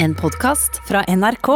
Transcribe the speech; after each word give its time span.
En 0.00 0.14
podkast 0.14 0.76
fra 0.86 1.00
NRK. 1.08 1.48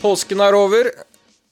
Påsken 0.00 0.40
er 0.40 0.56
over. 0.56 0.88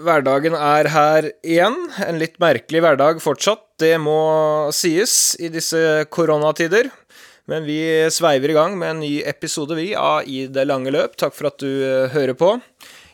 Hverdagen 0.01 0.57
er 0.57 0.89
her 0.89 1.29
igjen. 1.45 1.77
En 2.01 2.17
litt 2.23 2.41
merkelig 2.41 2.81
hverdag 2.87 3.21
fortsatt, 3.21 3.67
det 3.85 3.99
må 4.01 4.17
sies 4.73 5.35
i 5.37 5.53
disse 5.53 6.07
koronatider. 6.09 6.89
Men 7.51 7.67
vi 7.69 7.79
sveiver 8.13 8.51
i 8.51 8.57
gang 8.57 8.79
med 8.81 8.91
en 8.91 9.01
ny 9.05 9.19
episode, 9.29 9.77
vi, 9.77 9.91
av 9.99 10.25
I 10.25 10.47
det 10.49 10.65
lange 10.65 10.93
løp. 10.95 11.19
Takk 11.21 11.35
for 11.37 11.51
at 11.51 11.61
du 11.61 11.69
eh, 11.69 12.13
hører 12.15 12.37
på. 12.41 12.55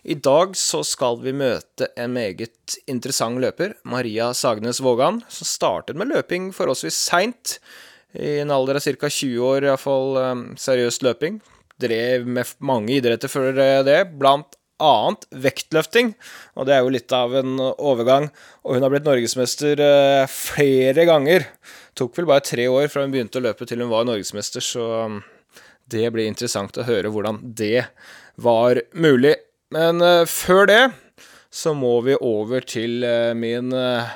I 0.06 0.16
dag 0.16 0.54
så 0.56 0.80
skal 0.86 1.18
vi 1.20 1.34
møte 1.36 1.90
en 1.98 2.14
meget 2.14 2.76
interessant 2.88 3.42
løper, 3.42 3.74
Maria 3.84 4.30
Sagnes 4.32 4.80
Vågan, 4.80 5.18
som 5.28 5.48
startet 5.48 5.98
med 5.98 6.08
løping 6.14 6.48
forholdsvis 6.56 7.00
seint. 7.10 7.58
I 8.16 8.38
en 8.44 8.54
alder 8.54 8.78
av 8.78 8.86
ca. 8.86 9.10
20 9.10 9.42
år, 9.44 9.66
iallfall 9.66 10.16
seriøst 10.58 11.04
løping. 11.06 11.42
Drev 11.82 12.24
med 12.26 12.54
mange 12.64 12.96
idretter 12.96 13.30
før 13.30 13.52
det, 13.84 13.98
blant 14.16 14.56
annet 14.80 15.26
vektløfting, 15.44 16.14
og 16.56 16.66
det 16.66 16.74
er 16.74 16.84
jo 16.84 16.92
litt 16.94 17.12
av 17.14 17.34
en 17.42 17.60
overgang. 17.60 18.30
Og 18.64 18.76
hun 18.76 18.86
har 18.86 18.92
blitt 18.92 19.06
norgesmester 19.06 19.82
eh, 19.84 20.24
flere 20.32 21.06
ganger. 21.08 21.46
Tok 21.98 22.16
vel 22.18 22.28
bare 22.30 22.44
tre 22.46 22.66
år 22.70 22.88
fra 22.92 23.04
hun 23.04 23.12
begynte 23.14 23.40
å 23.40 23.44
løpe 23.44 23.66
til 23.68 23.82
hun 23.82 23.92
var 23.92 24.06
norgesmester, 24.08 24.64
så 24.64 24.86
um, 25.08 25.20
det 25.90 26.06
blir 26.14 26.30
interessant 26.30 26.78
å 26.78 26.86
høre 26.86 27.10
hvordan 27.12 27.40
det 27.58 27.88
var 28.40 28.82
mulig. 28.94 29.36
Men 29.74 30.02
uh, 30.02 30.24
før 30.28 30.66
det 30.70 30.82
så 31.50 31.74
må 31.74 31.96
vi 32.06 32.16
over 32.22 32.62
til 32.66 33.02
uh, 33.02 33.34
min 33.34 33.74
uh, 33.74 34.06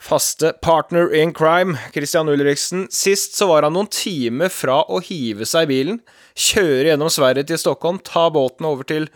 faste 0.00 0.52
partner 0.64 1.12
in 1.16 1.32
crime, 1.36 1.76
Christian 1.94 2.28
Ulriksen. 2.28 2.86
Sist 2.92 3.36
så 3.36 3.48
var 3.50 3.66
han 3.66 3.76
noen 3.76 3.90
timer 3.92 4.52
fra 4.52 4.80
å 4.88 5.00
hive 5.04 5.48
seg 5.48 5.68
i 5.68 5.72
bilen, 5.74 6.00
kjøre 6.36 6.92
gjennom 6.92 7.12
Sverige 7.12 7.48
til 7.50 7.60
Stockholm, 7.60 8.00
ta 8.04 8.28
båten 8.32 8.68
over 8.68 8.88
til 8.88 9.10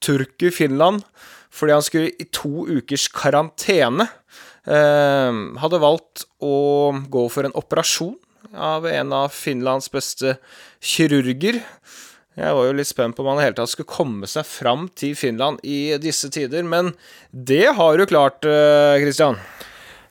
Turku, 0.00 0.48
Finland, 0.54 1.04
fordi 1.52 1.76
han 1.76 1.84
skulle 1.84 2.14
i 2.16 2.28
to 2.32 2.64
ukers 2.70 3.08
karantene. 3.12 4.08
Eh, 4.66 5.38
hadde 5.62 5.82
valgt 5.82 6.26
å 6.44 6.92
gå 7.08 7.24
for 7.32 7.48
en 7.48 7.56
operasjon 7.56 8.16
av 8.56 8.86
en 8.90 9.14
av 9.14 9.32
Finlands 9.32 9.90
beste 9.92 10.36
kirurger. 10.82 11.62
Jeg 12.38 12.56
var 12.56 12.66
jo 12.66 12.76
litt 12.76 12.88
spent 12.88 13.16
på 13.16 13.24
om 13.24 13.32
han 13.32 13.40
i 13.42 13.46
hele 13.48 13.58
tatt 13.58 13.72
skulle 13.72 13.90
komme 13.90 14.28
seg 14.30 14.46
fram 14.48 14.88
til 14.96 15.16
Finland 15.18 15.60
i 15.66 15.96
disse 16.00 16.30
tider, 16.32 16.62
men 16.64 16.94
det 17.32 17.66
har 17.76 17.98
du 17.98 18.06
klart, 18.08 18.46
Kristian. 19.02 19.36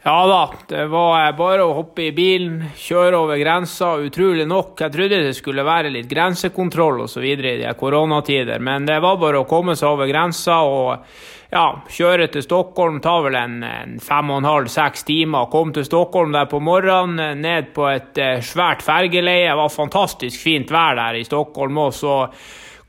Ja 0.04 0.28
da, 0.28 0.54
det 0.68 0.86
var 0.88 1.34
bare 1.36 1.66
å 1.68 1.74
hoppe 1.76 2.06
i 2.06 2.14
bilen, 2.16 2.62
kjøre 2.80 3.18
over 3.20 3.40
grensa. 3.42 3.98
Utrolig 4.00 4.46
nok. 4.48 4.78
Jeg 4.80 4.94
trodde 4.94 5.18
det 5.26 5.34
skulle 5.36 5.66
være 5.68 5.92
litt 5.92 6.08
grensekontroll 6.08 7.02
osv. 7.04 7.26
i 7.28 7.36
de 7.36 7.74
koronatider, 7.76 8.64
men 8.64 8.88
det 8.88 9.02
var 9.04 9.20
bare 9.20 9.42
å 9.42 9.50
komme 9.50 9.76
seg 9.76 9.92
over 9.92 10.08
grensa 10.08 10.62
og 10.64 11.04
ja, 11.52 11.66
kjøre 11.92 12.30
til 12.32 12.46
Stockholm. 12.46 13.02
Tar 13.04 13.26
vel 13.28 13.36
en, 13.42 13.60
en 13.68 14.00
fem 14.00 14.32
og 14.32 14.40
en 14.40 14.48
halv, 14.48 14.72
seks 14.72 15.04
timer. 15.04 15.52
Kom 15.52 15.76
til 15.76 15.84
Stockholm 15.84 16.32
der 16.32 16.48
på 16.48 16.64
morgenen, 16.64 17.44
ned 17.44 17.74
på 17.76 17.90
et 17.92 18.24
eh, 18.24 18.40
svært 18.40 18.86
fergeleie. 18.86 19.50
Det 19.52 19.60
var 19.60 19.76
fantastisk 19.76 20.40
fint 20.48 20.72
vær 20.72 20.96
der 20.96 21.20
i 21.20 21.28
Stockholm 21.28 21.84
også 21.90 22.22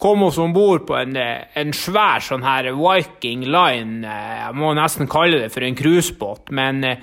kom 0.00 0.22
oss 0.22 0.38
om 0.40 0.52
bord 0.52 0.86
på 0.88 0.96
en, 0.96 1.16
eh, 1.16 1.46
en, 1.60 1.72
svær 1.76 2.22
sånn 2.24 2.44
her 2.46 2.70
Viking 2.72 3.44
Line. 3.44 4.00
Eh, 4.06 4.36
jeg 4.46 4.56
må 4.56 4.72
nesten 4.76 5.10
kalle 5.10 5.42
det 5.42 5.50
for 5.52 5.66
en 5.66 5.76
cruisebåt. 5.76 6.50
Men 6.56 6.82
eh, 6.84 7.02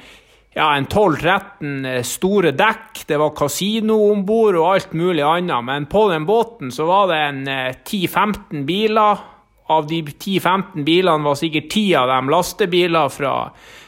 ja, 0.57 0.71
en 0.73 0.87
12-13 0.89 2.02
store 2.07 2.55
dekk, 2.57 3.03
det 3.07 3.19
var 3.21 3.36
kasino 3.37 3.99
om 4.09 4.25
bord 4.25 4.57
og 4.57 4.71
alt 4.73 4.95
mulig 4.97 5.21
annet. 5.21 5.65
Men 5.69 5.86
på 5.91 6.07
den 6.09 6.25
båten 6.25 6.73
så 6.73 6.89
var 6.89 7.11
det 7.11 7.19
en 7.27 7.43
10-15 7.86 8.65
biler. 8.65 9.21
Av 9.70 9.88
de 9.88 10.02
10-15 10.02 10.83
bilene 10.88 11.23
var 11.23 11.36
sikkert 11.36 11.72
10 11.72 11.95
av 12.00 12.08
dem 12.08 12.30
lastebiler 12.32 13.10
fra 13.11 13.33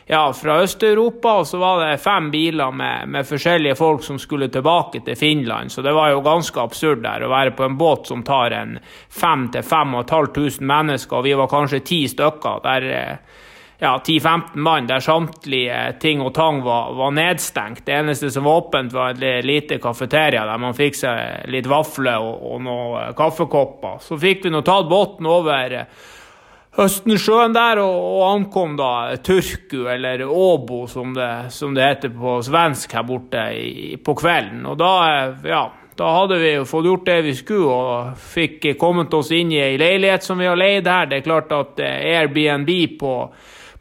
ja, 0.10 0.34
fra 0.34 0.56
Øst-Europa, 0.64 1.36
og 1.38 1.48
så 1.48 1.60
var 1.62 1.84
det 1.84 2.00
fem 2.02 2.32
biler 2.34 2.72
med, 2.74 3.12
med, 3.14 3.28
forskjellige 3.30 3.76
folk 3.78 4.02
som 4.04 4.18
skulle 4.20 4.48
tilbake 4.50 5.04
til 5.06 5.16
Finland. 5.16 5.70
Så 5.70 5.84
det 5.86 5.94
var 5.94 6.10
jo 6.10 6.24
ganske 6.26 6.62
absurd 6.64 7.04
der 7.04 7.22
å 7.22 7.30
være 7.30 7.54
på 7.54 7.68
en 7.68 7.78
båt 7.78 8.10
som 8.10 8.24
tar 8.26 8.56
en 8.58 8.80
5000-5500 9.14 10.66
mennesker, 10.66 11.20
og 11.20 11.28
vi 11.30 11.36
var 11.38 11.52
kanskje 11.52 11.84
ti 11.86 12.00
stykker. 12.10 12.58
der 12.66 13.20
ja, 13.80 14.02
10-15 14.06 14.60
mann 14.60 14.88
der 14.90 15.00
samtlige 15.00 15.80
ting 16.02 16.22
og 16.22 16.34
tang 16.36 16.62
var, 16.66 16.94
var, 17.00 17.12
nedstengt. 17.16 17.86
Det 17.86 17.96
eneste 17.96 18.32
som 18.32 18.44
var 18.44 18.66
åpent, 18.66 18.94
var 18.94 19.16
et 19.16 19.46
lite 19.48 19.80
kafeteria 19.80 20.44
der 20.46 20.60
man 20.60 20.76
fikk 20.76 21.00
seg 21.00 21.50
litt 21.52 21.70
vafler 21.70 22.20
og, 22.20 22.44
og 22.52 22.64
noen 22.68 23.18
kaffekopper. 23.18 24.02
Så 24.04 24.20
fikk 24.20 24.46
vi 24.46 24.54
nå 24.54 24.64
tatt 24.68 24.90
båten 24.92 25.30
over 25.30 25.78
Østensjøen 26.80 27.56
der, 27.56 27.80
og, 27.82 27.98
og, 27.98 28.22
ankom 28.30 28.76
da 28.80 29.18
Turku, 29.26 29.88
eller 29.90 30.22
Åbo 30.28 30.84
som 30.88 31.16
det, 31.16 31.50
som 31.52 31.74
det 31.76 31.88
heter 31.88 32.12
på 32.14 32.38
svensk 32.46 32.94
her 32.94 33.08
borte, 33.08 33.42
i, 33.58 33.98
på 33.98 34.16
kvelden. 34.16 34.62
Og 34.70 34.78
da, 34.80 34.92
ja, 35.50 35.64
da 36.00 36.12
hadde 36.16 36.38
vi 36.40 36.54
jo 36.54 36.68
fått 36.70 36.88
gjort 36.88 37.08
det 37.10 37.18
vi 37.26 37.36
skulle, 37.36 37.80
og 37.80 38.20
fikk 38.36 38.70
kommet 38.80 39.14
oss 39.18 39.34
inn 39.36 39.52
i 39.56 39.64
ei 39.64 39.80
leilighet 39.82 40.24
som 40.24 40.40
vi 40.40 40.48
har 40.48 40.60
leid 40.60 40.88
her. 40.88 41.10
Det 41.10 41.20
er 41.20 41.26
klart 41.26 41.52
at 41.56 41.82
eh, 41.84 42.06
Airbnb 42.14 42.72
på, 43.02 43.16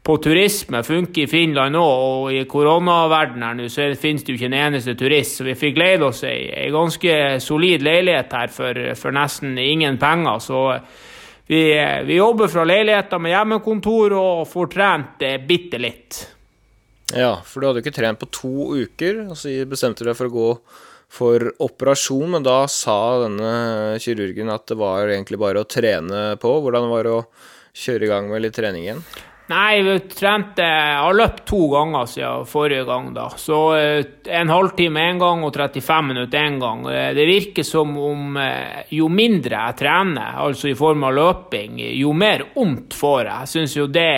på 0.09 0.15
turisme 0.17 0.79
funker 0.81 1.27
i 1.27 1.29
Finland 1.29 1.77
òg, 1.77 1.99
og 2.01 2.31
i 2.33 2.39
koronaverdenen 2.49 3.59
nå 3.61 3.67
så 3.69 3.91
finnes 3.93 4.23
det 4.25 4.33
jo 4.33 4.39
ikke 4.39 4.47
en 4.49 4.55
eneste 4.57 4.95
turist. 4.97 5.37
Så 5.37 5.45
vi 5.45 5.53
fikk 5.59 5.77
leid 5.77 6.01
oss 6.01 6.23
ei, 6.25 6.47
ei 6.49 6.71
ganske 6.73 7.13
solid 7.45 7.85
leilighet 7.85 8.33
her 8.33 8.49
for, 8.53 8.79
for 8.97 9.13
nesten 9.13 9.53
ingen 9.61 10.01
penger. 10.01 10.41
så 10.41 10.63
vi, 11.45 11.61
vi 12.09 12.17
jobber 12.17 12.49
fra 12.49 12.65
leiligheter 12.65 13.21
med 13.21 13.35
hjemmekontor 13.35 14.17
og 14.17 14.43
får 14.49 14.73
trent 14.73 15.23
eh, 15.29 15.37
bitte 15.45 15.77
litt. 15.81 16.19
Ja, 17.13 17.35
for 17.45 17.61
du 17.61 17.69
hadde 17.69 17.83
jo 17.83 17.85
ikke 17.85 17.97
trent 18.01 18.21
på 18.21 18.33
to 18.33 18.67
uker, 18.81 19.23
og 19.27 19.37
så 19.37 19.53
bestemte 19.69 20.01
du 20.05 20.09
deg 20.09 20.17
for 20.17 20.29
å 20.29 20.37
gå 20.39 20.51
for 21.21 21.51
operasjon, 21.65 22.27
men 22.33 22.45
da 22.45 22.63
sa 22.69 22.99
denne 23.27 23.97
kirurgen 24.01 24.49
at 24.53 24.65
det 24.69 24.81
var 24.81 25.09
egentlig 25.09 25.41
bare 25.41 25.61
å 25.61 25.69
trene 25.69 26.31
på. 26.41 26.59
Hvordan 26.65 26.89
var 26.89 27.05
det 27.05 27.17
å 27.17 27.25
kjøre 27.77 28.05
i 28.05 28.15
gang 28.15 28.29
med 28.33 28.45
litt 28.45 28.57
trening 28.57 28.85
igjen? 28.89 29.09
Nei, 29.49 29.81
vi 29.81 29.95
trente 30.13 30.61
Jeg 30.61 30.97
har 31.01 31.15
løpt 31.17 31.41
to 31.49 31.63
ganger 31.71 32.09
siden 32.09 32.45
forrige 32.45 32.83
gang, 32.85 33.07
da. 33.15 33.25
Så 33.33 33.61
eh, 33.79 34.01
en 34.37 34.51
halvtime 34.53 35.07
én 35.09 35.21
gang 35.21 35.41
og 35.47 35.55
35 35.55 36.05
minutter 36.05 36.45
én 36.45 36.59
gang. 36.61 36.83
Eh, 36.85 37.07
det 37.17 37.25
virker 37.25 37.65
som 37.65 37.95
om 37.97 38.37
eh, 38.37 38.83
jo 38.93 39.09
mindre 39.09 39.57
jeg 39.57 39.79
trener, 39.81 40.37
altså 40.45 40.69
i 40.69 40.75
form 40.77 41.07
av 41.09 41.17
løping, 41.17 41.81
jo 41.97 42.13
mer 42.13 42.45
vondt 42.53 42.93
får 42.93 43.23
jeg. 43.23 43.39
Jeg 43.39 43.53
syns 43.55 43.77
jo 43.79 43.87
det 43.89 44.13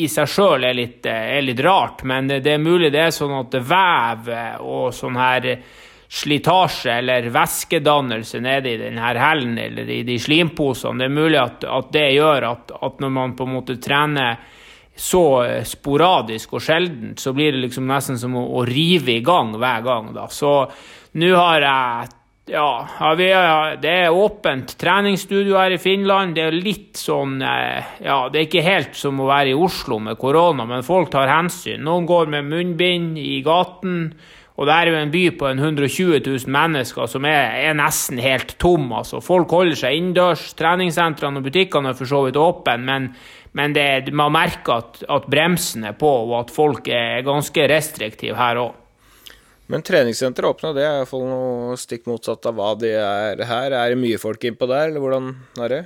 i 0.00 0.08
seg 0.10 0.32
sjøl 0.32 0.64
er, 0.64 0.80
er, 1.12 1.44
litt 1.44 1.60
rart, 1.62 2.00
men 2.08 2.32
det 2.32 2.48
er 2.50 2.62
mulig 2.62 2.88
det 2.90 3.04
er 3.04 3.12
sånn 3.14 3.36
at 3.36 3.52
vev 3.68 4.32
og 4.64 4.88
sånn 4.96 5.20
her 5.20 5.50
slitasje 6.14 6.92
eller 7.00 7.26
væskedannelse 7.34 8.40
nede 8.42 8.70
i 8.70 8.78
denne 8.78 9.14
hælen 9.18 9.56
eller 9.58 9.88
i 9.90 10.02
de 10.06 10.18
slimposene. 10.22 11.02
Det 11.02 11.08
er 11.08 11.16
mulig 11.16 11.40
at, 11.40 11.64
at 11.66 11.88
det 11.94 12.10
gjør 12.14 12.50
at, 12.52 12.74
at, 12.78 13.00
når 13.02 13.14
man 13.16 13.34
på 13.34 13.46
en 13.48 13.56
måte 13.56 13.80
trener 13.82 14.36
så 14.94 15.24
eh, 15.42 15.62
sporadisk 15.66 16.54
og 16.54 16.62
sjeldent, 16.62 17.18
så 17.18 17.32
blir 17.34 17.56
det 17.56 17.64
liksom 17.64 17.88
nesten 17.90 18.20
som 18.20 18.36
å, 18.38 18.44
å 18.60 18.66
rive 18.68 19.16
i 19.16 19.24
gang 19.26 19.56
hver 19.58 19.82
gang. 19.82 20.12
da. 20.14 20.28
Så 20.30 20.52
nå 21.18 21.32
har 21.34 21.66
jeg 21.66 22.12
ja, 22.44 22.84
det 23.80 23.88
er 23.88 24.12
åpent 24.12 24.74
treningsstudio 24.76 25.56
her 25.56 25.74
i 25.74 25.80
Finland. 25.80 26.34
Det 26.36 26.42
er 26.44 26.56
litt 26.56 27.00
sånn 27.00 27.38
eh, 27.40 27.96
Ja, 28.04 28.28
det 28.28 28.38
er 28.38 28.46
ikke 28.50 28.66
helt 28.66 28.98
som 29.00 29.22
å 29.24 29.28
være 29.30 29.54
i 29.54 29.56
Oslo 29.56 29.96
med 29.98 30.20
korona, 30.20 30.66
men 30.68 30.84
folk 30.86 31.10
tar 31.14 31.32
hensyn. 31.32 31.82
Noen 31.88 32.06
går 32.06 32.28
med 32.36 32.50
munnbind 32.52 33.18
i 33.18 33.40
gaten. 33.42 34.12
Og 34.54 34.68
det 34.68 34.74
er 34.74 34.88
jo 34.90 34.98
en 35.00 35.10
by 35.10 35.22
på 35.34 35.48
120 35.50 36.20
000 36.22 36.52
mennesker 36.54 37.08
som 37.10 37.26
er, 37.26 37.56
er 37.66 37.74
nesten 37.74 38.20
helt 38.22 38.54
tom. 38.62 38.86
altså. 38.94 39.18
Folk 39.24 39.50
holder 39.50 39.80
seg 39.80 39.98
innendørs. 39.98 40.52
Treningssentrene 40.58 41.40
og 41.40 41.48
butikkene 41.48 41.90
er 41.90 41.98
for 41.98 42.10
så 42.10 42.20
vidt 42.26 42.38
åpne, 42.38 42.76
men, 42.86 43.08
men 43.58 43.74
det, 43.74 44.12
man 44.14 44.34
merker 44.36 44.78
at, 44.78 45.02
at, 45.10 45.26
bremsen 45.30 45.88
er 45.90 45.98
på, 45.98 46.12
og 46.28 46.36
at 46.44 46.54
folk 46.54 46.86
er 46.86 47.26
ganske 47.26 47.66
restriktive 47.70 48.38
her 48.38 48.62
òg. 48.62 48.78
Men 49.72 49.82
treningssenteret 49.82 50.52
åpna, 50.52 50.70
det 50.76 50.84
er 50.84 51.00
iallfall 51.00 51.24
noe 51.26 51.76
stikk 51.80 52.04
motsatt 52.06 52.46
av 52.46 52.54
hva 52.58 52.74
det 52.78 52.94
er 53.00 53.40
her. 53.48 53.74
Er 53.74 53.90
det 53.90 53.98
mye 53.98 54.20
folk 54.22 54.44
innpå 54.44 54.68
der, 54.70 54.92
eller 54.92 55.02
hvordan 55.02 55.32
er 55.64 55.72
det? 55.72 55.84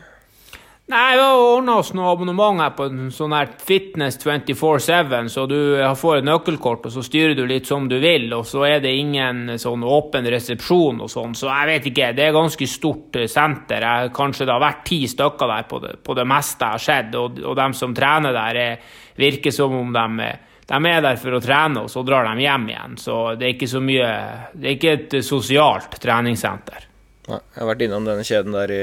Nei, 0.88 1.16
vi 1.16 1.20
har 1.20 1.36
ordna 1.36 1.74
oss 1.82 1.90
noe 1.92 2.08
abonnement 2.14 2.62
her 2.62 2.70
på 2.72 2.86
en 2.88 3.10
sånn 3.12 3.34
her 3.36 3.50
Fitness 3.60 4.16
24-7, 4.22 5.26
så 5.28 5.42
du 5.44 5.58
får 6.00 6.22
et 6.22 6.24
nøkkelkort, 6.24 6.86
og 6.88 6.94
så 6.94 7.02
styrer 7.04 7.34
du 7.36 7.42
litt 7.44 7.68
som 7.68 7.90
du 7.90 7.98
vil, 8.00 8.24
og 8.32 8.46
så 8.48 8.62
er 8.64 8.80
det 8.80 8.94
ingen 8.96 9.58
sånn 9.60 9.84
åpen 9.84 10.24
resepsjon 10.32 11.02
og 11.04 11.10
sånn, 11.12 11.34
så 11.36 11.50
jeg 11.50 11.68
vet 11.68 11.90
ikke. 11.90 12.08
Det 12.16 12.24
er 12.24 12.32
ganske 12.32 12.68
stort 12.72 13.18
eh, 13.20 13.28
senter. 13.28 13.84
Jeg, 13.84 14.14
kanskje 14.16 14.46
det 14.48 14.54
har 14.54 14.64
vært 14.64 14.80
ti 14.88 15.02
stykker 15.12 15.52
der 15.52 15.66
på 15.68 15.82
det, 15.82 15.92
på 16.08 16.16
det 16.16 16.24
meste 16.32 16.72
har 16.72 16.80
sett, 16.86 17.12
og, 17.20 17.36
og 17.44 17.60
de 17.60 17.68
som 17.76 17.92
trener 17.92 18.38
der, 18.38 18.60
er, 18.62 18.96
virker 19.20 19.52
som 19.52 19.76
om 19.76 19.92
de, 19.92 20.30
de 20.72 20.80
er 20.94 21.04
der 21.04 21.20
for 21.20 21.36
å 21.36 21.42
trene, 21.44 21.84
og 21.84 21.92
så 21.92 22.06
drar 22.08 22.30
de 22.32 22.46
hjem 22.46 22.64
igjen. 22.72 22.96
Så 23.04 23.18
det 23.36 23.44
er 23.44 23.58
ikke 23.58 23.68
så 23.76 23.84
mye 23.84 24.08
Det 24.54 24.72
er 24.72 24.80
ikke 24.80 24.96
et 24.96 25.20
sosialt 25.20 26.00
treningssenter. 26.00 26.88
Nei, 27.28 27.42
jeg 27.44 27.60
har 27.60 27.68
vært 27.74 27.84
innom 27.84 28.08
denne 28.08 28.24
kjeden 28.24 28.56
der 28.56 28.72
i 28.72 28.82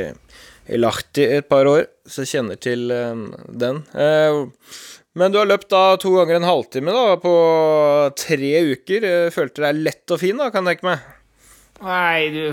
i 0.65 0.79
Lahti 0.79 1.25
et 1.37 1.47
par 1.49 1.67
år, 1.69 1.85
så 2.09 2.23
jeg 2.23 2.35
kjenner 2.35 2.59
til 2.61 2.89
um, 2.91 3.27
den. 3.47 3.83
Uh, 3.93 4.49
men 5.15 5.31
du 5.31 5.39
har 5.39 5.47
løpt 5.47 5.69
da 5.71 5.95
to 6.01 6.11
ganger 6.17 6.39
en 6.39 6.47
halvtime 6.49 6.95
da, 6.95 7.15
på 7.21 7.35
tre 8.19 8.51
uker. 8.73 9.05
Følte 9.31 9.63
deg 9.63 9.85
lett 9.85 10.11
og 10.11 10.19
fin, 10.19 10.35
da, 10.41 10.49
kan 10.51 10.67
jeg 10.67 10.75
tenke 10.75 10.89
meg? 10.89 11.05
Nei, 11.85 12.19
du 12.33 12.43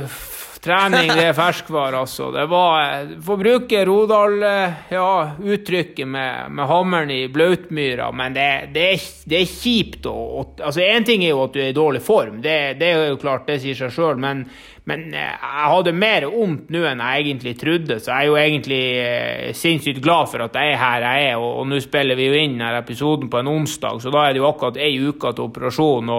Trening, 0.63 1.09
det 1.11 1.25
er 1.27 1.33
ferskvare, 1.35 1.99
altså. 2.05 2.29
Det 2.31 2.45
var 2.47 3.09
Får 3.27 3.39
bruke 3.41 3.81
Rodal-uttrykket 3.89 6.03
ja, 6.05 6.07
med, 6.07 6.53
med, 6.55 6.67
hammeren 6.71 7.11
i 7.11 7.27
blautmyra, 7.35 8.13
men 8.15 8.31
det, 8.37 8.45
det, 8.77 8.85
er, 8.93 9.01
det 9.27 9.41
er 9.41 9.49
kjipt 9.51 10.07
å 10.07 10.15
Altså, 10.63 10.81
én 10.85 11.05
ting 11.07 11.25
er 11.27 11.31
jo 11.33 11.45
at 11.49 11.55
du 11.57 11.61
er 11.65 11.71
i 11.73 11.75
dårlig 11.75 12.03
form, 12.07 12.39
det, 12.45 12.75
det 12.79 12.89
er 12.93 13.11
jo 13.11 13.19
klart, 13.19 13.47
det 13.51 13.59
sier 13.65 13.75
seg 13.75 13.91
sjøl, 13.91 14.17
men, 14.23 14.47
men, 14.87 15.01
eh, 15.11 15.35
jeg 15.35 15.71
hadde 15.75 15.99
mer 15.99 16.23
vondt 16.31 16.71
nå 16.71 16.87
enn 16.87 17.03
jeg 17.03 17.19
egentlig 17.25 17.59
trodde, 17.59 17.99
så 17.99 18.07
jeg 18.13 18.23
er 18.23 18.29
jo 18.31 18.39
egentlig 18.39 19.03
eh, 19.03 19.51
sinnssykt 19.59 19.99
glad 20.05 20.31
for 20.31 20.39
at 20.47 20.55
jeg 20.55 20.77
er 20.77 20.79
her 20.79 21.03
jeg 21.09 21.19
er, 21.33 21.37
og, 21.43 21.59
og 21.59 21.67
nå 21.73 21.77
spiller 21.83 22.15
vi 22.19 22.27
jo 22.31 22.39
inn 22.39 22.55
denne 22.55 22.79
episoden 22.79 23.27
på 23.33 23.39
en 23.43 23.51
onsdag, 23.51 23.99
så 23.99 24.09
da 24.15 24.21
er 24.29 24.33
det 24.37 24.43
jo 24.45 24.51
akkurat 24.53 24.79
ei 24.79 24.95
uke 25.03 25.35
til 25.35 25.51
operasjonen. 25.51 26.11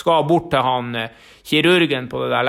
Skal 0.00 0.26
bort 0.28 0.48
til 0.52 0.64
han 0.64 0.94
eh, 0.98 1.12
kirurgen 1.46 2.08
på 2.10 2.24
det 2.24 2.30
der 2.32 2.48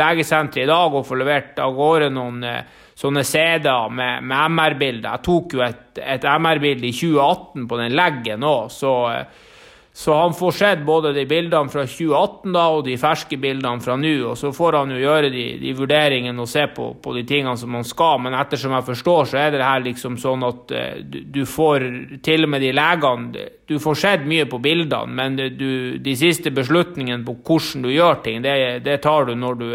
legesenteret 0.00 0.64
i 0.64 0.70
dag 0.70 0.96
og 0.96 1.06
få 1.06 1.18
levert 1.20 1.58
av 1.62 1.74
gårde 1.76 2.10
noen 2.14 2.42
eh, 2.46 2.62
sånne 3.00 3.24
CD-er 3.24 3.92
med, 3.96 4.26
med 4.28 4.56
MR-bilder. 4.56 5.14
Jeg 5.14 5.24
tok 5.24 5.54
jo 5.56 5.62
et, 5.64 6.02
et 6.02 6.26
MR-bilde 6.28 6.90
i 6.90 6.96
2018 6.96 7.68
på 7.70 7.78
den 7.80 7.96
leggen 7.96 8.44
òg, 8.44 8.68
så 8.74 8.96
eh, 9.14 9.46
så 9.92 10.14
han 10.14 10.34
får 10.34 10.52
sett 10.52 10.82
både 10.86 11.10
de 11.12 11.24
bildene 11.26 11.68
fra 11.68 11.82
2018 11.82 12.52
da, 12.54 12.62
og 12.70 12.84
de 12.86 12.94
ferske 12.98 13.36
bildene 13.42 13.82
fra 13.82 13.96
nå. 13.98 14.12
Og 14.30 14.36
så 14.38 14.52
får 14.54 14.78
han 14.78 14.92
jo 14.94 15.00
gjøre 15.00 15.32
de, 15.34 15.46
de 15.58 15.72
vurderingene 15.76 16.40
og 16.40 16.48
se 16.48 16.62
på, 16.76 16.92
på, 17.02 17.14
de 17.18 17.24
tingene 17.26 17.56
som 17.58 17.74
han 17.74 17.86
skal. 17.86 18.22
Men 18.22 18.36
ettersom 18.38 18.76
jeg 18.76 18.86
forstår, 18.86 19.32
så 19.32 19.40
er 19.42 19.50
det 19.56 19.64
her 19.66 19.82
liksom 19.84 20.16
sånn 20.22 20.46
at 20.46 20.72
uh, 20.76 21.02
du, 21.02 21.18
du, 21.34 21.42
får 21.42 21.88
til 22.22 22.46
og 22.46 22.54
med 22.54 22.64
de 22.64 22.70
legene 22.76 23.48
Du 23.66 23.76
får 23.82 23.98
sett 23.98 24.30
mye 24.30 24.46
på 24.50 24.62
bildene, 24.62 25.10
men 25.14 25.36
du, 25.58 25.98
de 25.98 26.16
siste 26.18 26.54
beslutningene 26.54 27.26
på 27.26 27.36
hvordan 27.42 27.84
du 27.84 27.90
gjør 27.90 28.22
ting, 28.24 28.40
det, 28.46 28.54
det 28.86 29.00
tar 29.02 29.26
du 29.26 29.34
når, 29.38 29.60
du 29.60 29.68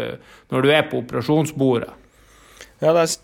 når 0.52 0.64
du 0.64 0.72
er 0.72 0.88
på 0.90 1.04
operasjonsbordet. 1.04 1.92
Ja, 2.80 2.92
det 2.92 3.06
er 3.06 3.14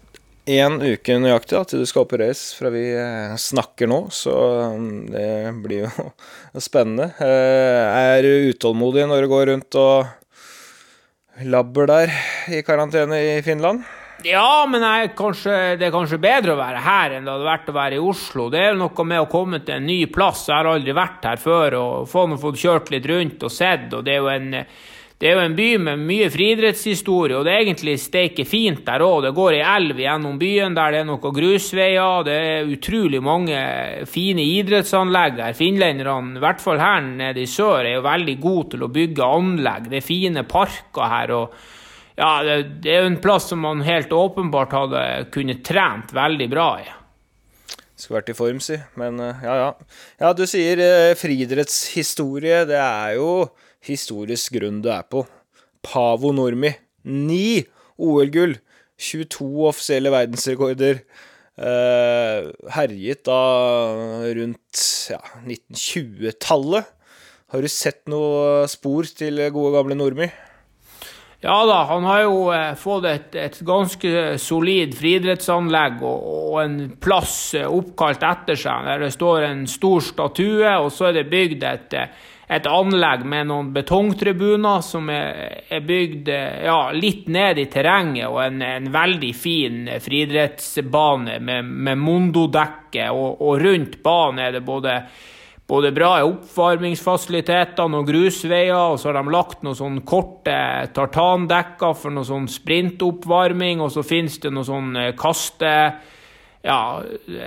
én 0.51 0.79
uke 0.83 1.19
nøyaktig 1.23 1.55
da, 1.55 1.63
til 1.69 1.83
du 1.83 1.87
skal 1.87 2.07
opereres 2.07 2.49
fra 2.59 2.73
vi 2.75 2.85
eh, 2.99 3.35
snakker 3.39 3.91
nå, 3.91 4.01
så 4.15 4.35
um, 4.75 5.05
det 5.11 5.53
blir 5.63 5.87
jo 5.87 6.09
spennende. 6.69 7.13
Jeg 7.21 8.17
er 8.17 8.27
du 8.27 8.51
utålmodig 8.51 9.07
når 9.11 9.25
du 9.25 9.33
går 9.33 9.49
rundt 9.53 9.81
og 9.81 11.43
labber 11.49 11.89
der 11.89 12.15
i 12.53 12.63
karantene 12.67 13.19
i 13.39 13.43
Finland? 13.47 13.83
Ja, 14.25 14.67
men 14.71 14.85
kanskje, 15.19 15.77
det 15.81 15.89
er 15.89 15.95
kanskje 15.95 16.21
bedre 16.23 16.55
å 16.55 16.61
være 16.61 16.83
her 16.85 17.17
enn 17.17 17.27
det 17.27 17.33
hadde 17.33 17.49
vært 17.49 17.71
å 17.73 17.75
være 17.75 17.97
i 17.97 18.03
Oslo. 18.13 18.47
Det 18.53 18.61
er 18.69 18.79
noe 18.79 19.07
med 19.09 19.25
å 19.25 19.31
komme 19.31 19.63
til 19.67 19.81
en 19.81 19.89
ny 19.89 20.05
plass. 20.13 20.45
Jeg 20.47 20.61
har 20.61 20.71
aldri 20.71 20.95
vært 20.95 21.27
her 21.27 21.41
før 21.43 21.79
og 21.81 22.11
få 22.11 22.29
fått 22.39 22.61
kjørt 22.63 22.93
litt 22.95 23.09
rundt 23.11 23.43
og 23.43 23.55
sett. 23.55 23.89
og 23.91 24.05
det 24.07 24.15
er 24.15 24.21
jo 24.23 24.31
en 24.31 24.55
det 25.23 25.29
er 25.31 25.37
jo 25.37 25.43
en 25.45 25.53
by 25.55 25.67
med 25.79 26.01
mye 26.03 26.27
friidrettshistorie, 26.35 27.37
og 27.39 27.45
det 27.47 27.53
er 27.53 27.61
egentlig 27.63 27.93
steike 28.03 28.43
fint 28.43 28.81
der 28.83 29.05
òg. 29.07 29.21
Det 29.23 29.31
går 29.37 29.55
ei 29.55 29.61
elv 29.63 30.01
gjennom 30.03 30.41
byen 30.41 30.75
der 30.75 30.91
det 30.91 30.99
er 30.99 31.07
noen 31.07 31.37
grusveier. 31.37 32.25
Det 32.27 32.35
er 32.35 32.73
utrolig 32.75 33.21
mange 33.23 33.61
fine 34.11 34.43
idrettsanlegg 34.43 35.39
der. 35.39 35.55
Finlenderne, 35.55 36.41
i 36.41 36.43
hvert 36.43 36.65
fall 36.65 36.83
her 36.83 37.07
nede 37.07 37.45
i 37.45 37.47
sør, 37.47 37.87
er 37.87 38.01
jo 38.01 38.03
veldig 38.09 38.37
gode 38.43 38.67
til 38.75 38.83
å 38.83 38.91
bygge 38.99 39.31
anlegg. 39.39 39.89
Det 39.95 40.01
er 40.01 40.09
fine 40.09 40.43
parker 40.51 41.15
her. 41.15 41.37
og 41.39 41.55
ja, 42.19 42.35
Det 42.43 42.91
er 42.91 43.05
jo 43.05 43.15
en 43.15 43.23
plass 43.23 43.47
som 43.55 43.63
man 43.63 43.87
helt 43.87 44.11
åpenbart 44.11 44.75
hadde 44.75 45.09
kunnet 45.31 45.63
trent 45.63 46.11
veldig 46.19 46.51
bra 46.51 46.69
i. 46.83 46.93
Skulle 47.95 48.25
vært 48.25 48.35
i 48.35 48.41
form, 48.43 48.59
si. 48.59 48.83
Men 48.99 49.23
eh, 49.23 49.47
ja, 49.47 49.59
ja. 49.69 49.75
Ja, 50.19 50.35
du 50.35 50.49
sier 50.51 50.83
eh, 50.83 51.15
friidrettshistorie. 51.15 52.65
Det 52.67 52.83
er 52.83 53.21
jo 53.23 53.45
historisk 53.87 54.57
grunn 54.59 54.81
du 54.85 54.91
er 54.93 55.05
på. 55.11 55.25
Pavo 55.83 56.33
Normi. 56.35 56.73
Ni 57.05 57.63
OL-gull. 57.99 58.57
22 59.03 59.67
offisielle 59.67 60.13
verdensrekorder. 60.15 61.03
Uh, 61.53 62.49
herjet 62.73 63.27
da 63.29 63.41
rundt 64.39 64.85
ja, 65.13 65.21
1920-tallet. 65.43 66.89
Har 67.53 67.61
du 67.61 67.69
sett 67.69 68.07
noe 68.09 68.65
spor 68.73 69.05
til 69.05 69.43
gode, 69.53 69.75
gamle 69.75 69.99
Normi? 69.99 70.31
Ja 71.43 71.57
da, 71.67 71.81
han 71.89 72.05
har 72.07 72.21
jo 72.23 72.37
eh, 72.55 72.69
fått 72.79 73.07
et, 73.11 73.33
et, 73.35 73.57
ganske 73.67 74.11
solid 74.39 74.93
friidrettsanlegg 74.95 75.99
og, 76.07 76.29
og, 76.31 76.53
en 76.63 76.77
plass 77.03 77.35
eh, 77.59 77.67
oppkalt 77.67 78.23
etter 78.23 78.61
seg, 78.63 78.87
der 78.87 79.03
det 79.03 79.11
står 79.17 79.49
en 79.49 79.65
stor 79.67 80.05
statue, 80.07 80.71
og 80.79 80.93
så 80.95 81.09
er 81.09 81.19
det 81.19 81.27
bygd 81.33 81.67
et 81.67 81.97
et 82.53 82.67
anlegg 82.69 83.25
med 83.29 83.49
noen 83.49 83.71
betongtribuner 83.73 84.83
som 84.85 85.09
er, 85.13 85.81
bygd 85.87 86.29
ja, 86.29 86.79
litt 86.93 87.29
ned 87.33 87.61
i 87.63 87.67
terrenget, 87.73 88.29
og 88.29 88.43
en, 88.45 88.63
en 88.67 88.89
veldig 88.93 89.33
fin 89.37 89.87
friidrettsbane 90.03 91.39
med, 91.41 91.71
med 91.89 92.01
Mondo-dekke. 92.03 93.09
Og, 93.11 93.41
og, 93.41 93.55
rundt 93.63 93.99
banen 94.05 94.43
er 94.45 94.57
det 94.59 94.65
både, 94.67 94.99
både 95.69 95.95
bra 95.97 96.13
oppvarmingsfasiliteter, 96.29 97.89
og 97.89 98.09
grusveier, 98.11 98.77
og 98.93 99.01
så 99.01 99.11
har 99.11 99.21
de 99.23 99.33
lagt 99.33 99.65
noen 99.65 99.79
sånne 99.79 100.07
korte 100.09 100.57
tartandekker 100.93 101.97
for 101.97 102.13
noe 102.13 102.29
sånn 102.29 102.51
sprintoppvarming, 102.53 103.81
og 103.81 103.95
så 103.97 104.05
finnes 104.05 104.37
det 104.43 104.53
noen 104.53 104.69
sånn 104.69 104.99
kaste 105.17 105.73
ja, 106.63 107.03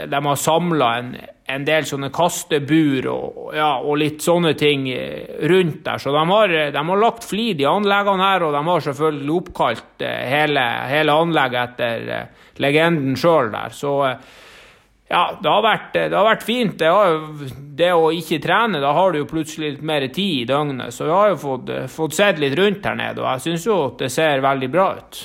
de 0.07 0.25
har 0.25 0.35
samla 0.35 0.97
en, 0.97 1.15
en, 1.47 1.65
del 1.65 1.85
sånne 1.87 2.09
kastebur 2.13 3.07
og, 3.07 3.51
ja, 3.55 3.69
og, 3.79 3.95
litt 4.01 4.23
sånne 4.23 4.51
ting 4.59 4.89
eh, 4.91 5.37
rundt 5.47 5.85
der. 5.85 6.01
Så 6.03 6.11
de 6.11 6.23
har, 6.31 6.55
de 6.75 6.81
har 6.89 6.99
lagt 6.99 7.27
flid 7.27 7.63
i 7.63 7.69
anleggene 7.69 8.25
her, 8.27 8.43
og 8.43 8.55
de 8.55 8.63
har 8.67 8.87
selvfølgelig 8.89 9.37
oppkalt 9.37 10.03
eh, 10.03 10.25
hele, 10.27 10.65
hele 10.91 11.15
anlegget 11.15 11.61
etter 11.69 12.09
eh, 12.17 12.49
legenden 12.59 13.15
sjøl 13.19 13.53
der. 13.53 13.77
Så 13.77 13.93
ja, 15.07 15.21
det 15.39 15.47
har 15.47 15.63
vært, 15.63 15.93
det 15.95 16.17
har 16.17 16.27
vært 16.27 16.43
fint. 16.43 16.75
Det, 16.81 16.91
har, 16.91 17.15
det, 17.79 17.93
å 17.95 18.09
ikke 18.11 18.41
trene, 18.43 18.81
da 18.83 18.91
har 18.97 19.13
du 19.13 19.21
jo 19.21 19.29
plutselig 19.29 19.77
litt 19.77 19.85
mer 19.85 20.09
tid 20.09 20.41
i 20.41 20.49
døgnet. 20.49 20.91
Så 20.91 21.07
vi 21.07 21.15
har 21.15 21.31
jo 21.31 21.39
fått, 21.39 21.71
fått 21.93 22.17
sett 22.19 22.43
litt 22.43 22.57
rundt 22.59 22.83
her 22.83 22.99
nede, 22.99 23.23
og 23.23 23.29
jeg 23.31 23.45
syns 23.47 23.69
jo 23.69 23.79
at 23.93 24.03
det 24.03 24.11
ser 24.11 24.43
veldig 24.43 24.71
bra 24.75 24.89
ut. 24.97 25.21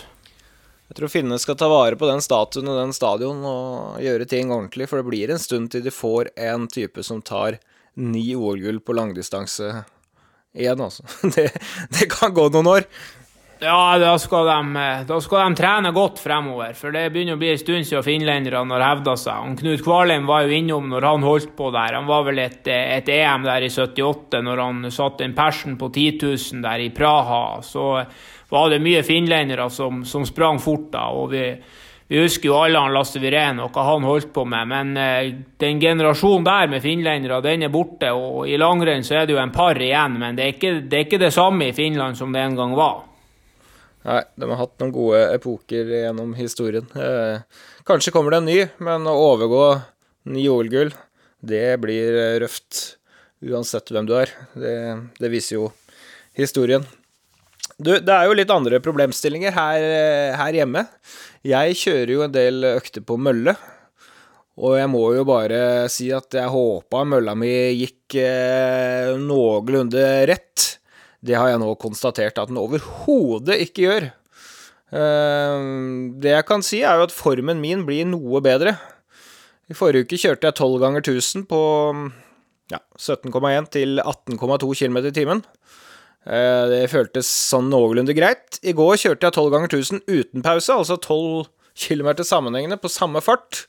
Jeg 0.90 0.98
tror 0.98 1.10
finnene 1.12 1.38
skal 1.38 1.54
ta 1.54 1.68
vare 1.70 1.94
på 1.94 2.08
den 2.08 2.18
statuen 2.18 2.66
og 2.66 2.80
den 2.80 2.90
stadion 2.90 3.44
og 3.46 4.00
gjøre 4.02 4.26
ting 4.26 4.50
ordentlig, 4.50 4.88
for 4.90 4.98
det 4.98 5.06
blir 5.06 5.30
en 5.30 5.38
stund 5.38 5.70
til 5.70 5.84
de 5.84 5.92
får 5.94 6.32
en 6.34 6.66
type 6.66 7.04
som 7.06 7.20
tar 7.22 7.60
ni 7.94 8.32
OL-gull 8.34 8.80
på 8.82 8.96
langdistanse 8.98 9.70
igjen, 10.50 10.82
altså. 10.82 11.06
Det, 11.36 11.46
det, 11.94 12.08
kan 12.10 12.34
gå 12.34 12.48
noen 12.50 12.72
år. 12.72 12.88
Ja, 13.60 13.98
da 14.02 14.16
skal, 14.18 14.48
de, 14.48 14.84
da 15.06 15.18
skal 15.22 15.44
de 15.44 15.60
trene 15.60 15.92
godt 15.94 16.18
fremover, 16.18 16.72
for 16.74 16.90
det 16.96 17.04
begynner 17.14 17.36
å 17.36 17.40
bli 17.42 17.52
en 17.52 17.60
stund 17.60 17.86
siden 17.86 18.06
finlenderne 18.06 18.74
har 18.74 18.86
hevda 18.88 19.14
seg. 19.20 19.46
Og 19.46 19.62
Knut 19.62 19.84
Kvalheim 19.84 20.26
var 20.26 20.48
jo 20.48 20.58
innom 20.58 20.90
når 20.90 21.06
han 21.06 21.28
holdt 21.28 21.52
på 21.58 21.70
der. 21.76 22.00
Han 22.00 22.10
var 22.10 22.26
vel 22.26 22.42
et, 22.48 22.66
et 22.66 23.14
EM 23.14 23.46
der 23.46 23.68
i 23.68 23.70
78, 23.70 24.42
når 24.42 24.64
han 24.64 24.90
satte 24.90 25.28
en 25.28 25.38
persen 25.38 25.78
på 25.78 25.92
10 25.92 26.18
000 26.24 26.66
der 26.66 26.82
i 26.82 26.90
Praha. 26.96 27.60
Så 27.62 27.92
var 28.50 28.70
det 28.70 28.80
mye 28.82 29.02
finlendere 29.06 29.68
som, 29.70 30.04
som 30.04 30.26
sprang 30.26 30.58
fort 30.62 30.90
da. 30.92 31.06
og 31.14 31.30
vi, 31.32 31.44
vi 32.10 32.22
husker 32.24 32.50
jo 32.50 32.56
alle 32.58 32.80
han 32.82 32.94
Lasse 32.94 33.20
Virén 33.22 33.60
og 33.62 33.70
hva 33.74 33.84
han 33.92 34.06
holdt 34.08 34.32
på 34.34 34.42
med, 34.48 34.66
men 34.72 34.96
eh, 34.98 35.28
den 35.62 35.78
generasjonen 35.82 36.48
der 36.48 36.72
med 36.72 36.82
finlendere, 36.82 37.38
den 37.44 37.62
er 37.62 37.70
borte. 37.70 38.10
og 38.10 38.48
I 38.50 38.58
langrenn 38.58 39.06
så 39.06 39.20
er 39.20 39.28
det 39.28 39.36
jo 39.36 39.42
en 39.42 39.54
par 39.54 39.78
igjen, 39.78 40.18
men 40.18 40.38
det 40.38 40.46
er, 40.46 40.56
ikke, 40.56 40.74
det 40.82 40.98
er 40.98 41.06
ikke 41.06 41.22
det 41.22 41.32
samme 41.36 41.70
i 41.70 41.76
Finland 41.76 42.18
som 42.18 42.34
det 42.34 42.42
en 42.42 42.58
gang 42.58 42.74
var. 42.78 43.04
Nei, 44.08 44.22
de 44.34 44.48
har 44.48 44.58
hatt 44.62 44.78
noen 44.80 44.94
gode 44.96 45.22
epoker 45.36 45.94
gjennom 46.00 46.32
historien. 46.34 46.88
Eh, 46.96 47.42
kanskje 47.86 48.14
kommer 48.16 48.34
det 48.34 48.42
en 48.42 48.50
ny, 48.50 48.60
men 48.82 49.06
å 49.06 49.18
overgå 49.30 49.64
ni 50.34 50.48
OL-gull, 50.50 50.90
det 51.40 51.66
blir 51.84 52.16
røft. 52.42 52.96
Uansett 53.40 53.88
hvem 53.88 54.04
du 54.08 54.16
er. 54.18 54.34
Det, 54.52 54.74
det 55.16 55.30
viser 55.32 55.56
jo 55.56 55.70
historien. 56.36 56.82
Du, 57.80 57.94
det 57.96 58.12
er 58.12 58.28
jo 58.28 58.36
litt 58.36 58.50
andre 58.52 58.80
problemstillinger 58.84 59.54
her, 59.56 59.84
her 60.36 60.56
hjemme. 60.58 60.84
Jeg 61.46 61.78
kjører 61.80 62.12
jo 62.12 62.24
en 62.26 62.34
del 62.34 62.66
økter 62.74 63.04
på 63.06 63.16
mølle. 63.16 63.54
Og 64.60 64.76
jeg 64.76 64.90
må 64.92 65.00
jo 65.16 65.24
bare 65.24 65.88
si 65.92 66.10
at 66.12 66.36
jeg 66.36 66.52
håpa 66.52 67.04
mølla 67.08 67.32
mi 67.38 67.48
gikk 67.80 68.18
eh, 68.20 69.14
noenlunde 69.16 70.04
rett. 70.28 70.66
Det 71.24 71.36
har 71.38 71.52
jeg 71.52 71.62
nå 71.62 71.72
konstatert 71.80 72.40
at 72.40 72.50
den 72.50 72.60
overhodet 72.60 73.56
ikke 73.64 73.86
gjør. 73.86 74.10
Eh, 75.00 75.68
det 76.20 76.34
jeg 76.34 76.48
kan 76.48 76.64
si, 76.66 76.82
er 76.84 77.00
jo 77.00 77.08
at 77.08 77.16
formen 77.16 77.62
min 77.64 77.86
blir 77.88 78.04
noe 78.10 78.42
bedre. 78.44 78.76
I 79.70 79.78
forrige 79.78 80.04
uke 80.04 80.20
kjørte 80.20 80.50
jeg 80.50 80.58
12 80.58 80.76
ganger 80.82 81.06
1000 81.06 81.48
på 81.48 81.62
ja, 82.74 82.82
17,1 82.98 83.70
til 83.72 84.02
18,2 84.02 84.74
km 84.76 85.00
i 85.06 85.14
timen. 85.14 85.44
Eh, 86.28 86.64
det 86.68 86.90
føltes 86.92 87.28
sånn 87.28 87.70
noenlunde 87.72 88.14
greit. 88.16 88.60
I 88.60 88.74
går 88.76 88.98
kjørte 89.00 89.28
jeg 89.28 89.36
12 89.38 89.54
ganger 89.54 89.72
1000 89.72 90.04
uten 90.04 90.44
pause, 90.44 90.74
altså 90.74 90.98
12 91.00 91.48
km 91.80 92.12
sammenhengende 92.26 92.80
på 92.80 92.92
samme 92.92 93.22
fart. 93.24 93.64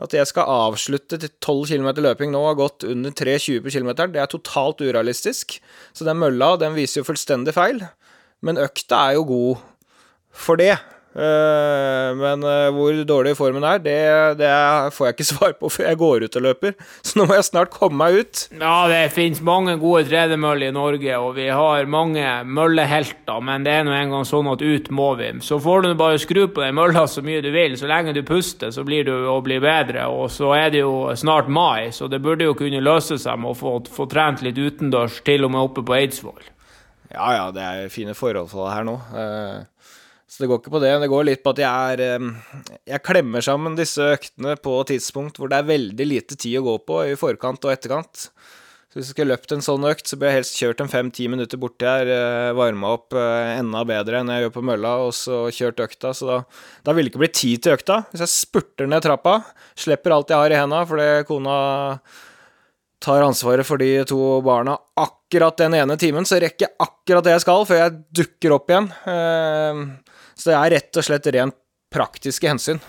At 0.00 0.14
jeg 0.16 0.26
skal 0.30 0.48
avslutte 0.48 1.18
til 1.20 1.30
12 1.44 1.74
km 1.74 1.90
løping 2.00 2.32
nå 2.32 2.40
og 2.40 2.48
har 2.54 2.60
gått 2.62 2.86
under 2.88 3.12
3,20 3.12 3.60
på 3.66 3.74
km, 3.74 3.90
det 4.14 4.22
er 4.22 4.30
totalt 4.32 4.80
urealistisk. 4.80 5.58
Så 5.92 6.06
den 6.08 6.18
mølla, 6.22 6.54
den 6.58 6.74
viser 6.78 7.02
jo 7.02 7.10
fullstendig 7.10 7.54
feil. 7.54 7.82
Men 8.40 8.58
økta 8.58 9.04
er 9.10 9.18
jo 9.18 9.26
god 9.28 9.66
for 10.32 10.56
det. 10.56 10.78
Eh, 11.10 12.10
men 12.14 12.44
eh, 12.46 12.68
hvor 12.70 12.94
dårlig 13.02 13.32
formen 13.34 13.64
er, 13.66 13.80
det, 13.82 13.96
det, 14.38 14.50
får 14.94 15.08
jeg 15.08 15.16
ikke 15.16 15.26
svar 15.32 15.54
på 15.58 15.70
før 15.72 15.88
jeg 15.88 15.98
går 15.98 16.26
ut 16.26 16.38
og 16.38 16.44
løper. 16.44 16.76
Så 17.02 17.18
nå 17.18 17.26
må 17.26 17.38
jeg 17.38 17.48
snart 17.48 17.72
komme 17.74 17.98
meg 17.98 18.20
ut. 18.20 18.42
Ja, 18.54 18.76
det 18.90 19.00
finnes 19.16 19.42
mange 19.44 19.74
gode 19.82 20.04
tredemøller 20.06 20.70
i 20.70 20.76
Norge, 20.76 21.16
og 21.18 21.34
vi 21.38 21.48
har 21.50 21.90
mange 21.90 22.26
møllehelter, 22.46 23.42
men 23.42 23.66
det 23.66 23.74
er 23.74 23.88
nå 23.88 23.96
engang 23.96 24.28
sånn 24.28 24.52
at 24.52 24.62
ut 24.62 24.90
må 24.94 25.10
vi. 25.18 25.32
Så 25.44 25.58
får 25.62 25.88
du 25.88 25.90
bare 25.98 26.20
skru 26.22 26.44
på 26.46 26.62
den 26.62 26.78
mølla 26.78 27.06
så 27.10 27.24
mye 27.26 27.42
du 27.42 27.50
vil. 27.54 27.74
Så 27.80 27.90
lenge 27.90 28.14
du 28.14 28.22
puster, 28.26 28.70
så 28.74 28.86
blir 28.86 29.08
du 29.08 29.14
å 29.30 29.40
bli 29.44 29.58
bedre. 29.62 30.06
Og 30.14 30.30
så 30.32 30.54
er 30.58 30.70
det 30.74 30.84
jo 30.84 31.10
snart 31.18 31.50
mai, 31.50 31.90
så 31.94 32.06
det 32.10 32.22
burde 32.22 32.46
jo 32.46 32.56
kunne 32.58 32.84
løse 32.84 33.18
seg 33.18 33.42
med 33.42 33.52
å 33.52 33.58
få, 33.58 33.76
få 33.90 34.06
trent 34.10 34.44
litt 34.46 34.58
utendørs, 34.60 35.20
til 35.26 35.46
og 35.46 35.54
med 35.56 35.66
oppe 35.66 35.84
på 35.86 35.98
Eidsvoll. 35.98 36.40
Ja 37.10 37.32
ja, 37.34 37.46
det 37.50 37.62
er 37.66 37.90
fine 37.90 38.14
forhold 38.14 38.52
for 38.52 38.68
det 38.68 38.74
her 38.76 38.86
nå. 38.86 38.96
Uh 39.10 39.79
så 40.30 40.44
det 40.44 40.48
går 40.50 40.60
ikke 40.62 40.72
på 40.76 40.80
det. 40.84 40.92
Det 41.02 41.10
går 41.10 41.26
litt 41.26 41.40
på 41.42 41.50
at 41.50 41.60
jeg 41.64 41.94
er 41.98 42.26
Jeg 42.86 43.02
klemmer 43.02 43.42
sammen 43.42 43.74
disse 43.78 44.12
øktene 44.14 44.54
på 44.62 44.76
tidspunkt 44.86 45.40
hvor 45.40 45.50
det 45.50 45.58
er 45.58 45.70
veldig 45.72 46.06
lite 46.06 46.38
tid 46.38 46.60
å 46.60 46.66
gå 46.68 46.76
på 46.86 47.02
i 47.10 47.18
forkant 47.18 47.66
og 47.66 47.72
etterkant. 47.74 48.28
Så 48.90 48.98
hvis 48.98 49.06
jeg 49.06 49.14
skulle 49.14 49.34
løpt 49.36 49.52
en 49.54 49.60
sånn 49.62 49.84
økt, 49.86 50.08
så 50.10 50.16
burde 50.18 50.32
jeg 50.32 50.40
helst 50.40 50.56
kjørt 50.58 50.80
en 50.82 50.88
fem-ti 50.90 51.28
minutter 51.30 51.60
borti 51.62 51.86
her, 51.86 52.08
eh, 52.10 52.48
varma 52.58 52.88
opp 52.96 53.14
eh, 53.14 53.50
enda 53.60 53.84
bedre 53.86 54.18
enn 54.18 54.32
jeg 54.34 54.42
gjør 54.42 54.54
på 54.56 54.64
mølla, 54.66 54.96
og 55.04 55.12
så 55.14 55.44
kjørt 55.54 55.82
økta. 55.84 56.10
Så 56.10 56.26
da, 56.26 56.38
da 56.82 56.94
vil 56.96 57.06
det 57.06 57.12
ikke 57.12 57.22
bli 57.22 57.30
tid 57.30 57.62
til 57.62 57.76
økta. 57.76 58.00
Hvis 58.10 58.24
jeg 58.24 58.32
spurter 58.32 58.90
ned 58.90 59.06
trappa, 59.06 59.36
slipper 59.78 60.16
alt 60.16 60.34
jeg 60.34 60.42
har 60.42 60.50
i 60.50 60.58
henda 60.58 60.82
fordi 60.90 61.06
kona 61.28 61.54
tar 63.00 63.22
ansvaret 63.28 63.64
for 63.64 63.78
de 63.78 63.92
to 64.10 64.18
barna 64.42 64.74
akkurat 64.98 65.62
den 65.62 65.78
ene 65.78 65.94
timen, 65.94 66.26
så 66.26 66.42
rekker 66.42 66.66
jeg 66.66 66.74
akkurat 66.82 67.28
det 67.28 67.36
jeg 67.36 67.46
skal 67.46 67.62
før 67.70 67.84
jeg 67.84 67.98
dukker 68.24 68.58
opp 68.58 68.74
igjen. 68.74 68.90
Så 70.40 70.52
det 70.52 70.58
er 70.58 70.76
rett 70.78 71.00
og 71.00 71.06
slett 71.06 71.28
rent 71.36 71.58
praktiske 71.92 72.48
hensyn. 72.48 72.80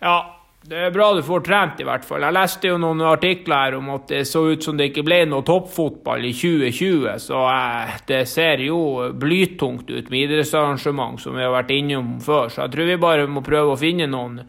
Ja, 0.00 0.40
det 0.68 0.76
er 0.76 0.92
bra 0.92 1.08
du 1.16 1.22
får 1.24 1.40
trent, 1.46 1.78
i 1.80 1.86
hvert 1.88 2.04
fall. 2.04 2.20
Jeg 2.26 2.36
leste 2.36 2.68
jo 2.68 2.76
noen 2.80 3.00
artikler 3.08 3.64
her 3.64 3.76
om 3.78 3.88
at 3.94 4.10
det 4.12 4.26
så 4.28 4.42
ut 4.52 4.64
som 4.64 4.76
det 4.76 4.90
ikke 4.90 5.06
ble 5.08 5.22
noe 5.30 5.44
toppfotball 5.46 6.26
i 6.28 6.34
2020, 6.36 7.06
så 7.24 7.44
eh, 7.48 7.94
det 8.10 8.20
ser 8.28 8.60
jo 8.66 8.80
blytungt 9.16 9.88
ut 9.88 10.12
med 10.12 10.26
idrettsarrangement, 10.26 11.20
som 11.22 11.38
vi 11.38 11.46
har 11.46 11.54
vært 11.54 11.72
innom 11.74 12.18
før. 12.24 12.52
Så 12.52 12.66
jeg 12.66 12.74
tror 12.74 12.90
vi 12.92 13.00
bare 13.00 13.28
må 13.30 13.44
prøve 13.46 13.72
å 13.72 13.80
finne 13.80 14.08
noen, 14.12 14.42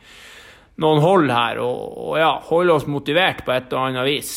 noen 0.83 1.03
hold 1.05 1.31
her, 1.31 1.63
og, 1.63 2.01
og 2.11 2.19
ja, 2.19 2.33
holde 2.51 2.75
oss 2.75 2.89
motivert 2.91 3.45
på 3.47 3.55
et 3.55 3.71
eller 3.71 3.87
annet 3.87 4.11
vis. 4.11 4.35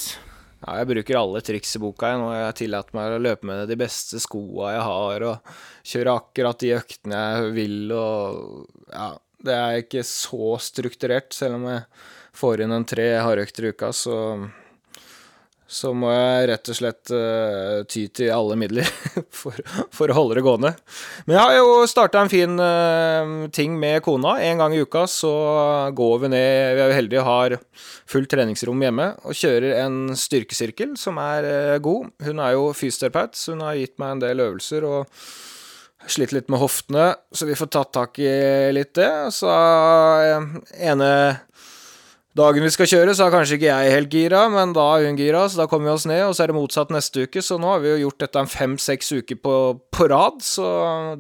Ja, 0.65 0.79
jeg 0.81 0.89
bruker 0.89 1.19
alle 1.21 1.43
triks 1.45 1.75
i 1.77 1.81
boka 1.83 2.09
jeg, 2.09 2.23
og 2.25 2.33
Jeg 2.33 2.57
tillater 2.63 2.97
meg 2.97 3.13
å 3.13 3.21
løpe 3.21 3.49
med 3.49 3.69
de 3.69 3.77
beste 3.77 4.21
skoa 4.23 4.73
jeg 4.73 4.85
har, 4.87 5.27
og 5.29 5.55
kjøre 5.93 6.17
akkurat 6.23 6.61
de 6.63 6.73
øktene 6.79 7.21
jeg 7.21 7.55
vil, 7.59 7.79
og 7.93 8.89
ja 8.89 9.11
Det 9.45 9.57
er 9.61 9.83
ikke 9.83 10.05
så 10.09 10.55
strukturert, 10.65 11.35
selv 11.37 11.59
om 11.59 11.67
jeg 11.69 11.83
får 12.35 12.65
inn 12.65 12.73
en 12.73 12.87
tre 12.89 13.11
hardøkter 13.21 13.69
i 13.69 13.75
uka, 13.75 13.93
så 13.93 14.17
så 15.75 15.91
må 15.97 16.11
jeg 16.13 16.49
rett 16.53 16.71
og 16.71 16.77
slett 16.79 17.13
uh, 17.15 17.83
ty 17.91 18.05
til 18.15 18.31
alle 18.31 18.57
midler 18.59 18.87
for, 19.41 19.59
for, 19.95 20.11
å 20.11 20.17
holde 20.17 20.39
det 20.39 20.45
gående. 20.47 20.71
Men 21.27 21.37
jeg 21.37 21.43
har 21.43 21.57
jo 21.59 21.89
starta 21.91 22.23
en 22.23 22.31
fin 22.31 22.55
uh, 22.61 23.49
ting 23.55 23.75
med 23.81 23.99
kona. 24.07 24.37
En 24.47 24.63
gang 24.63 24.77
i 24.77 24.83
uka 24.85 25.05
så 25.11 25.33
går 25.97 26.21
vi 26.25 26.31
ned 26.37 26.77
Vi 26.79 26.85
er 26.85 26.93
jo 26.93 26.99
heldige 27.01 27.25
og 27.25 27.31
har 27.31 27.57
fullt 28.11 28.31
treningsrom 28.31 28.87
hjemme 28.87 29.11
og 29.25 29.35
kjører 29.39 29.81
en 29.83 29.99
styrkesirkel 30.19 30.95
som 31.01 31.19
er 31.23 31.49
uh, 31.49 31.81
god. 31.83 32.13
Hun 32.29 32.45
er 32.45 32.55
jo 32.55 32.71
fysioterapeut, 32.77 33.35
så 33.39 33.57
hun 33.57 33.67
har 33.67 33.81
gitt 33.81 33.99
meg 33.99 34.15
en 34.15 34.25
del 34.29 34.47
øvelser 34.47 34.87
og 34.87 35.11
slitt 36.07 36.35
litt 36.37 36.51
med 36.53 36.61
hoftene, 36.61 37.15
så 37.33 37.47
vi 37.49 37.57
får 37.57 37.71
tatt 37.73 37.93
tak 37.97 38.19
i 38.21 38.31
litt 38.77 38.93
det. 38.99 39.11
Så 39.35 39.49
ene 39.49 41.11
dagen 42.39 42.67
vi 42.67 42.73
skal 42.75 42.89
kjøre, 42.91 43.15
så 43.15 43.27
er 43.27 43.35
kanskje 43.35 43.59
ikke 43.59 43.71
jeg 43.71 43.95
helt 43.95 44.15
gira, 44.15 44.43
men 44.53 44.75
da 44.75 44.85
er 44.97 45.07
hun 45.09 45.19
gira, 45.19 45.45
så 45.49 45.63
da 45.63 45.69
kommer 45.71 45.91
vi 45.91 45.95
oss 45.95 46.07
ned, 46.11 46.25
og 46.27 46.35
så 46.35 46.45
er 46.45 46.51
det 46.51 46.57
motsatt 46.59 46.93
neste 46.95 47.29
uke. 47.29 47.43
Så 47.45 47.61
nå 47.63 47.71
har 47.71 47.85
vi 47.85 47.93
jo 47.93 48.03
gjort 48.07 48.25
dette 48.27 48.43
en 48.43 48.51
fem-seks 48.51 49.13
uker 49.21 49.39
på, 49.39 49.55
på, 49.95 50.09
rad, 50.11 50.43
så 50.43 50.67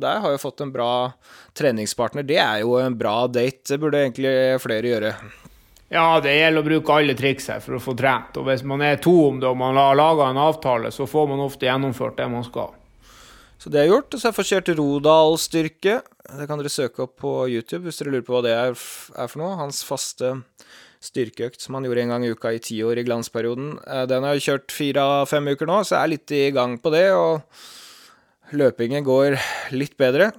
der 0.02 0.20
har 0.24 0.34
vi 0.34 0.42
fått 0.42 0.64
en 0.64 0.74
bra 0.74 0.90
treningspartner. 1.54 2.26
Det 2.26 2.40
er 2.42 2.62
jo 2.64 2.76
en 2.82 2.98
bra 2.98 3.24
date, 3.30 3.62
det 3.70 3.80
burde 3.82 4.02
egentlig 4.02 4.36
flere 4.64 4.94
gjøre. 4.94 5.16
Ja, 5.94 6.18
det 6.18 6.32
gjelder 6.34 6.64
å 6.64 6.66
bruke 6.66 6.94
alle 6.98 7.14
triks 7.14 7.46
her 7.52 7.60
for 7.62 7.76
å 7.76 7.82
få 7.82 7.94
trent. 7.94 8.34
Og 8.40 8.48
hvis 8.48 8.64
man 8.66 8.82
er 8.82 8.96
to 9.02 9.12
om 9.28 9.36
det 9.38 9.46
og 9.46 9.60
man 9.60 9.78
har 9.78 9.94
laga 9.98 10.32
en 10.32 10.40
avtale, 10.42 10.90
så 10.90 11.06
får 11.06 11.28
man 11.30 11.44
ofte 11.44 11.68
gjennomført 11.68 12.18
det 12.18 12.26
man 12.32 12.46
skal. 12.46 12.72
Så 13.62 13.70
det 13.70 13.84
er 13.84 13.92
gjort. 13.92 14.10
Og 14.10 14.18
så 14.18 14.26
har 14.26 14.32
jeg 14.32 14.38
fått 14.40 14.50
kjørt 14.50 14.72
Rodal-styrke. 14.80 15.98
Det 16.24 16.48
kan 16.50 16.58
dere 16.60 16.72
søke 16.72 17.04
opp 17.06 17.14
på 17.22 17.36
YouTube 17.52 17.84
hvis 17.86 18.00
dere 18.00 18.16
lurer 18.16 18.26
på 18.26 18.34
hva 18.34 18.42
det 18.44 18.56
er 18.56 18.74
for 18.74 19.38
noe. 19.40 19.54
Hans 19.60 19.84
faste 19.86 20.34
styrkeøkt 21.04 21.62
som 21.62 21.76
han 21.76 21.86
gjorde 21.86 22.04
en 22.04 22.14
gang 22.14 22.24
i 22.26 22.32
uka 22.32 22.54
i 22.54 22.62
ti 22.62 22.80
år 22.86 23.00
i 23.00 23.06
glansperioden. 23.06 23.76
Eh, 23.84 24.04
den 24.10 24.26
har 24.26 24.36
jeg 24.36 24.46
kjørt 24.48 24.74
fire 24.74 25.04
av 25.04 25.30
fem 25.30 25.52
uker 25.52 25.68
nå, 25.68 25.82
så 25.84 25.98
jeg 25.98 26.02
er 26.02 26.12
litt 26.14 26.34
i 26.34 26.42
gang 26.54 26.76
på 26.80 26.92
det. 26.94 27.06
Og 27.16 28.56
løpingen 28.56 29.06
går 29.06 29.38
litt 29.76 29.96
bedre. 30.00 30.32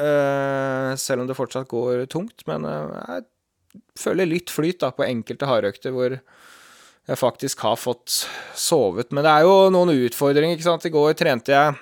Eh, 0.00 0.92
selv 0.96 1.22
om 1.22 1.28
det 1.28 1.38
fortsatt 1.38 1.68
går 1.70 2.06
tungt. 2.12 2.46
Men 2.48 2.66
eh, 2.68 2.96
jeg 3.18 3.82
føler 3.98 4.30
litt 4.30 4.52
flyt 4.52 4.82
da 4.84 4.92
på 4.94 5.06
enkelte 5.06 5.48
hardøkter 5.48 5.94
hvor 5.94 6.16
jeg 6.16 7.18
faktisk 7.18 7.64
har 7.66 7.78
fått 7.80 8.22
sovet. 8.54 9.10
Men 9.10 9.26
det 9.26 9.32
er 9.32 9.46
jo 9.48 9.70
noen 9.74 9.94
utfordringer, 10.06 10.56
ikke 10.56 10.70
sant. 10.70 10.86
I 10.86 10.94
går 10.94 11.16
trente 11.18 11.54
jeg 11.54 11.78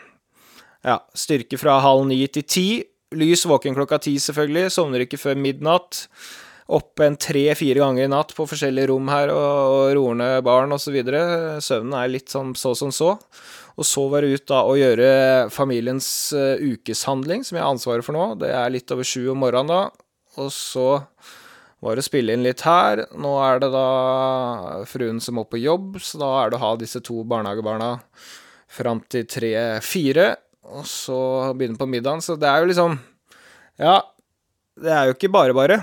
ja, 0.86 0.96
styrke 1.12 1.58
fra 1.60 1.76
halv 1.84 2.06
ni 2.08 2.22
til 2.32 2.46
ti. 2.48 2.68
Lys 3.20 3.42
våken 3.48 3.76
klokka 3.76 3.98
ti, 4.00 4.14
selvfølgelig. 4.22 4.70
Sovner 4.72 5.04
ikke 5.04 5.20
før 5.20 5.36
midnatt 5.36 6.06
oppe 6.70 7.06
en 7.06 7.16
tre-fire 7.18 7.82
ganger 7.82 8.06
i 8.06 8.10
natt 8.12 8.34
på 8.36 8.46
forskjellige 8.48 8.90
rom 8.92 9.08
her 9.10 9.32
og, 9.34 9.74
og 9.74 9.94
roer 9.98 10.18
ned 10.20 10.44
barn 10.46 10.74
osv. 10.76 10.96
Søvnen 11.62 11.96
er 11.98 12.12
litt 12.12 12.30
sånn 12.32 12.54
så 12.58 12.74
som 12.78 12.92
så. 12.94 13.16
Og 13.80 13.86
så 13.86 14.04
var 14.12 14.22
det 14.22 14.36
ut 14.36 14.46
da 14.50 14.60
å 14.68 14.76
gjøre 14.76 15.10
familiens 15.54 16.08
uh, 16.36 16.60
ukeshandling, 16.60 17.44
som 17.46 17.56
jeg 17.56 17.64
har 17.64 17.72
ansvaret 17.72 18.04
for 18.06 18.16
nå. 18.16 18.34
Det 18.42 18.50
er 18.52 18.72
litt 18.74 18.92
over 18.92 19.06
sju 19.06 19.30
om 19.32 19.40
morgenen 19.40 19.72
da. 19.72 19.82
Og 20.40 20.50
så 20.54 20.88
var 21.80 21.96
det 21.96 22.04
å 22.04 22.08
spille 22.10 22.36
inn 22.36 22.44
litt 22.44 22.62
her. 22.66 23.06
Nå 23.16 23.32
er 23.40 23.62
det 23.62 23.70
da 23.72 23.86
fruen 24.90 25.20
som 25.24 25.38
må 25.40 25.46
på 25.48 25.62
jobb, 25.62 25.96
så 26.04 26.20
da 26.20 26.30
er 26.42 26.52
det 26.52 26.60
å 26.60 26.64
ha 26.66 26.74
disse 26.80 27.00
to 27.04 27.22
barnehagebarna 27.24 27.94
fram 28.70 29.00
til 29.10 29.24
tre-fire. 29.30 30.34
Og 30.70 30.84
så 30.86 31.20
begynne 31.56 31.80
på 31.80 31.88
middagen. 31.88 32.22
Så 32.22 32.36
det 32.38 32.50
er 32.50 32.62
jo 32.62 32.70
liksom 32.70 32.98
Ja, 33.80 33.96
det 34.76 34.92
er 34.92 35.08
jo 35.08 35.16
ikke 35.16 35.32
bare 35.32 35.56
bare. 35.56 35.80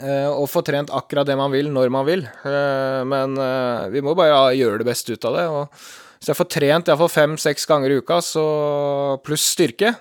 Eh, 0.00 0.28
og 0.30 0.48
få 0.48 0.62
trent 0.64 0.92
akkurat 0.94 1.28
det 1.28 1.36
man 1.38 1.52
vil, 1.52 1.70
når 1.72 1.92
man 1.92 2.06
vil. 2.08 2.24
Eh, 2.24 3.00
men 3.08 3.36
eh, 3.36 3.88
vi 3.92 4.02
må 4.04 4.16
bare 4.18 4.54
gjøre 4.56 4.80
det 4.80 4.88
beste 4.88 5.16
ut 5.16 5.26
av 5.28 5.36
det. 5.36 5.46
Og 5.52 6.20
hvis 6.20 6.32
jeg 6.32 6.38
får 6.40 6.50
trent 6.56 6.90
iallfall 6.90 7.12
fem-seks 7.12 7.68
ganger 7.68 7.92
i 7.92 8.00
uka, 8.00 8.20
så 8.24 8.44
pluss 9.24 9.50
styrke, 9.54 9.94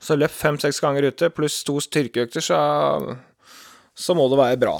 så 0.00 0.16
løp 0.16 0.32
fem-seks 0.32 0.80
ganger 0.84 1.10
ute, 1.10 1.32
pluss 1.36 1.60
to 1.66 1.76
styrkeøkter, 1.84 2.44
så, 2.44 2.58
så 3.96 4.16
må 4.16 4.28
det 4.32 4.40
være 4.40 4.60
bra. 4.60 4.76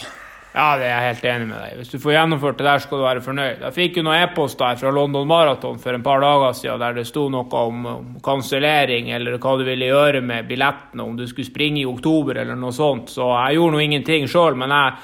Ja, 0.51 0.75
det 0.75 0.89
er 0.89 0.97
jeg 0.97 1.15
helt 1.15 1.27
enig 1.31 1.47
med 1.47 1.61
deg 1.63 1.77
Hvis 1.79 1.93
du 1.93 2.01
får 2.03 2.15
gjennomført 2.17 2.57
det 2.59 2.67
der, 2.67 2.83
skal 2.83 2.99
du 2.99 3.05
være 3.05 3.23
fornøyd. 3.23 3.61
Jeg 3.63 3.77
fikk 3.77 4.01
jo 4.01 4.03
noen 4.07 4.25
e-post 4.25 4.65
her 4.67 4.81
fra 4.81 4.91
London 4.95 5.29
Marathon 5.31 5.79
for 5.79 5.95
en 5.95 6.03
par 6.03 6.25
dager 6.25 6.57
siden 6.59 6.83
der 6.83 6.97
det 6.99 7.07
sto 7.07 7.29
noe 7.31 7.63
om, 7.69 7.87
om 7.87 8.11
kansellering 8.25 9.13
eller 9.15 9.39
hva 9.39 9.55
du 9.61 9.63
ville 9.69 9.93
gjøre 9.93 10.25
med 10.27 10.51
billettene, 10.51 11.07
om 11.07 11.15
du 11.15 11.29
skulle 11.31 11.47
springe 11.47 11.85
i 11.85 11.87
oktober 11.87 12.43
eller 12.43 12.59
noe 12.59 12.75
sånt. 12.75 13.15
Så 13.15 13.31
jeg 13.31 13.61
gjorde 13.61 13.77
nå 13.77 13.85
ingenting 13.87 14.27
sjøl, 14.31 14.59
men 14.59 14.75
jeg, 14.75 14.99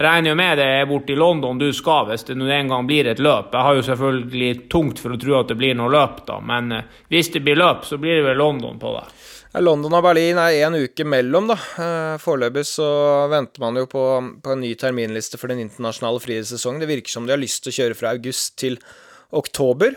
regner 0.00 0.30
jo 0.30 0.36
med 0.38 0.58
det 0.58 0.66
er 0.80 0.86
borte 0.88 1.12
i 1.12 1.18
London 1.18 1.58
du 1.60 1.68
skal, 1.76 2.06
hvis 2.08 2.24
det 2.28 2.36
en 2.36 2.72
gang 2.72 2.86
blir 2.88 3.10
et 3.10 3.20
løp. 3.20 3.52
Jeg 3.52 3.66
har 3.66 3.76
jo 3.76 3.86
selvfølgelig 3.88 4.68
tungt 4.72 5.00
for 5.02 5.14
å 5.14 5.20
tro 5.20 5.40
at 5.40 5.50
det 5.52 5.58
blir 5.60 5.76
noe 5.76 5.92
løp, 5.92 6.22
da, 6.28 6.38
men 6.40 6.72
eh, 6.72 7.00
hvis 7.12 7.32
det 7.34 7.44
blir 7.44 7.58
løp, 7.60 7.84
så 7.84 7.98
blir 8.00 8.20
det 8.20 8.28
vel 8.30 8.40
London 8.40 8.78
på 8.80 8.94
det. 8.96 9.04
London 9.58 9.96
og 9.98 10.04
Berlin 10.06 10.38
er 10.38 10.60
én 10.62 10.76
uke 10.78 11.02
mellom, 11.02 11.48
da. 11.50 11.56
Eh, 11.82 12.18
foreløpig 12.22 12.62
så 12.68 12.86
venter 13.32 13.62
man 13.64 13.80
jo 13.80 13.88
på, 13.90 14.02
på, 14.44 14.52
en 14.52 14.60
ny 14.62 14.76
terminliste 14.78 15.40
for 15.40 15.50
den 15.50 15.64
internasjonale 15.64 16.20
friidrettssesongen. 16.22 16.78
Det 16.84 16.90
virker 16.92 17.10
som 17.10 17.26
de 17.26 17.34
har 17.34 17.40
lyst 17.40 17.64
til 17.64 17.72
å 17.72 17.78
kjøre 17.80 17.96
fra 17.98 18.12
august 18.14 18.54
til 18.62 18.78
oktober. 19.34 19.96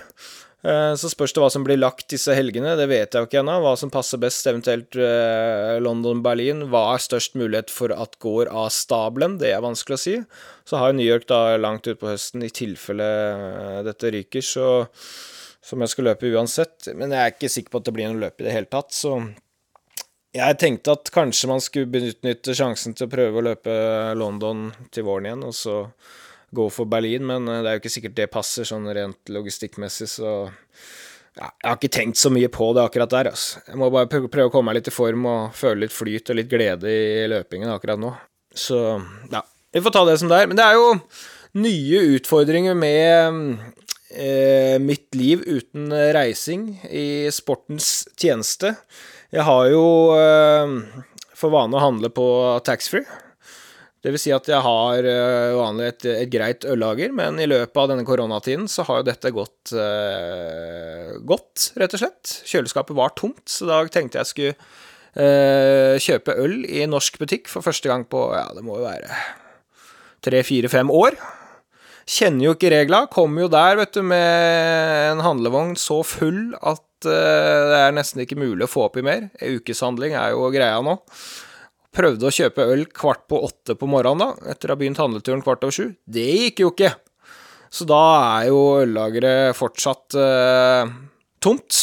Eh, 0.65 0.93
så 0.97 1.11
spørs 1.11 1.35
det 1.35 1.43
hva 1.43 1.51
som 1.53 1.67
blir 1.67 1.77
lagt 1.77 2.07
disse 2.09 2.33
helgene, 2.33 2.73
det 2.79 2.87
vet 2.89 3.13
jeg 3.13 3.21
jo 3.21 3.29
ikke 3.29 3.43
ennå. 3.43 3.59
Hva 3.61 3.75
som 3.77 3.93
passer 3.93 4.21
best, 4.23 4.49
eventuelt 4.49 4.97
eh, 4.97 5.75
London-Berlin. 5.85 6.65
Hva 6.73 6.87
er 6.95 7.05
størst 7.05 7.37
mulighet 7.37 7.69
for 7.69 7.93
at 7.93 8.17
går 8.25 8.49
av 8.49 8.71
stabelen? 8.73 9.37
Det 9.43 9.53
er 9.53 9.61
vanskelig 9.61 9.99
å 9.99 10.03
si. 10.07 10.15
Så 10.65 10.81
har 10.81 10.89
jo 10.89 10.97
New 10.97 11.05
York 11.05 11.29
da 11.29 11.59
langt 11.61 11.85
utpå 11.93 12.09
høsten, 12.09 12.41
i 12.41 12.49
tilfelle 12.49 13.05
dette 13.85 14.15
ryker, 14.17 14.41
så 14.41 14.67
som 15.63 15.79
jeg 15.83 15.93
skal 15.93 16.09
løpe 16.09 16.33
uansett. 16.33 16.89
Men 16.97 17.13
jeg 17.13 17.21
er 17.21 17.37
ikke 17.37 17.53
sikker 17.53 17.73
på 17.73 17.83
at 17.83 17.87
det 17.87 17.95
blir 17.95 18.09
noe 18.09 18.25
løp 18.25 18.41
i 18.41 18.49
det 18.49 18.57
hele 18.57 18.71
tatt, 18.71 18.91
så 18.95 19.19
jeg 20.33 20.57
tenkte 20.61 20.95
at 20.97 21.11
kanskje 21.13 21.49
man 21.51 21.61
skulle 21.61 21.91
benytte 21.93 22.55
sjansen 22.57 22.95
til 22.97 23.07
å 23.07 23.11
prøve 23.11 23.39
å 23.39 23.45
løpe 23.51 23.73
London 24.17 24.67
til 24.93 25.05
våren 25.05 25.29
igjen, 25.29 25.45
og 25.45 25.55
så 25.57 25.77
gå 26.53 26.67
for 26.73 26.89
Berlin, 26.89 27.25
men 27.29 27.47
eh, 27.49 27.61
det 27.63 27.69
er 27.69 27.77
jo 27.77 27.83
ikke 27.83 27.95
sikkert 27.95 28.17
det 28.17 28.29
passer 28.33 28.67
sånn 28.67 28.89
rent 28.93 29.33
logistikkmessig, 29.33 30.09
så 30.09 30.33
ja, 31.33 31.47
jeg 31.49 31.69
har 31.69 31.77
ikke 31.79 31.93
tenkt 31.95 32.21
så 32.21 32.29
mye 32.33 32.49
på 32.53 32.67
det 32.77 32.83
akkurat 32.83 33.13
der. 33.13 33.31
Altså. 33.33 33.61
Jeg 33.65 33.79
må 33.81 33.89
bare 33.93 34.09
prøve 34.11 34.49
å 34.49 34.53
komme 34.53 34.69
meg 34.69 34.77
litt 34.77 34.91
i 34.91 34.93
form 34.93 35.25
og 35.29 35.55
føle 35.57 35.85
litt 35.85 35.95
flyt 35.95 36.29
og 36.29 36.37
litt 36.37 36.51
glede 36.51 36.91
i 36.93 37.23
løpingen 37.31 37.73
akkurat 37.73 38.01
nå. 38.01 38.11
Så 38.53 38.77
ja, 39.31 39.41
vi 39.73 39.81
får 39.81 39.95
ta 39.95 40.03
det 40.05 40.19
som 40.21 40.29
det 40.29 40.43
er. 40.43 40.51
Men 40.51 40.59
det 40.59 40.67
er 40.67 40.77
jo 40.77 40.91
nye 41.57 42.03
utfordringer 42.19 42.77
med 42.77 43.49
eh, 44.13 44.77
mitt 44.81 45.09
liv 45.17 45.41
uten 45.41 45.89
reising 46.13 46.67
i 46.85 47.07
sportens 47.33 48.03
tjeneste. 48.13 48.75
Jeg 49.33 49.45
har 49.47 49.67
jo 49.71 49.85
eh, 50.13 50.73
for 51.33 51.53
vane 51.53 51.77
å 51.77 51.81
handle 51.81 52.11
på 52.13 52.25
taxfree. 52.65 53.05
Det 54.03 54.11
vil 54.11 54.19
si 54.19 54.33
at 54.35 54.49
jeg 54.51 54.59
har 54.59 55.05
uh, 55.07 55.53
vanlig 55.55 55.85
et, 55.87 56.05
et, 56.11 56.27
greit 56.27 56.65
øllager, 56.67 57.13
men 57.15 57.37
i 57.39 57.45
løpet 57.47 57.77
av 57.79 57.85
denne 57.87 58.03
koronatiden 58.03 58.65
så 58.67 58.83
har 58.89 58.99
jo 58.99 59.05
dette 59.07 59.31
gått 59.31 59.71
uh, 59.79 61.13
godt, 61.23 61.69
rett 61.79 61.95
og 61.95 62.01
slett. 62.01 62.33
Kjøleskapet 62.51 62.97
var 62.99 63.13
tomt, 63.15 63.45
så 63.47 63.69
da 63.69 63.77
tenkte 63.87 64.19
jeg 64.19 64.29
skulle 64.33 64.57
uh, 64.59 65.95
kjøpe 66.03 66.35
øl 66.35 66.65
i 66.67 66.83
norsk 66.91 67.15
butikk 67.21 67.47
for 67.47 67.63
første 67.63 67.87
gang 67.87 68.03
på, 68.11 68.25
ja, 68.35 68.49
det 68.51 68.65
må 68.67 68.81
jo 68.81 68.89
være 68.89 69.07
tre, 70.27 70.43
fire, 70.43 70.67
fem 70.73 70.91
år. 70.91 71.15
Kjenner 72.03 72.49
jo 72.49 72.57
ikke 72.57 72.73
regla. 72.75 73.05
Kommer 73.07 73.45
jo 73.45 73.53
der, 73.55 73.79
vet 73.79 73.95
du, 73.95 74.03
med 74.03 75.13
en 75.13 75.23
handlevogn 75.23 75.77
så 75.79 76.01
full 76.03 76.57
at 76.59 76.83
det 77.07 77.79
er 77.79 77.95
nesten 77.95 78.23
ikke 78.23 78.39
mulig 78.39 78.67
å 78.67 78.71
få 78.71 78.87
oppi 78.87 79.03
mer. 79.05 79.29
Ukeshandling 79.41 80.15
er 80.19 80.33
jo 80.33 80.51
greia 80.53 80.81
nå. 80.85 80.97
Prøvde 81.93 82.25
å 82.25 82.33
kjøpe 82.33 82.65
øl 82.73 82.87
kvart 82.89 83.27
på 83.29 83.39
åtte 83.45 83.75
på 83.77 83.89
morgenen, 83.89 84.23
da, 84.23 84.51
etter 84.53 84.71
å 84.71 84.73
ha 84.73 84.81
begynt 84.81 85.01
handleturen 85.01 85.43
kvart 85.45 85.65
over 85.65 85.75
sju. 85.75 85.91
Det 86.09 86.25
gikk 86.25 86.63
jo 86.63 86.71
ikke. 86.73 86.93
Så 87.73 87.85
da 87.89 88.01
er 88.39 88.51
jo 88.51 88.61
øllageret 88.83 89.57
fortsatt 89.57 90.17
eh, 90.17 90.93
tomt. 91.41 91.81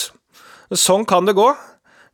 Sånn 0.70 1.06
kan 1.08 1.26
det 1.26 1.34
gå. 1.38 1.48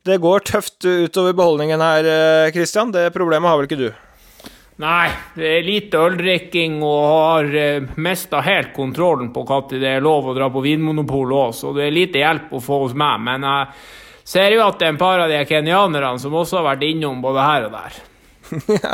Det 0.07 0.17
går 0.23 0.45
tøft 0.49 0.85
utover 0.85 1.35
beholdningen 1.37 1.81
her. 1.83 2.09
Eh, 2.09 2.91
det 2.93 3.09
problemet 3.13 3.49
har 3.49 3.59
vel 3.59 3.69
ikke 3.69 3.81
du? 3.81 3.89
Nei, 4.77 5.07
det 5.33 5.47
er 5.55 5.63
lite 5.65 5.97
øldrikking 6.05 6.75
og 6.85 6.99
har 7.09 7.47
eh, 7.57 7.85
mista 7.97 8.43
helt 8.45 8.75
kontrollen 8.75 9.31
på 9.33 9.41
når 9.47 9.71
det 9.73 9.93
er 9.95 10.03
lov 10.05 10.27
å 10.29 10.35
dra 10.37 10.51
på 10.53 10.61
Vinmonopolet 10.61 11.37
òg, 11.37 11.55
så 11.57 11.71
det 11.73 11.87
er 11.87 11.95
lite 11.95 12.21
hjelp 12.21 12.51
å 12.53 12.61
få 12.61 12.83
hos 12.83 12.93
meg. 12.93 13.23
Men 13.25 13.47
jeg 13.47 13.63
eh, 13.63 13.87
ser 14.21 14.53
jo 14.53 14.61
at 14.67 14.77
det 14.77 14.85
er 14.85 14.93
en 14.93 14.99
par 15.01 15.23
av 15.23 15.33
de 15.33 15.39
kenyanerne 15.49 16.21
som 16.21 16.35
også 16.37 16.59
har 16.59 16.67
vært 16.69 16.85
innom 16.85 17.23
både 17.25 17.47
her 17.47 17.65
og 17.65 17.73
der. 17.73 17.97
ja, 18.77 18.93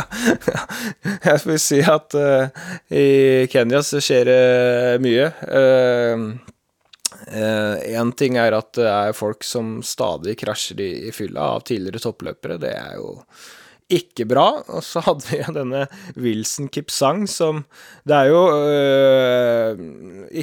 jeg 1.03 1.41
får 1.43 1.59
si 1.61 1.79
at 1.85 2.15
uh, 2.17 2.63
i 2.89 3.45
Kenya 3.51 3.83
så 3.85 3.99
skjer 4.01 4.25
det 4.25 5.01
mye. 5.03 5.27
Én 5.45 6.23
uh, 7.29 8.07
uh, 8.07 8.15
ting 8.17 8.39
er 8.41 8.55
at 8.57 8.71
det 8.79 8.87
er 8.87 9.17
folk 9.17 9.45
som 9.45 9.75
stadig 9.85 10.39
krasjer 10.39 10.81
i, 10.81 10.89
i 11.09 11.13
fylla 11.13 11.51
av 11.57 11.67
tidligere 11.67 12.01
toppløpere. 12.07 12.57
Det 12.63 12.71
er 12.71 12.95
jo 12.97 13.11
ikke 13.91 14.25
bra. 14.29 14.45
Og 14.73 14.83
så 14.85 15.01
hadde 15.05 15.27
vi 15.29 15.39
denne 15.55 15.85
Wilson 16.19 16.69
Kipsang 16.73 17.25
som 17.29 17.63
Det 18.07 18.15
er 18.15 18.29
jo 18.31 18.41
øh, 18.53 19.83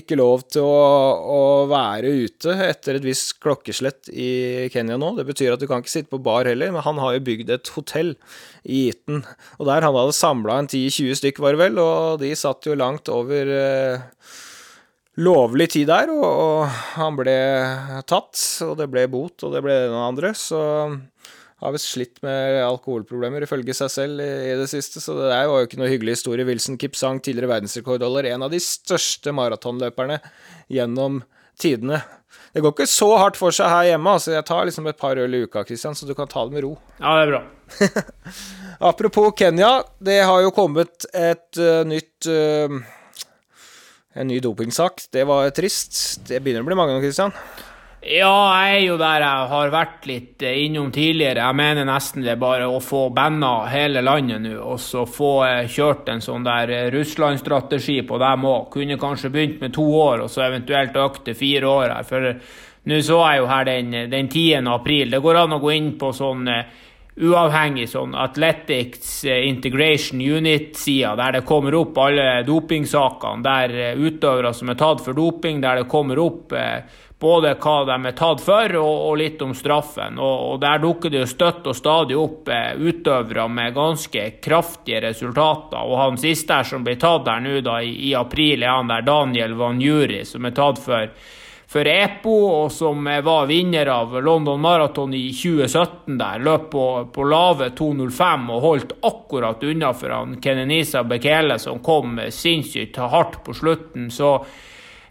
ikke 0.00 0.18
lov 0.20 0.44
til 0.48 0.66
å, 0.66 0.82
å, 1.20 1.40
være 1.70 2.12
ute 2.26 2.56
etter 2.66 2.98
et 2.98 3.06
visst 3.06 3.36
klokkeslett 3.42 4.10
i 4.12 4.68
Kenya 4.72 4.98
nå. 5.00 5.14
Det 5.18 5.26
betyr 5.28 5.54
at 5.54 5.62
du 5.62 5.68
kan 5.70 5.84
ikke 5.84 5.94
sitte 5.94 6.12
på 6.12 6.22
bar 6.24 6.48
heller, 6.48 6.72
men 6.74 6.84
han 6.86 7.00
har 7.02 7.16
jo 7.16 7.26
bygd 7.30 7.54
et 7.56 7.72
hotell 7.76 8.14
i 8.64 8.88
Iten. 8.90 9.24
Og 9.58 9.68
der 9.68 9.86
han 9.86 9.96
hadde 9.96 10.16
samla 10.16 10.60
en 10.60 10.70
10-20 10.70 11.20
stykk, 11.20 11.42
var 11.42 11.56
det 11.56 11.64
vel, 11.64 11.82
og 11.82 12.22
de 12.22 12.32
satt 12.38 12.68
jo 12.68 12.78
langt 12.78 13.10
over 13.12 13.54
øh, 13.56 14.08
lovlig 15.20 15.70
tid 15.74 15.88
der, 15.90 16.10
og, 16.14 16.26
og, 16.26 16.82
han 16.96 17.16
ble 17.18 17.36
tatt, 18.08 18.38
og 18.66 18.76
det 18.80 18.88
ble 18.92 19.06
bot, 19.10 19.42
og 19.44 19.54
det 19.54 19.62
ble 19.64 19.76
det 19.82 19.88
noen 19.92 20.12
andre, 20.12 20.32
så 20.38 20.60
har 21.60 21.74
visst 21.74 21.92
slitt 21.92 22.22
med 22.24 22.60
alkoholproblemer, 22.64 23.44
ifølge 23.44 23.74
seg 23.76 23.92
selv, 23.92 24.22
i, 24.24 24.54
det 24.56 24.68
siste, 24.70 25.02
så 25.02 25.16
det 25.18 25.32
er 25.36 25.44
jo 25.48 25.58
ikke 25.66 25.80
noe 25.80 25.90
hyggelig 25.90 26.16
historie. 26.18 26.46
Wilson 26.48 26.78
Kipsang, 26.80 27.20
tidligere 27.20 27.52
verdensrekordholder, 27.52 28.30
en 28.32 28.46
av 28.46 28.54
de 28.54 28.60
største 28.64 29.34
maratonløperne 29.36 30.20
gjennom 30.72 31.20
tidene. 31.60 32.00
Det 32.54 32.62
går 32.64 32.72
ikke 32.74 32.88
så 32.90 33.10
hardt 33.20 33.38
for 33.38 33.54
seg 33.54 33.70
her 33.70 33.90
hjemme, 33.92 34.16
altså. 34.16 34.32
Jeg 34.34 34.46
tar 34.48 34.64
liksom 34.66 34.88
et 34.90 34.98
par 34.98 35.18
øl 35.20 35.36
i 35.36 35.42
uka, 35.44 35.62
Christian, 35.68 35.94
så 35.94 36.08
du 36.08 36.16
kan 36.18 36.30
ta 36.30 36.42
det 36.46 36.56
med 36.56 36.64
ro. 36.64 36.72
Ja, 36.98 37.12
det 37.18 37.26
er 37.26 37.34
bra. 37.34 37.42
Apropos 38.90 39.34
Kenya, 39.38 39.74
det 40.02 40.22
har 40.26 40.40
jo 40.42 40.54
kommet 40.54 41.06
et 41.14 41.60
uh, 41.60 41.82
nytt 41.86 42.26
uh, 42.26 42.80
En 44.18 44.26
ny 44.26 44.40
dopingsak. 44.42 45.04
Det 45.14 45.22
var 45.28 45.52
trist. 45.54 46.24
Det 46.26 46.40
begynner 46.42 46.64
å 46.64 46.66
bli 46.66 46.78
mange 46.78 46.96
nå, 46.96 47.02
Christian. 47.04 47.30
Ja, 48.00 48.32
jeg 48.64 48.76
er 48.78 48.84
jo 48.86 48.94
der 48.96 49.20
jeg 49.20 49.48
har 49.50 49.70
vært 49.74 50.06
litt 50.08 50.44
eh, 50.48 50.62
innom 50.64 50.88
tidligere. 50.88 51.42
Jeg 51.44 51.56
mener 51.58 51.84
nesten 51.84 52.24
det 52.24 52.30
er 52.32 52.38
bare 52.40 52.64
å 52.64 52.78
få 52.80 53.10
banda 53.12 53.66
hele 53.68 54.00
landet 54.00 54.40
nå, 54.40 54.54
og 54.56 54.78
så 54.80 55.02
få 55.04 55.34
eh, 55.44 55.68
kjørt 55.68 56.08
en 56.08 56.24
sånn 56.24 56.46
der 56.46 56.72
eh, 56.72 56.86
Russland-strategi 56.94 57.98
på 58.08 58.16
dem 58.22 58.46
òg. 58.48 58.70
Kunne 58.72 58.96
kanskje 58.96 59.28
begynt 59.34 59.60
med 59.60 59.76
to 59.76 59.84
år, 59.84 60.24
og 60.24 60.32
så 60.32 60.46
eventuelt 60.46 60.96
økt 60.96 61.26
til 61.28 61.36
fire 61.36 61.68
år 61.68 61.92
her. 61.98 62.08
For 62.08 62.30
nå 62.88 63.02
så 63.04 63.18
jeg 63.20 63.42
jo 63.42 63.50
her 63.52 63.68
den, 63.68 63.98
den 64.14 64.32
10. 64.32 64.70
april. 64.78 65.12
Det 65.12 65.20
går 65.20 65.42
an 65.42 65.58
å 65.58 65.60
gå 65.60 65.74
inn 65.76 65.92
på 66.00 66.14
sånn 66.16 66.48
uavhengig 67.20 67.84
sånn 67.90 68.14
Athletics 68.16 69.26
Integration 69.28 70.22
Unit-sida, 70.24 71.12
der 71.20 71.36
det 71.36 71.44
kommer 71.44 71.76
opp 71.76 71.98
alle 72.00 72.46
dopingsakene, 72.48 73.44
der 73.44 74.00
utøvere 74.00 74.54
som 74.56 74.72
er 74.72 74.78
tatt 74.80 75.04
for 75.04 75.18
doping, 75.18 75.60
der 75.60 75.82
det 75.82 75.90
kommer 75.90 76.22
opp 76.22 76.56
både 77.20 77.52
hva 77.61 77.74
de 77.85 77.96
er 78.09 78.16
tatt 78.16 78.40
for, 78.40 78.76
og, 78.80 79.00
og 79.11 79.18
litt 79.20 79.42
om 79.44 79.52
straffen. 79.56 80.16
Og, 80.18 80.37
og, 80.46 80.61
Der 80.62 80.80
dukker 80.80 81.12
det 81.12 81.24
jo 81.24 81.28
støtt 81.28 81.66
og 81.68 81.76
stadig 81.76 82.16
opp 82.16 82.48
eh, 82.48 82.72
utøvere 82.80 83.44
med 83.52 83.76
ganske 83.76 84.22
kraftige 84.40 85.02
resultater. 85.04 85.83
Og 85.85 85.98
Han 86.00 86.16
siste 86.20 86.56
her 86.56 86.70
som 86.70 86.87
ble 86.87 86.96
tatt 87.00 87.26
der 87.28 87.44
nå 87.44 87.61
da, 87.66 87.80
i, 87.85 87.92
i, 88.09 88.14
april, 88.16 88.64
er 88.64 88.78
han 88.78 88.88
der 88.88 89.04
Daniel 89.04 89.59
Van 89.61 89.83
Juri, 89.85 90.24
som 90.24 90.48
er 90.48 90.56
tatt 90.56 90.80
for, 90.80 91.12
for 91.70 91.92
EPO, 91.92 92.38
og 92.62 92.72
som 92.72 93.04
var 93.04 93.50
vinner 93.52 93.92
av 93.92 94.16
London 94.24 94.64
Marathon 94.64 95.12
i 95.12 95.26
2017. 95.37 96.16
der, 96.16 96.40
Løp 96.40 96.70
på, 96.72 96.87
på 97.12 97.28
lave 97.28 97.68
2,05 97.76 98.48
og 98.56 98.64
holdt 98.64 98.96
akkurat 99.12 99.68
unna 99.68 99.92
for 99.92 100.16
han 100.16 100.40
Kenenisa 100.40 101.04
Bekele, 101.04 101.61
som 101.61 101.85
kom 101.85 102.16
sinnssykt 102.33 102.96
hardt 102.96 103.42
på 103.44 103.61
slutten. 103.61 104.09
så 104.09 104.38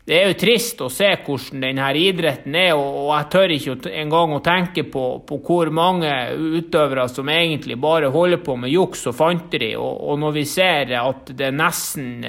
det 0.10 0.18
er 0.18 0.32
jo 0.32 0.38
trist 0.42 0.80
å 0.82 0.88
se 0.90 1.08
hvordan 1.22 1.62
denne 1.62 1.88
idretten 2.02 2.56
er, 2.58 2.72
og 2.74 3.12
jeg 3.12 3.28
tør 3.30 3.52
ikke 3.54 3.92
engang 3.94 4.32
å 4.34 4.40
tenke 4.42 4.88
på, 4.90 5.04
på, 5.22 5.38
hvor 5.46 5.70
mange 5.70 6.10
utøvere 6.34 7.06
som 7.12 7.30
egentlig 7.30 7.78
bare 7.78 8.10
holder 8.10 8.42
på 8.42 8.56
med 8.58 8.74
juks 8.74 9.06
og 9.12 9.18
fanteri. 9.20 9.76
Og, 9.78 10.02
og 10.10 10.18
når 10.24 10.34
vi 10.40 10.46
ser 10.50 10.96
at 10.98 11.30
det 11.38 11.52
nesten, 11.54 12.26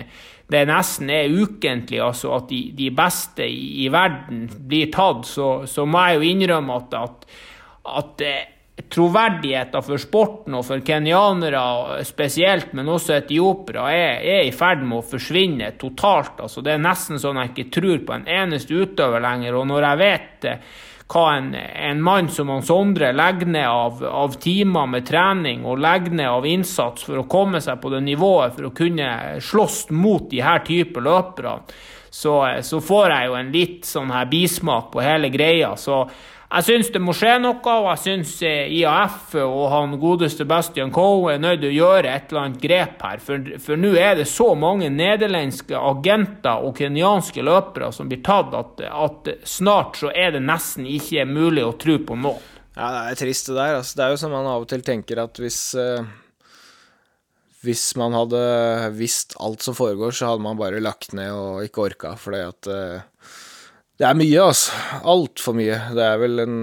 det 0.52 0.62
nesten 0.68 1.14
er 1.14 1.32
ukentlig, 1.32 2.02
altså 2.04 2.34
at 2.36 2.52
de, 2.52 2.60
de 2.76 2.90
beste 3.00 3.48
i, 3.48 3.86
i, 3.86 3.88
verden 3.88 4.44
blir 4.68 4.92
tatt, 4.92 5.24
så, 5.30 5.50
så, 5.64 5.88
må 5.88 6.04
jeg 6.10 6.20
jo 6.20 6.32
innrømme 6.34 6.80
at, 6.82 6.98
at, 7.00 7.28
at 7.96 8.26
troverdigheten 8.88 9.84
for 9.84 10.00
sporten 10.00 10.54
og 10.58 10.64
for 10.66 10.82
kenyanere 10.86 12.00
spesielt, 12.06 12.74
men 12.76 12.88
også 12.88 13.16
etiopiere, 13.18 13.88
er, 13.92 14.20
er, 14.20 14.44
i 14.46 14.54
ferd 14.54 14.84
med 14.84 15.00
å 15.00 15.08
forsvinne 15.12 15.72
totalt. 15.80 16.38
Altså, 16.44 16.62
det 16.64 16.76
er 16.76 16.84
nesten 16.84 17.20
sånn 17.20 17.40
jeg 17.42 17.52
ikke 17.52 17.72
tror 17.80 18.06
på 18.06 18.16
en 18.16 18.30
eneste 18.30 18.78
utøver 18.78 19.22
lenger. 19.24 19.58
Og 19.58 19.68
når 19.70 19.88
jeg 19.88 20.00
vet 20.04 20.48
hva 21.10 21.24
en, 21.34 21.54
en 21.54 22.02
mann 22.02 22.28
som 22.30 22.50
han 22.52 22.62
Sondre 22.62 23.10
legger 23.16 23.50
ned 23.50 23.66
av, 23.66 24.02
av, 24.06 24.36
timer 24.42 24.90
med 24.90 25.06
trening 25.08 25.64
og 25.66 25.80
legger 25.82 26.14
ned 26.14 26.30
av 26.30 26.46
innsats 26.46 27.06
for 27.06 27.18
å 27.18 27.28
komme 27.30 27.62
seg 27.64 27.80
på 27.82 27.90
det 27.90 28.02
nivået 28.06 28.54
for 28.54 28.68
å 28.68 28.74
kunne 28.76 29.08
slåss 29.42 29.88
mot 29.90 30.28
de 30.30 30.42
her 30.44 30.62
type 30.66 31.02
løpere, 31.02 31.58
så, 32.10 32.36
så 32.66 32.80
får 32.82 33.14
jeg 33.14 33.30
jo 33.30 33.38
en 33.38 33.50
litt 33.54 33.86
sånn 33.86 34.10
her 34.14 34.30
bismak 34.30 34.90
på 34.94 35.02
hele 35.02 35.30
greia. 35.34 35.74
Så 35.78 36.04
jeg 36.50 36.66
syns 36.66 36.88
det 36.90 36.98
må 36.98 37.12
skje 37.14 37.36
noe, 37.38 37.60
og 37.62 37.84
jeg 37.92 38.00
syns 38.02 38.30
eh, 38.42 38.72
IAF 38.80 39.36
og 39.38 39.68
han 39.70 39.92
godeste 40.02 40.42
Bastian 40.50 40.90
Coe 40.90 41.36
er 41.36 41.42
nødt 41.42 41.60
til 41.62 41.70
å 41.70 41.76
gjøre 41.76 42.10
et 42.10 42.32
eller 42.32 42.42
annet 42.42 42.64
grep 42.64 43.04
her. 43.06 43.20
For, 43.22 43.52
for 43.62 43.78
nå 43.78 43.92
er 43.94 44.16
det 44.18 44.26
så 44.26 44.48
mange 44.58 44.88
nederlandske 44.90 45.78
agenter 45.78 46.64
og 46.66 46.74
kenyanske 46.80 47.44
løpere 47.46 47.92
som 47.94 48.10
blir 48.10 48.24
tatt, 48.26 48.56
at, 48.58 48.82
at, 48.82 49.30
snart 49.46 50.00
så 50.00 50.10
er 50.10 50.34
det 50.34 50.40
nesten 50.42 50.88
ikke 50.90 51.28
mulig 51.30 51.62
å 51.68 51.76
tro 51.78 52.00
på 52.08 52.18
noen. 52.18 52.42
Ja, 52.74 52.88
det 52.96 53.04
er 53.12 53.20
trist 53.22 53.52
det 53.52 53.54
der. 53.54 53.76
Altså, 53.78 53.94
det 54.00 54.04
er 54.08 54.16
jo 54.16 54.18
som 54.24 54.34
man 54.34 54.50
av 54.50 54.64
og 54.64 54.72
til 54.72 54.82
tenker 54.86 55.22
at 55.22 55.38
hvis 55.42 55.60
uh, 55.78 56.02
Hvis 57.60 57.90
man 58.00 58.14
hadde 58.16 58.42
visst 58.96 59.36
alt 59.38 59.62
som 59.62 59.76
foregår, 59.76 60.14
så 60.16 60.32
hadde 60.32 60.42
man 60.42 60.58
bare 60.58 60.82
lagt 60.82 61.12
ned 61.14 61.30
og 61.30 61.62
ikke 61.66 61.86
orka, 61.90 62.14
fordi 62.18 62.42
at 62.42 62.70
uh, 62.72 63.34
det 64.00 64.08
er 64.08 64.16
mye, 64.16 64.40
altså. 64.40 64.72
Altfor 65.12 65.56
mye. 65.58 65.76
Det 65.92 66.04
er 66.06 66.20
vel 66.22 66.40
en 66.46 66.60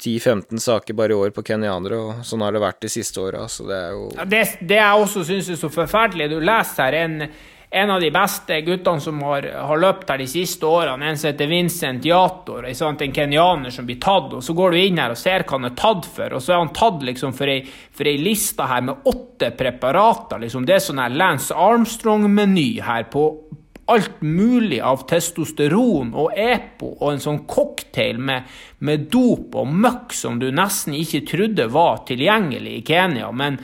10-15 0.00 0.62
saker 0.64 0.96
bare 0.96 1.12
i 1.12 1.16
år 1.16 1.34
på 1.36 1.44
kenyanere, 1.44 1.98
og 1.98 2.22
sånn 2.24 2.44
har 2.44 2.56
det 2.56 2.62
vært 2.62 2.86
de 2.86 2.92
siste 2.92 3.20
åra. 3.20 3.44
Så 3.52 3.66
det 3.68 3.76
er 3.76 3.92
jo 3.92 4.06
ja, 4.16 4.24
det, 4.24 4.40
det, 4.62 4.78
jeg 4.80 5.02
også 5.04 5.26
syns 5.28 5.52
er 5.52 5.60
så 5.60 5.70
forferdelig 5.72 6.30
Du 6.32 6.38
leser 6.40 6.86
her 6.86 6.96
en, 7.02 7.18
en 7.68 7.92
av 7.92 8.00
de 8.00 8.08
beste 8.14 8.60
guttene 8.64 9.04
som 9.04 9.20
har, 9.28 9.48
har 9.68 9.82
løpt 9.82 10.12
her 10.14 10.22
de 10.22 10.28
siste 10.30 10.68
årene, 10.68 11.10
en 11.10 11.20
som 11.20 11.28
heter 11.28 11.52
Vincent 11.52 12.08
Yator, 12.08 12.64
en 12.64 13.14
kenyaner 13.18 13.76
som 13.76 13.88
blir 13.88 14.00
tatt. 14.00 14.32
og 14.38 14.44
Så 14.44 14.56
går 14.56 14.72
du 14.72 14.80
inn 14.86 15.02
her 15.02 15.12
og 15.12 15.20
ser 15.20 15.44
hva 15.44 15.58
han 15.58 15.68
er 15.68 15.76
tatt 15.76 16.08
for, 16.16 16.32
og 16.32 16.44
så 16.44 16.56
er 16.56 16.64
han 16.64 16.72
tatt 16.76 17.04
liksom 17.10 17.36
for 17.36 17.52
ei, 17.52 17.60
for 17.92 18.08
ei 18.08 18.16
liste 18.20 18.72
her 18.72 18.88
med 18.88 19.04
åtte 19.04 19.52
preparater. 19.58 20.40
liksom 20.46 20.64
Det 20.64 20.78
er 20.78 20.84
sånn 20.88 21.04
her 21.04 21.12
Lance 21.12 21.52
Armstrong-meny 21.52 22.70
her 22.88 23.08
på 23.12 23.28
alt 23.86 24.22
mulig 24.22 24.80
av 24.82 25.04
testosteron 25.10 26.12
og 26.18 26.34
EPO 26.34 26.92
og 26.96 27.08
en 27.12 27.22
sånn 27.22 27.42
cocktail 27.46 28.18
med, 28.18 28.46
med 28.82 29.06
dop 29.12 29.54
og 29.58 29.70
møkk 29.70 30.14
som 30.16 30.40
du 30.42 30.48
nesten 30.54 30.96
ikke 30.98 31.22
trodde 31.30 31.68
var 31.70 32.02
tilgjengelig 32.08 32.80
i 32.80 32.86
Kenya. 32.86 33.30
Men, 33.30 33.60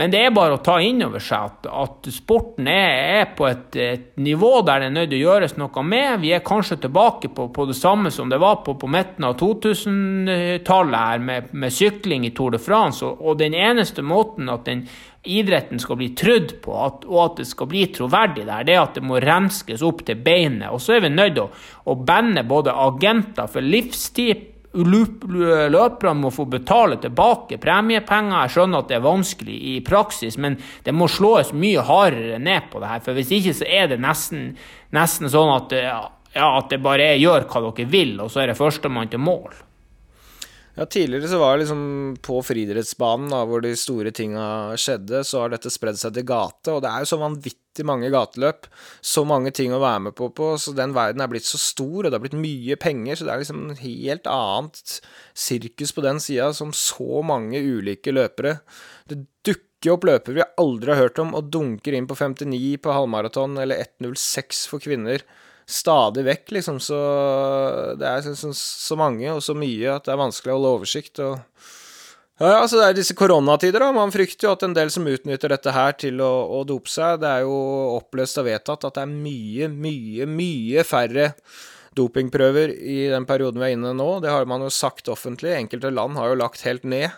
men 0.00 0.08
det 0.08 0.20
er 0.24 0.30
bare 0.32 0.56
å 0.56 0.62
ta 0.64 0.78
inn 0.80 1.02
over 1.04 1.20
seg 1.20 1.50
at, 1.50 1.66
at 1.68 2.06
sporten 2.08 2.68
er, 2.72 3.18
er 3.20 3.26
på 3.36 3.44
et, 3.44 3.76
et, 3.76 4.06
nivå 4.16 4.62
der 4.64 4.80
det 4.80 4.86
er 4.88 4.94
nødt 4.94 5.12
å 5.12 5.18
gjøres 5.18 5.58
noe 5.60 5.82
med. 5.84 6.22
Vi 6.22 6.30
er 6.32 6.40
kanskje 6.46 6.78
tilbake 6.86 7.28
på, 7.36 7.50
på 7.52 7.66
det 7.68 7.76
samme 7.76 8.08
som 8.14 8.32
det 8.32 8.38
var 8.40 8.62
på, 8.64 8.78
på 8.80 8.88
midten 8.88 9.26
av 9.28 9.36
2000-tallet 9.42 10.96
her 11.04 11.20
med, 11.26 11.50
med, 11.52 11.74
sykling 11.76 12.24
i 12.24 12.32
Tour 12.32 12.56
de 12.56 12.62
France. 12.64 13.04
Og, 13.04 13.20
og 13.20 13.36
den 13.42 13.52
eneste 13.52 14.00
måten 14.00 14.48
at 14.48 14.64
den 14.70 14.86
idretten 15.28 15.82
skal 15.84 16.00
bli 16.00 16.14
trudd 16.16 16.56
på, 16.64 16.78
at, 16.80 17.04
og 17.04 17.20
at 17.26 17.42
det 17.42 17.50
skal 17.50 17.68
bli 17.68 17.84
troverdig 17.92 18.46
der, 18.48 18.64
det 18.64 18.78
er 18.78 18.86
at 18.86 18.96
det 18.96 19.04
må 19.04 19.20
renskes 19.20 19.84
opp 19.84 20.00
til 20.08 20.16
beinet. 20.24 20.70
Og 20.72 20.80
så 20.80 20.96
er 20.96 21.04
vi 21.04 21.12
nødt 21.12 21.36
til 21.36 21.44
å, 21.44 21.50
å 21.92 21.98
bande 22.08 22.46
både 22.48 22.72
agenter 22.88 23.52
for 23.52 23.68
livstid 23.68 24.46
Løperne 24.72 26.20
må 26.20 26.30
få 26.30 26.44
betale 26.46 27.00
tilbake 27.02 27.58
premiepenger. 27.62 28.44
Jeg 28.44 28.54
skjønner 28.54 28.84
at 28.84 28.90
det 28.90 28.98
er 29.00 29.06
vanskelig 29.06 29.56
i 29.72 29.74
praksis, 29.86 30.38
men 30.38 30.60
det 30.86 30.94
må 30.94 31.08
slås 31.10 31.50
mye 31.52 31.82
hardere 31.86 32.38
ned 32.38 32.70
på 32.70 32.82
det 32.82 32.92
her. 32.92 33.02
For 33.02 33.18
hvis 33.18 33.32
ikke 33.34 33.56
så 33.58 33.66
er 33.66 33.90
det 33.90 33.98
nesten, 34.02 34.52
nesten 34.94 35.32
sånn 35.32 35.50
at, 35.56 35.74
ja, 35.74 36.52
at 36.60 36.70
det 36.70 36.78
bare 36.84 37.12
er 37.14 37.18
gjør 37.22 37.48
hva 37.50 37.64
dere 37.66 37.90
vil, 37.90 38.14
og 38.22 38.30
så 38.30 38.44
er 38.44 38.52
det 38.52 38.60
førstemann 38.60 39.10
til 39.10 39.22
mål. 39.26 39.50
Ja, 40.80 40.86
tidligere 40.86 41.28
så 41.28 41.38
var 41.38 41.58
det 41.58 41.66
liksom 41.66 41.80
på 42.24 42.38
friidrettsbanen, 42.40 43.34
hvor 43.50 43.60
de 43.60 43.74
store 43.76 44.08
tinga 44.16 44.44
skjedde, 44.80 45.18
så 45.28 45.42
har 45.42 45.50
dette 45.52 45.68
spredd 45.68 45.98
seg 46.00 46.14
til 46.16 46.24
gate, 46.24 46.72
og 46.72 46.80
det 46.80 46.88
er 46.88 47.02
jo 47.04 47.10
så 47.10 47.18
vanvittig 47.20 47.84
mange 47.84 48.08
gateløp. 48.08 48.64
Så 49.04 49.26
mange 49.28 49.52
ting 49.52 49.74
å 49.76 49.82
være 49.82 50.06
med 50.06 50.16
på, 50.16 50.30
på, 50.32 50.54
så 50.56 50.72
den 50.72 50.94
verden 50.96 51.20
er 51.20 51.28
blitt 51.28 51.44
så 51.44 51.60
stor, 51.60 51.98
og 51.98 52.08
det 52.08 52.16
har 52.16 52.24
blitt 52.24 52.38
mye 52.40 52.78
penger, 52.80 53.20
så 53.20 53.28
det 53.28 53.34
er 53.34 53.42
liksom 53.44 53.60
en 53.66 53.76
helt 53.82 54.32
annet 54.32 54.96
sirkus 55.36 55.92
på 55.92 56.06
den 56.06 56.22
sida, 56.24 56.48
som 56.56 56.72
så 56.72 57.20
mange 57.28 57.60
ulike 57.60 58.16
løpere. 58.16 58.56
Det 59.12 59.20
dukker 59.44 59.98
opp 59.98 60.08
løpere 60.08 60.40
vi 60.40 60.48
aldri 60.64 60.94
har 60.94 61.02
hørt 61.10 61.20
om, 61.20 61.36
og 61.36 61.52
dunker 61.52 61.98
inn 61.98 62.08
på 62.08 62.16
59 62.16 62.80
på 62.80 62.96
halvmaraton, 62.96 63.60
eller 63.60 63.84
1.06 63.84 64.64
for 64.72 64.80
kvinner 64.80 65.28
stadig 65.68 66.24
vekk, 66.26 66.50
liksom. 66.58 66.80
Så 66.82 66.98
det 68.00 68.08
er 68.08 68.24
så, 68.34 68.52
så, 68.56 68.98
mange 68.98 69.28
og 69.32 69.42
så 69.44 69.56
mye 69.56 69.96
at 69.96 70.06
det 70.06 70.14
er 70.14 70.20
vanskelig 70.20 70.54
å 70.54 70.58
holde 70.58 70.74
oversikt. 70.78 71.22
og 71.24 71.38
ja, 72.40 72.54
altså 72.62 72.78
Det 72.80 72.86
er 72.86 72.96
disse 72.96 73.16
koronatider, 73.18 73.84
da. 73.84 73.90
Man 73.92 74.12
frykter 74.14 74.48
jo 74.48 74.54
at 74.54 74.62
en 74.64 74.76
del 74.76 74.92
som 74.92 75.08
utnytter 75.08 75.52
dette 75.52 75.74
her 75.76 75.92
til 76.00 76.22
å, 76.24 76.30
å 76.60 76.62
dope 76.68 76.88
seg. 76.88 77.20
Det 77.20 77.28
er 77.28 77.44
jo 77.44 77.56
oppløst 77.98 78.40
og 78.40 78.48
vedtatt 78.48 78.86
at 78.88 78.96
det 78.96 79.04
er 79.04 79.12
mye, 79.12 79.68
mye, 79.68 80.28
mye 80.30 80.86
færre 80.88 81.34
dopingprøver 81.98 82.70
i 82.70 83.00
den 83.10 83.26
perioden 83.28 83.60
vi 83.60 83.68
er 83.68 83.76
inne 83.76 83.92
nå. 83.98 84.08
Det 84.24 84.32
har 84.32 84.48
man 84.48 84.64
jo 84.64 84.70
sagt 84.72 85.10
offentlig. 85.12 85.52
Enkelte 85.58 85.92
land 85.92 86.16
har 86.16 86.32
jo 86.32 86.38
lagt 86.40 86.64
helt 86.64 86.86
ned. 86.88 87.10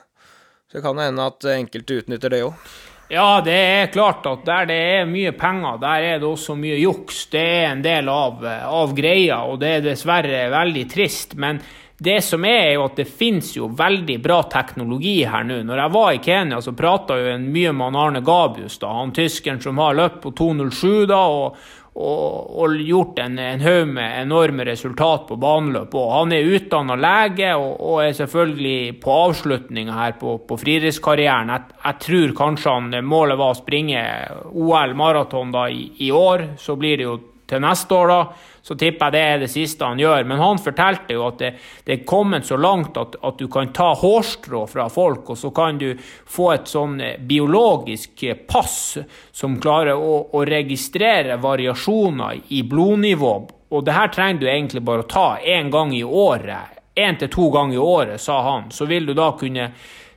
Så 0.66 0.81
det 0.81 0.87
kan 0.88 0.98
hende 0.98 1.28
at 1.28 1.46
enkelte 1.55 2.00
utnytter 2.02 2.33
det 2.33 2.42
òg. 2.48 2.72
Ja, 3.12 3.42
det 3.44 3.53
er 3.53 3.90
klart 3.92 4.25
at 4.25 4.46
der 4.46 4.70
det 4.70 4.77
er 4.94 5.03
mye 5.05 5.35
penger, 5.37 5.77
der 5.83 6.05
er 6.14 6.20
det 6.22 6.25
også 6.25 6.55
mye 6.57 6.79
juks. 6.81 7.27
Det 7.29 7.42
er 7.44 7.66
en 7.68 7.83
del 7.85 8.07
av, 8.09 8.40
av 8.40 8.94
greia, 8.96 9.42
og 9.44 9.59
det 9.61 9.72
er 9.75 9.85
dessverre 9.85 10.46
veldig 10.48 10.85
trist. 10.88 11.35
Men 11.37 11.61
det 12.01 12.22
som 12.25 12.46
er, 12.48 12.70
er 12.70 12.72
jo 12.79 12.87
at 12.87 12.96
det 13.03 13.07
finnes 13.12 13.51
jo 13.53 13.68
veldig 13.77 14.16
bra 14.25 14.38
teknologi 14.55 15.18
her 15.29 15.44
nå. 15.44 15.61
Når 15.68 15.83
jeg 15.83 15.94
var 15.98 16.09
i 16.09 16.22
Kenya, 16.25 16.62
så 16.64 16.72
prata 16.79 17.20
jo 17.20 17.37
mye 17.44 17.77
med 17.77 18.01
Arne 18.01 18.25
Gabius, 18.25 18.81
da, 18.81 18.94
han 19.03 19.12
tyskeren 19.12 19.61
som 19.61 19.85
har 19.85 19.98
løpt 20.01 20.22
på 20.25 20.33
2.07, 20.40 21.05
da, 21.12 21.20
og, 21.20 21.61
og, 21.92 22.52
og 22.57 22.76
gjort 22.81 23.18
en, 23.20 23.35
en 23.38 23.61
haug 23.61 23.90
med 23.92 24.14
enorme 24.22 24.64
resultat 24.64 25.26
på 25.28 25.37
baneløp. 25.40 25.92
Og 25.98 26.12
han 26.14 26.33
er 26.33 26.48
utdanna 26.57 26.96
lege 26.96 27.50
og, 27.59 27.74
og, 27.76 27.98
er 28.05 28.16
selvfølgelig 28.16 29.00
på 29.02 29.16
avslutninga 29.26 29.98
her 29.98 30.16
på, 30.20 30.38
på 30.48 30.59
friidrettskarrieren. 30.62 31.52
Jeg, 31.52 31.76
jeg, 31.85 31.98
tror 32.07 32.37
kanskje 32.38 32.76
han 32.78 32.96
målet 33.05 33.40
var 33.40 33.52
å 33.52 33.61
springe 33.61 34.07
OL 34.52 34.96
maraton 34.96 35.52
i, 35.68 35.90
i 36.07 36.11
år. 36.16 36.55
Så 36.61 36.78
blir 36.81 36.96
det 36.96 37.09
jo 37.11 37.18
til 37.52 37.62
neste 37.62 37.94
år, 37.94 38.10
da, 38.10 38.50
så 38.62 38.76
tipper 38.78 39.08
jeg 39.08 39.14
det 39.14 39.22
er 39.26 39.40
det 39.42 39.50
siste 39.50 39.86
han 39.86 40.00
gjør. 40.00 40.26
Men 40.28 40.40
han 40.40 40.60
fortalte 40.62 41.16
jo 41.16 41.26
at 41.26 41.38
det, 41.42 41.52
det 41.86 41.94
er 41.94 42.04
kommet 42.08 42.46
så 42.48 42.58
langt 42.60 42.98
at, 43.00 43.16
at, 43.20 43.38
du 43.38 43.50
kan 43.52 43.72
ta 43.74 43.90
hårstrå 43.98 44.64
fra 44.70 44.88
folk, 44.92 45.32
og 45.34 45.38
så 45.38 45.52
kan 45.54 45.80
du 45.80 45.90
få 45.98 46.52
et 46.54 46.70
sånn 46.70 47.00
eh, 47.02 47.16
biologisk 47.18 48.22
eh, 48.28 48.38
pass 48.48 48.98
som 49.32 49.58
klarer 49.62 49.98
å, 49.98 50.20
å 50.32 50.44
registrere 50.46 51.40
variasjoner 51.42 52.54
i 52.54 52.62
blodnivå. 52.68 53.34
Og 53.72 53.84
det 53.86 53.96
her 53.96 54.12
trenger 54.12 54.40
du 54.40 54.46
egentlig 54.50 54.84
bare 54.84 55.04
å 55.04 55.10
ta 55.10 55.26
én 55.38 55.72
gang 55.72 55.94
i 55.96 56.04
året. 56.04 56.78
Én 56.94 57.16
til 57.16 57.30
to 57.32 57.48
ganger 57.50 57.78
i 57.78 57.82
året, 57.82 58.20
sa 58.20 58.42
han. 58.50 58.70
Så 58.70 58.84
vil 58.84 59.06
du 59.08 59.14
da 59.16 59.30
kunne 59.40 59.70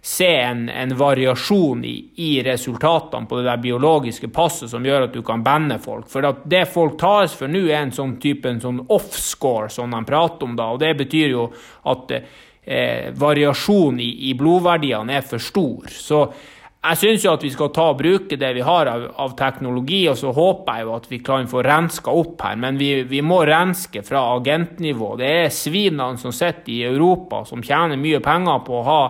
se 0.06 0.36
en, 0.38 0.70
en 0.70 0.98
variasjon 0.98 1.86
i, 1.86 2.10
i, 2.16 2.44
resultatene 2.44 3.26
på 3.26 3.40
det 3.40 3.48
der 3.48 3.58
biologiske 3.58 4.28
passet 4.30 4.70
som 4.70 4.84
gjør 4.86 5.08
at 5.08 5.16
du 5.16 5.24
kan 5.26 5.42
banne 5.42 5.80
folk. 5.82 6.06
For 6.12 6.28
det 6.46 6.68
folk 6.70 7.00
tas 7.02 7.34
for 7.34 7.50
nå, 7.50 7.64
er 7.66 7.80
en 7.88 7.94
sånn 7.96 8.20
type 8.22 8.46
en 8.46 8.62
sånn 8.62 8.84
offscore, 8.94 9.72
som 9.74 9.96
de 9.96 10.04
prater 10.06 10.46
om 10.46 10.54
da. 10.60 10.68
Og 10.76 10.84
det 10.84 10.92
betyr 11.00 11.34
jo 11.34 11.48
at 11.90 12.14
eh, 12.14 13.08
variasjon 13.18 13.98
i, 13.98 14.12
i, 14.30 14.36
blodverdiene 14.38 15.16
er 15.18 15.26
for 15.26 15.42
stor. 15.42 15.90
Så 15.90 16.20
jeg 16.86 17.00
syns 17.02 17.26
jo 17.26 17.34
at 17.34 17.46
vi 17.48 17.50
skal 17.56 17.72
ta 17.74 17.88
og 17.96 17.98
bruke 18.04 18.38
det 18.38 18.52
vi 18.60 18.66
har 18.68 18.92
av, 18.92 19.08
av, 19.24 19.34
teknologi, 19.40 20.04
og 20.12 20.20
så 20.20 20.36
håper 20.38 20.78
jeg 20.78 20.86
jo 20.86 20.92
at 21.00 21.08
vi 21.16 21.20
kan 21.32 21.50
få 21.50 21.64
renska 21.66 22.14
opp 22.14 22.44
her. 22.46 22.60
Men 22.62 22.78
vi, 22.78 22.92
vi 23.10 23.24
må 23.26 23.40
renske 23.50 24.06
fra 24.06 24.22
agentnivå. 24.36 25.16
Det 25.18 25.34
er 25.40 25.50
svinene 25.50 26.22
som 26.22 26.30
sitter 26.30 26.76
i 26.76 26.84
Europa, 26.92 27.42
som 27.50 27.66
tjener 27.66 27.98
mye 27.98 28.22
penger 28.22 28.62
på 28.70 28.78
å 28.84 28.86
ha 28.92 29.02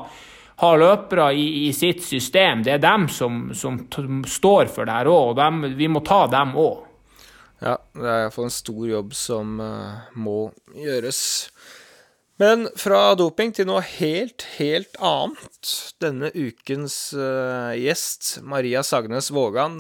har 0.61 0.79
løpere 0.79 1.29
i, 1.35 1.45
i, 1.67 1.71
sitt 1.75 2.03
system. 2.03 2.63
Det 2.63 2.75
er 2.75 2.83
dem 2.83 3.07
som, 3.11 3.49
som 3.55 3.79
står 4.27 4.71
for 4.71 4.87
det 4.87 4.95
her 4.95 5.09
òg, 5.11 5.39
og 5.39 5.71
vi 5.75 5.89
må 5.91 6.03
ta 6.05 6.25
dem 6.31 6.55
òg. 6.59 6.83
Ja, 7.63 7.77
det 7.95 8.05
er 8.05 8.25
iallfall 8.25 8.49
en 8.49 8.53
stor 8.53 8.85
jobb 8.87 9.15
som 9.15 9.59
uh, 9.63 10.05
må 10.19 10.49
gjøres. 10.75 11.21
Men 12.41 12.67
fra 12.75 13.13
doping 13.15 13.53
til 13.55 13.69
noe 13.69 13.83
helt, 13.95 14.43
helt 14.57 14.99
annet. 14.99 15.71
Denne 16.03 16.31
ukens 16.35 16.97
uh, 17.15 17.71
gjest, 17.79 18.35
Maria 18.43 18.83
Sagnes 18.83 19.31
Vågan. 19.31 19.79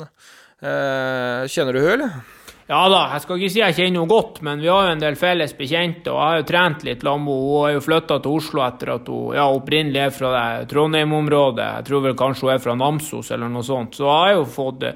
Uh, 0.63 1.43
kjenner 1.51 1.75
du 1.75 1.83
henne, 1.83 2.07
eller? 2.07 2.34
Ja 2.65 2.79
da, 2.89 2.99
jeg 3.13 3.21
skal 3.21 3.37
ikke 3.37 3.53
si 3.53 3.59
jeg 3.59 3.75
kjenner 3.77 4.01
henne 4.01 4.09
godt, 4.09 4.39
men 4.41 4.61
vi 4.63 4.69
har 4.71 4.87
jo 4.87 4.93
en 4.95 5.01
del 5.03 5.17
felles 5.19 5.51
bekjente. 5.53 6.09
Og 6.09 6.17
jeg 6.17 6.29
har 6.31 6.39
jo 6.39 6.45
trent 6.49 6.85
litt 6.87 7.03
sammen 7.05 7.27
med 7.27 7.35
henne. 7.35 7.49
Hun 7.51 7.59
har 7.61 7.73
jo 7.75 7.83
flytta 7.85 8.17
til 8.23 8.37
Oslo 8.39 8.63
etter 8.65 8.91
at 8.95 9.11
hun 9.13 9.35
ja, 9.37 9.43
opprinnelig 9.53 10.01
er 10.01 10.15
fra 10.15 10.39
Trondheim-området. 10.71 11.67
Jeg 11.77 11.87
tror 11.91 12.01
vel 12.07 12.17
kanskje 12.17 12.47
hun 12.47 12.53
er 12.55 12.63
fra 12.63 12.75
Namsos 12.79 13.29
eller 13.35 13.53
noe 13.53 13.67
sånt. 13.67 13.99
Så 13.99 14.07
jeg 14.09 14.23
har 14.23 14.33
jo 14.39 14.47
fått, 14.49 14.87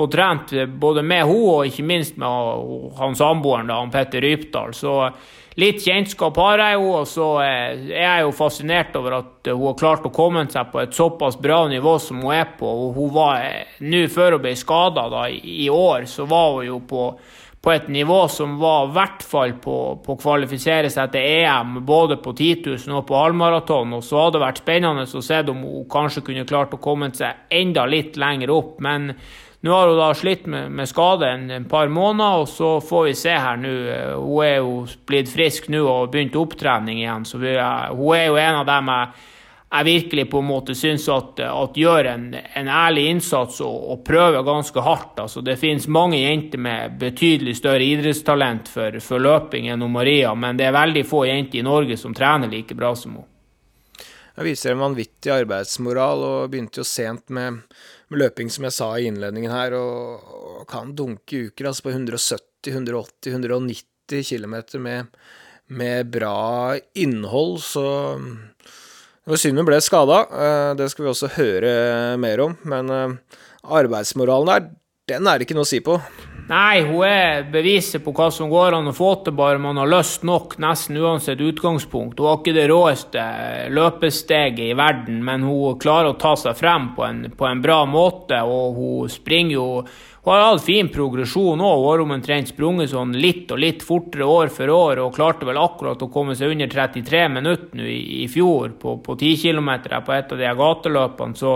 fått 0.00 0.14
trent 0.16 0.54
både 0.80 1.04
med 1.04 1.26
henne 1.26 1.52
og 1.58 1.68
ikke 1.68 1.84
minst 1.92 2.16
med 2.22 2.96
han 3.02 3.20
samboeren, 3.20 3.68
han 3.68 3.92
Petter 3.92 4.24
Rypdal. 4.24 4.72
Så 4.80 4.96
litt 5.58 5.82
kjennskap 5.82 6.36
har 6.38 6.62
jeg 6.62 6.78
jo, 6.78 6.86
og 7.00 7.08
så 7.08 7.26
er 7.42 7.82
jeg 7.90 8.22
jo 8.24 8.30
fascinert 8.36 8.94
over 8.98 9.18
at 9.18 9.50
hun 9.50 9.66
har 9.66 9.78
klart 9.80 10.06
å 10.06 10.14
komme 10.14 10.44
seg 10.50 10.70
på 10.72 10.82
et 10.82 10.94
såpass 10.96 11.38
bra 11.40 11.64
nivå 11.70 11.96
som 12.02 12.22
hun 12.22 12.34
er 12.36 12.54
på. 12.58 12.68
og 12.68 12.96
Hun 12.98 13.12
var 13.14 13.44
nå 13.82 14.06
før 14.12 14.38
hun 14.38 14.44
ble 14.46 14.56
skada 14.58 15.08
i 15.30 15.68
år, 15.72 16.06
så 16.10 16.28
var 16.30 16.60
hun 16.60 16.68
jo 16.68 16.80
på, 16.86 17.08
på 17.60 17.74
et 17.74 17.90
nivå 17.92 18.22
som 18.32 18.56
var 18.60 18.88
i 18.88 18.94
hvert 18.94 19.26
fall 19.26 19.56
på, 19.60 19.76
på 20.04 20.14
å 20.16 20.22
kvalifisere 20.22 20.92
seg 20.92 21.12
til 21.12 21.28
EM, 21.42 21.80
både 21.88 22.20
på 22.22 22.32
10 22.36 22.64
000 22.86 23.00
og 23.00 23.06
på 23.10 23.18
halvmaraton. 23.18 23.98
Og 23.98 24.06
så 24.06 24.22
hadde 24.22 24.38
det 24.38 24.46
vært 24.46 24.64
spennende 24.64 25.04
å 25.04 25.26
se 25.26 25.44
om 25.50 25.62
hun 25.66 25.86
kanskje 25.90 26.24
kunne 26.30 26.48
klart 26.48 26.74
å 26.76 26.82
komme 26.82 27.10
seg 27.16 27.50
enda 27.50 27.86
litt 27.90 28.20
lenger 28.20 28.54
opp. 28.54 28.76
men 28.80 29.14
nå 29.60 29.72
har 29.72 29.88
hun 29.88 29.98
da 29.98 30.12
slitt 30.16 30.46
med, 30.46 30.70
med 30.72 30.88
skade 30.88 31.28
en, 31.28 31.50
en, 31.50 31.64
par 31.68 31.88
måneder, 31.92 32.44
og 32.44 32.48
så 32.48 32.78
får 32.80 33.04
vi 33.10 33.16
se 33.18 33.34
her 33.36 33.58
nå. 33.60 33.72
Hun 34.22 34.44
er 34.46 34.54
jo 34.56 34.86
blitt 35.08 35.28
frisk 35.28 35.68
nå 35.68 35.82
og 35.84 36.14
begynt 36.14 36.38
opptrening 36.40 37.02
igjen, 37.02 37.26
så 37.28 37.40
vi, 37.42 37.52
hun 37.58 38.16
er 38.16 38.30
jo 38.30 38.38
en 38.40 38.62
av 38.62 38.64
dem 38.70 38.88
jeg, 38.94 39.10
jeg 39.70 39.86
virkelig 39.86 40.24
på 40.32 40.40
en 40.40 40.48
måte 40.48 40.74
syns 40.74 41.04
at, 41.12 41.44
at, 41.44 41.76
gjør 41.76 42.08
en, 42.14 42.24
en 42.32 42.72
ærlig 42.72 43.04
innsats 43.12 43.60
og, 43.60 43.76
og, 43.92 44.00
prøver 44.08 44.48
ganske 44.48 44.82
hardt. 44.82 45.20
Altså, 45.26 45.44
det 45.44 45.60
finnes 45.60 45.86
mange 45.92 46.22
jenter 46.22 46.58
med 46.58 46.96
betydelig 46.98 47.58
større 47.60 47.84
idrettstalent 47.84 48.72
for, 48.72 48.96
for 49.04 49.22
løping 49.22 49.68
enn 49.68 49.84
Maria, 49.92 50.32
men 50.34 50.56
det 50.56 50.70
er 50.70 50.78
veldig 50.78 51.04
få 51.06 51.26
jenter 51.28 51.60
i 51.60 51.68
Norge 51.68 52.00
som 52.00 52.16
trener 52.16 52.50
like 52.50 52.74
bra 52.74 52.94
som 52.96 53.20
henne. 53.20 53.28
Hun 54.40 54.46
viser 54.46 54.72
en 54.72 54.80
vanvittig 54.80 55.34
arbeidsmoral 55.34 56.22
og 56.24 56.52
begynte 56.52 56.80
jo 56.80 56.86
sent 56.88 57.28
med 57.34 57.60
med 58.10 58.22
løping, 58.24 58.50
som 58.52 58.66
jeg 58.66 58.76
sa 58.76 58.90
i 58.98 59.06
innledningen 59.10 59.52
her, 59.54 59.76
og, 59.78 60.30
og 60.60 60.64
kan 60.70 60.94
dunke 60.98 61.46
uker 61.48 61.70
altså 61.70 61.86
på 61.86 61.94
170, 61.94 62.72
180, 62.74 63.32
190 63.32 64.26
km 64.26 64.56
med, 64.82 65.20
med 65.70 66.10
bra 66.10 66.76
innhold, 66.98 67.60
så 67.62 67.86
det 69.20 69.36
var 69.36 69.40
synd 69.44 69.60
hun 69.60 69.68
ble 69.68 69.78
skada. 69.84 70.24
Eh, 70.26 70.72
det 70.80 70.88
skal 70.90 71.04
vi 71.04 71.12
også 71.12 71.30
høre 71.36 71.72
mer 72.18 72.40
om. 72.42 72.56
Men 72.66 72.90
eh, 72.90 73.38
arbeidsmoralen 73.78 74.50
der, 74.50 74.68
den 75.12 75.28
er 75.30 75.38
det 75.38 75.46
ikke 75.46 75.58
noe 75.58 75.68
å 75.68 75.70
si 75.70 75.82
på. 75.84 76.00
Nei, 76.50 76.80
hun 76.82 77.04
er 77.06 77.44
beviset 77.46 78.02
på 78.02 78.10
hva 78.10 78.26
som 78.34 78.48
går 78.50 78.74
an 78.74 78.90
å 78.90 78.94
få 78.94 79.12
til, 79.22 79.36
bare 79.38 79.60
man 79.62 79.78
har 79.78 79.86
lyst 79.86 80.24
nok, 80.26 80.56
nesten 80.58 80.96
uansett 80.98 81.38
utgangspunkt. 81.46 82.18
Hun 82.18 82.26
har 82.26 82.40
ikke 82.40 82.54
det 82.56 82.64
råeste 82.72 83.26
løpesteget 83.70 84.64
i 84.64 84.74
verden, 84.74 85.20
men 85.22 85.44
hun 85.46 85.78
klarer 85.78 86.10
å 86.10 86.18
ta 86.18 86.32
seg 86.40 86.58
frem 86.58 86.88
på 86.96 87.04
en, 87.06 87.20
på 87.38 87.46
en 87.46 87.62
bra 87.62 87.84
måte, 87.86 88.40
og 88.42 88.80
hun 88.80 89.12
springer 89.12 89.54
jo 89.60 89.68
hun 90.20 90.34
har 90.34 90.42
hatt 90.42 90.66
fin 90.66 90.90
progresjon 90.92 91.62
òg. 91.64 91.84
Har 91.86 92.02
omtrent 92.02 92.50
sprunget 92.50 92.90
sånn 92.90 93.14
litt 93.16 93.54
og 93.54 93.62
litt 93.62 93.86
fortere 93.86 94.26
år 94.26 94.50
for 94.52 94.74
år, 94.74 95.04
og 95.04 95.14
klarte 95.16 95.46
vel 95.48 95.60
akkurat 95.62 96.02
å 96.02 96.10
komme 96.12 96.34
seg 96.36 96.50
under 96.56 96.68
33 96.68 97.22
minutter 97.38 97.86
i, 97.86 98.24
i 98.24 98.28
fjor 98.28 98.74
på, 98.82 98.98
på 99.06 99.16
10 99.16 99.38
km 99.46 99.70
på 100.02 100.18
et 100.18 100.34
av 100.34 100.42
de 100.42 100.52
gateløpene. 100.60 101.38
Så 101.38 101.54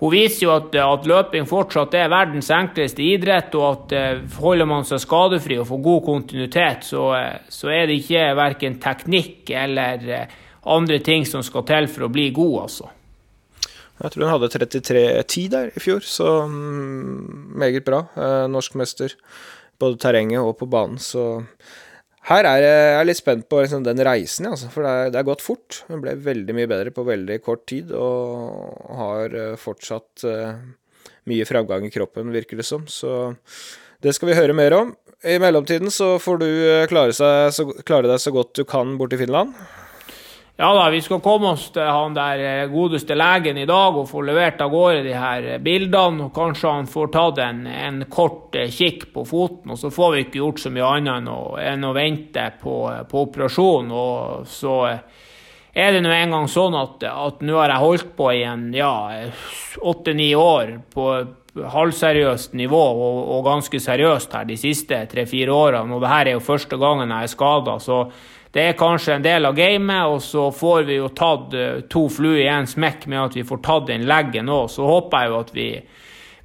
hun 0.00 0.12
viser 0.14 0.46
jo 0.46 0.52
at, 0.54 0.76
at, 0.80 1.08
løping 1.08 1.44
fortsatt 1.48 1.92
er 1.98 2.08
verdens 2.08 2.48
enkleste 2.56 3.04
idrett, 3.04 3.52
og 3.58 3.66
at 3.66 3.92
eh, 3.96 4.38
holder 4.40 4.68
man 4.68 4.86
seg 4.88 5.02
skadefri 5.02 5.58
og 5.60 5.68
får 5.68 5.82
god 5.84 6.00
kontinuitet, 6.06 6.86
så, 6.88 7.02
eh, 7.18 7.34
så 7.52 7.68
er 7.74 7.90
det 7.90 7.98
ikke 8.00 8.30
verken 8.38 8.78
teknikk 8.80 9.52
eller 9.60 10.06
eh, 10.08 10.38
andre 10.72 11.02
ting 11.04 11.28
som 11.28 11.44
skal 11.44 11.66
til 11.68 11.90
for 11.92 12.08
å 12.08 12.12
bli 12.12 12.30
god, 12.32 12.56
altså. 12.64 12.88
Jeg 14.00 14.14
tror 14.14 14.24
hun 14.24 14.32
hadde 14.32 14.48
33-10 14.54 15.48
der 15.52 15.74
i 15.76 15.84
fjor, 15.84 16.00
så 16.08 16.30
mm, 16.48 17.50
meget 17.60 17.84
bra. 17.84 18.06
norsk 18.48 18.78
mester 18.80 19.12
både 19.80 20.00
terrenget 20.00 20.40
og 20.40 20.54
på 20.56 20.68
banen, 20.72 20.96
så 20.96 21.42
her 22.28 22.44
er 22.44 22.62
jeg 22.64 23.06
litt 23.08 23.18
spent 23.20 23.46
på 23.48 23.62
liksom, 23.62 23.84
den 23.86 24.02
reisen, 24.04 24.50
altså, 24.50 24.68
for 24.72 24.84
det, 24.84 24.90
er, 24.92 25.12
det 25.14 25.20
er 25.20 25.28
gått 25.30 25.44
fort. 25.44 25.80
Hun 25.88 26.02
ble 26.04 26.18
veldig 26.20 26.56
mye 26.56 26.68
bedre 26.68 26.92
på 26.92 27.06
veldig 27.06 27.38
kort 27.46 27.64
tid, 27.70 27.94
og 27.96 28.90
har 28.98 29.36
uh, 29.36 29.54
fortsatt 29.60 30.26
uh, 30.28 30.58
mye 31.30 31.46
framgang 31.48 31.86
i 31.88 31.92
kroppen, 31.94 32.32
virker 32.34 32.60
det 32.60 32.68
som. 32.68 32.84
Så 32.92 33.32
det 34.04 34.12
skal 34.16 34.30
vi 34.30 34.36
høre 34.36 34.56
mer 34.56 34.76
om. 34.76 34.92
I 35.24 35.38
mellomtiden 35.40 35.92
så 35.92 36.14
får 36.20 36.40
du 36.40 36.50
klare, 36.92 37.16
seg, 37.16 37.54
så, 37.56 37.66
klare 37.84 38.08
deg 38.08 38.20
så 38.20 38.32
godt 38.36 38.54
du 38.56 38.66
kan 38.68 38.94
borte 39.00 39.16
i 39.16 39.20
Finland. 39.20 39.56
Ja 40.60 40.74
da, 40.76 40.90
vi 40.90 40.98
skal 41.00 41.22
komme 41.24 41.54
oss 41.54 41.70
til 41.72 41.86
han 41.88 42.12
der 42.12 42.40
eh, 42.44 42.66
godeste 42.68 43.14
legen 43.16 43.56
i 43.56 43.64
dag 43.64 43.94
og 43.96 44.10
få 44.10 44.20
levert 44.28 44.60
av 44.60 44.68
gårde 44.68 45.06
de 45.06 45.14
her 45.16 45.46
eh, 45.54 45.60
bildene. 45.64 46.26
og 46.26 46.34
Kanskje 46.36 46.72
han 46.74 46.88
får 46.90 47.06
tatt 47.14 47.38
en, 47.40 47.62
en 47.64 48.02
kort 48.12 48.58
eh, 48.60 48.68
kikk 48.68 49.06
på 49.14 49.24
foten, 49.24 49.72
og 49.72 49.78
så 49.80 49.88
får 49.88 50.10
vi 50.12 50.24
ikke 50.26 50.42
gjort 50.42 50.60
så 50.60 50.72
mye 50.74 50.90
annet 50.98 51.14
enn 51.14 51.30
å, 51.32 51.38
enn 51.64 51.86
å 51.88 51.94
vente 51.96 52.44
på, 52.60 52.74
på 53.08 53.22
operasjon. 53.22 53.88
Og 53.88 54.50
så 54.52 54.74
er 54.90 55.96
det 55.96 56.02
nå 56.04 56.12
engang 56.12 56.44
sånn 56.52 56.76
at, 56.76 57.06
at 57.08 57.40
nå 57.40 57.56
har 57.56 57.72
jeg 57.72 57.84
holdt 57.86 58.10
på 58.18 58.26
i 58.36 58.42
en 58.50 58.66
ja, 58.76 58.92
åtte-ni 59.80 60.34
år 60.36 60.74
på 60.92 61.06
halvseriøst 61.72 62.52
nivå 62.60 62.82
og, 62.90 63.22
og, 63.22 63.40
ganske 63.48 63.80
seriøst 63.80 64.36
her 64.36 64.44
de 64.52 64.60
siste 64.60 65.00
tre-fire 65.08 65.56
årene. 65.56 65.96
Og 65.96 66.04
det 66.04 66.12
her 66.12 66.28
er 66.28 66.36
jo 66.36 66.44
første 66.50 66.76
gangen 66.84 67.16
jeg 67.16 67.30
er 67.30 67.32
skada. 67.32 67.78
Det 68.52 68.62
er 68.66 68.78
kanskje 68.78 69.14
en 69.14 69.22
del 69.22 69.46
av 69.46 69.54
gamet, 69.54 70.06
og 70.10 70.22
så 70.22 70.48
får 70.50 70.86
vi 70.88 70.96
jo 70.98 71.10
tatt 71.14 71.52
eh, 71.54 71.82
to 71.90 72.08
fluer 72.10 72.42
i 72.42 72.48
én 72.50 72.66
smekk 72.66 73.06
med 73.06 73.22
at 73.22 73.36
vi 73.38 73.44
får 73.46 73.60
tatt 73.62 73.90
den 73.92 74.08
leggen 74.10 74.50
òg. 74.50 74.66
Så 74.74 74.86
håper 74.88 75.22
jeg 75.22 75.30
jo 75.30 75.36
at 75.38 75.52
vi, 75.54 75.66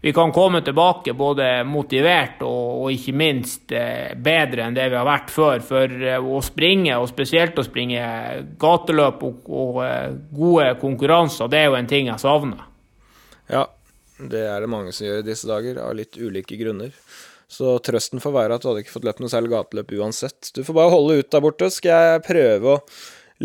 vi 0.06 0.14
kan 0.14 0.34
komme 0.36 0.62
tilbake 0.62 1.16
både 1.18 1.64
motivert 1.66 2.44
og, 2.46 2.84
og, 2.84 2.92
ikke 2.94 3.16
minst 3.18 3.74
eh, 3.74 4.14
bedre 4.14 4.68
enn 4.68 4.78
det 4.78 4.86
vi 4.94 5.00
har 5.00 5.08
vært 5.10 5.34
før. 5.34 5.66
For 5.66 5.98
eh, 6.12 6.22
å 6.22 6.44
springe, 6.46 6.94
og 7.02 7.10
spesielt 7.10 7.58
å 7.58 7.66
springe 7.66 8.06
gateløp 8.62 9.26
og, 9.26 9.50
og 9.50 9.82
gode 10.30 10.76
konkurranser, 10.84 11.50
det 11.50 11.64
er 11.64 11.72
jo 11.72 11.80
en 11.80 11.90
ting 11.90 12.14
jeg 12.14 12.22
savner. 12.22 12.70
Ja, 13.50 13.66
det 14.30 14.46
er 14.46 14.62
det 14.62 14.70
mange 14.70 14.94
som 14.94 15.10
gjør 15.10 15.26
i 15.26 15.30
disse 15.32 15.50
dager, 15.50 15.82
av 15.82 15.98
litt 15.98 16.22
ulike 16.22 16.62
grunner. 16.62 16.94
Så 17.56 17.78
trøsten 17.86 18.20
får 18.24 18.34
være 18.36 18.58
at 18.58 18.64
du 18.64 18.68
hadde 18.72 18.82
ikke 18.84 18.98
fått 18.98 19.06
løpt 19.08 19.22
noe 19.24 19.32
særlig 19.32 19.54
gateløp 19.54 19.94
uansett. 19.96 20.50
Du 20.56 20.64
får 20.68 20.76
bare 20.76 20.92
holde 20.92 21.22
ut 21.22 21.30
der 21.32 21.44
borte, 21.46 21.70
skal 21.72 22.10
jeg 22.10 22.26
prøve 22.26 22.74
å 22.74 22.82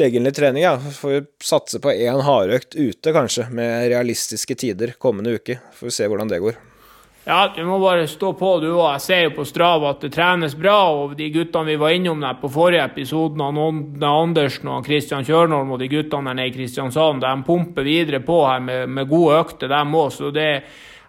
legge 0.01 0.19
inn 0.19 0.27
litt 0.27 0.39
trening, 0.39 0.65
ja. 0.65 0.75
Får 0.79 1.13
vi 1.13 1.21
satse 1.45 1.79
på 1.83 1.95
én 1.95 2.25
hardøkt 2.27 2.75
ute, 2.75 3.15
kanskje, 3.15 3.47
med 3.55 3.87
realistiske 3.93 4.57
tider 4.59 4.97
kommende 4.99 5.37
uke. 5.39 5.61
Får 5.79 5.91
vi 5.91 5.95
se 5.95 6.11
hvordan 6.11 6.31
det 6.31 6.43
går. 6.43 6.59
Ja, 7.29 7.53
du 7.55 7.61
må 7.69 7.77
bare 7.79 8.09
stå 8.09 8.33
på, 8.35 8.55
du 8.63 8.71
òg. 8.73 8.95
Jeg 8.97 9.03
ser 9.05 9.25
jo 9.27 9.33
på 9.37 9.45
Strava 9.47 9.93
at 9.93 10.03
det 10.03 10.13
trenes 10.15 10.55
bra. 10.59 10.79
Og 10.97 11.13
de 11.19 11.29
guttene 11.31 11.69
vi 11.69 11.79
var 11.79 11.95
innom 11.95 12.23
der 12.25 12.39
på 12.41 12.51
forrige 12.51 12.87
episode, 12.89 13.39
Andersen 14.09 14.71
og 14.73 14.87
Kristian 14.87 15.27
Kjørnholm 15.29 15.75
og 15.77 15.83
de 15.83 15.91
guttene 15.93 16.33
der 16.33 16.39
nede 16.41 16.51
i 16.51 16.55
Kristiansand, 16.57 17.23
de 17.23 17.35
pumper 17.47 17.87
videre 17.87 18.23
på 18.25 18.41
her 18.49 18.65
med, 18.65 18.89
med 18.89 19.11
gode 19.11 19.37
økter, 19.45 19.71
dem 19.71 19.95
òg. 20.01 20.11
Så 20.17 20.33
det 20.35 20.49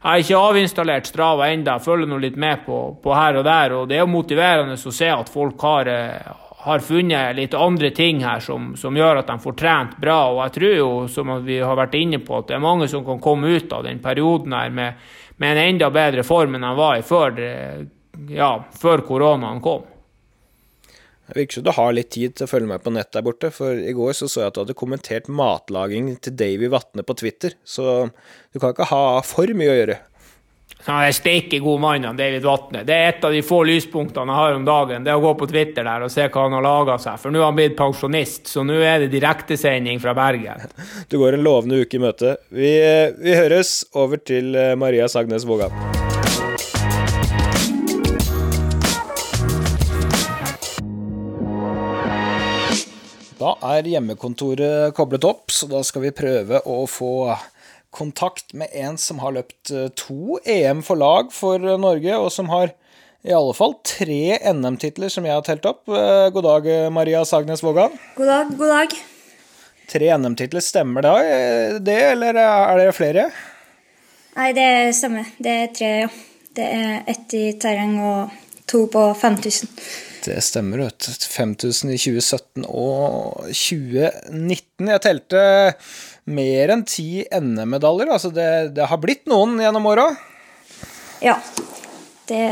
jeg 0.01 0.09
har 0.09 0.21
ikke 0.23 0.37
avinstallert 0.49 1.05
Strava 1.05 1.47
ennå, 1.53 1.75
følger 1.77 2.09
nå 2.09 2.17
litt 2.23 2.37
med 2.41 2.63
på, 2.65 2.77
på, 3.03 3.11
her 3.13 3.37
og 3.37 3.43
der. 3.45 3.73
og 3.77 3.89
Det 3.89 3.99
er 3.99 4.01
jo 4.01 4.09
motiverende 4.09 4.73
å 4.73 4.93
se 4.97 5.09
at 5.13 5.29
folk 5.29 5.61
har, 5.61 5.89
eh, 5.93 6.31
har 6.65 6.81
funnet 6.81 7.37
litt 7.37 7.53
andre 7.53 7.91
ting 7.93 8.23
her 8.25 8.41
som, 8.41 8.71
som, 8.75 8.97
gjør 8.97 9.21
at 9.21 9.29
de 9.29 9.37
får 9.43 9.57
trent 9.61 9.93
bra. 10.01 10.17
og 10.31 10.41
Jeg 10.47 10.55
tror 10.57 10.73
jo, 10.73 10.89
som 11.05 11.35
vi 11.45 11.59
har 11.61 11.77
vært 11.77 11.99
inne 12.01 12.17
på, 12.17 12.39
at 12.39 12.49
det 12.49 12.57
er 12.57 12.65
mange 12.65 12.89
som 12.89 13.05
kan 13.05 13.21
komme 13.21 13.53
ut 13.53 13.77
av 13.77 13.85
den 13.85 14.01
perioden 14.01 14.57
her 14.57 14.73
med, 14.73 14.97
med 15.37 15.53
en 15.53 15.69
enda 15.75 15.91
bedre 15.93 16.25
form 16.25 16.57
enn 16.57 16.65
de 16.65 16.73
var 16.81 16.97
i 16.97 17.05
før, 17.05 17.37
ja, 18.33 18.51
før 18.81 19.05
koronaen 19.05 19.61
kom. 19.61 19.85
Det 21.31 21.39
virker 21.39 21.61
som 21.61 21.63
du 21.63 21.71
har 21.71 21.93
litt 21.95 22.11
tid 22.11 22.35
til 22.35 22.43
å 22.43 22.51
følge 22.51 22.67
med 22.67 22.83
på 22.83 22.91
nett 22.91 23.13
der 23.15 23.23
borte, 23.23 23.53
for 23.55 23.71
i 23.71 23.95
går 23.95 24.15
så, 24.17 24.27
så 24.27 24.43
jeg 24.43 24.51
at 24.51 24.57
du 24.57 24.65
hadde 24.65 24.75
kommentert 24.75 25.31
matlaging 25.31 26.09
til 26.19 26.35
Davy 26.35 26.67
Vatne 26.73 27.05
på 27.07 27.15
Twitter, 27.21 27.55
så 27.63 28.09
du 28.51 28.59
kan 28.59 28.73
ikke 28.73 28.89
ha 28.91 29.05
for 29.23 29.55
mye 29.55 29.71
å 29.71 29.77
gjøre. 29.77 30.01
Han 30.85 31.05
er 31.05 31.13
steike 31.13 31.59
god 31.61 31.79
mann, 31.79 32.07
David 32.17 32.43
Vatne. 32.43 32.83
Det 32.83 32.95
er 32.95 33.11
et 33.11 33.25
av 33.27 33.31
de 33.31 33.41
få 33.45 33.61
lyspunktene 33.69 34.33
jeg 34.33 34.41
har 34.41 34.57
om 34.57 34.65
dagen. 34.65 35.05
Det 35.05 35.13
å 35.13 35.23
gå 35.23 35.33
på 35.37 35.47
Twitter 35.51 35.85
der 35.85 36.05
og 36.05 36.11
se 36.13 36.25
hva 36.25 36.45
han 36.47 36.57
har 36.57 36.65
laga 36.65 36.97
seg. 37.01 37.19
For 37.21 37.33
nå 37.33 37.43
har 37.43 37.51
han 37.51 37.59
blitt 37.59 37.77
pensjonist, 37.79 38.49
så 38.49 38.65
nå 38.65 38.79
er 38.81 39.05
det 39.05 39.11
direktesending 39.13 40.01
fra 40.03 40.15
Bergen. 40.17 40.67
Du 41.11 41.19
går 41.21 41.37
en 41.37 41.45
lovende 41.45 41.81
uke 41.83 41.99
i 41.99 42.01
møte. 42.01 42.37
Vi, 42.49 42.71
vi 43.21 43.35
høres 43.37 43.81
over 43.93 44.21
til 44.23 44.55
eh, 44.55 44.73
Maria 44.79 45.09
Sagnes 45.11 45.45
Vågan. 45.47 46.10
Da 53.41 53.55
er 53.73 53.87
hjemmekontoret 53.89 54.93
koblet 54.93 55.23
opp, 55.25 55.49
så 55.49 55.65
da 55.65 55.79
skal 55.85 56.03
vi 56.03 56.13
prøve 56.13 56.59
å 56.69 56.83
få 56.85 57.33
kontakt 57.89 58.53
med 58.53 58.69
en 58.77 58.99
som 59.01 59.17
har 59.23 59.33
løpt 59.33 59.71
eh, 59.73 59.87
to 59.97 60.37
EM 60.45 60.83
for 60.85 60.99
lag 61.01 61.31
for 61.33 61.57
Norge, 61.81 62.19
og 62.21 62.29
som 62.33 62.51
har 62.53 62.75
i 63.25 63.33
alle 63.33 63.55
fall 63.57 63.73
tre 63.85 64.37
NM-titler 64.45 65.09
som 65.13 65.25
jeg 65.25 65.33
har 65.33 65.45
telt 65.47 65.65
opp. 65.65 65.81
Eh, 65.89 66.27
god 66.35 66.45
dag, 66.45 66.69
Maria 66.93 67.23
Sagnes 67.25 67.65
Vågan. 67.65 67.97
God 68.19 68.29
dag, 68.29 68.53
god 68.61 68.75
dag. 68.75 68.93
Tre 69.89 70.13
NM-titler, 70.21 70.63
stemmer 70.63 71.07
det, 71.07 71.15
eh, 71.31 71.79
det, 71.81 71.97
eller 72.11 72.37
er 72.43 72.83
det 72.83 72.93
flere? 72.99 73.25
Nei, 74.37 74.51
det 74.53 74.69
stemmer. 75.01 75.33
Det 75.41 75.57
er 75.65 75.73
tre, 75.81 75.91
ja. 76.05 76.13
Det 76.51 76.69
er 76.77 76.95
ett 77.09 77.33
i 77.33 77.45
terreng 77.57 77.97
og 78.05 78.39
to 78.69 78.85
på 78.91 79.09
5000. 79.17 80.10
Det 80.21 80.37
stemmer, 80.45 80.83
vet 80.85 80.99
du. 80.99 81.25
5000 81.25 81.93
i 81.93 81.97
2017 81.97 82.65
og 82.67 83.47
2019. 83.49 84.89
Jeg 84.91 85.01
telte 85.01 85.43
mer 86.29 86.73
enn 86.75 86.83
ti 86.85 87.23
NM-medaljer. 87.25 88.11
Altså 88.13 88.29
det, 88.33 88.49
det, 88.77 88.85
har 88.91 89.01
blitt 89.01 89.25
noen 89.31 89.57
gjennom 89.61 89.87
åra? 89.89 90.11
Ja, 91.25 91.39
det 92.29 92.43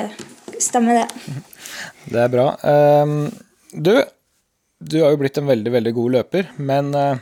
stemmer, 0.61 1.03
det. 1.03 1.35
Det 2.09 2.17
er 2.17 2.31
bra. 2.33 2.45
Um, 2.65 3.27
du, 3.69 3.91
du 4.81 4.95
har 5.03 5.11
jo 5.13 5.19
blitt 5.21 5.37
en 5.37 5.45
veldig, 5.45 5.71
veldig 5.75 5.91
god 5.93 6.13
løper, 6.15 6.47
men 6.57 6.89
uh, 6.97 7.19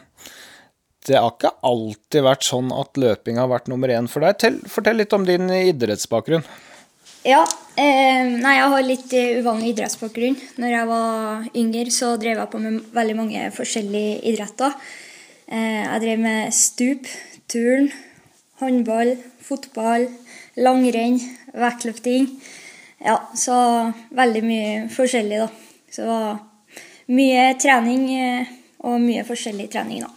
det 1.08 1.18
har 1.18 1.34
ikke 1.34 1.52
alltid 1.68 2.24
vært 2.24 2.48
sånn 2.48 2.72
at 2.72 3.00
løping 3.00 3.42
har 3.42 3.50
vært 3.52 3.68
nummer 3.72 3.92
én 3.92 4.08
for 4.12 4.24
deg. 4.24 4.64
fortell 4.72 5.02
litt 5.02 5.16
om 5.18 5.28
din 5.28 5.52
idrettsbakgrunn. 5.52 6.46
Ja, 7.28 7.42
eh, 7.76 8.24
nei, 8.40 8.54
jeg 8.56 8.68
har 8.72 8.84
litt 8.86 9.14
eh, 9.18 9.40
uvanlig 9.42 9.74
idrettsbakgrunn. 9.74 10.38
Når 10.64 10.70
jeg 10.72 10.88
var 10.88 11.48
yngre, 11.60 11.92
så 11.92 12.14
drev 12.16 12.40
jeg 12.40 12.52
på 12.54 12.62
med 12.64 12.78
veldig 12.96 13.16
mange 13.18 13.42
forskjellige 13.52 14.22
idretter. 14.32 14.78
Eh, 15.52 15.82
jeg 15.82 16.04
drev 16.06 16.22
med 16.24 16.56
stup, 16.56 17.10
turn, 17.52 17.90
håndball, 18.62 19.18
fotball, 19.44 20.08
langrenn, 20.56 21.20
vektløfting. 21.52 22.30
Ja, 23.04 23.18
så 23.36 23.58
veldig 24.16 24.44
mye 24.48 24.70
forskjellig, 24.96 25.42
da. 25.44 25.50
Så 25.92 26.06
det 26.06 26.14
var 26.14 26.40
mye 27.12 27.44
trening 27.60 28.08
eh, 28.16 28.56
og 28.88 29.04
mye 29.04 29.28
forskjellig 29.28 29.68
trening, 29.76 30.08
da. 30.08 30.14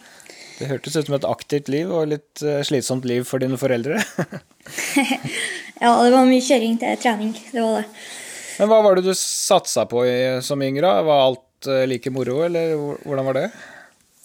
Det 0.61 0.69
hørtes 0.69 0.95
ut 0.95 1.09
som 1.09 1.17
et 1.17 1.27
aktivt 1.27 1.67
liv 1.73 1.91
og 1.91 2.07
litt 2.13 2.45
eh, 2.45 2.63
slitsomt 2.63 3.03
liv 3.09 3.27
for 3.27 3.43
dine 3.43 3.59
foreldre. 3.59 3.99
ja, 5.81 5.91
det 6.05 6.11
var 6.13 6.27
mye 6.29 6.43
kjøring 6.45 6.75
til 6.77 6.97
trening. 7.01 7.31
Det 7.49 7.61
var 7.61 7.79
det. 7.81 7.87
Men 8.59 8.69
hva 8.69 8.81
var 8.85 8.97
det 8.97 9.07
du 9.07 9.15
satsa 9.17 9.87
på 9.89 10.03
i, 10.05 10.17
som 10.45 10.61
yngre? 10.61 10.89
Var 11.07 11.21
alt 11.25 11.69
eh, 11.71 11.87
like 11.89 12.11
moro, 12.13 12.43
eller 12.45 12.75
hvordan 12.77 13.25
var 13.25 13.39
det? 13.39 13.47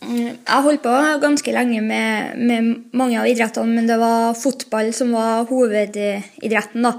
Mm, 0.04 0.34
jeg 0.34 0.64
holdt 0.66 0.82
på 0.84 0.96
ganske 1.22 1.54
lenge 1.56 1.80
med, 1.80 2.36
med 2.36 2.68
mange 2.92 3.16
av 3.22 3.30
idrettene, 3.30 3.78
men 3.78 3.88
det 3.88 3.96
var 4.02 4.36
fotball 4.36 4.92
som 4.96 5.16
var 5.16 5.46
hovedidretten, 5.48 6.84
da. 6.84 6.92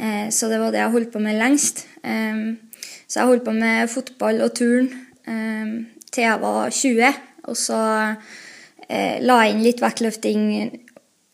Eh, 0.00 0.26
så 0.32 0.48
det 0.48 0.62
var 0.62 0.72
det 0.72 0.80
jeg 0.80 0.96
holdt 0.96 1.12
på 1.12 1.22
med 1.28 1.36
lengst. 1.42 1.84
Så 2.00 3.20
jeg 3.20 3.28
holdt 3.28 3.44
på 3.44 3.52
med 3.56 3.88
fotball 3.92 4.40
og 4.44 4.52
turn 4.56 4.88
til 6.08 6.22
jeg 6.24 6.40
var 6.40 6.72
20, 6.72 7.16
og 7.50 7.56
så 7.56 7.78
la 8.88 9.38
jeg 9.42 9.52
inn 9.52 9.64
litt 9.64 9.80
vektløfting 9.84 10.44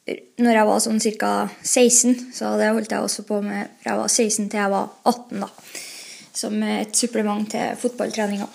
når 0.05 0.59
jeg 0.59 0.69
var 0.69 0.83
sånn 0.85 1.01
ca. 1.21 1.33
16. 1.62 2.14
Så 2.37 2.53
det 2.61 2.73
holdt 2.77 2.93
jeg 2.93 3.07
også 3.07 3.25
på 3.29 3.40
med 3.45 3.71
fra 3.81 3.95
jeg 3.95 4.01
var 4.03 4.12
16 4.12 4.51
til 4.53 4.61
jeg 4.61 4.75
var 4.75 4.90
18, 5.09 5.45
da. 5.45 5.51
Som 6.35 6.62
et 6.67 6.97
supplement 6.99 7.47
til 7.51 7.77
fotballtreninga. 7.81 8.49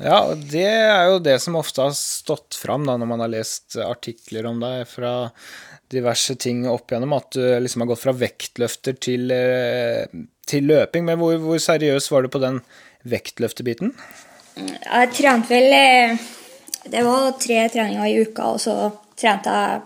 Ja, 0.00 0.22
og 0.30 0.46
det 0.48 0.64
er 0.64 1.10
jo 1.10 1.18
det 1.20 1.36
som 1.44 1.58
ofte 1.60 1.84
har 1.84 1.96
stått 1.96 2.56
fram 2.56 2.86
da, 2.88 2.94
når 2.96 3.10
man 3.10 3.20
har 3.20 3.32
lest 3.34 3.76
artikler 3.84 4.48
om 4.48 4.62
deg 4.62 4.86
fra 4.88 5.12
diverse 5.90 6.36
ting 6.40 6.62
opp 6.70 6.92
igjennom, 6.92 7.12
at 7.18 7.34
du 7.34 7.42
liksom 7.60 7.84
har 7.84 7.90
gått 7.90 8.04
fra 8.04 8.14
vektløfter 8.16 8.96
til, 9.02 9.30
eh, 9.34 10.06
til 10.48 10.68
løping. 10.70 11.04
Men 11.04 11.18
hvor, 11.20 11.36
hvor 11.42 11.60
seriøs 11.60 12.08
var 12.14 12.24
du 12.24 12.32
på 12.32 12.40
den 12.40 12.62
vektløftebiten? 13.10 13.92
Jeg 14.56 15.12
trente 15.18 15.50
vel 15.52 15.74
eh, 15.76 16.28
det 16.88 17.02
var 17.04 17.34
tre 17.42 17.64
treninger 17.68 18.06
i 18.06 18.20
uka, 18.24 18.54
og 18.54 18.60
så 18.62 18.76
trente 19.20 19.52
jeg, 19.52 19.82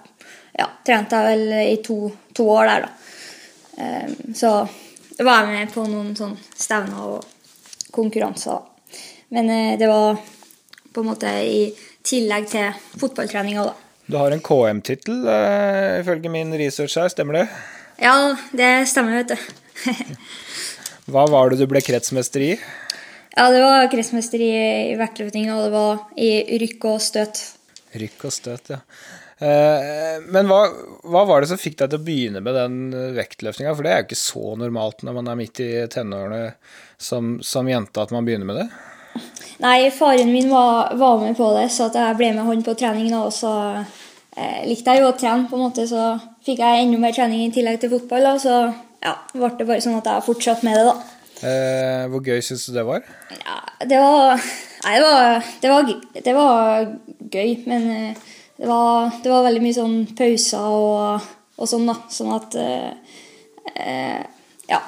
ja, 0.59 0.69
trente 0.87 1.19
jeg 1.19 1.35
vel 1.35 1.55
i 1.65 1.79
to, 1.85 1.99
to 2.37 2.47
år 2.55 2.71
der, 2.71 2.87
da. 2.87 2.93
Um, 3.75 4.35
så 4.39 4.53
var 5.19 5.43
jeg 5.43 5.51
med 5.51 5.73
på 5.75 5.87
noen 5.91 6.13
sånn 6.15 6.37
stevner 6.55 7.09
og 7.17 7.89
konkurranser. 7.95 8.63
Men 9.35 9.51
uh, 9.51 9.73
det 9.81 9.91
var 9.91 10.21
på 10.95 11.03
en 11.03 11.11
måte 11.11 11.33
i 11.43 11.67
tillegg 12.07 12.47
til 12.53 12.85
fotballtreninga, 13.01 13.67
da. 13.67 13.75
Du 14.05 14.19
har 14.21 14.35
en 14.35 14.43
KM-tittel, 14.45 15.25
uh, 15.27 16.01
ifølge 16.03 16.31
min 16.31 16.55
research 16.61 16.99
her, 17.01 17.11
stemmer 17.11 17.41
det? 17.41 17.47
Ja, 18.03 18.15
det 18.55 18.71
stemmer, 18.91 19.23
vet 19.23 19.35
du. 19.35 20.19
Hva 21.13 21.27
var 21.29 21.51
det 21.51 21.61
du 21.61 21.67
ble 21.69 21.83
kretsmester 21.85 22.45
i? 22.45 22.55
Ja, 23.35 23.49
det 23.51 23.65
var 23.65 23.91
kretsmester 23.91 24.39
i, 24.39 24.55
i 24.93 24.97
vektløfting, 25.01 25.51
og 25.51 25.67
det 25.67 25.75
var 25.75 26.03
i 26.21 26.31
rykk 26.63 26.87
og 26.93 27.03
støt. 27.03 27.43
Rykk 27.99 28.29
og 28.29 28.35
støt, 28.35 28.71
ja. 28.71 28.81
Eh, 29.45 30.23
men 30.33 30.49
hva, 30.49 30.63
hva, 31.05 31.25
var 31.29 31.43
det 31.43 31.51
som 31.51 31.61
fikk 31.61 31.77
deg 31.83 31.93
til 31.93 32.01
å 32.01 32.07
begynne 32.07 32.41
med 32.45 32.57
den 32.57 32.79
vektløftinga? 33.17 33.75
For 33.77 33.85
det 33.85 33.93
er 33.93 34.03
jo 34.03 34.09
ikke 34.09 34.21
så 34.23 34.55
normalt 34.61 35.05
når 35.05 35.19
man 35.19 35.31
er 35.31 35.39
midt 35.41 35.61
i 35.65 35.71
tenårene 35.93 36.43
som, 36.97 37.37
som 37.45 37.69
jente 37.69 38.01
at 38.01 38.15
man 38.15 38.27
begynner 38.27 38.49
med 38.49 38.63
det? 38.63 38.69
Nei, 39.63 39.91
faren 39.95 40.33
min 40.33 40.49
var, 40.51 40.95
var 40.99 41.21
med 41.21 41.37
på 41.39 41.51
det, 41.55 41.69
så 41.73 41.91
jeg 41.95 42.19
ble 42.19 42.33
med 42.35 42.49
han 42.49 42.65
på 42.67 42.75
trening. 42.79 43.11
Da, 43.13 43.25
og 43.29 43.35
så 43.35 43.53
eh, 44.37 44.65
likte 44.69 44.95
jeg 44.95 45.05
jo 45.05 45.13
å 45.13 45.19
trene, 45.19 45.49
på 45.51 45.59
en 45.59 45.67
måte, 45.69 45.87
så 45.91 46.15
fikk 46.47 46.63
jeg 46.65 46.87
enda 46.87 47.01
mer 47.03 47.15
trening 47.17 47.45
i 47.47 47.53
tillegg 47.55 47.83
til 47.83 47.93
fotball. 47.95 48.33
Og 48.35 48.43
så 48.43 48.57
ja, 49.05 49.15
ble 49.35 49.53
det 49.59 49.69
bare 49.69 49.85
sånn 49.85 50.01
at 50.01 50.11
jeg 50.11 50.27
fortsatte 50.27 50.67
med 50.67 50.81
det, 50.81 50.87
da. 50.91 50.97
Eh, 51.45 52.05
hvor 52.11 52.25
gøy 52.25 52.41
syns 52.45 52.65
du 52.69 52.77
det 52.77 52.87
var? 52.87 53.05
Ja, 53.43 53.59
det 53.85 53.99
var 54.01 54.39
Nei, 54.85 54.99
det 55.01 55.05
var, 55.05 55.47
det 55.63 55.71
var, 55.71 55.93
det 56.25 56.33
var 56.37 56.89
gøy, 57.33 57.53
men 57.65 57.87
eh, 57.89 58.25
det 58.57 58.67
var, 58.67 59.11
det 59.23 59.31
var, 59.31 59.43
veldig 59.49 59.63
mye 59.65 59.75
sånn 59.75 59.95
pauser 60.15 60.75
og, 60.79 61.31
og 61.59 61.69
sånn, 61.69 61.89
da. 61.91 61.97
Sånn 62.13 62.35
at 62.37 62.59
eh, 62.61 63.21
eh, 63.75 64.25
Ja. 64.71 64.81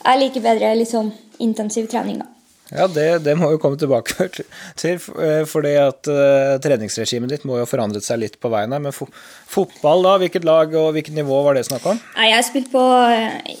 Jeg 0.00 0.16
liker 0.22 0.40
bedre 0.40 0.72
litt 0.78 0.88
sånn 0.88 1.10
intensiv 1.44 1.90
trening, 1.92 2.22
da. 2.22 2.30
Ja, 2.70 2.86
det, 2.86 3.24
det 3.26 3.34
må 3.34 3.48
jo 3.50 3.58
komme 3.60 3.76
tilbake 3.76 4.28
til, 4.80 5.00
eh, 5.20 5.42
fordi 5.48 5.72
at 5.82 6.06
uh, 6.06 6.54
treningsregimet 6.62 7.32
ditt 7.32 7.44
må 7.48 7.58
jo 7.58 7.64
ha 7.66 7.68
forandret 7.68 8.06
seg 8.06 8.22
litt 8.22 8.38
på 8.40 8.50
veien 8.52 8.72
her. 8.72 8.80
Men 8.80 8.94
fo 8.94 9.08
fotball, 9.50 10.06
da? 10.06 10.14
Hvilket 10.22 10.46
lag 10.46 10.72
og 10.78 10.92
hvilket 10.94 11.18
nivå 11.18 11.42
var 11.44 11.58
det 11.58 11.66
snakk 11.66 11.88
om? 11.92 12.00
Nei, 12.16 12.30
Jeg 12.30 12.46
spilte 12.46 12.72
på 12.72 12.84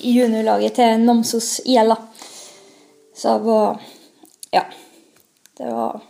juniorlaget 0.06 0.78
til 0.78 1.04
Namsos 1.04 1.58
IL, 1.66 1.92
da. 1.92 1.98
Så 3.18 3.34
jeg 3.34 3.44
var 3.50 3.82
Ja. 4.54 4.64
Det 5.60 5.68
var 5.68 6.00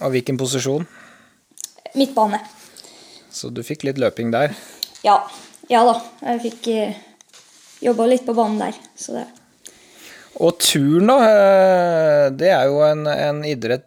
Og 0.00 0.10
hvilken 0.10 0.36
posisjon? 0.40 0.88
Midtbane. 1.94 2.40
Så 3.36 3.50
du 3.52 3.60
fikk 3.66 3.84
litt 3.84 3.98
løping 4.00 4.30
der? 4.32 4.54
Ja. 5.04 5.18
Ja 5.68 5.82
da. 5.84 5.96
Jeg 6.30 6.42
fikk 6.46 6.68
eh, 6.72 7.00
jobba 7.84 8.06
litt 8.08 8.24
på 8.24 8.34
banen 8.36 8.62
der. 8.62 8.78
Så 8.96 9.18
det 9.18 9.26
Og 10.40 10.56
turn, 10.62 11.10
da. 11.10 11.16
Eh, 11.26 12.24
det 12.32 12.48
er 12.54 12.70
jo 12.70 12.80
en, 12.86 13.04
en 13.10 13.42
idrett 13.44 13.84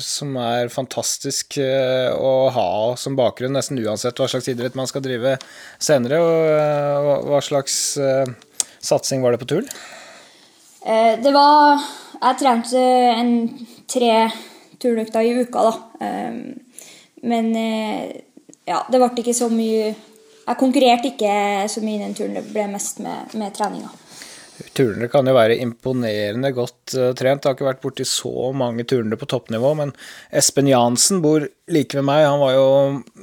som 0.00 0.36
er 0.38 0.70
fantastisk 0.70 1.58
eh, 1.58 2.08
å 2.14 2.48
ha 2.54 2.68
som 2.96 3.16
bakgrunn, 3.18 3.56
nesten 3.56 3.80
uansett 3.82 4.20
hva 4.20 4.28
slags 4.30 4.46
idrett 4.52 4.78
man 4.78 4.88
skal 4.88 5.02
drive 5.04 5.34
senere. 5.82 6.20
Og 6.22 7.28
hva 7.28 7.42
slags 7.44 7.76
satsing 8.86 9.24
var 9.24 9.34
det 9.34 9.42
på 9.42 9.50
turn? 9.50 9.68
Eh, 10.86 11.18
det 11.20 11.34
var 11.34 11.82
Jeg 12.16 12.38
trente 12.40 12.80
en 12.80 13.32
tre 13.90 14.12
turnøkter 14.80 15.26
i 15.26 15.34
uka, 15.42 15.66
da. 15.66 16.06
Men 17.26 17.50
eh, 17.58 18.25
ja, 18.66 18.82
det 18.90 19.00
ble 19.00 19.10
ikke 19.22 19.36
så 19.36 19.48
mye 19.52 19.94
Jeg 20.46 20.58
konkurrerte 20.60 21.10
ikke 21.10 21.30
så 21.70 21.80
mye 21.82 21.96
i 21.96 22.02
den 22.04 22.12
turen. 22.14 22.36
Det 22.38 22.44
ble 22.52 22.68
mest 22.70 23.00
med, 23.02 23.32
med 23.34 23.50
treninga. 23.54 23.88
Turnere 24.76 25.10
kan 25.12 25.26
jo 25.28 25.34
være 25.36 25.58
imponerende 25.60 26.50
godt 26.56 26.94
uh, 26.96 27.10
trent. 27.16 27.44
Jeg 27.44 27.50
har 27.50 27.56
ikke 27.56 27.68
vært 27.68 27.82
borti 27.82 28.06
så 28.08 28.52
mange 28.56 28.86
turnere 28.88 29.18
på 29.20 29.28
toppnivå, 29.28 29.74
men 29.76 29.92
Espen 30.32 30.70
Jansen 30.70 31.20
bor 31.24 31.44
like 31.72 31.98
ved 31.98 32.06
meg. 32.06 32.24
Han 32.24 32.40
var 32.40 32.54
jo 32.54 32.66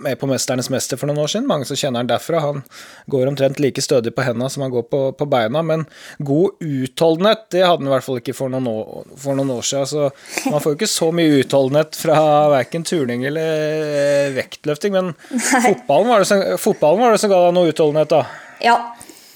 med 0.05 0.19
på 0.19 0.29
'Mesternes 0.29 0.69
mester' 0.69 0.99
for 0.99 1.09
noen 1.09 1.23
år 1.23 1.31
siden. 1.33 1.47
Mange 1.49 1.65
som 1.65 1.79
kjenner 1.79 2.03
han 2.03 2.11
derfra. 2.11 2.41
Han 2.43 2.61
går 3.09 3.31
omtrent 3.31 3.61
like 3.63 3.81
stødig 3.81 4.13
på 4.13 4.25
hendene 4.27 4.49
som 4.53 4.65
han 4.65 4.73
går 4.73 4.85
på, 4.91 5.01
på, 5.17 5.29
beina, 5.29 5.63
men 5.65 5.85
god 6.19 6.61
utholdenhet, 6.61 7.49
det 7.49 7.65
hadde 7.65 7.81
han 7.81 7.89
i 7.89 7.93
hvert 7.95 8.07
fall 8.07 8.21
ikke 8.21 8.37
for 8.37 8.53
noen 8.53 8.69
år, 8.69 9.05
for 9.17 9.39
noen 9.39 9.53
år 9.57 9.65
siden. 9.65 9.89
Så 9.89 10.49
man 10.51 10.61
får 10.61 10.73
jo 10.73 10.79
ikke 10.81 10.91
så 10.93 11.11
mye 11.15 11.41
utholdenhet 11.41 11.97
fra 11.97 12.17
verken 12.53 12.85
turning 12.85 13.25
eller 13.25 13.69
eh, 13.99 14.33
vektløfting, 14.37 14.93
men 14.93 15.13
fotballen 15.39 16.11
var, 16.13 16.27
som, 16.29 16.43
fotballen 16.61 17.01
var, 17.01 17.15
det 17.15 17.23
som, 17.23 17.31
ga 17.33 17.45
deg 17.47 17.55
noe 17.57 17.71
utholdenhet, 17.73 18.11
da? 18.13 18.25
Ja. 18.63 18.77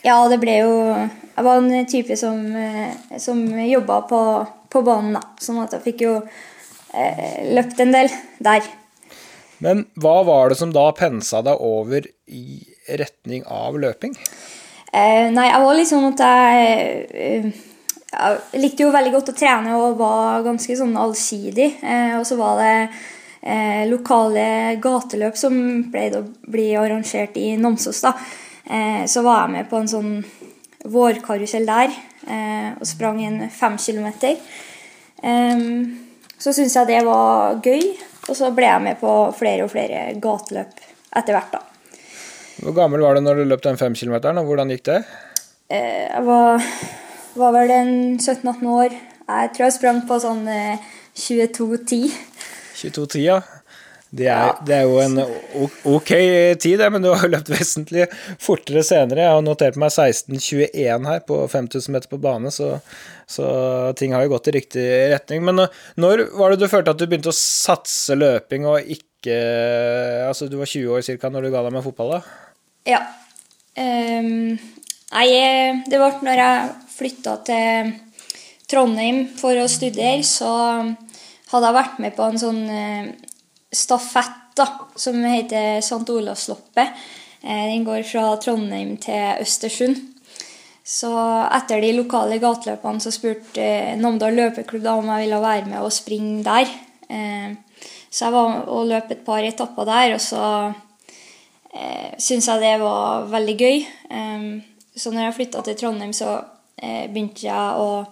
ja, 0.05 0.19
det 0.29 0.37
ble 0.43 0.61
jo 0.61 0.75
jeg 1.37 1.45
var 1.45 1.59
en 1.61 1.85
type 1.85 2.17
som, 2.17 2.39
eh, 2.57 3.17
som 3.21 3.43
jobba 3.61 4.01
på, 4.09 4.21
på, 4.73 4.81
banen, 4.81 5.13
da. 5.19 5.21
Sånn 5.37 5.61
at 5.61 5.75
jeg 5.75 5.83
fikk 5.85 6.03
jo 6.07 6.13
eh, 6.17 7.53
løpt 7.53 7.83
en 7.83 7.93
del 7.93 8.09
der. 8.41 8.65
Men 9.61 9.83
hva 10.01 10.23
var 10.25 10.49
det 10.49 10.57
som 10.57 10.73
da 10.73 10.87
pensa 10.97 11.43
deg 11.45 11.61
over 11.61 12.07
i 12.33 12.63
retning 12.97 13.45
av 13.53 13.77
løping? 13.77 14.17
Eh, 14.89 15.27
nei, 15.33 15.45
jeg 15.51 15.61
var 15.61 15.77
litt 15.77 15.91
sånn 15.91 16.07
at 16.09 16.23
jeg, 16.25 17.05
eh, 17.13 17.47
jeg 18.07 18.63
likte 18.63 18.87
jo 18.87 18.95
veldig 18.95 19.13
godt 19.13 19.31
å 19.33 19.37
trene 19.37 19.77
og 19.77 20.01
var 20.01 20.41
ganske 20.47 20.77
sånn 20.79 20.97
allsidig. 20.97 21.69
Eh, 21.83 22.17
og 22.17 22.25
så 22.25 22.39
var 22.39 22.63
det 22.63 22.73
eh, 23.45 23.85
lokale 23.91 24.47
gateløp 24.81 25.37
som 25.37 25.61
pleide 25.93 26.23
å 26.23 26.49
bli 26.49 26.71
arrangert 26.81 27.37
i 27.37 27.51
Namsos. 27.61 28.01
da. 28.01 28.17
så 29.07 29.21
var 29.23 29.45
jeg 29.45 29.51
med 29.53 29.69
på 29.69 29.77
en 29.79 29.87
sånn 29.87 30.09
vårkarusell 30.91 31.67
der 31.67 31.93
eh, 32.27 32.71
og 32.77 32.85
sprang 32.87 33.21
en 33.25 33.45
fem 33.53 33.77
kilometer. 33.81 34.37
Så 36.37 36.53
syntes 36.53 36.75
jeg 36.77 36.87
det 36.91 36.99
var 37.07 37.57
gøy, 37.65 37.81
og 38.29 38.35
så 38.37 38.51
ble 38.53 38.67
jeg 38.69 38.83
med 38.85 38.99
på 39.01 39.13
flere 39.37 39.65
og 39.65 39.71
flere 39.73 40.11
gateløp 40.21 40.77
etter 41.17 41.33
hvert. 41.33 41.55
da. 41.55 41.63
Hvor 42.61 42.75
gammel 42.77 43.01
var 43.01 43.17
du 43.17 43.21
når 43.25 43.41
du 43.41 43.49
løp 43.49 43.63
den 43.65 43.77
fem 43.77 43.95
kilometeren, 43.97 44.37
og 44.41 44.49
hvordan 44.49 44.69
gikk 44.73 44.85
det? 44.89 45.01
Eh, 45.69 46.05
jeg 46.09 46.23
var, 46.25 46.63
var 47.37 47.53
vel 47.57 47.73
en 47.73 47.93
17-18 48.19 48.69
år. 48.73 48.97
Jeg 49.27 49.51
tror 49.55 49.65
jeg 49.65 49.75
sprang 49.75 50.03
på 50.09 50.19
sånn 50.23 50.45
eh, 50.49 50.85
22-10. 51.17 52.13
22-10, 52.77 53.21
ja. 53.25 53.41
Det 54.09 54.27
er, 54.31 54.53
det 54.63 54.75
er, 54.75 54.85
jo 54.87 55.01
en 55.03 55.17
ok 55.91 56.11
tid, 56.63 56.83
men 56.93 57.03
du 57.03 57.09
har 57.11 57.27
løpt 57.33 57.51
vesentlig 57.51 58.05
fortere 58.39 58.83
senere. 58.87 59.25
Jeg 59.25 59.35
har 59.35 59.43
notert 59.43 59.79
meg 59.79 59.91
16,21 59.91 61.09
her 61.09 61.25
på 61.27 61.41
5000 61.51 61.95
meter 61.95 62.11
på 62.11 62.21
bane, 62.23 62.51
så, 62.53 62.77
så, 63.27 63.49
ting 63.99 64.15
har 64.15 64.23
jo 64.23 64.31
gått 64.35 64.47
i 64.47 64.55
riktig 64.59 64.87
retning. 65.11 65.43
Men 65.47 65.65
når 65.99 66.27
var 66.39 66.55
det 66.55 66.61
du 66.63 66.71
følte 66.71 66.95
at 66.95 67.01
du 67.01 67.07
begynte 67.07 67.33
å 67.33 67.37
satse 67.37 68.15
løping 68.17 68.69
og 68.69 68.81
ikke 68.83 69.03
Altså, 69.27 70.45
du 70.47 70.59
var 70.59 70.69
20 70.69 70.91
år 70.93 71.01
ca. 71.19 71.29
når 71.33 71.47
du 71.47 71.49
ga 71.51 71.63
deg 71.65 71.73
med 71.73 71.83
fotball, 71.83 72.11
da? 72.13 72.19
Ja. 72.87 72.99
Um, 73.75 74.53
nei, 75.11 75.25
det 75.89 75.99
ble 75.99 76.11
når 76.23 76.39
jeg 76.39 76.69
flytta 76.93 77.33
til 77.49 77.89
Trondheim 78.71 79.25
for 79.35 79.57
å 79.59 79.65
studere, 79.71 80.21
så 80.23 80.53
hadde 81.51 81.65
jeg 81.65 81.77
vært 81.77 81.99
med 82.03 82.15
på 82.15 82.29
en 82.29 82.39
sånn 82.39 82.63
eh, 82.71 83.09
stafett 83.71 84.55
da, 84.57 84.67
som 84.95 85.23
heter 85.23 85.77
St. 85.77 86.09
Olavsloppet. 86.09 86.87
Eh, 87.41 87.65
den 87.65 87.85
går 87.85 88.03
fra 88.03 88.35
Trondheim 88.41 88.97
til 88.97 89.41
Østersund. 89.41 89.99
Så 90.87 91.11
etter 91.51 91.83
de 91.83 91.91
lokale 91.97 92.39
gateløpene 92.39 93.03
så 93.03 93.11
spurte 93.11 93.61
eh, 93.61 93.93
Namdal 93.99 94.35
løpeklubb 94.39 94.85
da 94.85 94.95
om 94.97 95.11
jeg 95.11 95.27
ville 95.27 95.43
være 95.43 95.69
med 95.69 95.83
og 95.83 95.93
springe 95.93 96.41
der. 96.47 96.73
Eh, 97.11 97.53
så 98.09 98.27
jeg 98.27 98.35
var 98.35 98.67
og 98.73 98.87
løp 98.89 99.11
et 99.11 99.23
par 99.27 99.45
etapper 99.45 99.87
der, 99.87 100.17
og 100.17 100.21
så 100.23 100.73
syntes 102.17 102.47
jeg 102.47 102.61
det 102.63 102.77
var 102.81 103.27
veldig 103.29 103.53
gøy. 103.59 103.83
så 104.95 105.11
når 105.11 105.21
jeg 105.21 105.33
flytta 105.35 105.61
til 105.61 105.75
Trondheim, 105.77 106.13
så 106.15 106.39
begynte 107.11 107.43
jeg 107.45 107.83
å 107.83 108.07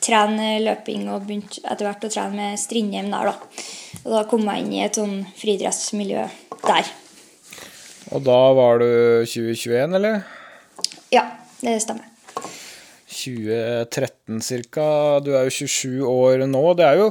trene 0.00 0.62
løping 0.62 1.10
og 1.10 1.26
begynte 1.26 1.60
etter 1.66 1.84
hvert 1.84 2.06
å 2.06 2.12
trene 2.14 2.38
med 2.38 2.62
Strindheim 2.62 3.10
der, 3.12 3.34
da. 3.34 3.66
Og 4.02 4.10
da 4.16 4.22
kom 4.26 4.46
jeg 4.50 4.64
inn 4.64 4.72
i 4.74 4.82
et 4.82 4.98
sånn 4.98 5.20
friidrettsmiljø 5.38 6.24
der. 6.64 6.88
Og 8.12 8.24
da 8.26 8.40
var 8.56 8.82
du 8.82 8.88
2021, 9.28 9.94
eller? 9.98 10.24
Ja, 11.14 11.28
det 11.62 11.78
stemmer. 11.84 12.08
2013 13.12 14.40
ca. 14.72 14.90
Du 15.22 15.32
er 15.36 15.46
jo 15.46 15.56
27 15.62 16.02
år 16.08 16.44
nå. 16.50 16.62
Det 16.78 16.86
er 16.88 16.98
jo, 16.98 17.08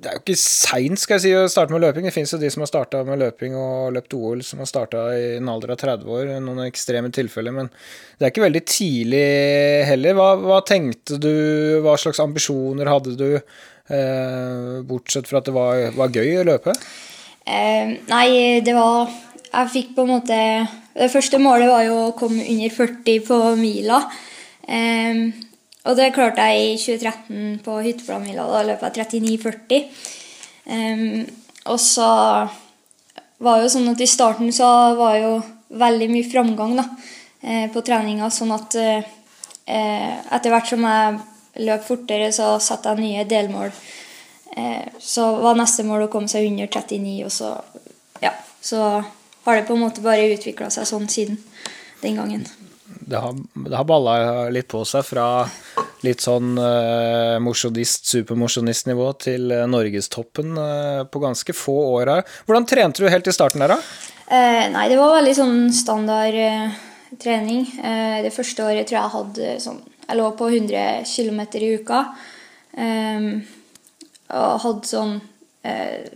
det 0.00 0.08
er 0.08 0.16
jo 0.16 0.22
ikke 0.22 0.38
seint 0.40 1.02
si, 1.02 1.34
å 1.36 1.44
starte 1.52 1.74
med 1.74 1.84
løping. 1.84 2.08
Det 2.08 2.14
fins 2.14 2.32
jo 2.32 2.40
de 2.40 2.50
som 2.52 2.64
har 2.64 2.70
starta 2.70 3.02
med 3.06 3.20
løping 3.20 3.58
og 3.60 3.92
løpt 3.98 4.16
OL 4.16 4.42
som 4.46 4.62
har 4.62 4.70
starta 4.70 5.06
i 5.18 5.36
en 5.36 5.52
alder 5.52 5.74
av 5.76 5.80
30 5.84 6.16
år. 6.16 6.34
Noen 6.40 6.64
ekstreme 6.66 7.12
tilfeller. 7.14 7.54
Men 7.60 7.70
det 8.16 8.26
er 8.26 8.34
ikke 8.34 8.46
veldig 8.46 8.66
tidlig 8.70 9.24
heller. 9.90 10.18
Hva, 10.18 10.32
hva 10.42 10.60
tenkte 10.66 11.20
du? 11.20 11.32
Hva 11.84 11.98
slags 12.00 12.22
ambisjoner 12.24 12.94
hadde 12.94 13.18
du? 13.20 13.30
Eh, 13.86 14.82
bortsett 14.86 15.28
fra 15.28 15.38
at 15.38 15.46
det 15.46 15.54
var, 15.54 15.84
var 15.94 16.14
gøy 16.14 16.40
å 16.40 16.46
løpe? 16.46 16.74
Eh, 17.46 17.92
nei, 18.10 18.60
det 18.66 18.74
var 18.74 19.06
Jeg 19.46 19.70
fikk 19.70 19.90
på 19.94 20.02
en 20.02 20.10
måte 20.10 20.38
Det 20.96 21.06
første 21.12 21.38
målet 21.38 21.70
var 21.70 21.84
jo 21.86 22.00
å 22.08 22.14
komme 22.18 22.42
under 22.42 22.72
40 22.74 23.20
på 23.28 23.38
mila. 23.60 24.00
Eh, 24.66 25.20
og 25.86 25.94
det 25.94 26.10
klarte 26.16 26.48
jeg 26.50 26.72
i 26.72 26.78
2013 26.82 27.60
på 27.62 27.76
hytteplanmila. 27.84 28.46
Da 28.50 28.62
løp 28.66 28.82
jeg 28.88 28.96
39,40. 29.06 29.84
Eh, 30.66 31.04
og 31.70 31.78
så 31.82 32.08
var 33.46 33.62
jo 33.62 33.70
sånn 33.70 33.92
at 33.92 34.02
i 34.02 34.08
starten 34.10 34.50
så 34.54 34.70
var 34.98 35.20
jo 35.20 35.32
veldig 35.76 36.08
mye 36.10 36.26
framgang 36.26 36.74
da, 36.80 36.88
eh, 37.42 37.66
på 37.70 37.84
treninga. 37.86 38.30
Sånn 38.32 38.54
at 38.56 38.74
eh, 38.80 39.06
etter 39.66 40.50
hvert 40.50 40.70
som 40.70 40.82
jeg 40.86 41.20
løp 41.62 41.84
fortere, 41.86 42.32
så 42.32 42.56
satte 42.62 42.94
jeg 42.94 43.04
nye 43.04 43.24
delmål. 43.28 43.72
Eh, 44.56 44.86
så 45.00 45.28
var 45.42 45.58
neste 45.58 45.84
mål 45.84 46.06
å 46.06 46.12
komme 46.12 46.30
seg 46.32 46.48
under 46.50 46.68
39, 46.70 47.24
og 47.24 47.32
så 47.32 47.56
Ja. 48.24 48.32
Så 48.60 48.78
har 49.44 49.54
det 49.54 49.66
på 49.66 49.74
en 49.74 49.84
måte 49.84 50.02
bare 50.02 50.32
utvikla 50.32 50.70
seg 50.70 50.86
sånn 50.88 51.08
siden 51.08 51.38
den 52.02 52.16
gangen. 52.16 52.46
Det 53.06 53.16
har, 53.16 53.34
det 53.54 53.76
har 53.76 53.84
balla 53.84 54.48
litt 54.50 54.68
på 54.68 54.82
seg 54.84 55.04
fra 55.06 55.26
litt 56.06 56.22
sånn 56.24 56.56
uh, 56.58 57.36
mosjonist, 57.42 58.06
supermosjonistnivå 58.10 59.06
til 59.22 59.52
uh, 59.54 59.64
norgestoppen 59.70 60.58
uh, 60.58 61.04
på 61.06 61.22
ganske 61.22 61.54
få 61.56 61.76
år 62.00 62.12
her. 62.12 62.36
Hvordan 62.46 62.66
trente 62.66 63.02
du 63.02 63.10
helt 63.10 63.26
i 63.26 63.34
starten 63.34 63.62
der, 63.62 63.76
da? 63.76 63.78
Eh, 64.26 64.64
nei, 64.74 64.88
det 64.90 64.98
var 64.98 65.14
veldig 65.20 65.34
sånn 65.38 65.58
standard 65.74 66.34
uh, 66.34 66.78
trening. 67.22 67.62
det 68.24 68.32
første 68.34 68.64
året 68.66 68.88
tror 68.88 68.96
jeg 68.96 69.04
jeg 69.04 69.14
hadde 69.14 69.52
sånn 69.62 69.78
jeg 70.06 70.18
lå 70.18 70.30
på 70.38 70.48
100 70.48 71.04
km 71.08 71.40
i 71.58 71.74
uka. 71.80 72.02
Um, 72.76 73.28
og 74.36 74.62
hadde 74.62 74.90
sånn 74.90 75.14
uh, 75.66 76.06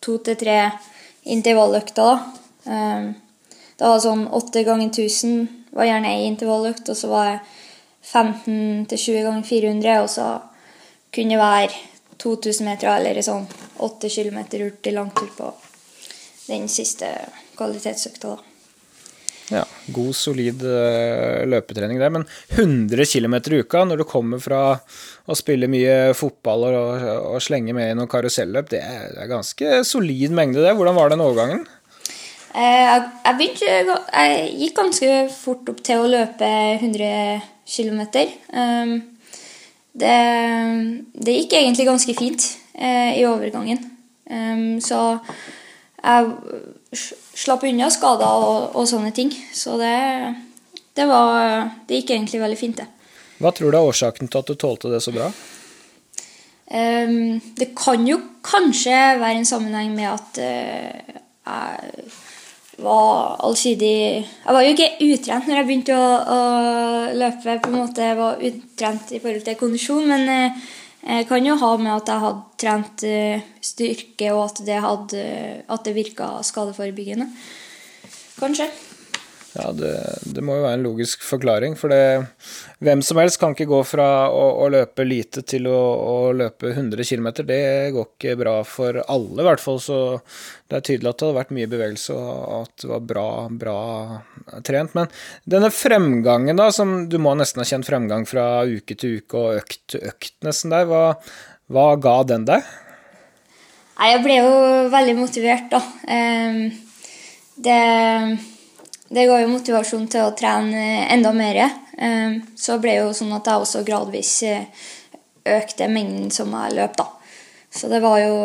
to 0.00 0.18
til 0.24 0.38
tre 0.40 0.58
intervalløkter. 1.30 2.24
Um, 2.66 3.12
det 3.80 3.88
var 3.88 4.02
sånn 4.02 4.26
8 4.28 4.64
ganger 4.66 4.90
1000 4.90 5.48
var 5.70 5.86
gjerne 5.86 6.10
ei 6.16 6.26
intervalløkt, 6.26 6.88
og 6.90 6.98
så 6.98 7.10
var 7.10 7.28
jeg 7.28 7.40
15 8.02 8.86
til 8.90 8.98
20 8.98 9.26
ganger 9.28 9.46
400, 9.46 10.00
og 10.02 10.10
så 10.10 10.28
kunne 11.14 11.36
det 11.36 11.40
være 11.40 11.70
2000 12.20 12.66
meter 12.66 12.90
eller 12.92 13.22
sånn 13.24 13.46
8 13.80 14.10
km 14.12 14.42
hurtig 14.58 14.94
langtur 14.96 15.30
på 15.36 15.52
den 16.48 16.68
siste 16.68 17.08
kvalitetsøkta. 17.56 18.34
da. 18.36 18.49
Ja, 19.50 19.64
God, 19.90 20.12
solid 20.14 20.62
uh, 20.62 21.42
løpetrening 21.50 21.98
der. 21.98 22.12
Men 22.14 22.26
100 22.54 23.06
km 23.10 23.34
i 23.40 23.60
uka 23.64 23.82
når 23.88 24.02
du 24.02 24.06
kommer 24.08 24.42
fra 24.42 24.62
å 25.26 25.36
spille 25.38 25.70
mye 25.70 26.14
fotball 26.18 26.68
og, 26.68 26.78
og, 26.78 27.26
og 27.34 27.42
slenge 27.42 27.74
med 27.76 27.90
i 27.90 27.98
noen 27.98 28.10
karuselløp, 28.10 28.70
det 28.70 28.82
er, 28.84 29.10
det 29.16 29.24
er 29.24 29.32
ganske 29.34 29.82
solid 29.88 30.34
mengde, 30.36 30.62
det. 30.62 30.76
Hvordan 30.78 30.98
var 30.98 31.12
den 31.12 31.24
overgangen? 31.26 31.66
Eh, 32.50 32.82
jeg, 32.82 33.02
jeg, 33.24 33.36
begynte, 33.38 33.98
jeg 34.10 34.50
gikk 34.58 34.76
ganske 34.80 35.10
fort 35.34 35.70
opp 35.70 35.82
til 35.86 36.02
å 36.02 36.10
løpe 36.10 36.50
100 36.80 37.42
km. 37.70 38.00
Um, 38.50 38.94
det, 39.94 40.16
det, 41.14 41.36
gikk 41.36 41.54
egentlig 41.58 41.86
ganske 41.86 42.16
fint 42.18 42.46
eh, 42.74 43.20
i 43.20 43.26
overgangen. 43.28 43.82
Um, 44.30 44.78
så 44.82 45.20
jeg 46.00 47.00
slapp 47.36 47.64
unna 47.68 47.90
skader 47.92 48.46
og, 48.46 48.74
og, 48.74 48.88
sånne 48.88 49.12
ting. 49.16 49.32
Så 49.54 49.76
det, 49.80 49.94
det, 50.96 51.06
var 51.10 51.70
Det 51.86 52.00
gikk 52.00 52.14
egentlig 52.16 52.42
veldig 52.42 52.58
fint, 52.60 52.80
det. 52.80 52.88
Hva 53.40 53.52
tror 53.56 53.72
du 53.72 53.78
er 53.78 53.88
årsaken 53.88 54.28
til 54.28 54.42
at 54.42 54.50
du 54.50 54.58
tålte 54.60 54.90
det 54.92 55.00
så 55.04 55.14
bra? 55.14 55.30
Um, 56.70 57.40
det 57.58 57.72
kan 57.74 58.04
jo 58.06 58.20
kanskje 58.46 58.96
være 59.18 59.40
en 59.40 59.48
sammenheng 59.48 59.94
med 59.96 60.06
at 60.06 60.38
uh, 60.38 61.16
jeg 61.50 62.04
var 62.80 63.40
allsidig 63.44 63.96
Jeg 64.22 64.54
var 64.54 64.62
jo 64.62 64.74
ikke 64.76 64.92
utrent 65.02 65.48
når 65.48 65.58
jeg 65.58 65.66
begynte 65.66 65.96
å, 65.96 66.10
å 66.36 66.38
løpe. 67.16 67.56
på 67.64 67.72
en 67.72 67.74
måte 67.74 68.06
Jeg 68.06 68.16
var 68.20 68.44
utrent 68.46 69.10
i 69.10 69.18
forhold 69.18 69.42
til 69.48 69.58
kondisjon, 69.58 70.06
men 70.12 70.30
uh, 70.30 70.68
jeg 71.00 71.26
kan 71.28 71.46
jo 71.46 71.56
ha 71.56 71.70
med 71.80 71.94
at 71.94 72.12
jeg 72.12 72.24
hadde 72.24 72.60
trent 72.60 73.04
uh, 73.08 73.48
styrke, 73.64 74.30
og 74.34 74.44
at 74.44 74.62
det, 74.66 74.78
hadde, 74.84 75.24
det 75.86 75.96
virka 75.96 76.32
skadeforebyggende. 76.46 77.30
Kanskje. 78.40 78.68
Ja, 79.52 79.72
det, 79.74 79.92
det, 80.30 80.42
må 80.46 80.54
jo 80.54 80.62
være 80.62 80.76
en 80.78 80.84
logisk 80.84 81.24
forklaring. 81.26 81.72
For 81.78 81.90
det, 81.90 82.28
hvem 82.86 83.00
som 83.02 83.18
helst 83.18 83.40
kan 83.42 83.56
ikke 83.56 83.66
gå 83.70 83.80
fra 83.88 84.06
å, 84.30 84.44
å 84.62 84.68
løpe 84.70 85.02
lite 85.06 85.42
til 85.42 85.66
å, 85.66 85.78
å, 85.78 86.14
løpe 86.36 86.70
100 86.70 87.02
km. 87.08 87.28
Det 87.48 87.62
går 87.96 88.06
ikke 88.06 88.36
bra 88.38 88.54
for 88.62 89.00
alle, 89.02 89.40
i 89.42 89.46
hvert 89.48 89.62
fall. 89.62 89.80
Så 89.82 89.96
det 90.70 90.78
er 90.78 90.84
tydelig 90.86 91.10
at 91.10 91.18
det 91.18 91.26
hadde 91.26 91.38
vært 91.40 91.54
mye 91.56 91.70
bevegelse, 91.72 92.14
og 92.14 92.52
at 92.60 92.84
det 92.84 92.92
var 92.92 93.08
bra, 93.10 93.30
bra 93.64 93.80
trent. 94.66 94.94
Men 94.98 95.10
denne 95.56 95.72
fremgangen, 95.74 96.60
da, 96.60 96.68
som 96.74 97.08
du 97.10 97.18
må 97.22 97.34
nesten 97.38 97.64
ha 97.64 97.66
kjent 97.72 97.90
fremgang 97.90 98.28
fra 98.30 98.62
uke 98.70 98.94
til 98.94 99.18
uke 99.18 99.40
og 99.40 99.64
økt 99.64 99.80
til 99.90 100.06
økt, 100.12 100.36
nesten 100.46 100.76
der, 100.76 100.86
hva, 100.86 101.02
hva 101.74 101.88
ga 101.98 102.20
den 102.30 102.46
deg? 102.46 102.70
Nei, 103.98 104.14
jeg 104.14 104.22
ble 104.24 104.38
jo 104.38 104.54
veldig 104.94 105.18
motivert, 105.18 105.74
da. 105.74 105.82
Um, 106.06 106.62
det 107.60 107.80
det 109.10 109.26
ga 109.28 109.38
jo 109.42 109.52
motivasjon 109.52 110.08
til 110.10 110.26
å 110.26 110.34
trene 110.38 111.06
enda 111.10 111.32
mer. 111.36 111.62
Ehm, 111.98 112.40
så 112.58 112.78
ble 112.82 112.96
det 112.96 113.04
jo 113.04 113.14
sånn 113.16 113.34
at 113.36 113.48
jeg 113.50 113.64
også 113.64 113.84
gradvis 113.86 114.34
eh, 114.48 114.84
økte 115.58 115.90
mengden 115.90 116.30
som 116.34 116.52
jeg 116.54 116.78
løp, 116.78 116.94
da. 116.98 117.08
Så 117.70 117.90
det 117.90 118.00
var 118.02 118.20
jo, 118.22 118.36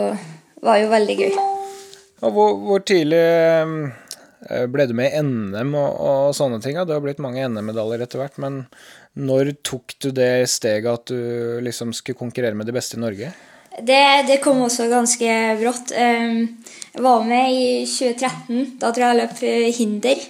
var 0.66 0.82
jo 0.82 0.90
veldig 0.92 1.20
gøy. 1.22 1.38
Hvor, 2.26 2.58
hvor 2.66 2.82
tidlig 2.86 3.22
Eh, 4.50 4.66
ble 4.70 4.86
du 4.86 4.94
med 4.98 5.10
i 5.10 5.22
NM 5.26 5.74
og, 5.80 5.90
og 6.06 6.36
sånne 6.38 6.60
ting? 6.62 6.78
Det 6.78 6.94
har 6.94 7.04
blitt 7.04 7.22
mange 7.24 7.46
NM-medaljer 7.50 8.06
etter 8.06 8.22
hvert, 8.22 8.38
men 8.42 8.64
når 9.18 9.56
tok 9.66 9.96
du 10.04 10.12
det 10.14 10.46
steget 10.52 10.92
at 10.92 11.10
du 11.10 11.62
liksom 11.66 11.94
skulle 11.96 12.20
konkurrere 12.20 12.58
med 12.58 12.70
de 12.70 12.76
beste 12.76 13.00
i 13.00 13.02
Norge? 13.02 13.32
Det, 13.84 14.24
det 14.28 14.40
kom 14.44 14.62
også 14.64 14.88
ganske 14.88 15.32
brått. 15.60 15.92
Ehm, 15.92 16.46
jeg 16.96 17.04
var 17.04 17.26
med 17.28 17.52
i 17.52 17.84
2013. 17.84 18.78
Da 18.80 18.92
tror 18.92 19.04
jeg 19.04 19.10
jeg 19.10 19.20
løp 19.20 19.42
eh, 19.44 19.66
hinder. 19.76 20.22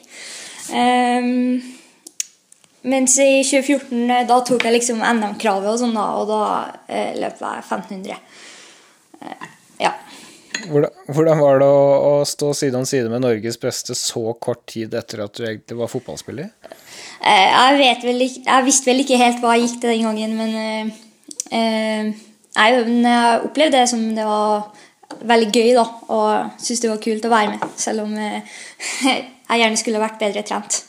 Um, 0.65 1.59
mens 2.89 3.19
i 3.21 3.43
2014 3.45 4.09
eh, 4.09 4.23
da 4.25 4.39
tok 4.47 4.65
jeg 4.65 4.79
liksom 4.79 5.03
NM-kravet, 5.05 5.69
og 5.69 5.77
sånn 5.77 5.93
da, 5.93 6.07
og 6.17 6.31
da 6.31 6.41
eh, 6.89 7.13
løp 7.21 7.37
jeg 7.45 7.61
1500. 7.67 8.17
Uh, 9.21 9.47
ja. 9.83 9.93
Hvordan, 10.65 10.89
hvordan, 11.05 11.45
var 11.45 11.61
det 11.61 11.69
å, 11.69 11.87
å, 12.09 12.13
stå 12.25 12.49
side 12.57 12.81
om 12.81 12.89
side 12.89 13.11
med 13.13 13.21
Norges 13.27 13.61
beste 13.61 13.93
så 13.99 14.33
kort 14.41 14.65
tid 14.71 14.95
etter 14.97 15.21
at 15.27 15.37
du 15.37 15.45
egentlig 15.45 15.77
var 15.77 15.91
fotballspiller? 15.91 16.49
Jeg, 17.21 17.97
vel 18.01 18.23
jeg, 18.25 18.61
visste 18.65 18.89
vel 18.89 19.05
ikke 19.05 19.21
helt 19.21 19.43
hva 19.43 19.53
jeg 19.53 19.67
gikk 19.67 19.83
til 19.83 19.93
den 19.93 20.07
gangen, 20.07 20.33
men 20.39 22.15
uh, 22.55 22.81
men 22.87 23.07
jeg 23.09 23.45
opplevde 23.49 23.79
det 23.79 23.89
som 23.91 24.03
det 24.15 24.25
var 24.27 24.69
veldig 25.25 25.51
gøy, 25.53 25.71
da, 25.77 25.85
og 26.11 26.57
syntes 26.57 26.81
det 26.83 26.91
var 26.91 27.03
kult 27.03 27.27
å 27.27 27.33
være 27.33 27.53
med, 27.53 27.67
selv 27.79 28.07
om 28.07 28.15
jeg 29.49 29.61
gjerne 29.61 29.79
skulle 29.79 30.01
vært 30.01 30.21
bedre 30.21 30.43
trent. 30.47 30.81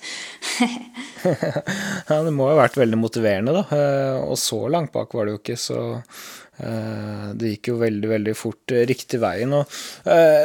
ja, 2.08 2.22
det 2.22 2.32
må 2.34 2.48
ha 2.50 2.56
vært 2.58 2.78
veldig 2.80 2.98
motiverende, 3.00 3.54
da. 3.56 3.64
Eh, 3.76 4.24
og 4.24 4.38
så 4.40 4.66
langt 4.72 4.92
bak 4.94 5.14
var 5.14 5.26
det 5.26 5.36
jo 5.36 5.40
ikke, 5.40 5.58
så 5.60 5.80
eh, 5.96 7.26
det 7.36 7.54
gikk 7.54 7.72
jo 7.72 7.78
veldig, 7.82 8.10
veldig 8.14 8.36
fort 8.38 8.74
eh, 8.74 8.86
riktig 8.88 9.20
veien. 9.22 9.54
Og 9.56 9.76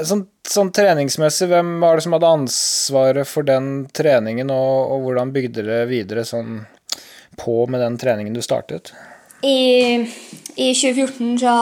sånn, 0.08 0.26
sånn 0.48 0.74
treningsmessig, 0.76 1.50
hvem 1.52 1.78
var 1.84 1.98
det 1.98 2.08
som 2.08 2.18
hadde 2.18 2.36
ansvaret 2.40 3.30
for 3.30 3.48
den 3.48 3.72
treningen, 3.94 4.54
og, 4.54 4.96
og 4.96 5.08
hvordan 5.08 5.34
bygde 5.36 5.66
dere 5.68 5.90
videre 5.92 6.28
sånn 6.28 6.62
på 7.40 7.64
med 7.72 7.84
den 7.84 7.98
treningen 8.02 8.36
du 8.36 8.44
startet? 8.44 8.94
I, 9.42 9.98
i 10.56 10.70
2014 10.74 11.40
så 11.42 11.56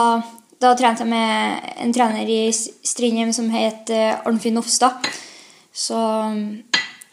da 0.60 0.74
trente 0.76 1.06
jeg 1.06 1.08
med 1.08 1.68
en 1.80 1.92
trener 1.96 2.28
i 2.28 2.40
Strindheim 2.52 3.32
som 3.32 3.48
het 3.54 3.88
Arnfinn 4.28 4.60
Ofstad. 4.60 5.06
Så, 5.72 6.00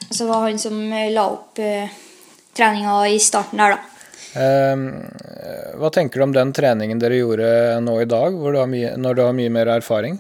så 0.10 0.28
var 0.28 0.48
han 0.48 0.60
som 0.60 0.82
la 0.92 1.28
opp 1.30 1.62
uh, 1.62 1.94
treninga 2.58 2.98
i 3.08 3.20
starten 3.22 3.62
der, 3.62 3.78
da. 3.78 3.94
Uh, 4.38 5.78
hva 5.80 5.92
tenker 5.94 6.20
du 6.20 6.26
om 6.28 6.34
den 6.36 6.52
treningen 6.54 7.00
dere 7.00 7.22
gjorde 7.22 7.52
nå 7.86 8.00
i 8.02 8.10
dag, 8.10 8.36
du 8.36 8.60
mye, 8.74 8.96
når 9.00 9.16
du 9.16 9.24
har 9.24 9.38
mye 9.38 9.54
mer 9.54 9.72
erfaring? 9.78 10.20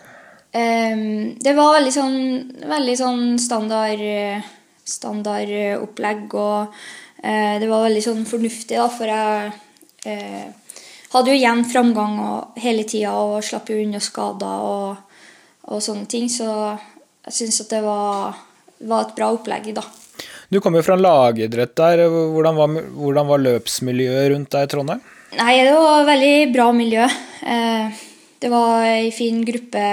Um, 0.56 1.36
det 1.44 1.54
var 1.58 1.76
veldig 1.76 1.94
sånn, 1.94 2.20
veldig 2.64 2.98
sånn 2.98 3.26
standard, 3.42 4.06
standard 4.88 5.52
opplegg, 5.82 6.30
og 6.32 6.72
uh, 6.72 7.56
det 7.60 7.68
var 7.68 7.90
veldig 7.90 8.06
sånn 8.06 8.24
fornuftig, 8.30 8.78
da, 8.80 8.88
for 8.94 9.12
jeg 9.12 9.56
hadde 11.14 11.32
jo 11.32 11.38
igjen 11.38 11.64
framgang 11.68 12.18
og, 12.24 12.60
hele 12.60 12.86
tida 12.88 13.14
og 13.16 13.40
slapp 13.46 13.72
jo 13.72 13.80
unna 13.82 14.02
skader 14.04 14.66
og, 14.68 15.22
og 15.68 15.84
sånne 15.84 16.08
ting, 16.12 16.28
så 16.32 16.50
jeg 17.28 17.36
syns 17.42 17.62
at 17.66 17.74
det 17.76 17.84
var, 17.84 18.38
var, 18.88 19.06
et 19.06 19.16
bra 19.18 19.32
opplegg, 19.36 19.74
da. 19.76 19.84
Du 20.48 20.62
kommer 20.64 20.80
jo 20.80 20.88
fra 20.88 20.96
lagidrett 20.96 21.76
der. 21.76 22.06
Hvordan 22.08 22.56
var, 22.56 22.76
hvordan 22.96 23.28
var 23.28 23.42
løpsmiljøet 23.44 24.30
rundt 24.32 24.54
deg 24.54 24.64
i 24.64 24.70
Trondheim? 24.72 25.02
Nei, 25.36 25.58
Det 25.68 25.74
var 25.76 26.02
et 26.02 26.08
veldig 26.08 26.36
bra 26.54 26.68
miljø. 26.72 27.04
Eh, 27.44 28.04
det 28.40 28.52
var 28.54 28.86
ei 28.88 29.10
fin 29.12 29.42
gruppe 29.44 29.84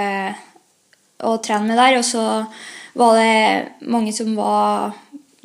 å 1.27 1.35
trene 1.43 1.67
med 1.67 1.81
der. 1.81 1.97
Og 1.99 2.07
så 2.07 2.23
var 2.95 3.19
det 3.19 3.89
mange 3.91 4.13
som 4.15 4.31
var 4.39 4.95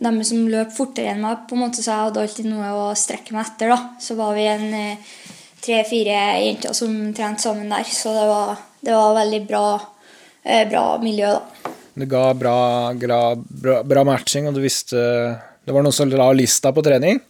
de 0.01 0.25
som 0.25 0.49
løp 0.49 0.73
fortere 0.75 1.13
enn 1.13 1.23
meg, 1.25 1.45
på 1.49 1.57
en 1.57 1.65
måte, 1.67 1.83
så 1.85 1.93
jeg 1.93 2.07
hadde 2.09 2.25
alltid 2.25 2.49
noe 2.49 2.71
å 2.73 2.85
strekke 2.97 3.35
meg 3.37 3.47
etter. 3.47 3.73
da. 3.75 3.79
Så 4.01 4.17
var 4.19 4.35
vi 4.37 4.47
en 4.49 4.67
eh, 4.77 5.11
tre-fire 5.61 6.21
jenter 6.41 6.77
som 6.77 6.95
trente 7.17 7.45
sammen 7.45 7.73
der, 7.73 7.89
så 7.89 8.15
det 8.17 8.27
var, 8.31 8.63
det 8.81 8.97
var 8.97 9.19
veldig 9.19 9.43
bra, 9.49 9.65
eh, 10.43 10.65
bra 10.71 10.85
miljø, 11.03 11.35
da. 11.37 11.75
Det 12.01 12.07
ga 12.09 12.23
bra, 12.39 12.57
bra, 12.97 13.21
bra, 13.37 13.83
bra, 13.85 14.05
matching, 14.09 14.47
og 14.49 14.55
du 14.57 14.63
visste 14.63 14.97
Det 15.67 15.75
var 15.75 15.83
noen 15.85 15.93
som 15.93 16.09
la 16.09 16.31
lista 16.33 16.71
på 16.73 16.85
trening? 16.87 17.21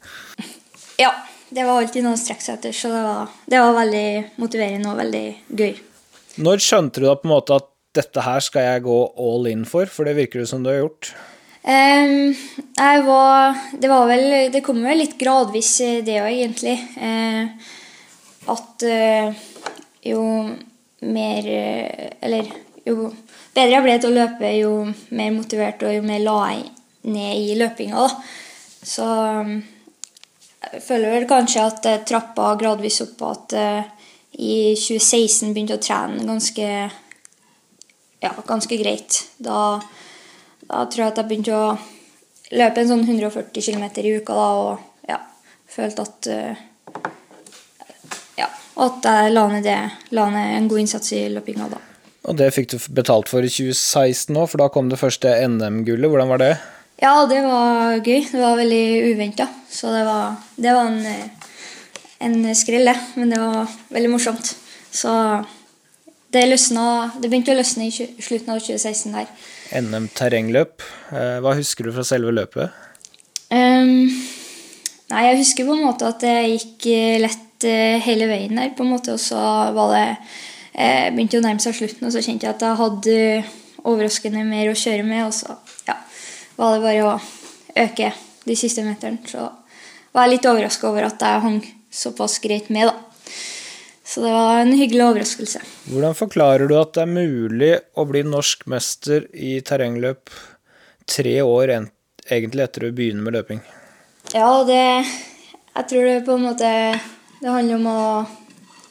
Ja. 1.01 1.11
Det 1.51 1.65
var 1.67 1.81
alltid 1.81 2.05
noe 2.05 2.15
å 2.15 2.21
strekke 2.21 2.45
seg 2.45 2.61
etter, 2.61 2.75
så 2.77 2.89
det 2.93 3.01
var, 3.03 3.31
det 3.51 3.59
var, 3.59 3.73
veldig 3.75 4.11
motiverende 4.39 4.93
og 4.93 5.01
veldig 5.01 5.25
gøy. 5.59 5.73
Når 6.47 6.63
skjønte 6.63 7.03
du 7.03 7.09
da 7.09 7.17
på 7.19 7.27
en 7.27 7.33
måte 7.33 7.57
at 7.59 7.67
dette 7.99 8.23
her 8.23 8.45
skal 8.47 8.69
jeg 8.69 8.85
gå 8.85 8.99
all 9.19 9.49
in 9.51 9.65
for, 9.67 9.91
for 9.91 10.07
det 10.07 10.15
virker 10.21 10.45
det 10.45 10.47
som 10.53 10.63
du 10.63 10.71
har 10.71 10.79
gjort? 10.85 11.11
Um, 11.63 12.35
var 13.07 13.59
Det 13.81 13.89
var 13.89 14.07
vel 14.09 14.53
Det 14.53 14.63
kom 14.65 14.81
vel 14.83 15.03
litt 15.03 15.19
gradvis, 15.21 15.75
det 16.07 16.17
òg, 16.23 16.31
egentlig. 16.33 16.77
Uh, 16.97 17.49
at 18.51 18.87
uh, 18.89 19.43
jo 20.03 20.23
mer 21.05 21.49
Eller 22.21 22.49
jo 22.87 23.11
bedre 23.55 23.75
jeg 23.75 23.85
ble 23.85 23.97
til 24.01 24.13
å 24.13 24.17
løpe, 24.17 24.53
jo 24.57 24.73
mer 25.17 25.35
motivert 25.35 25.83
og 25.85 25.93
jo 25.95 26.05
mer 26.07 26.23
la 26.23 26.39
jeg 26.53 26.65
ned 27.11 27.51
i 27.51 27.57
løpinga. 27.59 28.07
Så 28.87 29.07
jeg 30.61 30.83
føler 30.85 31.15
vel 31.17 31.27
kanskje 31.29 31.65
at 31.65 31.89
jeg 31.89 32.05
trappa 32.09 32.55
gradvis 32.61 33.01
opp, 33.05 33.23
og 33.25 33.31
at 33.37 33.57
uh, 33.57 34.11
i 34.39 34.77
2016 34.79 35.55
begynte 35.55 35.77
å 35.79 35.83
trene 35.83 36.25
ganske, 36.29 36.69
ja, 38.23 38.33
ganske 38.47 38.79
greit. 38.81 39.23
Da, 39.43 39.81
da, 40.71 40.87
tror 40.87 41.05
jeg 41.05 41.13
at 41.13 41.21
jeg 41.21 41.29
begynte 41.29 41.59
å 41.59 41.75
løpe 42.55 42.83
en 42.83 42.91
sånn 42.91 43.05
140 43.07 43.67
km 43.67 43.85
i 44.01 44.17
uka 44.21 44.37
da, 44.39 44.49
og 44.63 45.11
ja, 45.11 45.21
følte 45.71 46.07
at 46.07 46.31
ja, 48.39 48.49
at 48.87 49.07
jeg 49.11 49.35
la 49.35 49.47
ned, 49.51 49.67
det, 49.67 49.79
la 50.15 50.31
ned 50.31 50.57
en 50.57 50.69
god 50.71 50.85
innsats 50.85 51.15
i 51.19 51.25
løpinga 51.35 51.71
da. 51.75 51.81
Og 52.29 52.37
det 52.37 52.51
fikk 52.55 52.73
du 52.73 52.77
betalt 52.95 53.31
for 53.33 53.45
i 53.45 53.51
2016 53.51 54.37
òg, 54.37 54.51
for 54.53 54.63
da 54.63 54.69
kom 54.73 54.91
det 54.91 55.01
første 55.01 55.33
NM-gullet. 55.49 56.11
Hvordan 56.13 56.31
var 56.31 56.43
det? 56.43 56.53
Ja, 57.01 57.15
det 57.27 57.41
var 57.47 57.97
gøy. 57.97 58.27
Det 58.29 58.41
var 58.43 58.59
veldig 58.61 58.85
uventa. 59.15 59.47
Så 59.73 59.93
det 59.95 60.03
var, 60.05 60.37
det 60.61 60.75
var 60.77 60.91
en, 60.91 61.31
en 62.27 62.37
skrell, 62.55 62.91
det. 62.91 62.97
Men 63.17 63.33
det 63.33 63.41
var 63.41 63.73
veldig 63.97 64.11
morsomt. 64.13 64.53
Så 64.93 65.15
det, 66.35 66.45
løsna, 66.51 66.85
det 67.17 67.31
begynte 67.31 67.55
å 67.55 67.59
løsne 67.59 67.89
i 67.89 67.95
slutten 67.95 68.53
av 68.53 68.61
2016 68.61 69.17
der. 69.17 69.33
NM 69.77 70.09
terrengløp. 70.17 70.83
Eh, 71.15 71.39
hva 71.43 71.55
husker 71.59 71.87
du 71.87 71.95
fra 71.95 72.05
selve 72.07 72.33
løpet? 72.35 72.75
Um, 73.51 74.09
nei, 75.11 75.23
jeg 75.27 75.41
husker 75.41 75.67
på 75.67 75.75
en 75.77 75.85
måte 75.87 76.09
at 76.11 76.23
det 76.23 76.37
gikk 76.53 76.89
lett 77.23 77.67
eh, 77.67 77.99
hele 78.05 78.29
veien 78.31 78.59
der, 78.59 78.73
på 78.77 78.87
en 78.87 78.93
måte. 78.95 79.17
Og 79.17 79.23
så 79.23 79.41
var 79.77 79.95
det 79.95 80.07
eh, 80.75 81.11
begynte 81.15 81.41
å 81.41 81.45
nærme 81.45 81.63
seg 81.63 81.79
slutten, 81.79 82.09
og 82.09 82.15
så 82.15 82.23
kjente 82.25 82.49
jeg 82.49 82.57
at 82.57 82.67
jeg 82.67 82.81
hadde 82.81 83.19
overraskende 83.85 84.47
mer 84.47 84.71
å 84.71 84.79
kjøre 84.79 85.07
med. 85.07 85.27
Og 85.29 85.37
så 85.37 85.55
ja, 85.89 85.99
var 86.59 86.77
det 86.77 86.85
bare 86.87 87.07
å 87.07 87.19
øke 87.85 88.13
de 88.47 88.59
siste 88.59 88.87
meterne. 88.87 89.23
Så 89.29 89.47
var 90.15 90.27
jeg 90.27 90.37
litt 90.37 90.51
overraska 90.51 90.91
over 90.91 91.07
at 91.11 91.23
jeg 91.23 91.45
hang 91.47 91.63
såpass 91.91 92.39
greit 92.43 92.71
med, 92.71 92.91
da. 92.91 93.10
Så 94.11 94.25
det 94.25 94.33
var 94.35 94.59
en 94.59 94.73
hyggelig 94.75 95.05
overraskelse. 95.07 95.63
Hvordan 95.93 96.17
forklarer 96.19 96.67
du 96.67 96.75
at 96.81 96.97
det 96.97 97.05
er 97.05 97.13
mulig 97.13 97.71
å 97.95 98.07
bli 98.11 98.25
norsk 98.27 98.67
mester 98.71 99.29
i 99.31 99.61
terrengløp 99.63 100.33
tre 101.07 101.37
år 101.47 101.77
egentlig 101.77 102.67
etter 102.67 102.89
å 102.89 102.93
begynne 102.97 103.23
med 103.23 103.39
løping? 103.39 103.63
Ja, 104.35 104.65
det 104.67 104.83
Jeg 105.71 105.87
tror 105.89 106.05
det 106.07 106.19
på 106.27 106.35
en 106.37 106.45
måte 106.45 106.69
Det 107.41 107.49
handler 107.49 107.79
om 107.79 107.87
å 107.89 108.03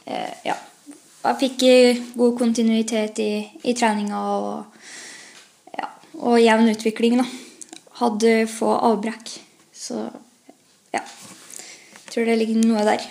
eh, 0.07 0.33
Ja 0.47 0.55
jeg 1.19 1.37
fikk 1.41 1.63
god 2.17 2.37
kontinuitet 2.39 3.19
i, 3.19 3.31
i 3.67 3.75
treninga 3.75 4.19
og, 4.39 4.85
ja, 5.75 5.89
og, 6.21 6.37
jevn 6.39 6.71
utvikling. 6.71 7.19
Da. 7.19 7.25
Hadde 7.99 8.33
få 8.49 8.71
avbrekk. 8.89 9.33
Så 9.75 9.99
ja. 10.95 11.03
Jeg 11.03 12.13
tror 12.13 12.29
det 12.29 12.37
ligger 12.39 12.63
noe 12.63 12.85
der. 12.87 13.03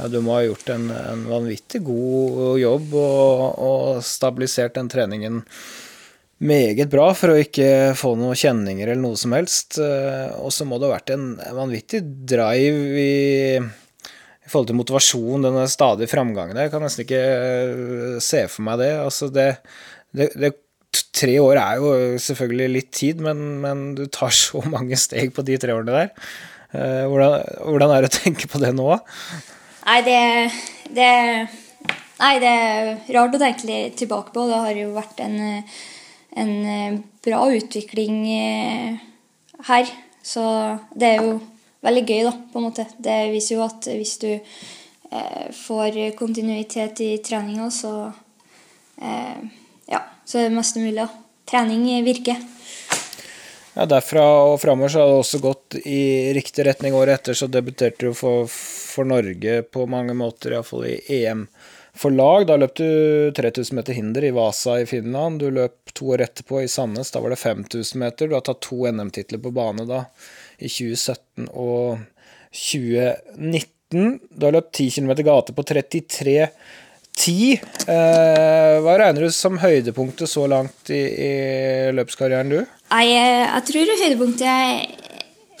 Ja, 0.00 0.08
du 0.08 0.22
må 0.24 0.38
ha 0.38 0.46
gjort 0.46 0.70
en, 0.72 0.88
en 0.88 1.26
vanvittig 1.28 1.82
god 1.84 2.56
jobb 2.56 2.94
og, 2.96 3.42
og, 3.60 4.02
stabilisert 4.06 4.78
den 4.78 4.88
treningen 4.88 5.42
meget 6.40 6.88
bra 6.88 7.10
for 7.12 7.34
å 7.34 7.40
ikke 7.42 7.92
få 8.00 8.14
noen 8.16 8.38
kjenninger 8.38 8.88
eller 8.88 9.02
noe 9.02 9.18
som 9.20 9.34
helst. 9.36 9.76
Eh, 9.76 10.30
og 10.40 10.54
så 10.56 10.64
må 10.64 10.78
det 10.80 10.88
ha 10.88 10.94
vært 10.94 11.12
en 11.12 11.34
vanvittig 11.36 12.00
drive 12.32 13.04
i 13.04 13.12
i 13.60 14.50
forhold 14.50 14.66
til 14.72 14.78
motivasjon, 14.80 15.44
denne 15.46 15.68
stadige 15.70 16.10
framgangen. 16.10 16.58
Jeg 16.58 16.72
kan 16.72 16.82
nesten 16.82 17.04
ikke 17.04 17.20
øh, 17.22 18.16
se 18.24 18.40
for 18.50 18.66
meg 18.66 18.80
det. 18.80 18.90
Altså 18.98 19.30
det, 19.30 19.52
det, 20.16 20.32
det 20.34 20.56
Tre 20.90 21.36
år 21.38 21.54
er 21.60 21.76
jo 21.78 21.90
selvfølgelig 22.18 22.66
litt 22.72 22.88
tid, 22.96 23.20
men, 23.22 23.60
men, 23.62 23.82
du 23.94 24.08
tar 24.10 24.32
så 24.34 24.58
mange 24.72 24.96
steg 24.98 25.30
på 25.36 25.44
de 25.46 25.54
tre 25.60 25.76
årene 25.76 25.94
der. 25.94 26.08
Øh, 26.74 27.04
hvordan, 27.12 27.44
hvordan 27.62 27.92
er 27.94 28.02
det 28.02 28.10
å 28.10 28.16
tenke 28.16 28.50
på 28.50 28.58
det 28.58 28.72
nå? 28.74 28.88
Nei, 29.90 30.02
det, 30.06 30.18
det 30.94 31.12
Nei, 32.20 32.34
det 32.38 32.50
er 32.50 32.90
rart 33.16 33.34
å 33.34 33.40
tenke 33.40 33.66
litt 33.66 33.96
tilbake 33.98 34.30
på. 34.34 34.44
Det 34.46 34.58
har 34.62 34.76
jo 34.76 34.90
vært 34.94 35.22
en, 35.24 35.38
en 36.38 36.52
eh, 36.68 36.98
bra 37.24 37.40
utvikling 37.56 38.18
eh, 38.30 39.00
her. 39.66 39.90
Så 40.22 40.44
det 40.94 41.08
er 41.08 41.24
jo 41.24 41.32
veldig 41.82 42.04
gøy, 42.04 42.20
da, 42.28 42.34
på 42.52 42.60
en 42.60 42.66
måte. 42.68 42.86
Det 43.02 43.16
viser 43.32 43.56
jo 43.56 43.64
at 43.64 43.88
hvis 43.88 44.14
du 44.22 44.28
eh, 44.36 45.48
får 45.56 45.98
kontinuitet 46.20 47.02
i 47.08 47.10
treninga, 47.24 47.70
så 47.74 47.94
eh, 49.00 49.40
ja, 49.90 50.04
så 50.22 50.38
er 50.38 50.50
det 50.50 50.58
mest 50.60 50.78
mulig. 50.78 51.00
Da. 51.00 51.08
Trening 51.50 51.88
virker. 52.06 52.38
Ja, 53.74 53.88
Derfra 53.88 54.28
og 54.52 54.60
framover 54.60 54.92
så 54.92 55.02
har 55.02 55.10
det 55.10 55.18
også 55.24 55.42
gått 55.42 55.80
i 55.82 56.30
riktig 56.36 56.68
retning 56.68 56.94
året 56.94 57.20
etter, 57.20 57.38
så 57.38 57.48
debuterte 57.50 58.10
du 58.10 58.14
for, 58.18 58.46
for 58.90 59.08
Norge 59.08 59.62
på 59.72 59.86
mange 59.90 60.16
måter, 60.18 60.54
iallfall 60.54 60.86
i 60.90 60.96
EM 61.20 61.46
for 61.94 62.14
lag. 62.14 62.46
Da 62.46 62.56
løp 62.60 62.76
du 62.78 63.32
3000 63.36 63.76
meter 63.76 63.96
hinder 63.96 64.24
i 64.24 64.32
Vasa 64.34 64.80
i 64.80 64.86
Finland. 64.86 65.40
Du 65.40 65.50
løp 65.50 65.94
to 65.94 66.12
år 66.14 66.26
etterpå 66.26 66.62
i 66.62 66.68
Sandnes, 66.68 67.10
da 67.10 67.22
var 67.22 67.34
det 67.34 67.40
5000 67.40 68.00
meter. 68.00 68.28
Du 68.28 68.36
har 68.38 68.44
tatt 68.46 68.62
to 68.66 68.84
NM-titler 68.90 69.42
på 69.42 69.54
bane 69.54 69.86
da, 69.88 70.04
i 70.58 70.68
2017 70.68 71.50
og 71.50 72.04
2019. 72.50 74.20
Du 74.30 74.46
har 74.46 74.54
løpt 74.54 74.76
10 74.76 74.90
km 74.98 75.16
gate 75.26 75.56
på 75.56 75.66
33 75.66 76.38
10. 77.20 77.58
Eh, 77.90 78.76
hva 78.80 78.94
regner 79.00 79.26
du 79.26 79.34
som 79.34 79.58
høydepunktet 79.60 80.30
så 80.30 80.46
langt 80.48 80.92
i, 80.94 81.00
i 81.00 81.32
løpskarrieren, 81.96 82.52
du? 82.52 82.62
Nei, 82.94 83.06
jeg 83.10 83.64
tror 83.68 83.92
høydepunktet 84.04 84.46
er 84.46 85.10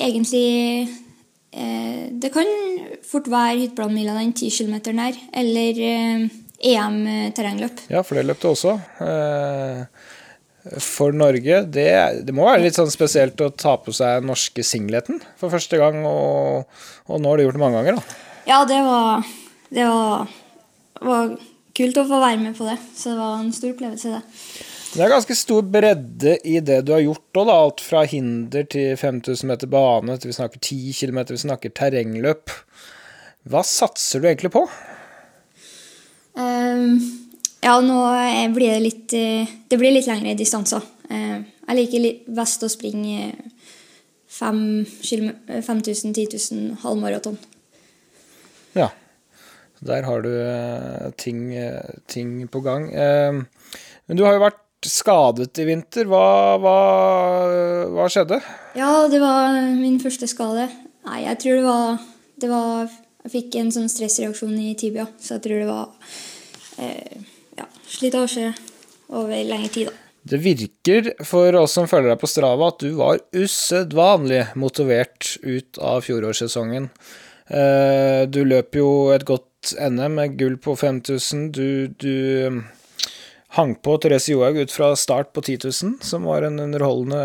egentlig 0.00 0.88
Det 1.50 2.30
kan 2.30 2.46
fort 3.06 3.26
være 3.30 3.58
hytteplanmila 3.58 4.14
den 4.18 4.32
10 4.32 4.50
km 4.54 4.98
her, 5.00 5.16
eller 5.42 5.80
eh, 5.82 6.24
EM-terrengløp. 6.70 7.84
Ja, 7.90 8.02
for 8.06 8.18
det 8.18 8.26
løp 8.28 8.40
du 8.42 8.50
også. 8.52 8.76
Eh, 9.02 9.84
for 10.84 11.16
Norge. 11.16 11.62
Det, 11.72 11.88
det, 12.26 12.34
må 12.36 12.46
være 12.46 12.66
litt 12.66 12.76
sånn 12.76 12.92
spesielt 12.92 13.40
å 13.40 13.50
ta 13.50 13.76
på 13.80 13.94
seg 13.96 14.26
norske 14.26 14.64
singleten 14.66 15.22
for 15.40 15.52
første 15.52 15.80
gang, 15.80 16.02
og, 16.06 16.68
og 17.08 17.22
nå 17.22 17.32
har 17.32 17.40
du 17.40 17.46
gjort 17.46 17.58
det 17.58 17.64
mange 17.64 17.80
ganger, 17.80 18.00
da. 18.00 18.18
Ja, 18.50 18.62
det 18.68 18.80
var, 18.84 19.30
det 19.72 19.86
var, 19.88 20.34
var 21.06 21.32
kult 21.76 22.02
å 22.02 22.08
få 22.08 22.20
være 22.20 22.42
med 22.42 22.58
på 22.58 22.68
det. 22.68 22.76
Så 22.96 23.14
det 23.14 23.20
var 23.20 23.38
en 23.40 23.54
stor 23.56 23.72
opplevelse, 23.74 24.18
det. 24.18 24.68
Det 24.90 25.04
er 25.04 25.12
ganske 25.12 25.34
stor 25.38 25.62
bredde 25.70 26.32
i 26.50 26.56
det 26.66 26.80
du 26.82 26.90
har 26.90 27.02
gjort 27.04 27.38
òg, 27.38 27.50
alt 27.54 27.82
fra 27.84 28.00
hinder 28.10 28.64
til 28.66 28.96
5000 28.98 29.46
meter 29.46 29.68
bane 29.70 30.16
til 30.18 30.32
vi 30.32 30.34
snakker 30.34 30.58
10 30.58 30.94
km, 30.98 31.20
vi 31.28 31.36
snakker 31.38 31.70
terrengløp. 31.78 32.50
Hva 33.46 33.62
satser 33.62 34.18
du 34.18 34.26
egentlig 34.26 34.50
på? 34.50 34.64
Um, 36.34 36.98
ja, 37.62 37.76
nå 37.84 37.98
blir 38.54 38.74
det 38.74 38.82
litt 38.82 39.14
Det 39.70 39.78
blir 39.78 39.94
litt 39.94 40.08
lengre 40.10 40.34
distanser. 40.38 40.82
Uh, 41.06 41.38
jeg 41.68 41.78
liker 41.78 42.34
best 42.40 42.66
å 42.66 42.70
springe 42.72 43.30
5000, 44.30 45.30
10 46.10 46.26
000 46.34 46.80
halvmaraton. 46.82 47.38
Ja. 48.74 48.88
Der 49.86 50.02
har 50.04 50.26
du 50.26 50.32
ting, 51.16 51.54
ting, 52.10 52.34
på 52.50 52.60
gang. 52.66 52.90
Uh, 52.90 53.46
men 54.10 54.18
du 54.18 54.26
har 54.26 54.34
jo 54.34 54.42
vært 54.42 54.60
skadet 54.88 55.58
i 55.60 55.66
vinter. 55.68 56.08
Hva, 56.08 56.56
hva, 56.62 56.76
hva, 57.92 58.08
skjedde? 58.12 58.40
Ja, 58.78 59.06
det 59.10 59.20
var 59.22 59.58
min 59.76 59.98
første 60.02 60.28
skade. 60.30 60.68
Nei, 61.08 61.24
jeg 61.26 61.40
tror 61.42 61.58
det 61.58 61.66
var, 61.66 62.02
det 62.40 62.50
var 62.50 62.98
Jeg 63.20 63.32
fikk 63.34 63.56
en 63.60 63.72
sånn 63.74 63.90
stressreaksjon 63.92 64.54
i 64.56 64.70
tibia, 64.80 65.04
så 65.20 65.34
jeg 65.36 65.42
tror 65.44 65.58
det 65.60 65.66
var 65.68 65.90
eh, 66.80 67.26
ja, 67.58 67.66
slitasje 67.84 68.46
over 69.12 69.42
lengre 69.44 69.68
tid, 69.68 69.90
da. 69.90 70.06
Det 70.30 70.38
virker 70.40 71.10
for 71.24 71.56
oss 71.60 71.74
som 71.76 71.88
følger 71.88 72.14
deg 72.14 72.20
på 72.20 72.28
Strava, 72.28 72.70
at 72.72 72.80
du 72.80 72.94
var 72.96 73.20
usedvanlig 73.36 74.46
motivert 74.60 75.34
ut 75.44 75.80
av 75.84 76.00
fjorårssesongen. 76.04 76.88
Eh, 77.50 78.22
du 78.30 78.40
løp 78.48 78.76
jo 78.78 78.90
et 79.14 79.24
godt 79.28 79.74
NM 79.76 80.16
med 80.16 80.36
gull 80.40 80.56
på 80.62 80.76
5000. 80.80 81.48
Du, 81.56 81.88
du 82.00 82.62
hang 83.56 83.74
på 83.82 83.96
Therese 83.98 84.30
Johaug 84.30 84.60
ut 84.62 84.72
fra 84.72 84.92
start 84.98 85.32
på 85.34 85.42
10 85.42 85.58
000, 85.64 85.94
som 86.06 86.26
var 86.28 86.46
en 86.46 86.60
underholdende 86.62 87.22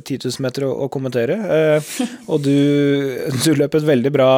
10 0.00 0.14
eh, 0.14 0.24
000 0.24 0.44
meter 0.44 0.66
å, 0.70 0.88
kommentere. 0.92 1.36
Eh, 1.36 1.90
og 2.32 2.40
du, 2.44 2.56
du, 3.44 3.52
løp 3.58 3.76
et 3.76 3.88
veldig 3.88 4.12
bra 4.14 4.30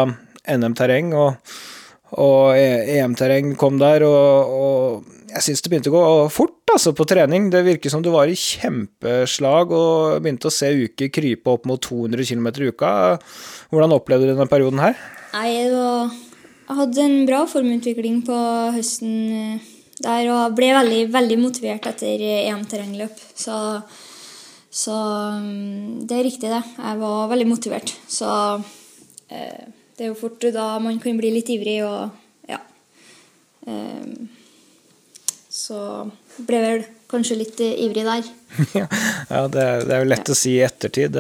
NM-terreng, 0.51 1.13
og, 1.15 1.55
og 2.19 2.59
EM-terreng 2.59 3.55
kom 3.61 3.79
der, 3.83 4.07
og, 4.09 4.57
og 4.59 5.31
jeg 5.35 5.47
syns 5.49 5.65
det 5.65 5.71
begynte 5.73 5.91
å 5.91 5.95
gå 5.95 6.03
fort 6.35 6.75
altså, 6.75 6.95
på 6.95 7.07
trening. 7.11 7.49
Det 7.55 7.63
virker 7.67 7.91
som 7.91 8.03
du 8.03 8.11
var 8.15 8.31
i 8.31 8.39
kjempeslag 8.39 9.73
og 9.75 10.23
begynte 10.23 10.51
å 10.51 10.55
se 10.55 10.71
uker 10.75 11.11
krype 11.15 11.55
opp 11.55 11.67
mot 11.71 11.83
200 11.83 12.27
km 12.29 12.51
i 12.51 12.71
uka. 12.75 12.93
Hvordan 13.71 13.95
opplevde 13.97 14.29
du 14.29 14.35
denne 14.35 14.51
perioden 14.51 14.83
her? 14.83 14.99
Nei, 15.35 15.49
Jeg 15.55 16.79
hadde 16.79 17.03
en 17.05 17.17
bra 17.29 17.43
formutvikling 17.51 18.23
på 18.25 18.37
høsten 18.75 19.17
eh, 19.37 19.73
der 20.03 20.31
og 20.33 20.57
ble 20.59 20.73
veldig, 20.75 21.03
veldig 21.15 21.39
motivert 21.39 21.87
etter 21.91 22.23
EM-terrengløp. 22.27 23.21
Så, 23.39 23.57
så, 24.71 24.97
mm, 25.39 26.05
det 26.09 26.19
er 26.19 26.27
riktig, 26.27 26.51
det. 26.51 26.63
Jeg 26.79 27.01
var 27.03 27.31
veldig 27.31 27.49
motivert. 27.51 27.95
Så 28.11 28.31
eh, 29.31 29.67
det 29.95 30.07
er 30.07 30.11
jo 30.11 30.19
fort 30.19 30.49
da 30.55 30.73
man 30.83 30.99
kan 31.03 31.19
bli 31.21 31.31
litt 31.37 31.53
ivrig 31.55 31.79
og 31.87 32.51
ja. 32.51 32.59
Eh, 33.71 34.11
så 35.55 35.79
ble 36.43 36.65
vel 36.65 36.87
kanskje 37.15 37.39
litt 37.39 37.63
ivrig 37.65 38.05
der. 38.05 38.27
ja, 38.81 38.87
det 39.51 39.63
er, 39.63 39.83
det 39.87 39.95
er, 39.95 40.03
jo 40.03 40.11
lett 40.11 40.31
å 40.31 40.37
si 40.37 40.55
i 40.59 40.65
ettertid. 40.67 41.17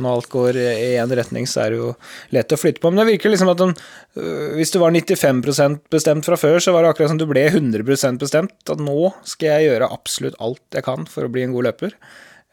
Når 0.00 0.10
alt 0.10 0.28
går 0.32 0.58
i 0.60 0.90
én 0.96 1.14
retning, 1.18 1.46
så 1.48 1.64
er 1.64 1.72
det 1.72 1.80
jo 1.80 1.92
lett 2.36 2.52
å 2.52 2.58
flytte 2.60 2.82
på. 2.82 2.90
Men 2.90 3.02
det 3.02 3.08
virker 3.12 3.32
liksom 3.32 3.52
at 3.52 3.60
den, 3.62 3.72
øh, 4.18 4.52
hvis 4.58 4.74
du 4.74 4.80
var 4.82 4.94
95% 4.94 5.86
bestemt 5.92 6.28
fra 6.28 6.38
før, 6.40 6.58
så 6.62 6.74
var 6.74 6.84
det 6.84 6.92
akkurat 6.92 7.12
som 7.12 7.20
du 7.20 7.26
ble 7.30 7.46
100% 7.48 8.20
bestemt. 8.22 8.56
At 8.68 8.82
nå 8.82 9.12
skal 9.28 9.54
jeg 9.54 9.70
gjøre 9.70 9.90
absolutt 9.94 10.38
alt 10.42 10.76
jeg 10.76 10.86
kan 10.86 11.08
for 11.10 11.26
å 11.26 11.32
bli 11.32 11.46
en 11.46 11.56
god 11.56 11.70
løper. 11.70 11.96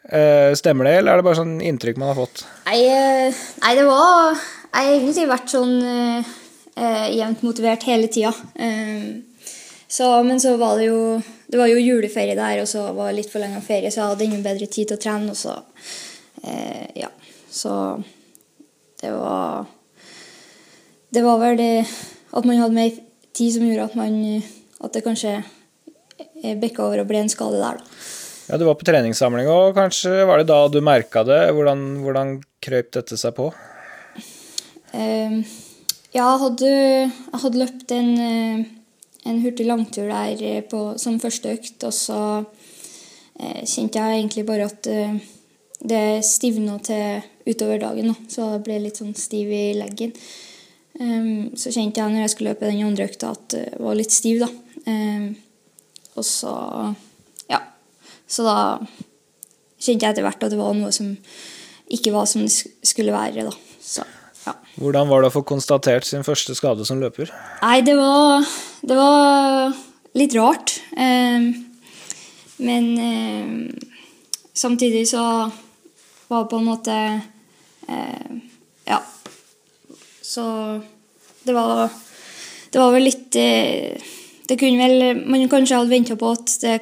Øh, 0.04 0.52
stemmer 0.60 0.90
det, 0.90 0.98
eller 1.00 1.14
er 1.14 1.22
det 1.22 1.28
bare 1.30 1.40
sånn 1.40 1.60
inntrykk 1.64 2.00
man 2.00 2.12
har 2.12 2.18
fått? 2.20 2.44
Nei, 2.68 2.80
øh, 2.92 3.44
nei 3.64 3.76
det 3.78 3.86
var 3.88 4.34
Jeg 4.36 4.74
har 4.74 4.90
egentlig 4.98 5.28
vært 5.30 5.54
sånn 5.54 5.76
uh, 5.86 7.06
jevnt 7.14 7.44
motivert 7.46 7.86
hele 7.86 8.10
tida. 8.12 8.34
Uh, 8.58 9.22
så, 9.94 10.08
men 10.26 10.42
så 10.42 10.56
var 10.58 10.80
det 10.82 10.88
jo 10.90 11.22
Det 11.54 11.60
var 11.62 11.70
jo 11.70 11.78
juleferie 11.78 12.34
der, 12.34 12.64
og 12.64 12.66
så 12.66 12.88
var 12.98 13.12
det 13.12 13.20
litt 13.20 13.30
for 13.30 13.44
lenge 13.44 13.60
ferie, 13.62 13.92
så 13.94 14.00
jeg 14.00 14.10
hadde 14.10 14.26
ingen 14.26 14.42
bedre 14.42 14.66
tid 14.66 14.90
til 14.90 14.98
å 14.98 15.02
trene. 15.04 15.36
Og 15.36 15.38
så 15.38 15.54
eh, 16.42 16.88
Ja. 16.98 17.12
Så 17.54 17.70
det 18.98 19.12
var 19.14 19.68
Det 21.14 21.22
var 21.22 21.38
vel 21.38 21.60
det 21.60 21.86
at 22.34 22.48
man 22.50 22.58
hadde 22.58 22.74
mer 22.74 22.98
tid 23.38 23.54
som 23.54 23.68
gjorde 23.68 23.86
at 23.92 23.96
man 24.00 24.18
At 24.82 24.98
det 24.98 25.04
kanskje 25.06 25.44
bikka 26.58 26.88
over 26.88 27.04
og 27.04 27.08
ble 27.08 27.22
en 27.22 27.30
skade 27.30 27.62
der, 27.62 27.78
da. 27.78 28.02
Ja, 28.50 28.58
Du 28.58 28.66
var 28.66 28.76
på 28.76 28.90
treningssamling, 28.90 29.48
og 29.48 29.78
kanskje 29.78 30.26
var 30.28 30.42
det 30.42 30.50
da 30.50 30.58
du 30.68 30.82
merka 30.84 31.22
det? 31.24 31.54
Hvordan, 31.54 32.02
hvordan 32.04 32.34
krøp 32.66 32.90
dette 32.98 33.16
seg 33.22 33.38
på? 33.38 33.52
Eh, 34.94 35.38
ja, 36.18 36.26
jeg 36.26 36.42
hadde, 36.48 36.72
jeg 36.74 37.44
hadde 37.46 37.62
løpt 37.62 37.94
en 37.96 38.12
eh, 38.26 38.66
en 39.26 39.42
hurtig 39.44 39.68
langtur 39.68 40.10
der 40.10 40.42
eh, 40.44 40.64
på, 40.68 40.94
som 41.00 41.20
første 41.22 41.54
økt. 41.56 41.84
Og 41.88 41.94
så 41.96 42.20
eh, 43.40 43.62
kjente 43.66 44.00
jeg 44.00 44.20
egentlig 44.20 44.46
bare 44.48 44.68
at 44.70 44.90
eh, 44.92 45.22
det 45.84 46.24
stivna 46.28 46.78
til 46.84 47.24
utover 47.48 47.82
dagen. 47.82 48.12
Da. 48.12 48.18
Så 48.32 48.50
jeg 48.56 48.66
ble 48.66 48.82
litt 48.86 49.00
sånn 49.02 49.16
stiv 49.20 49.52
i 49.52 49.66
leggen. 49.78 50.14
Um, 50.94 51.50
så 51.58 51.72
kjente 51.74 52.00
jeg 52.00 52.14
når 52.14 52.22
jeg 52.22 52.32
skulle 52.36 52.52
løpe 52.54 52.70
den 52.70 52.84
andre 52.86 53.08
økta, 53.10 53.32
at 53.34 53.56
jeg 53.58 53.80
var 53.82 53.98
litt 53.98 54.14
stiv. 54.14 54.44
da. 54.46 54.50
Um, 54.86 55.34
og 56.14 56.28
så 56.28 56.54
Ja. 57.50 57.60
Så 58.28 58.46
da 58.46 58.58
kjente 59.82 60.06
jeg 60.06 60.14
etter 60.14 60.24
hvert 60.24 60.44
at 60.46 60.54
det 60.54 60.60
var 60.60 60.76
noe 60.78 60.94
som 60.96 61.16
ikke 61.94 62.14
var 62.14 62.30
som 62.30 62.46
det 62.46 62.54
skulle 62.86 63.16
være. 63.16 63.50
da. 63.50 63.56
Så 63.82 64.06
ja. 64.46 64.54
Hvordan 64.76 65.10
var 65.10 65.24
det 65.24 65.32
å 65.32 65.36
få 65.38 65.44
konstatert 65.48 66.08
sin 66.08 66.26
første 66.28 66.56
skade 66.58 66.86
som 66.88 67.02
løper? 67.02 67.32
Nei, 67.62 67.82
det 67.86 67.96
var, 68.00 68.48
det 68.84 68.98
var 68.98 69.78
litt 70.18 70.36
rart. 70.38 70.78
Eh, 70.98 71.52
men 72.64 72.90
eh, 73.00 73.76
samtidig 74.54 75.08
så 75.10 75.24
var 76.28 76.44
det 76.44 76.50
på 76.50 76.58
en 76.58 76.68
måte 76.68 76.98
eh, 77.88 78.34
Ja. 78.86 79.00
Så 80.22 80.44
det 81.44 81.54
var 81.54 81.90
Det 82.72 82.80
var 82.80 82.92
vel 82.92 83.04
litt 83.04 83.36
eh, 83.36 84.00
Det 84.48 84.58
kunne 84.60 84.88
vel 84.88 85.24
Man 85.28 85.50
kanskje 85.50 85.78
hadde 85.78 85.94
venta 85.94 86.16
på 86.16 86.32
at 86.32 86.58
det 86.62 86.80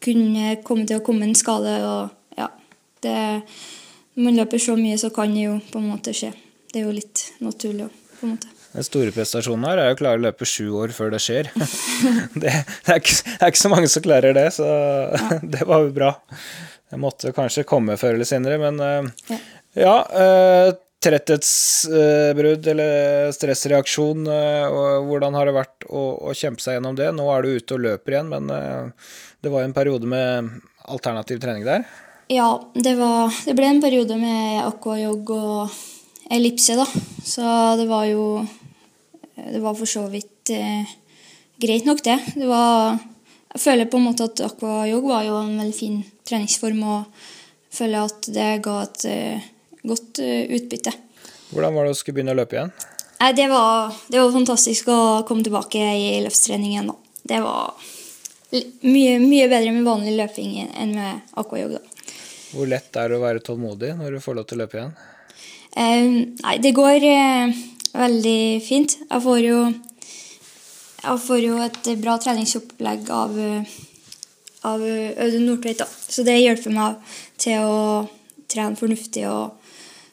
kunne 0.00 0.54
komme 0.64 0.86
til 0.88 0.96
å 0.96 1.04
komme 1.04 1.26
en 1.28 1.36
skade, 1.36 1.74
og 1.84 2.38
ja 2.38 2.46
det, 3.04 3.42
Når 4.14 4.24
man 4.24 4.38
løper 4.38 4.58
så 4.58 4.76
mye, 4.78 4.96
så 4.98 5.10
kan 5.12 5.34
det 5.34 5.44
jo 5.44 5.58
på 5.72 5.80
en 5.80 5.90
måte 5.90 6.14
skje 6.16 6.32
det 6.70 6.80
er 6.80 6.86
jo 6.86 6.94
litt 6.94 7.26
naturlig 7.42 7.86
òg. 7.88 8.00
på 8.20 8.26
en 8.26 8.34
måte. 8.34 8.56
Den 8.70 8.86
store 8.86 9.10
prestasjonen 9.14 9.66
her 9.66 9.80
er 9.82 9.88
jo 9.88 9.96
å 9.96 9.98
klare 9.98 10.20
å 10.20 10.24
løpe 10.28 10.46
sju 10.46 10.68
år 10.78 10.92
før 10.94 11.14
det 11.14 11.22
skjer. 11.24 11.48
det, 12.42 12.52
det, 12.52 12.52
er 12.86 13.00
ikke, 13.00 13.16
det, 13.16 13.38
er 13.40 13.48
ikke, 13.48 13.62
så 13.64 13.70
mange 13.72 13.88
som 13.90 14.04
klarer 14.04 14.36
det, 14.36 14.44
så 14.54 14.66
ja. 14.68 15.38
det 15.56 15.64
var 15.66 15.86
jo 15.86 15.96
bra. 15.96 16.12
Det 16.90 17.00
måtte 17.00 17.34
kanskje 17.34 17.66
komme 17.66 17.98
før 17.98 18.14
eller 18.14 18.28
senere, 18.28 18.60
men 18.62 18.78
uh, 18.78 19.26
ja. 19.30 19.40
ja 19.82 19.96
uh, 20.14 20.70
Tretthetsbrudd 21.00 22.66
eller 22.68 23.30
stressreaksjon, 23.32 24.26
hvordan 25.08 25.38
har 25.38 25.48
det 25.48 25.54
vært 25.56 25.86
å, 25.88 26.02
å, 26.28 26.34
kjempe 26.36 26.60
seg 26.60 26.76
gjennom 26.76 26.98
det? 26.98 27.06
Nå 27.16 27.24
er 27.32 27.46
du 27.46 27.54
ute 27.56 27.78
og 27.78 27.86
løper 27.86 28.18
igjen, 28.18 28.28
men 28.28 28.50
det 29.40 29.48
var 29.48 29.64
jo 29.64 29.70
en 29.70 29.76
periode 29.78 30.10
med 30.12 30.50
alternativ 30.92 31.40
trening 31.40 31.64
der? 31.64 31.86
Ja, 32.28 32.50
det, 32.74 32.98
var, 33.00 33.32
det 33.48 33.56
ble 33.56 33.70
en 33.72 33.80
periode 33.80 34.20
med 34.20 34.60
aquajog 34.66 35.32
og 35.38 35.80
ellipse, 36.30 36.76
da. 36.78 36.86
Så 37.24 37.42
det 37.76 37.86
var 37.90 38.06
jo 38.10 38.46
Det 39.34 39.60
var 39.60 39.74
for 39.74 39.88
så 39.88 40.02
vidt 40.12 40.50
eh, 40.52 40.88
greit 41.60 41.86
nok, 41.88 42.02
det. 42.04 42.18
Det 42.36 42.48
var 42.48 42.98
Jeg 43.54 43.60
føler 43.60 43.88
på 43.90 43.98
en 43.98 44.04
måte 44.10 44.28
at 44.28 44.40
aquajog 44.46 45.08
var 45.08 45.24
jo 45.26 45.38
en 45.40 45.56
veldig 45.58 45.74
fin 45.74 46.02
treningsform, 46.28 46.82
og 46.86 47.04
føler 47.74 48.06
at 48.06 48.28
det 48.30 48.50
ga 48.62 48.76
et 48.84 49.06
eh, 49.10 49.48
godt 49.82 50.20
eh, 50.22 50.44
utbytte. 50.54 50.92
Hvordan 51.50 51.74
var 51.74 51.88
det 51.88 51.94
å 51.96 51.98
skulle 51.98 52.20
begynne 52.20 52.36
å 52.36 52.38
løpe 52.38 52.58
igjen? 52.58 52.70
Nei, 53.20 53.32
det 53.36 53.48
var, 53.50 53.96
det 54.06 54.20
var 54.20 54.30
fantastisk 54.32 54.88
å 54.88 55.00
komme 55.28 55.42
tilbake 55.44 55.82
i 55.82 56.20
løftstrening 56.22 56.76
igjen, 56.76 56.92
da. 56.92 56.96
Det 57.32 57.40
var 57.42 57.74
mye, 58.86 59.18
mye 59.18 59.48
bedre 59.50 59.74
med 59.74 59.88
vanlig 59.88 60.14
løping 60.20 60.54
enn 60.62 60.94
med 60.94 61.34
aquajog, 61.42 61.74
da. 61.74 62.12
Hvor 62.50 62.70
lett 62.70 62.96
er 62.98 63.10
det 63.10 63.18
å 63.18 63.22
være 63.22 63.42
tålmodig 63.46 63.96
når 63.98 64.16
du 64.16 64.22
får 64.22 64.38
lov 64.38 64.46
til 64.46 64.58
å 64.58 64.62
løpe 64.64 64.78
igjen? 64.78 64.94
Eh, 65.76 66.08
nei, 66.42 66.56
det 66.62 66.72
går 66.76 67.06
eh, 67.06 67.60
veldig 67.94 68.40
fint. 68.64 68.96
Jeg 69.06 69.24
får 69.26 69.40
jo 69.44 69.60
jeg 71.00 71.20
får 71.24 71.38
jo 71.40 71.60
et 71.64 71.86
bra 71.96 72.18
treningsopplegg 72.20 73.08
av, 73.16 73.38
av 74.68 74.82
Audun 74.84 75.46
Nordtveit, 75.48 75.78
da. 75.80 75.86
Så 75.88 76.26
det 76.26 76.34
hjelper 76.42 76.74
meg 76.76 77.14
til 77.40 77.64
å 77.64 77.78
trene 78.50 78.76
fornuftig, 78.76 79.24
og 79.30 79.56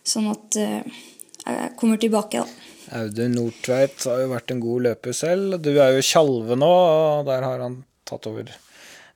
sånn 0.07 0.29
at 0.31 0.55
jeg 0.55 1.73
kommer 1.75 1.99
tilbake, 1.99 2.39
da. 2.39 2.67
Audun 3.01 3.35
Nordtveit 3.35 3.99
har 4.07 4.21
jo 4.23 4.31
vært 4.31 4.53
en 4.53 4.63
god 4.63 4.85
løper 4.85 5.15
selv. 5.19 5.57
Du 5.59 5.73
er 5.75 5.97
jo 5.97 6.05
Tjalve 6.07 6.55
nå, 6.55 6.71
og 6.71 7.27
der 7.27 7.43
har 7.43 7.65
han 7.65 7.81
tatt 8.07 8.29
over 8.31 8.47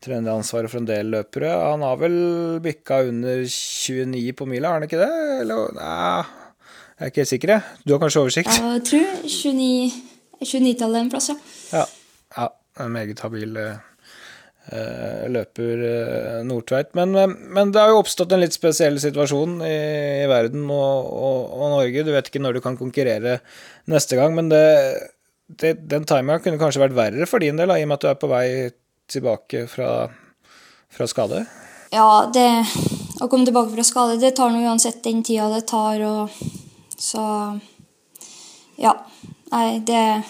treneransvaret 0.02 0.72
for 0.72 0.82
en 0.82 0.90
del 0.90 1.12
løpere. 1.14 1.52
Han 1.72 1.86
har 1.86 2.00
vel 2.02 2.18
bikka 2.64 3.04
under 3.10 3.44
29 3.46 4.34
på 4.38 4.48
mila, 4.50 4.72
har 4.72 4.80
han 4.80 4.88
ikke 4.90 5.02
det? 5.02 5.12
Eller, 5.44 5.76
nei, 5.78 6.24
jeg 7.02 7.06
er 7.06 7.14
ikke 7.14 7.24
helt 7.24 7.34
sikker, 7.34 7.54
jeg. 7.56 7.78
Du 7.86 7.94
har 7.96 8.02
kanskje 8.02 8.26
oversikt? 8.26 8.58
Jeg 8.58 8.82
tror 8.90 9.14
29, 9.26 10.02
29-tallet 10.42 11.06
en 11.06 11.14
plass, 11.14 11.32
ja. 11.32 11.38
ja. 11.80 11.86
Ja, 12.38 12.52
en 12.80 12.92
meget 12.94 13.24
habil 13.26 13.58
uh, 13.58 15.24
løper 15.34 15.82
uh, 15.82 16.36
Nordtveit. 16.48 16.92
Men, 16.98 17.16
uh, 17.18 17.26
men, 17.28 17.74
det 17.74 17.82
har 17.82 17.94
jo 17.94 18.04
oppstått 18.04 18.36
en 18.36 18.44
litt 18.44 18.56
spesiell 18.56 19.00
situasjon 19.04 19.60
i, 19.68 19.80
i 20.24 20.30
verden 20.32 20.70
og, 20.70 21.10
og, 21.10 21.40
og, 21.58 21.66
Norge. 21.78 22.06
Du 22.08 22.14
vet 22.14 22.30
ikke 22.30 22.44
når 22.44 22.58
du 22.58 22.62
kan 22.64 22.78
konkurrere 22.80 23.40
neste 23.92 24.20
gang, 24.20 24.38
men 24.38 24.54
det, 24.54 24.64
det, 25.62 25.76
den 25.92 26.06
timinga 26.10 26.40
kunne 26.46 26.62
kanskje 26.62 26.86
vært 26.86 26.98
verre 27.02 27.30
for 27.30 27.44
din 27.44 27.60
del, 27.60 27.74
da, 27.74 27.82
i 27.82 27.86
og 27.86 27.92
med 27.92 28.00
at 28.00 28.06
du 28.06 28.12
er 28.14 28.22
på 28.22 28.32
vei 28.32 28.46
tilbake 29.12 29.66
fra, 29.72 29.90
fra 30.92 31.08
skade? 31.10 31.44
Ja, 31.92 32.30
det, 32.34 32.48
å 33.20 33.28
komme 33.28 33.44
tilbake 33.48 33.74
fra 33.74 33.84
skade, 33.84 34.20
det 34.22 34.34
tar 34.38 34.54
nå 34.54 34.62
uansett 34.64 35.02
den 35.04 35.20
tida 35.28 35.50
det 35.52 35.66
tar. 35.70 36.00
Og, 36.08 36.32
så 36.96 37.26
ja. 38.80 38.96
Nei, 39.52 39.82
det 39.84 40.24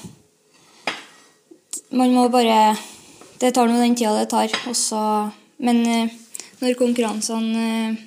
Man 1.93 2.15
må 2.15 2.23
bare 2.33 2.73
Det 3.37 3.51
tar 3.53 3.69
nå 3.69 3.77
den 3.77 3.95
tida 3.95 4.15
det 4.17 4.31
tar. 4.33 4.49
Også, 4.71 4.97
men 5.61 5.83
eh, 5.85 6.17
når 6.61 6.79
konkurransene 6.79 7.67
eh, 7.67 8.01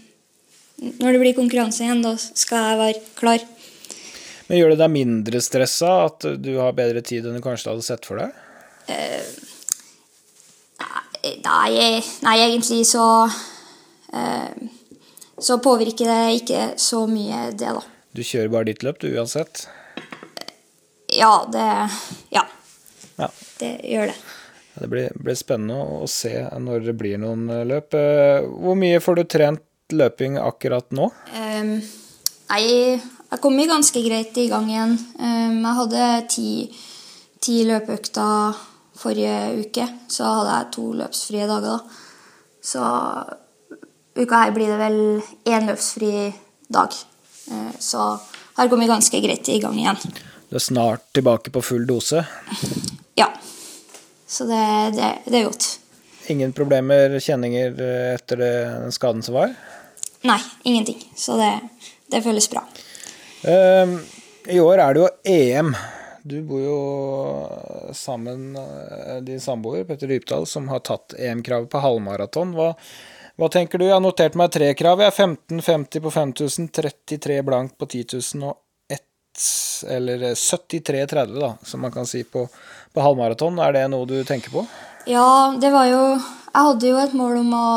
Når 0.99 1.15
det 1.15 1.21
blir 1.23 1.37
konkurranse 1.39 1.87
igjen, 1.87 2.03
da 2.03 2.17
skal 2.19 2.73
jeg 2.73 2.81
være 2.81 3.03
klar. 3.17 3.45
Men 4.49 4.59
Gjør 4.59 4.75
det 4.75 4.83
deg 4.83 4.93
mindre 4.93 5.41
stressa 5.41 5.93
at 6.09 6.27
du 6.43 6.51
har 6.59 6.75
bedre 6.77 7.01
tid 7.07 7.25
enn 7.25 7.39
du 7.39 7.45
kanskje 7.45 7.71
hadde 7.71 7.87
sett 7.87 8.05
for 8.05 8.21
deg? 8.21 8.35
Eh, 8.91 9.23
Nei, 11.45 12.03
nei 12.25 12.37
egentlig 12.43 12.85
så 12.89 13.05
eh, 14.13 14.53
Så 15.39 15.59
påvirker 15.65 16.11
det 16.11 16.41
ikke 16.43 16.67
så 16.81 17.05
mye, 17.11 17.51
det, 17.57 17.73
da. 17.75 17.83
Du 18.15 18.23
kjører 18.23 18.53
bare 18.53 18.69
ditt 18.71 18.85
løp, 18.87 19.01
du, 19.03 19.09
uansett? 19.17 19.67
Ja, 21.15 21.47
det 21.53 21.67
Ja. 22.35 22.47
ja. 23.17 23.29
Det 23.59 23.73
gjør 23.85 24.11
det. 24.13 24.17
Det 24.75 24.89
blir, 24.91 25.13
blir, 25.15 25.37
spennende 25.39 25.77
å 26.03 26.07
se 26.11 26.33
når 26.59 26.89
det 26.89 26.97
blir 26.99 27.19
noen 27.23 27.47
eh, 27.51 27.67
løp. 27.69 27.95
Eh, 27.95 28.43
hvor 28.43 28.79
mye 28.79 29.03
får 29.03 29.21
du 29.21 29.25
trent 29.31 29.95
løping 29.95 30.39
akkurat 30.41 30.89
nå? 30.97 31.11
Um, 31.37 31.77
nei, 32.51 32.65
jeg 32.99 33.43
kom 33.43 33.59
ganske 33.71 34.03
greit 34.03 34.37
i 34.41 34.49
gang 34.51 34.67
igjen. 34.71 34.97
Um, 35.21 35.61
jeg 35.61 35.79
hadde 35.79 36.09
ti, 36.33 36.49
ti 37.45 37.61
løpeøkter 37.69 38.59
Forrige 38.95 39.65
uke 39.65 39.87
så 40.13 40.29
hadde 40.39 40.53
jeg 40.59 40.71
to 40.77 40.85
løpsfrie 41.01 41.49
dager. 41.51 41.79
da. 41.79 41.79
Så 42.65 42.85
uka 44.15 44.45
her 44.45 44.55
blir 44.55 44.71
det 44.71 44.79
vel 44.79 45.01
én 45.51 45.67
løpsfri 45.69 46.31
dag. 46.73 46.95
Så 47.79 48.05
så 48.55 48.63
har 48.63 48.69
kommet 48.69 48.89
ganske 48.89 49.21
greit 49.21 49.49
i 49.49 49.59
gang 49.61 49.75
igjen. 49.79 49.99
Du 50.49 50.57
er 50.57 50.63
snart 50.63 51.09
tilbake 51.13 51.51
på 51.51 51.63
full 51.63 51.87
dose? 51.87 52.25
Ja. 53.15 53.29
Så 54.27 54.45
det, 54.45 54.63
det, 54.97 55.09
det 55.31 55.39
er 55.39 55.45
godt. 55.47 55.67
Ingen 56.27 56.51
problemer, 56.53 57.13
kjenninger 57.23 57.77
etter 58.17 58.41
den 58.41 58.95
skaden 58.95 59.23
som 59.23 59.37
var? 59.37 59.53
Nei, 60.27 60.41
ingenting. 60.67 60.99
Så 61.15 61.37
det, 61.39 61.53
det 62.11 62.25
føles 62.25 62.49
bra. 62.51 62.65
Um, 63.47 64.01
I 64.51 64.59
år 64.59 64.83
er 64.83 64.97
det 64.97 65.05
jo 65.05 65.11
EM. 65.31 65.71
Du 66.27 66.43
bor 66.43 66.61
jo 66.61 66.79
sammen 67.93 68.57
din 69.23 69.41
samboer 69.41 69.85
Petter 69.85 70.09
Rypdal, 70.09 70.47
som 70.47 70.69
har 70.73 70.79
tatt 70.81 71.13
EM-kravet 71.19 71.69
på 71.69 71.83
halvmaraton. 71.85 72.55
Hva, 72.57 72.71
hva, 73.37 73.49
tenker 73.53 73.77
du? 73.79 73.85
Jeg 73.85 73.93
har 73.93 74.01
notert 74.01 74.39
meg 74.41 74.55
tre 74.55 74.71
krav. 74.73 75.03
Jeg 75.05 75.13
er 75.13 75.19
15,50 75.61 76.01
på 76.01 76.13
5000, 76.15 76.69
33 76.79 77.37
blank 77.45 77.75
på 77.77 77.89
10 77.91 78.17
000 78.41 78.47
og 78.49 78.57
1, 78.97 79.03
eller 79.99 80.25
73,30, 80.33 81.35
da, 81.43 81.51
som 81.61 81.85
man 81.85 81.93
kan 81.93 82.09
si 82.09 82.23
på, 82.25 82.47
på 82.97 83.05
halvmaraton. 83.05 83.61
Er 83.61 83.77
det 83.77 83.85
noe 83.93 84.09
du 84.09 84.17
tenker 84.25 84.55
på? 84.55 84.65
Ja, 85.05 85.53
det 85.61 85.75
var 85.77 85.91
jo 85.91 86.01
Jeg 86.15 86.71
hadde 86.71 86.89
jo 86.89 87.03
et 87.03 87.19
mål 87.21 87.37
om 87.43 87.53
å, 87.59 87.69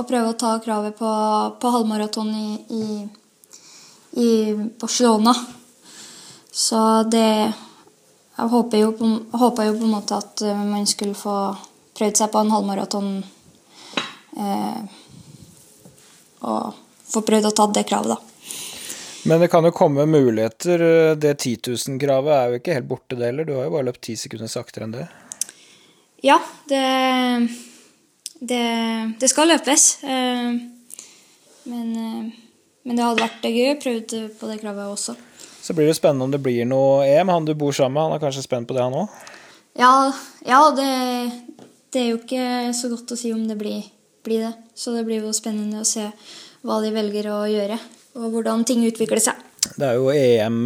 å 0.00 0.06
prøve 0.08 0.32
å 0.32 0.38
ta 0.40 0.54
kravet 0.64 0.96
på, 0.96 1.12
på 1.60 1.74
halvmaraton 1.76 2.32
i, 2.32 2.48
i, 2.80 2.84
i 4.24 4.32
Barcelona. 4.80 5.36
Så 6.48 6.80
det 7.12 7.28
jeg 8.34 8.50
håper 8.50 8.80
jo, 8.82 8.92
jo 8.98 9.50
på 9.54 9.64
en 9.68 9.90
måte 9.92 10.18
at 10.18 10.42
eh, 10.42 10.64
man 10.66 10.86
skulle 10.90 11.16
få 11.18 11.38
prøvd 11.94 12.20
seg 12.20 12.30
på 12.32 12.42
en 12.42 12.52
halvmaraton 12.54 13.10
eh, 14.36 14.80
og 16.44 16.80
få 17.14 17.22
prøvd 17.24 17.50
å 17.50 17.54
ta 17.54 17.68
det 17.70 17.84
kravet, 17.88 18.16
da. 18.16 18.34
Men 19.24 19.40
det 19.40 19.48
kan 19.48 19.64
jo 19.64 19.70
komme 19.72 20.04
muligheter. 20.04 20.82
Det 21.16 21.30
10 21.38 21.70
000-kravet 21.70 22.32
er 22.34 22.50
jo 22.50 22.58
ikke 22.60 22.74
helt 22.76 22.88
borte, 22.90 23.16
det 23.16 23.30
heller. 23.30 23.46
Du 23.48 23.54
har 23.56 23.70
jo 23.70 23.72
bare 23.72 23.86
løpt 23.88 24.02
ti 24.04 24.18
sekunder 24.20 24.50
saktere 24.52 24.84
enn 24.84 24.92
det. 24.98 25.06
Ja, 26.24 26.38
det, 26.68 26.82
det, 28.40 28.64
det 29.20 29.28
skal 29.32 29.48
løpes. 29.48 30.02
Eh, 30.04 30.50
men, 31.64 31.88
eh, 31.96 32.28
men, 32.84 32.96
det 32.96 33.04
hadde 33.04 33.24
vært 33.24 33.48
gøy 33.48 33.72
å 33.74 33.80
prøve 33.80 34.22
på 34.40 34.48
det 34.50 34.58
kravet 34.62 34.92
også. 34.92 35.16
Så 35.64 35.72
blir 35.72 35.88
det 35.88 35.96
spennende 35.96 36.26
om 36.26 36.32
det 36.32 36.42
blir 36.44 36.66
noe 36.68 37.06
EM. 37.08 37.30
Han 37.32 37.46
du 37.48 37.54
bor 37.56 37.72
sammen 37.72 37.96
med, 37.96 38.02
han 38.04 38.18
er 38.18 38.20
kanskje 38.20 38.44
spent 38.44 38.68
på 38.68 38.76
det, 38.76 38.84
han 38.84 38.96
òg? 39.00 39.12
Ja, 39.80 40.12
ja 40.44 40.60
det, 40.76 40.88
det, 41.88 42.02
er 42.02 42.10
jo 42.10 42.18
ikke 42.20 42.74
så 42.76 42.90
godt 42.92 43.14
å 43.14 43.16
si 43.16 43.32
om 43.32 43.46
det 43.48 43.56
blir, 43.56 43.86
blir, 44.26 44.44
det. 44.44 44.52
Så 44.76 44.92
det 44.92 45.06
blir 45.08 45.24
jo 45.24 45.32
spennende 45.32 45.80
å 45.80 45.88
se 45.88 46.04
hva 46.64 46.82
de 46.84 46.92
velger 46.92 47.30
å 47.32 47.38
gjøre, 47.48 47.80
og 48.20 48.36
hvordan 48.36 48.66
ting 48.68 48.84
utvikler 48.84 49.24
seg. 49.24 49.40
Det 49.72 49.88
er 49.88 49.96
jo 49.96 50.12
EM 50.12 50.60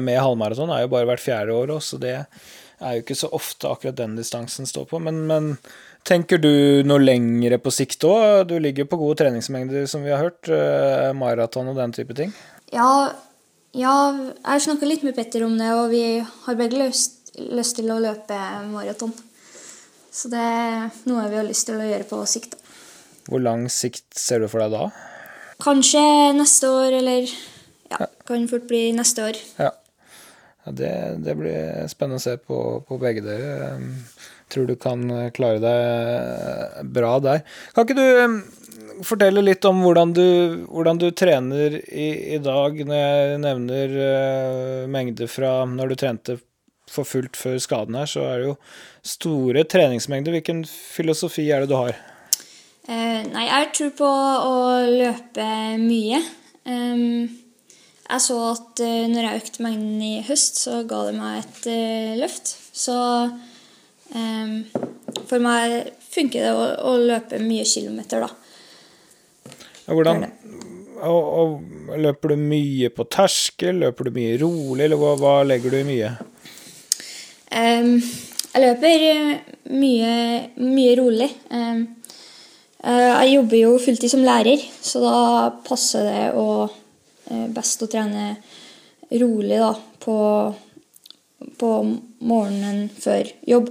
med 0.00 0.16
halvmaraton 0.16 0.72
er 0.72 0.86
jo 0.86 0.94
bare 0.96 1.10
hvert 1.10 1.26
fjerde 1.26 1.52
år 1.52 1.76
òg, 1.76 1.84
så 1.84 2.00
det 2.00 2.16
er 2.16 2.96
jo 2.96 3.04
ikke 3.04 3.20
så 3.20 3.28
ofte 3.36 3.68
akkurat 3.68 4.00
den 4.00 4.16
distansen 4.16 4.68
står 4.68 4.88
på. 4.88 5.04
Men, 5.04 5.26
men 5.28 5.54
tenker 6.08 6.40
du 6.40 6.80
noe 6.88 7.04
lengre 7.04 7.60
på 7.60 7.72
sikt 7.74 8.08
òg? 8.08 8.48
Du 8.48 8.56
ligger 8.56 8.88
på 8.88 8.96
gode 8.96 9.20
treningsmengder, 9.20 9.84
som 9.92 10.08
vi 10.08 10.16
har 10.16 10.24
hørt. 10.24 10.48
Eh, 10.48 11.12
maraton 11.12 11.68
og 11.68 11.76
den 11.76 11.92
type 11.92 12.16
ting? 12.16 12.32
Ja, 12.72 13.10
ja, 13.76 13.94
jeg 14.16 14.48
har 14.48 14.62
snakka 14.64 14.88
litt 14.88 15.04
med 15.04 15.16
Petter 15.16 15.44
om 15.44 15.56
det, 15.58 15.68
og 15.76 15.90
vi 15.92 16.02
har 16.22 16.58
begge 16.58 16.80
lyst, 16.80 17.34
lyst 17.36 17.76
til 17.76 17.90
å 17.92 17.98
løpe 18.00 18.38
maraton. 18.70 19.12
Så 20.12 20.30
det 20.32 20.40
er 20.40 20.88
noe 21.08 21.26
vi 21.28 21.38
har 21.38 21.46
lyst 21.46 21.68
til 21.68 21.76
å 21.78 21.84
gjøre 21.84 22.08
på 22.08 22.22
sikt. 22.30 22.56
Hvor 23.28 23.42
lang 23.44 23.66
sikt 23.70 24.16
ser 24.16 24.40
du 24.40 24.48
for 24.48 24.64
deg 24.64 24.72
da? 24.72 24.88
Kanskje 25.60 26.00
neste 26.38 26.70
år, 26.72 26.96
eller 27.02 27.28
ja, 27.92 28.08
kan 28.26 28.48
fort 28.48 28.64
bli 28.70 28.88
neste 28.96 29.28
år. 29.28 29.42
Ja. 29.60 29.74
Ja, 30.64 30.72
det, 30.76 30.94
det, 31.24 31.34
blir 31.38 31.86
spennende 31.88 32.18
å 32.20 32.24
se 32.24 32.34
på, 32.36 32.58
på 32.84 32.98
begge 33.00 33.22
dere. 33.24 33.78
Tror 34.52 34.66
du 34.68 34.74
kan 34.80 35.04
klare 35.36 35.60
deg 35.62 36.88
bra 36.92 37.14
der. 37.24 37.44
Kan 37.76 37.86
ikke 37.86 37.96
du 37.96 38.42
fortelle 39.06 39.42
litt 39.44 39.64
om 39.68 39.80
hvordan 39.84 40.12
du, 40.16 40.26
hvordan 40.68 41.00
du 41.00 41.08
trener 41.16 41.78
i, 41.78 42.34
i, 42.34 42.38
dag, 42.42 42.78
når 42.86 43.00
jeg 43.00 43.40
nevner 43.44 43.96
uh, 43.96 44.84
mengde 44.90 45.28
fra 45.30 45.62
når 45.68 45.92
du 45.92 45.98
trente 46.00 46.38
for 46.88 47.08
fullt 47.08 47.36
før 47.36 47.58
skaden 47.60 47.98
her, 47.98 48.08
så 48.08 48.24
er 48.24 48.38
det 48.40 48.46
jo 48.50 48.54
store 49.16 49.64
treningsmengder. 49.68 50.38
Hvilken 50.38 50.62
filosofi 50.68 51.48
er 51.52 51.64
det 51.64 51.72
du 51.72 51.76
har? 51.78 51.98
Uh, 52.88 53.20
nei, 53.28 53.44
jeg 53.44 53.68
tror 53.76 53.92
på 53.98 54.08
å 54.08 54.54
løpe 54.88 55.48
mye. 55.82 56.22
Um, 56.64 57.28
jeg 58.08 58.24
så 58.24 58.38
at 58.54 58.80
uh, 58.80 59.04
når 59.12 59.26
jeg 59.26 59.42
økte 59.42 59.64
mengden 59.66 60.00
i 60.04 60.14
høst, 60.24 60.62
så 60.64 60.80
ga 60.88 61.04
det 61.08 61.18
meg 61.18 61.42
et 61.42 61.68
uh, 61.68 62.16
løft. 62.22 62.54
Så 62.72 62.96
um, 64.14 64.54
for 65.28 65.44
meg 65.44 65.92
funker 66.08 66.46
det 66.46 66.52
å, 66.56 66.64
å, 66.88 66.96
løpe 67.02 67.40
mye 67.44 67.66
kilometer, 67.68 68.24
da. 68.24 68.47
Hvordan 69.88 70.26
og, 70.98 71.26
og, 71.40 71.52
Løper 71.98 72.34
du 72.34 72.40
mye 72.40 72.90
på 72.92 73.06
terskel? 73.08 73.78
Løper 73.84 74.08
du 74.08 74.16
mye 74.18 74.34
rolig, 74.42 74.82
eller 74.84 74.98
hva, 75.00 75.14
hva 75.16 75.36
legger 75.46 75.72
du 75.72 75.78
i 75.78 75.86
mye? 75.86 76.10
Um, 77.48 77.94
jeg 78.52 78.64
løper 78.64 79.04
mye, 79.72 80.10
mye 80.60 80.98
rolig. 80.98 81.30
Um, 81.54 81.86
jeg 82.82 83.32
jobber 83.32 83.58
jo 83.62 83.70
fulltid 83.82 84.12
som 84.12 84.26
lærer, 84.26 84.60
så 84.84 85.00
da 85.02 85.16
passer 85.64 86.04
det 86.06 86.26
å 86.38 86.48
Eh, 87.28 87.48
best 87.52 87.82
å 87.84 87.88
trene 87.90 88.36
rolig 89.20 89.58
da, 89.60 89.72
på, 90.00 90.16
på 91.60 91.72
morgenen 92.24 92.86
før 92.92 93.28
jobb. 93.48 93.68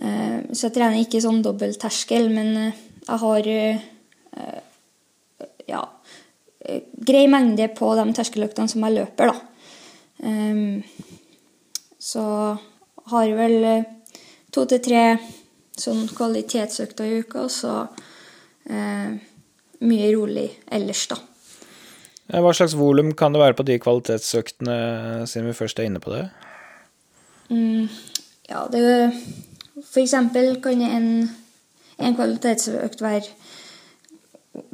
Eh, 0.00 0.38
så 0.52 0.68
jeg 0.68 0.76
trener 0.76 1.02
ikke 1.02 1.20
sånn 1.20 1.42
dobbeltterskel, 1.44 2.30
men 2.32 2.54
eh, 2.62 2.80
jeg 3.08 3.22
har 3.24 3.50
ja, 5.68 5.84
grei 7.08 7.26
mengde 7.30 7.68
på 7.76 7.92
de 7.98 8.06
terskeløktene 8.16 8.70
som 8.72 8.84
jeg 8.86 8.96
løper, 8.96 9.30
da. 9.30 9.36
Så 12.02 12.24
har 13.12 13.24
jeg 13.28 13.36
vel 13.38 13.66
to 14.54 14.64
til 14.66 14.82
tre 14.82 15.02
sånn 15.78 16.08
kvalitetsøkter 16.10 17.06
i 17.06 17.20
uka, 17.22 17.46
og 17.46 17.52
så 17.54 17.74
mye 19.86 20.12
rolig 20.16 20.48
ellers, 20.74 21.06
da. 21.12 21.20
Eh, 22.28 22.40
hva 22.44 22.52
slags 22.52 22.76
volum 22.76 23.14
kan 23.16 23.34
det 23.34 23.42
være 23.42 23.56
på 23.58 23.66
de 23.68 23.78
kvalitetsøktene, 23.80 24.78
siden 25.28 25.48
vi 25.48 25.56
først 25.56 25.80
er 25.80 25.88
inne 25.88 26.02
på 26.02 26.12
det? 26.12 26.24
Mm, 27.48 27.88
ja, 28.50 28.66
det 28.68 28.82
For 29.78 30.02
eksempel 30.02 30.58
kan 30.60 30.82
en, 30.82 31.30
en 31.98 32.16
kvalitetsøkt 32.18 33.00
være 33.00 33.30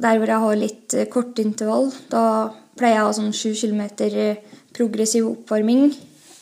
der 0.01 0.19
hvor 0.19 0.31
jeg 0.31 0.43
har 0.43 0.59
litt 0.59 0.95
kort 1.13 1.39
intervall, 1.39 1.91
Da 2.11 2.51
pleier 2.75 2.97
jeg 2.97 3.03
å 3.03 3.09
ha 3.09 3.15
sånn 3.15 3.33
7 3.33 3.55
km 3.55 3.81
eh, 4.11 4.41
progressiv 4.75 5.27
oppvarming. 5.29 5.93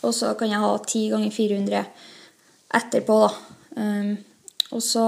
Og 0.03 0.13
så 0.15 0.33
kan 0.39 0.51
jeg 0.51 0.63
ha 0.63 0.71
10 0.77 1.09
ganger 1.13 1.31
400 1.31 1.83
etterpå, 2.73 3.19
da. 3.23 3.31
Um, 3.73 4.17
og 4.73 4.81
så 4.83 5.05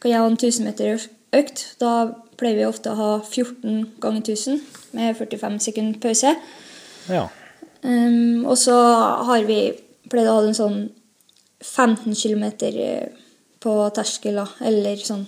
kan 0.00 0.10
jeg 0.10 0.20
ha 0.20 0.26
en 0.28 0.36
1000 0.38 0.66
meter 0.66 1.06
økt. 1.38 1.64
Da 1.80 1.92
pleier 2.36 2.60
vi 2.60 2.68
ofte 2.68 2.92
å 2.92 2.98
ha 2.98 3.10
14 3.22 3.96
ganger 4.02 4.22
1000 4.34 4.60
med 4.98 5.16
45 5.16 5.58
sekunder 5.68 6.00
pause. 6.02 6.34
Ja. 7.08 7.26
Um, 7.82 8.44
og 8.44 8.58
så 8.58 8.76
har 9.30 9.46
vi 9.48 9.60
pleid 10.10 10.28
å 10.28 10.38
ha 10.38 10.44
en 10.44 10.58
sånn 10.58 10.80
15 11.62 12.14
km 12.14 12.44
eh, 12.68 13.08
på 13.62 13.74
terskel, 13.96 14.42
eller 14.60 15.00
sånn 15.02 15.24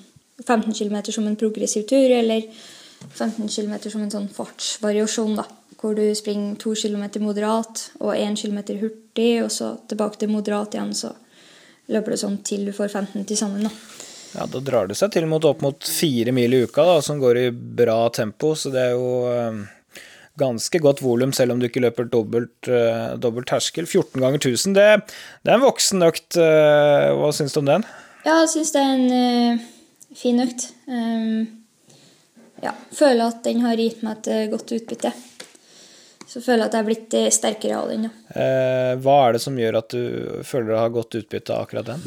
15 0.46 0.74
km 0.74 1.12
som 1.12 1.26
en 1.26 1.36
progressiv 1.36 1.86
tur, 1.88 2.10
eller 2.10 2.46
15 3.14 3.48
km 3.48 3.78
som 3.90 4.02
en 4.02 4.12
sånn 4.12 4.28
fartsvariasjon, 4.34 5.38
da. 5.38 5.46
Hvor 5.78 5.94
du 5.94 6.02
springer 6.18 6.56
2 6.58 6.74
km 6.74 7.22
moderat 7.22 7.84
og 8.00 8.14
1 8.16 8.38
km 8.40 8.60
hurtig, 8.80 9.32
og 9.44 9.50
så 9.54 9.76
tilbake 9.90 10.18
til 10.18 10.32
moderat 10.32 10.74
igjen, 10.74 10.94
så 10.94 11.12
løper 11.94 12.14
du 12.14 12.20
sånn 12.20 12.40
til 12.46 12.66
du 12.68 12.74
får 12.74 12.90
15 12.90 13.24
til 13.28 13.38
sammen, 13.38 13.68
da. 13.68 13.72
Ja, 14.36 14.44
Da 14.50 14.60
drar 14.60 14.90
det 14.90 14.98
seg 14.98 15.14
til 15.14 15.26
mot 15.30 15.44
opp 15.48 15.62
mot 15.64 15.88
fire 15.88 16.34
mil 16.36 16.54
i 16.54 16.62
uka, 16.66 16.84
da, 16.84 16.98
som 17.04 17.20
går 17.22 17.40
i 17.40 17.48
bra 17.50 18.00
tempo. 18.14 18.52
Så 18.58 18.72
det 18.74 18.90
er 18.90 18.92
jo 18.92 19.22
um, 19.24 19.62
ganske 20.38 20.82
godt 20.84 21.00
volum, 21.02 21.32
selv 21.32 21.54
om 21.54 21.62
du 21.62 21.68
ikke 21.68 21.82
løper 21.86 22.10
dobbelt, 22.12 22.68
uh, 22.68 23.16
dobbelt 23.16 23.48
terskel. 23.48 23.88
14 23.88 24.20
ganger 24.20 24.42
1000, 24.42 24.76
det, 24.76 24.86
det, 25.42 25.48
er 25.48 25.56
en 25.56 25.64
voksen 25.64 26.04
økt. 26.10 26.36
Uh, 26.36 27.14
hva 27.22 27.32
syns 27.34 27.56
du 27.56 27.62
om 27.62 27.72
den? 27.72 27.88
Ja, 28.26 28.42
jeg 28.42 28.52
syns 28.52 28.74
det 28.74 28.84
er 28.84 28.94
en 28.98 29.66
fin 30.18 30.42
økt. 30.42 30.68
Um, 30.90 31.64
ja, 32.62 32.74
føler 32.90 33.28
at 33.30 33.42
den 33.46 33.62
har 33.62 33.78
gitt 33.78 34.02
meg 34.02 34.26
et 34.26 34.50
godt 34.52 34.74
utbytte. 34.74 35.12
Så 36.28 36.42
føler 36.44 36.66
jeg 36.66 36.68
at 36.68 36.74
jeg 36.74 36.82
er 36.82 36.88
blitt 36.88 37.14
sterkere 37.32 37.76
av 37.78 37.92
den. 37.92 38.08
Ja. 38.08 38.96
hva 39.00 39.14
er 39.24 39.36
det 39.36 39.40
som 39.40 39.56
gjør 39.56 39.78
at 39.78 39.94
du 39.94 40.02
føler 40.44 40.74
du 40.74 40.76
har 40.76 40.90
godt 40.92 41.16
utbytte 41.22 41.54
av 41.54 41.64
akkurat 41.64 41.94
den? 41.94 42.02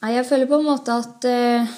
Nei, 0.00 0.14
jeg 0.16 0.28
føler 0.28 0.48
på 0.48 0.60
en 0.60 0.68
måte 0.68 0.96
at 0.96 1.26
eh, 1.28 1.74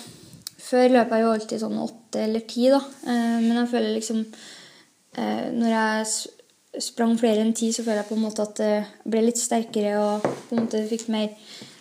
Før 0.63 0.93
løp 0.95 1.11
jeg 1.13 1.25
jo 1.25 1.33
alltid 1.33 1.61
sånn 1.61 1.81
åtte 1.83 2.23
eller 2.23 2.45
ti, 2.49 2.69
da. 2.71 2.79
Eh, 2.81 3.39
men 3.43 3.59
jeg 3.59 3.71
føler 3.73 3.97
liksom 3.97 4.23
uh, 4.23 5.47
Når 5.59 5.69
jeg 5.73 6.83
sprang 6.87 7.17
flere 7.21 7.43
enn 7.45 7.53
ti, 7.57 7.73
så 7.75 7.83
føler 7.85 8.01
jeg 8.01 8.09
på 8.09 8.17
en 8.17 8.25
måte 8.25 8.47
at 8.47 8.63
jeg 8.63 8.85
ble 9.13 9.27
litt 9.27 9.41
sterkere 9.41 9.99
og 10.01 10.25
på 10.25 10.55
en 10.55 10.63
måte 10.63 10.81
fikk 10.89 11.11
mer 11.13 11.35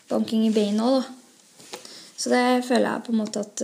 banking 0.09 0.43
i 0.49 0.51
beina 0.51 0.89
òg, 0.89 0.97
da. 0.97 1.20
Så 2.21 2.29
det 2.29 2.45
føler 2.67 2.87
jeg 2.87 3.05
på 3.07 3.15
en 3.15 3.21
måte 3.23 3.41
at 3.41 3.63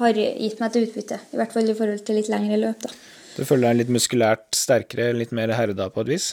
har 0.00 0.16
gitt 0.16 0.60
meg 0.60 0.70
et 0.70 0.88
utbytte. 0.88 1.18
I 1.32 1.40
hvert 1.40 1.54
fall 1.54 1.68
i 1.70 1.76
forhold 1.76 2.04
til 2.06 2.18
litt 2.18 2.30
lengre 2.32 2.58
løp, 2.60 2.86
da. 2.86 2.92
Du 3.36 3.44
føler 3.46 3.70
deg 3.70 3.82
litt 3.82 3.92
muskulært 3.94 4.56
sterkere, 4.58 5.12
litt 5.16 5.30
mer 5.36 5.52
herda 5.54 5.86
på 5.92 6.02
et 6.04 6.10
vis? 6.16 6.32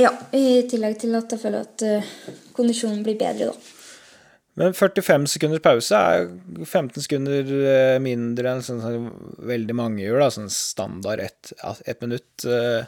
Ja, 0.00 0.12
i 0.36 0.62
tillegg 0.70 0.96
til 1.02 1.14
at 1.18 1.32
jeg 1.32 1.42
føler 1.42 1.66
at 1.66 1.84
uh, 1.84 2.08
kondisjonen 2.56 3.04
blir 3.06 3.18
bedre, 3.20 3.52
da. 3.52 3.76
Men 4.60 4.74
45 4.76 5.28
sekunders 5.30 5.62
pause 5.64 5.96
er 5.96 6.24
15 6.66 7.04
sekunder 7.04 7.52
eh, 7.70 7.98
mindre 8.02 8.50
enn 8.50 8.64
sånn 8.66 8.80
sånn, 8.82 9.06
veldig 9.46 9.76
mange 9.78 10.02
gjør, 10.02 10.18
da, 10.24 10.26
sånn 10.34 10.50
standard 10.52 11.22
ett 11.22 11.52
et 11.88 12.02
minutt. 12.02 12.44
Uh, 12.44 12.82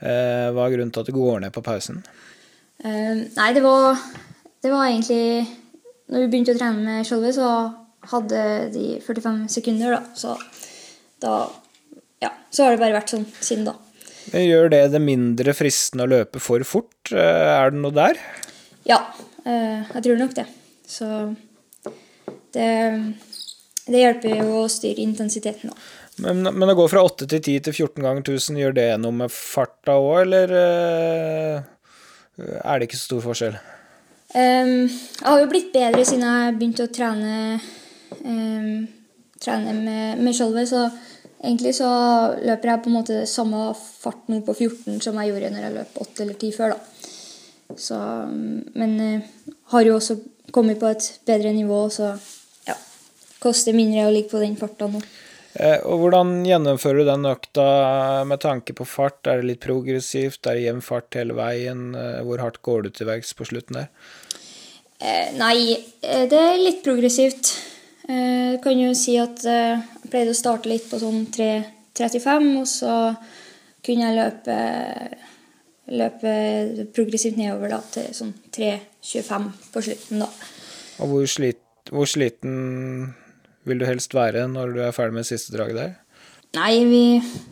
uh, 0.00 0.46
hva 0.54 0.68
er 0.68 0.76
grunnen 0.76 0.94
til 0.94 1.02
at 1.02 1.10
du 1.10 1.16
går 1.16 1.42
ned 1.44 1.54
på 1.56 1.64
pausen? 1.66 2.04
nei, 2.80 3.50
det 3.52 3.60
var, 3.60 3.98
det 4.64 4.70
var 4.72 4.86
egentlig 4.86 5.42
Når 6.10 6.24
vi 6.24 6.30
begynte 6.32 6.56
å 6.56 6.58
trene 6.58 6.82
med 6.82 7.06
skjoldet, 7.06 7.36
så 7.38 7.50
hadde 8.10 8.42
de 8.74 8.86
45 9.04 9.44
sekunder, 9.52 9.98
da. 9.98 10.02
Så 10.18 10.36
da 11.22 11.34
Ja, 12.20 12.34
så 12.52 12.66
har 12.66 12.74
det 12.74 12.82
bare 12.82 12.98
vært 12.98 13.12
sånn 13.14 13.24
siden 13.40 13.68
da. 13.70 13.76
Gjør 14.36 14.68
det 14.72 14.82
det 14.92 15.00
mindre 15.00 15.54
fristende 15.56 16.04
å 16.04 16.10
løpe 16.10 16.42
for 16.42 16.62
fort? 16.68 17.12
Eh, 17.14 17.48
er 17.54 17.72
det 17.72 17.80
noe 17.80 17.96
der? 17.96 18.20
Ja, 18.84 18.98
eh, 19.46 19.86
jeg 19.94 20.04
tror 20.04 20.20
nok 20.20 20.34
det. 20.36 20.44
Så 20.84 21.08
det, 22.52 22.68
det 23.86 24.02
hjelper 24.04 24.36
jo 24.42 24.60
å 24.60 24.68
styre 24.70 25.00
intensiteten. 25.02 25.72
Da. 25.72 25.88
Men, 26.26 26.44
men 26.44 26.72
å 26.72 26.76
gå 26.76 26.86
fra 26.92 27.02
8 27.06 27.24
til 27.30 27.40
10 27.40 27.66
til 27.70 27.76
14 27.86 28.04
ganger 28.04 28.24
1000, 28.26 28.60
gjør 28.60 28.76
det 28.76 28.88
noe 29.00 29.16
med 29.22 29.32
farta 29.32 29.96
òg, 29.96 30.26
eller 30.26 30.56
eh, 30.60 31.68
er 32.60 32.80
det 32.80 32.90
ikke 32.90 33.00
så 33.00 33.08
stor 33.14 33.24
forskjell? 33.30 33.60
Um, 34.30 34.86
jeg 34.86 35.26
har 35.26 35.40
jo 35.40 35.50
blitt 35.50 35.72
bedre 35.74 36.04
siden 36.06 36.22
jeg 36.22 36.56
begynte 36.58 36.84
å 36.86 36.90
trene, 36.94 37.56
um, 38.22 38.84
trene 39.42 39.72
med, 39.74 40.20
med 40.22 40.36
skjoldet. 40.36 40.70
så 40.70 40.88
Egentlig 41.40 41.72
så 41.78 41.88
løper 42.44 42.68
jeg 42.68 42.82
på 42.84 42.90
en 42.90 42.96
måte 42.98 43.22
samme 43.24 43.70
fart 43.74 44.26
nå 44.28 44.42
på 44.44 44.52
14 44.52 44.98
som 45.00 45.16
jeg 45.16 45.30
gjorde 45.30 45.48
når 45.54 45.64
jeg 45.64 45.76
løp 45.78 45.96
8 46.04 46.22
eller 46.26 46.36
10 46.36 46.52
før. 46.52 46.74
da. 46.76 47.76
Så, 47.80 47.98
men 48.78 48.94
uh, 49.00 49.54
har 49.72 49.86
jo 49.88 49.96
også 49.96 50.18
kommet 50.52 50.78
på 50.78 50.90
et 50.90 51.06
bedre 51.26 51.54
nivå, 51.56 51.80
så 51.90 52.12
ja. 52.68 52.76
Koster 53.42 53.74
mindre 53.74 54.06
å 54.06 54.14
ligge 54.14 54.30
på 54.34 54.42
den 54.42 54.58
farta 54.60 54.90
nå. 54.90 55.00
Eh, 55.54 55.80
og 55.82 56.04
Hvordan 56.04 56.44
gjennomfører 56.46 57.02
du 57.02 57.10
den 57.10 57.26
økta 57.30 57.66
med 58.28 58.42
tanke 58.42 58.74
på 58.76 58.86
fart? 58.86 59.24
Er 59.26 59.40
det 59.40 59.48
litt 59.48 59.64
progressivt? 59.64 60.44
Er 60.46 60.58
det 60.58 60.68
jevn 60.68 60.84
fart 60.84 61.18
hele 61.18 61.34
veien? 61.38 61.90
Eh, 61.98 62.20
hvor 62.26 62.42
hardt 62.44 62.62
går 62.62 62.86
du 62.86 62.90
til 62.94 63.10
verks 63.10 63.34
på 63.34 63.48
slutten 63.48 63.80
der? 63.80 63.90
Eh, 65.00 65.32
nei, 65.40 65.80
eh, 66.02 66.26
det 66.28 66.38
er 66.38 66.60
litt 66.60 66.84
progressivt. 66.84 67.54
Jeg 68.10 68.54
eh, 68.56 68.60
kan 68.62 68.78
jo 68.78 68.90
si 68.98 69.14
at 69.20 69.44
eh, 69.48 69.80
jeg 70.02 70.10
pleide 70.12 70.34
å 70.34 70.38
starte 70.38 70.70
litt 70.70 70.88
på 70.90 70.98
sånn 71.00 71.24
3.35, 71.32 72.48
og 72.60 72.66
så 72.68 72.94
kunne 73.86 74.08
jeg 74.08 74.16
løpe, 74.18 74.56
løpe 75.94 76.32
progressivt 76.96 77.38
nedover 77.40 77.72
da, 77.76 77.80
til 77.94 78.10
sånn 78.16 78.34
3.25 78.52 79.48
på 79.72 79.84
slutten. 79.86 80.24
da. 80.24 80.30
Og 81.00 81.14
hvor, 81.14 81.28
slit, 81.32 81.62
hvor, 81.88 82.10
sliten 82.10 83.14
vil 83.68 83.82
du 83.82 83.88
helst 83.88 84.14
være 84.16 84.46
når 84.50 84.72
du 84.76 84.80
er 84.84 84.94
ferdig 84.96 85.18
med 85.18 85.28
siste 85.28 85.54
draget 85.56 85.78
der? 85.78 85.98
Nei, 86.56 86.72
vi, 86.88 87.04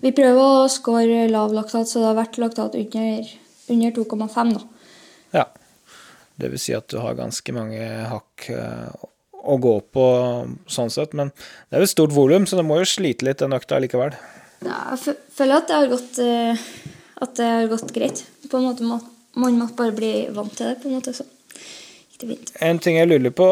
vi 0.02 0.14
prøver 0.16 0.64
å 0.64 0.70
score 0.72 1.26
lav 1.30 1.52
laktat, 1.54 1.86
så 1.86 2.00
det 2.00 2.08
har 2.08 2.18
vært 2.18 2.40
laktat 2.42 2.74
under 2.78 3.28
under 3.68 3.90
2,5, 3.90 4.52
da. 4.54 4.60
Ja. 5.30 5.44
Det 6.38 6.50
vil 6.52 6.60
si 6.62 6.74
at 6.76 6.88
du 6.90 7.00
har 7.02 7.18
ganske 7.18 7.54
mange 7.54 7.82
hakk 8.08 8.48
eh, 8.54 9.06
å 9.38 9.56
gå 9.58 9.74
på 9.94 10.04
sånn 10.70 10.92
sett. 10.94 11.16
Men 11.18 11.32
det 11.34 11.76
er 11.76 11.82
jo 11.82 11.88
et 11.88 11.94
stort 11.94 12.14
volum, 12.14 12.46
så 12.46 12.58
det 12.58 12.66
må 12.66 12.78
jo 12.80 12.88
slite 12.88 13.26
litt 13.26 13.42
den 13.42 13.56
økta 13.56 13.80
likevel. 13.82 14.14
Ja, 14.62 14.94
jeg 14.94 15.16
føler 15.34 15.60
at 15.60 15.70
det 15.70 15.80
har 15.80 15.90
gått, 15.90 16.20
eh, 16.22 16.68
at 17.26 17.34
det 17.38 17.48
har 17.54 17.72
gått 17.72 17.94
greit. 17.94 18.22
På 18.48 18.60
en 18.60 18.68
måte 18.70 18.86
må, 18.86 19.00
Man 19.38 19.58
må 19.60 19.68
bare 19.76 19.92
bli 19.94 20.12
vant 20.34 20.50
til 20.56 20.66
det, 20.66 20.80
på 20.82 20.88
en 20.88 20.96
måte. 20.96 21.12
Så 21.14 21.26
fint. 22.26 22.50
En 22.64 22.78
ting 22.82 22.96
jeg 22.98 23.06
lurer 23.08 23.30
på, 23.36 23.46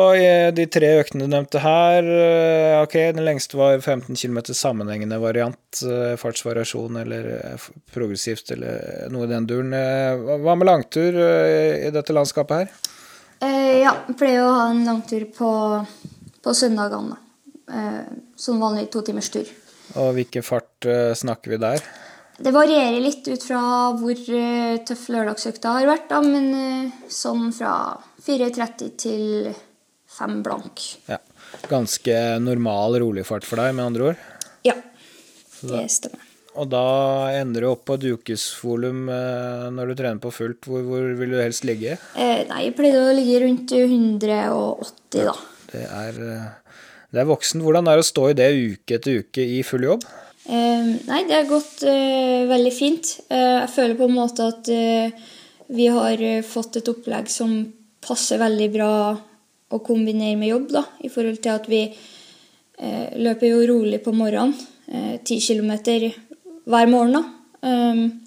de 0.57 0.65
tre 0.73 0.89
øktene 1.01 1.27
du 1.27 1.31
nevnte 1.31 1.61
her 1.63 2.03
eh, 2.11 2.81
Ok, 2.83 2.97
den 3.15 3.23
lengste 3.27 3.59
var 3.61 3.79
15 3.79 4.17
km 4.19 4.41
sammenhengende 4.57 5.19
variant, 5.23 5.83
eh, 5.87 6.17
fartsvariasjon 6.19 6.97
eller 7.05 7.29
eh, 7.37 7.69
progressivt 7.95 8.51
eller 8.57 9.07
noe 9.15 9.29
i 9.29 9.31
den 9.31 9.47
duren. 9.47 9.71
Eh, 9.77 10.25
hva- 10.43 10.57
med 10.59 10.67
langtur 10.67 11.15
eh, 11.23 11.87
i 11.87 11.93
dette 11.95 12.17
landskapet 12.17 12.65
her? 12.65 12.75
Eh, 13.45 13.83
ja, 13.85 13.93
pleier 14.17 14.43
å 14.47 14.55
ha 14.57 14.67
en 14.73 14.83
langtur 14.89 15.29
på, 15.37 15.53
på 16.43 16.55
søndagene. 16.57 17.21
Eh, 17.67 18.03
som 18.39 18.61
vanlig 18.63 18.89
to 18.95 19.01
timers 19.07 19.29
tur. 19.35 19.47
Og 19.99 20.13
hvilken 20.19 20.43
fart 20.47 20.87
eh, 20.89 21.13
snakker 21.19 21.55
vi 21.55 21.59
der? 21.63 21.81
Det 22.37 22.51
varierer 22.53 23.01
litt 23.01 23.25
ut 23.33 23.43
fra 23.49 23.61
hvor 23.97 24.13
eh, 24.13 24.77
tøff 24.85 25.07
lørdagsøkta 25.09 25.71
har 25.79 25.87
vært, 25.89 26.09
da, 26.11 26.19
men 26.21 26.49
eh, 26.53 26.91
sånn 27.09 27.47
fra 27.57 27.71
4.30 28.27 28.93
til 28.99 29.25
5 30.19 30.41
blank. 30.47 30.83
Ja. 31.11 31.19
Ganske 31.71 32.17
normal, 32.43 32.99
rolig 33.03 33.27
fart 33.29 33.47
for 33.47 33.63
deg, 33.63 33.75
med 33.77 33.87
andre 33.91 34.11
ord. 34.11 34.25
Ja, 34.67 34.75
det 35.63 35.87
stemmer. 35.95 36.23
Og 36.57 36.71
da 36.73 36.87
ender 37.37 37.67
du 37.67 37.69
opp 37.69 37.83
på 37.85 37.99
et 37.99 38.07
ukesvolum 38.17 39.11
eh, 39.13 39.67
når 39.77 39.91
du 39.91 39.95
trener 39.99 40.21
på 40.23 40.33
fullt. 40.33 40.65
Hvor, 40.65 40.85
hvor 40.89 41.11
vil 41.19 41.35
du 41.35 41.41
helst 41.41 41.67
ligge? 41.69 41.99
Eh, 42.17 42.47
nei, 42.49 42.63
jeg 42.65 42.77
pleide 42.79 43.03
å 43.05 43.17
ligge 43.17 43.43
rundt 43.45 43.75
180, 43.77 45.27
da. 45.29 45.35
Det 45.75 45.83
er, 45.85 46.23
eh, 46.25 46.79
det 47.13 47.21
er 47.23 47.29
voksen. 47.29 47.61
Hvordan 47.65 47.91
er 47.91 48.01
det 48.01 48.07
å 48.07 48.09
stå 48.09 48.31
i 48.31 48.39
det 48.41 48.49
uke 48.57 48.97
etter 48.97 49.21
uke 49.21 49.45
i 49.45 49.61
full 49.69 49.85
jobb? 49.85 50.07
Eh, 50.47 50.91
nei, 51.09 51.25
det 51.27 51.35
har 51.35 51.49
gått 51.51 51.83
eh, 51.87 52.47
veldig 52.47 52.73
fint. 52.75 53.17
Eh, 53.29 53.57
jeg 53.65 53.73
føler 53.75 53.99
på 53.99 54.07
en 54.07 54.15
måte 54.17 54.47
at 54.47 54.71
vi 55.67 55.89
har 55.91 56.21
fått 56.47 56.79
et 56.79 56.89
opplegg 56.93 57.27
som 57.33 57.59
passer 58.05 58.41
veldig 58.41 58.69
bra 58.75 58.93
å 59.73 59.81
kombinere 59.83 60.39
med 60.39 60.53
jobb, 60.53 60.69
da, 60.77 60.85
i 61.03 61.11
forhold 61.11 61.41
til 61.43 61.55
at 61.55 61.67
vi 61.71 61.83
eh, 61.87 63.17
løper 63.19 63.51
jo 63.51 63.65
rolig 63.73 64.03
på 64.05 64.15
morgenen. 64.15 64.55
eh, 64.87 65.17
Ti 65.27 65.41
kilometer 65.43 66.11
hver 66.67 66.91
morgen, 66.91 67.19
da. 67.19 67.25
Um, 67.67 68.21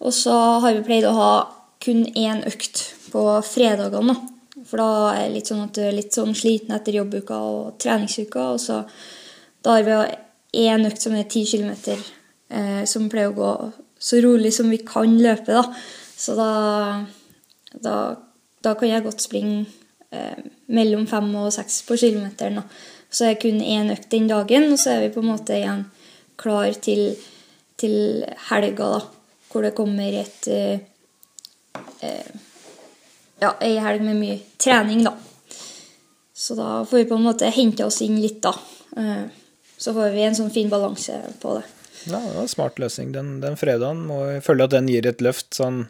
og 0.00 0.14
så 0.16 0.34
har 0.64 0.74
vi 0.74 0.84
pleid 0.86 1.06
å 1.06 1.14
ha 1.14 1.32
kun 1.82 2.04
én 2.18 2.42
økt 2.48 2.82
på 3.12 3.24
fredagene, 3.46 4.14
da. 4.14 4.36
For 4.70 4.78
da 4.78 4.90
er 5.14 5.24
det 5.24 5.34
litt 5.34 5.50
sånn 5.50 5.64
at 5.64 5.74
du 5.74 5.82
er 5.82 5.94
litt 5.96 6.14
sånn 6.14 6.34
sliten 6.36 6.74
etter 6.76 6.94
jobbuka 7.00 7.36
og 7.42 7.78
treningsuka. 7.82 8.52
Og 8.54 8.60
så 8.62 8.82
da 9.64 9.76
har 9.76 9.86
vi 9.86 10.66
én 10.66 10.86
økt 10.86 11.02
som 11.02 11.16
er 11.16 11.26
ti 11.30 11.42
kilometer, 11.48 11.98
eh, 12.50 12.84
som 12.86 13.08
pleier 13.10 13.32
å 13.32 13.38
gå 13.38 13.52
så 14.00 14.20
rolig 14.24 14.52
som 14.54 14.70
vi 14.70 14.78
kan 14.86 15.18
løpe, 15.20 15.52
da. 15.52 15.64
Så 16.16 16.36
da, 16.36 16.50
da, 17.74 17.96
da 18.64 18.74
kan 18.74 18.90
jeg 18.90 19.04
godt 19.04 19.24
springe 19.24 19.64
eh, 20.12 20.42
mellom 20.68 21.06
fem 21.10 21.30
og 21.40 21.52
seks 21.54 21.82
på 21.88 21.96
kilometeren. 22.00 22.62
Så 23.10 23.26
er 23.26 23.34
det 23.34 23.42
kun 23.42 23.60
én 23.64 23.90
økt 23.92 24.10
den 24.12 24.28
dagen, 24.30 24.68
og 24.72 24.78
så 24.78 24.94
er 24.94 25.06
vi 25.06 25.14
på 25.14 25.22
en 25.24 25.32
måte 25.32 25.56
igjen 25.56 25.86
klar 26.40 26.70
til, 26.82 27.16
til 27.80 28.24
helga, 28.50 28.92
da. 28.98 29.00
Hvor 29.50 29.66
det 29.66 29.74
kommer 29.74 30.20
et 30.20 30.46
eh, 30.46 30.78
eh, 32.06 32.30
Ja, 33.40 33.54
ei 33.64 33.78
helg 33.80 34.04
med 34.04 34.18
mye 34.20 34.36
trening, 34.60 35.02
da. 35.06 35.14
Så 36.36 36.54
da 36.56 36.84
får 36.84 37.02
vi 37.02 37.08
på 37.08 37.16
en 37.16 37.24
måte 37.24 37.48
hente 37.52 37.86
oss 37.88 38.02
inn 38.04 38.20
litt, 38.20 38.42
da. 38.44 38.54
Eh, 38.96 39.28
Så 39.80 39.94
får 39.96 40.10
vi 40.12 40.22
en 40.28 40.34
sånn 40.36 40.50
fin 40.52 40.68
balanse 40.68 41.14
på 41.40 41.54
det. 41.56 41.62
Ja, 42.04 42.18
det 42.20 42.34
var 42.34 42.42
en 42.42 42.48
smart 42.52 42.78
løsning. 42.78 43.12
Den, 43.12 43.40
den 43.40 43.56
fredagen 43.56 44.02
må 44.08 44.18
jeg 44.28 44.42
føle 44.44 44.66
at 44.68 44.74
den 44.74 44.88
gir 44.92 45.06
et 45.08 45.22
løft 45.24 45.56
sånn 45.56 45.86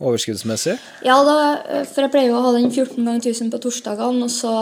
overskuddsmessig. 0.00 0.78
Ja, 1.06 1.18
da, 1.26 1.36
eh, 1.68 1.84
for 1.88 2.06
jeg 2.06 2.12
pleier 2.14 2.32
jo 2.32 2.38
å 2.38 2.44
ha 2.46 2.54
den 2.56 2.70
14 2.70 2.96
ganger 3.02 3.20
1000 3.20 3.52
på 3.52 3.60
torsdagene, 3.66 4.28
så, 4.32 4.54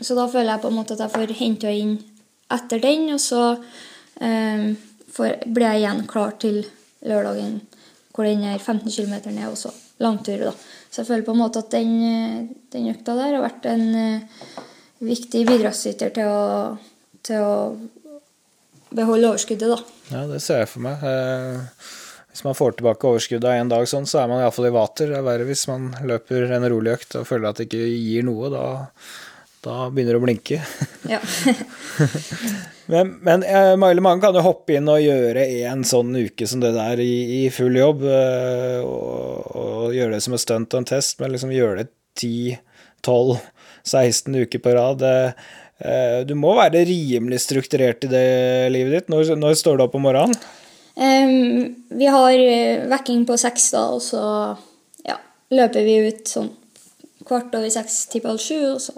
så 0.00 0.18
da 0.18 0.28
føler 0.30 0.54
jeg 0.54 0.64
på 0.64 0.70
en 0.70 0.78
måte 0.78 0.96
at 0.96 1.04
jeg 1.06 1.14
får 1.16 1.34
henta 1.40 1.74
inn 1.74 1.96
etter 2.50 2.82
den, 2.82 3.08
og 3.14 3.20
så 3.22 3.44
eh, 4.20 4.70
får, 5.14 5.44
blir 5.46 5.68
jeg 5.68 5.84
igjen 5.84 6.06
klar 6.10 6.38
til 6.42 6.62
lørdagen 7.06 7.60
hvor 8.10 8.26
den 8.26 8.42
er 8.44 8.58
15 8.58 8.90
km 8.90 9.14
er 9.30 9.46
også 9.48 9.70
langtur. 10.02 10.50
da. 10.50 10.52
Så 10.90 11.02
jeg 11.02 11.08
føler 11.08 11.24
på 11.24 11.32
en 11.32 11.40
måte 11.40 11.62
at 11.62 11.70
den, 11.72 12.50
den 12.72 12.90
økta 12.90 13.14
der 13.16 13.36
har 13.36 13.44
vært 13.44 13.68
en 13.70 13.86
eh, 13.94 14.58
viktig 15.06 15.44
bidragsyter 15.48 16.12
til 16.16 16.28
å, 16.28 16.76
til 17.24 17.40
å 17.40 17.54
beholde 18.90 19.30
overskuddet, 19.30 19.70
da. 19.70 19.78
Ja, 20.10 20.26
det 20.26 20.42
ser 20.42 20.64
jeg 20.64 20.72
for 20.72 20.84
meg. 20.84 21.04
Eh, 21.06 21.86
hvis 22.30 22.44
man 22.46 22.54
får 22.54 22.76
tilbake 22.78 23.08
overskuddet 23.08 23.48
av 23.50 23.56
en 23.58 23.72
dag 23.72 23.88
sånn, 23.90 24.06
så 24.06 24.20
er 24.22 24.28
man 24.30 24.40
iallfall 24.42 24.68
i 24.68 24.74
vater. 24.74 25.10
Det 25.10 25.18
er 25.18 25.26
verre 25.26 25.48
hvis 25.48 25.66
man 25.70 25.90
løper 26.06 26.46
en 26.54 26.68
rolig 26.70 26.94
økt 26.94 27.16
og 27.18 27.26
føler 27.28 27.50
at 27.50 27.58
det 27.58 27.66
ikke 27.66 27.88
gir 27.90 28.26
noe. 28.28 28.50
Da, 28.52 28.64
da 29.66 29.78
begynner 29.90 30.14
det 30.14 30.20
å 30.20 30.24
blinke. 30.24 30.60
Ja. 31.10 31.18
Men, 32.90 33.12
men 33.22 33.44
eh, 33.46 33.76
Maile, 33.78 34.02
mange 34.02 34.18
kan 34.24 34.34
jo 34.34 34.40
hoppe 34.42 34.74
inn 34.74 34.88
og 34.90 34.98
gjøre 34.98 35.44
en 35.70 35.84
sånn 35.86 36.10
uke 36.16 36.42
som 36.50 36.58
det 36.58 36.72
der 36.74 36.98
i, 36.98 37.12
i 37.36 37.50
full 37.54 37.76
jobb, 37.78 38.00
eh, 38.02 38.80
og, 38.82 39.44
og 39.60 39.94
gjøre 39.94 40.16
det 40.16 40.24
som 40.24 40.34
et 40.34 40.42
stunt 40.42 40.74
og 40.74 40.80
en 40.80 40.88
test, 40.90 41.20
men 41.22 41.30
liksom 41.30 41.52
gjøre 41.54 41.84
det 41.84 41.86
10-12-16 43.06 44.40
uker 44.42 44.62
på 44.64 44.74
rad. 44.74 45.04
eh, 45.06 45.30
eh, 45.86 46.16
Du 46.26 46.34
må 46.34 46.56
være 46.58 46.82
rimelig 46.88 47.38
strukturert 47.46 48.08
i 48.08 48.10
det 48.10 48.26
livet 48.74 48.96
ditt. 48.96 49.12
Når, 49.14 49.36
når 49.38 49.54
står 49.62 49.78
du 49.78 49.86
opp 49.86 49.94
om 49.94 50.04
morgenen? 50.08 50.34
Em, 51.00 51.74
vi 51.88 52.06
har 52.06 52.32
eh, 52.32 52.86
vekking 52.88 53.22
på 53.26 53.36
seks, 53.40 53.70
da, 53.72 53.86
og 53.94 54.02
så 54.04 54.22
ja, 55.06 55.14
løper 55.48 55.86
vi 55.86 55.94
ut 56.10 56.26
sånn 56.28 56.50
kvart 57.24 57.54
over 57.56 57.70
seks 57.72 58.02
til 58.12 58.26
halv 58.28 58.42
sju, 58.42 58.58
og 58.74 58.82
så 58.84 58.92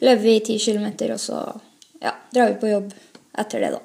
løper 0.00 0.22
vi 0.24 0.38
ti 0.46 0.56
kilometer, 0.62 1.12
og 1.12 1.20
så 1.20 1.42
ja, 2.00 2.14
drar 2.32 2.54
vi 2.54 2.56
på 2.62 2.70
jobb 2.70 2.94
etter 3.36 3.60
det, 3.60 3.74
da. 3.74 3.82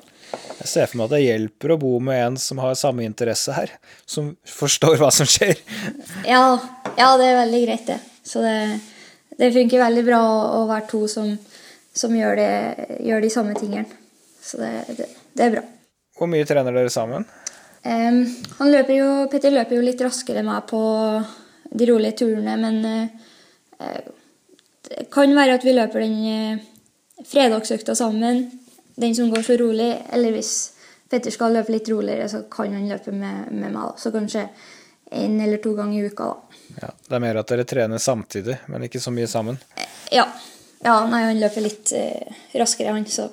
Jeg 0.59 0.69
ser 0.71 0.87
for 0.87 1.01
meg 1.01 1.09
at 1.09 1.15
det 1.17 1.19
hjelper 1.25 1.73
å 1.73 1.77
bo 1.81 1.91
med 2.03 2.21
en 2.21 2.37
som 2.39 2.61
har 2.63 2.77
samme 2.79 3.03
interesse 3.03 3.51
her, 3.57 3.73
som 4.07 4.29
forstår 4.47 4.95
hva 5.01 5.09
som 5.11 5.27
skjer. 5.27 5.59
Ja, 6.29 6.43
ja 6.95 7.09
det 7.19 7.27
er 7.27 7.41
veldig 7.41 7.61
greit, 7.65 7.91
det. 7.91 7.97
Så 8.23 8.45
det, 8.45 8.55
det 9.35 9.51
funker 9.57 9.83
veldig 9.83 10.05
bra 10.07 10.21
å, 10.21 10.39
å 10.61 10.63
være 10.69 10.87
to 10.93 11.01
som, 11.11 11.33
som 11.91 12.15
gjør, 12.15 12.39
det, 12.39 12.87
gjør 13.03 13.27
de 13.27 13.33
samme 13.35 13.59
tingene. 13.59 13.99
Så 14.39 14.63
det, 14.63 14.71
det, 14.95 15.09
det 15.35 15.47
er 15.49 15.55
bra. 15.57 15.65
Hvor 16.19 16.31
mye 16.31 16.47
trener 16.47 16.75
dere 16.75 16.91
sammen? 16.93 17.27
Em, 17.83 18.23
han 18.57 18.71
løper 18.71 18.95
jo, 18.97 19.11
Petter 19.31 19.53
løper 19.53 19.77
jo 19.77 19.83
litt 19.85 20.01
raskere 20.03 20.41
enn 20.41 20.49
meg 20.49 20.65
på 20.67 20.81
de 21.69 21.87
rolige 21.87 22.23
turene, 22.23 22.55
men 22.59 22.79
eh, 22.89 24.09
det 24.89 25.05
kan 25.13 25.35
være 25.35 25.59
at 25.59 25.65
vi 25.67 25.75
løper 25.75 26.01
den 26.01 26.17
uh, 26.25 27.23
fredagsøkta 27.29 27.93
sammen, 27.95 28.47
den 28.99 29.15
som 29.15 29.29
går 29.31 29.45
så 29.45 29.57
rolig. 29.61 29.91
Eller 30.13 30.33
hvis 30.33 30.53
Petter 31.09 31.33
skal 31.33 31.53
løpe 31.53 31.73
litt 31.73 31.89
roligere, 31.91 32.25
så 32.31 32.43
kan 32.51 32.73
han 32.73 32.89
løpe 32.89 33.13
med, 33.13 33.51
med 33.53 33.75
meg. 33.75 33.99
Så 34.01 34.11
kanskje 34.15 34.47
én 35.13 35.37
eller 35.41 35.61
to 35.61 35.75
ganger 35.77 36.01
i 36.01 36.09
uka, 36.09 36.31
da. 36.31 36.63
Ja, 36.81 36.89
det 37.07 37.15
er 37.17 37.21
mer 37.23 37.41
at 37.41 37.51
dere 37.53 37.65
trener 37.69 38.01
samtidig, 38.01 38.57
men 38.69 38.85
ikke 38.85 39.01
så 39.01 39.13
mye 39.13 39.29
sammen. 39.29 39.57
Ja. 40.13 40.25
ja 40.85 40.97
nei, 41.09 41.23
han 41.27 41.41
løper 41.41 41.65
litt 41.65 41.93
raskere, 42.57 42.93
han, 42.97 43.07
så. 43.09 43.29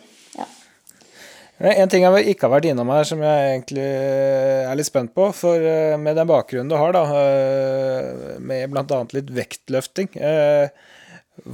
En 1.56 1.88
ting 1.88 2.02
jeg 2.04 2.34
ikke 2.34 2.44
har 2.44 2.52
vært 2.52 2.66
innom 2.68 2.90
her, 2.92 3.06
som 3.08 3.22
jeg 3.24 3.44
egentlig 3.54 3.84
er 3.86 4.76
litt 4.76 4.88
spent 4.90 5.14
på, 5.16 5.30
for 5.32 5.56
eh, 5.56 5.96
med 5.96 6.18
den 6.18 6.28
bakgrunnen 6.28 6.68
du 6.68 6.76
har, 6.76 6.92
da, 6.92 7.04
eh, 7.16 8.34
med 8.44 8.74
bl.a. 8.74 8.98
litt 9.16 9.30
vektløfting 9.32 10.10
eh, 10.20 10.68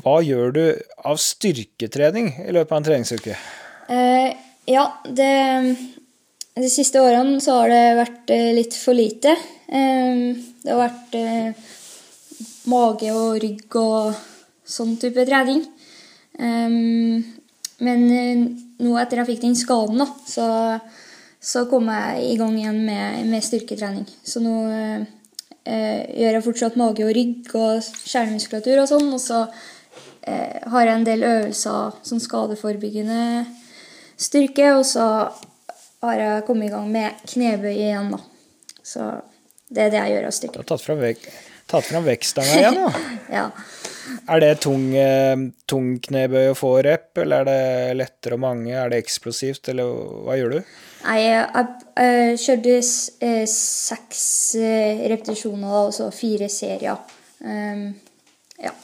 Hva 0.03 0.17
gjør 0.27 0.57
du 0.57 0.65
av 1.07 1.21
styrketrening 1.23 2.33
i 2.49 2.55
løpet 2.55 2.75
av 2.75 2.81
en 2.81 2.89
treningsuke? 2.89 3.37
Eh, 3.95 4.33
ja, 4.67 4.89
det 5.07 5.31
De 6.59 6.71
siste 6.71 6.99
årene 7.03 7.39
så 7.43 7.61
har 7.61 7.71
det 7.71 7.85
vært 8.01 8.35
eh, 8.35 8.51
litt 8.59 8.75
for 8.75 8.99
lite. 8.99 9.37
Eh, 9.71 10.35
det 10.67 10.75
har 10.75 10.83
vært 10.83 11.15
eh, 11.21 11.71
mage 12.75 13.15
og 13.15 13.39
rygg 13.43 13.79
og 13.79 14.19
sånn 14.67 14.99
type 14.99 15.23
trening. 15.31 15.63
Eh, 16.43 16.77
men 17.87 18.05
eh, 18.19 18.45
nå 18.83 18.97
etter 19.01 19.23
jeg 19.23 19.31
fikk 19.33 19.43
den 19.45 19.59
skaden, 19.59 20.03
da, 20.03 20.09
så, 20.29 20.47
så 21.43 21.65
kom 21.71 21.91
jeg 21.93 22.33
i 22.33 22.39
gang 22.41 22.57
igjen 22.59 22.81
med, 22.87 23.23
med 23.31 23.45
styrketrening. 23.47 24.07
Så 24.27 24.43
nå 24.43 24.57
eh, 24.73 25.05
eh, 25.65 26.03
gjør 26.23 26.39
jeg 26.39 26.47
fortsatt 26.49 26.81
mage 26.81 27.07
og 27.07 27.15
rygg 27.17 27.55
og 27.59 27.93
kjernemuskulatur 28.03 28.83
og 28.83 28.91
sånn. 28.91 29.09
Og 29.15 29.23
så 29.23 29.45
eh, 30.27 30.59
har 30.75 30.89
jeg 30.89 30.95
en 30.97 31.09
del 31.09 31.27
øvelser 31.29 32.03
som 32.09 32.23
skadeforebyggende 32.23 33.23
styrke, 34.23 34.75
og 34.77 34.85
så 34.87 35.07
har 36.03 36.19
jeg 36.19 36.45
kommet 36.49 36.71
i 36.71 36.75
gang 36.75 36.91
med 36.91 37.25
knebøy 37.31 37.73
igjen, 37.73 38.13
da. 38.17 38.21
Så 38.83 39.09
det 39.73 39.87
er 39.87 39.93
det 39.95 40.01
jeg 40.03 40.15
gjør 40.17 40.29
av 40.29 40.39
Du 40.43 40.59
har 40.59 40.71
tatt 40.75 40.85
fram, 40.85 41.01
vek 41.01 41.27
tatt 41.71 41.87
fram 41.87 42.05
vektstanga 42.05 42.59
igjen, 42.59 42.81
da. 42.83 43.03
Ja. 43.33 43.49
Er 44.31 44.41
det 44.43 44.53
tung, 44.65 44.89
eh, 44.99 45.37
tung 45.71 45.95
knebøy 46.03 46.51
å 46.51 46.59
få 46.59 46.73
rep, 46.85 47.11
eller 47.23 47.43
er 47.43 47.49
det 47.49 47.97
lettere 48.01 48.39
og 48.39 48.43
mange? 48.45 48.73
Er 48.75 48.91
det 48.91 49.03
eksplosivt, 49.03 49.69
eller 49.73 49.91
hva 50.27 50.39
gjør 50.39 50.57
du? 50.57 50.73
Nei, 51.03 51.19
jeg, 51.25 52.37
kjørte 52.43 52.77
eh, 53.27 53.45
seks 53.51 54.23
eh, 54.59 55.03
repetisjoner 55.11 55.77
og 55.81 55.93
så 55.97 56.09
fire 56.15 56.49
serier. 56.53 56.99
Um, 57.43 57.89
ja. 58.63 58.75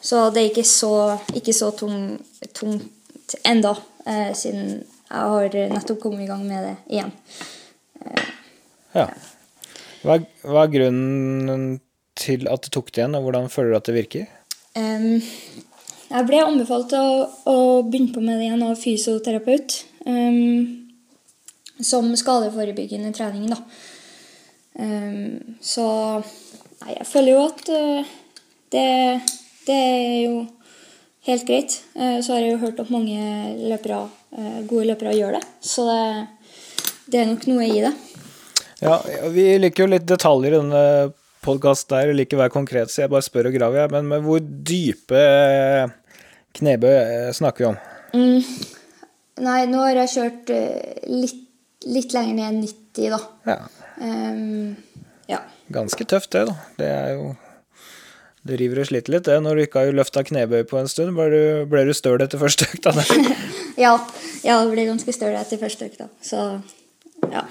Så 0.00 0.24
det 0.32 0.42
er 0.42 0.50
ikke 0.50 0.66
så, 0.68 0.92
ikke 1.36 1.54
så 1.56 1.70
tung, 1.76 2.16
tungt 2.56 3.36
enda, 3.48 3.74
eh, 4.06 4.32
siden 4.36 4.80
jeg 5.12 5.32
har 5.34 5.56
nettopp 5.74 6.00
kommet 6.00 6.24
i 6.24 6.30
gang 6.30 6.46
med 6.48 6.64
det 6.64 6.76
igjen. 6.88 7.12
Ja. 8.96 9.10
Hva, 10.02 10.16
hva 10.48 10.64
er 10.64 10.72
grunnen 10.72 11.66
til 12.18 12.48
at 12.50 12.64
du 12.64 12.72
tok 12.72 12.88
det 12.90 13.02
igjen, 13.02 13.16
og 13.18 13.26
hvordan 13.26 13.52
føler 13.52 13.74
du 13.74 13.78
at 13.78 13.90
det 13.90 13.98
virker? 14.00 14.30
Jeg 14.76 16.28
ble 16.28 16.42
anbefalt 16.44 16.92
å, 16.96 17.06
å 17.48 17.56
begynne 17.88 18.12
på 18.14 18.22
med 18.24 18.38
det 18.38 18.46
igjen 18.48 18.64
av 18.66 18.78
fysioterapeut. 18.80 19.78
Som 21.82 22.12
skadeforebyggende 22.16 23.12
trening, 23.16 23.52
da. 23.52 23.58
Så 25.60 25.86
Nei, 26.82 26.96
jeg 26.96 27.06
føler 27.06 27.36
jo 27.36 27.42
at 27.46 27.68
uh, 27.70 28.12
det, 28.74 28.86
det 29.68 29.78
er 29.78 30.16
jo 30.24 30.36
helt 31.28 31.44
greit. 31.46 31.76
Uh, 31.94 32.18
så 32.18 32.34
har 32.34 32.42
jeg 32.42 32.56
jo 32.56 32.62
hørt 32.64 32.80
at 32.82 32.90
mange 32.90 33.18
løpere, 33.70 34.00
uh, 34.34 34.60
gode 34.66 34.88
løpere 34.90 35.14
gjør 35.14 35.36
det. 35.38 35.42
Så 35.62 35.86
det, 35.86 36.00
det 37.12 37.20
er 37.22 37.30
nok 37.30 37.46
noe 37.50 37.68
i 37.68 37.84
det. 37.84 37.92
Ja, 38.82 38.98
vi 39.30 39.46
liker 39.62 39.84
jo 39.84 39.92
litt 39.92 40.08
detaljer 40.10 40.56
i 40.56 40.58
denne 40.58 40.86
podkasten 41.42 41.96
der, 41.96 42.14
liker 42.16 42.38
å 42.38 42.42
være 42.44 42.54
konkret, 42.54 42.92
så 42.92 43.04
jeg 43.04 43.12
bare 43.12 43.26
spør 43.26 43.50
og 43.50 43.56
graver, 43.56 43.82
jeg. 43.82 43.92
Men 43.94 44.10
med 44.10 44.26
hvor 44.26 44.40
dype 44.42 45.18
eh, 45.18 45.92
knebøy 46.58 46.94
eh, 46.94 47.30
snakker 47.36 47.64
vi 47.64 47.70
om? 47.72 47.78
Mm. 48.12 48.72
Nei, 49.42 49.60
nå 49.70 49.80
har 49.80 50.02
jeg 50.02 50.12
kjørt 50.12 50.50
uh, 50.52 51.06
litt, 51.08 51.38
litt 51.88 52.12
lenger 52.12 52.36
ned 52.36 52.48
enn 52.50 52.60
90, 52.66 53.14
da. 53.14 53.22
Ja, 53.48 53.62
Um, 54.02 54.74
ja. 55.28 55.38
ganske 55.70 56.04
tøft 56.08 56.32
det, 56.34 56.46
da. 56.48 56.54
Det 56.78 56.86
er 56.90 57.10
jo 57.14 57.34
Det 58.42 58.56
river 58.58 58.80
og 58.82 58.88
sliter 58.88 59.12
litt, 59.14 59.28
det. 59.28 59.36
Når 59.38 59.54
du 59.54 59.62
ikke 59.62 59.84
har 59.84 59.92
løfta 59.94 60.24
knebøy 60.26 60.64
på 60.66 60.80
en 60.80 60.88
stund, 60.90 61.12
ble 61.14 61.28
du, 61.30 61.42
ble 61.70 61.84
du 61.86 61.92
støl 61.94 62.18
etter 62.24 62.40
første 62.42 62.66
økta. 62.66 62.94
Ja, 63.78 63.92
ja, 64.44 64.58
det 64.58 64.72
ble 64.72 64.82
ganske 64.84 65.14
støl 65.14 65.36
etter 65.38 65.60
første 65.60 65.86
økta. 65.86 66.08
Så 66.20 66.40
ja. 67.30 67.44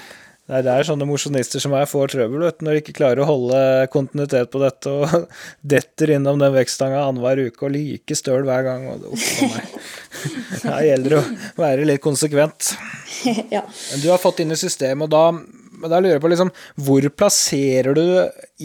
Det 0.52 0.68
er 0.68 0.84
sånne 0.84 1.08
mosjonister 1.08 1.62
som 1.64 1.72
meg 1.72 1.86
får 1.88 2.12
trøbbel, 2.12 2.42
vet 2.44 2.64
når 2.66 2.76
de 2.76 2.82
ikke 2.82 2.96
klarer 2.98 3.22
å 3.24 3.28
holde 3.30 3.60
kontinuitet 3.94 4.52
på 4.52 4.60
dette 4.60 4.92
og 4.92 5.30
detter 5.74 6.12
innom 6.18 6.42
den 6.42 6.52
vektstanga 6.56 7.06
annenhver 7.06 7.46
uke 7.48 7.70
og 7.70 7.72
like 7.78 8.18
støl 8.20 8.44
hver 8.48 8.66
gang. 8.68 8.90
Og 8.92 9.00
det, 9.00 9.14
uff. 9.16 9.88
Her 10.66 10.84
gjelder 10.90 11.16
det 11.16 11.22
å 11.22 11.64
være 11.64 11.88
litt 11.88 12.04
konsekvent. 12.04 12.74
ja. 13.56 13.64
Du 14.04 14.10
har 14.12 14.20
fått 14.20 14.44
inn 14.44 14.52
i 14.52 14.60
systemet, 14.60 15.08
og 15.08 15.14
da, 15.16 15.24
men 15.32 15.94
da 15.94 16.02
lurer 16.04 16.18
jeg 16.18 16.26
på 16.26 16.34
liksom, 16.34 16.52
hvor 16.84 17.10
plasserer 17.16 17.96
du 17.96 18.06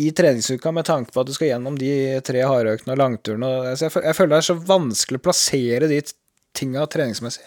i 0.03 0.11
treningsuka 0.11 0.75
med 0.75 0.91
tanke 0.91 1.15
på 1.15 1.23
at 1.23 1.31
du 1.31 1.37
skal 1.39 1.53
gjennom 1.53 1.79
de 1.79 1.93
tre 2.27 2.43
hardøktene 2.43 2.97
og 2.97 3.03
langturene? 3.05 3.53
Jeg, 3.77 3.95
jeg 3.95 4.19
føler 4.19 4.35
det 4.35 4.43
er 4.43 4.51
så 4.51 4.59
vanskelig 4.75 5.23
å 5.23 5.29
plassere 5.31 5.93
de 5.93 6.03
tinga 6.57 6.83
treningsmessig. 6.91 7.47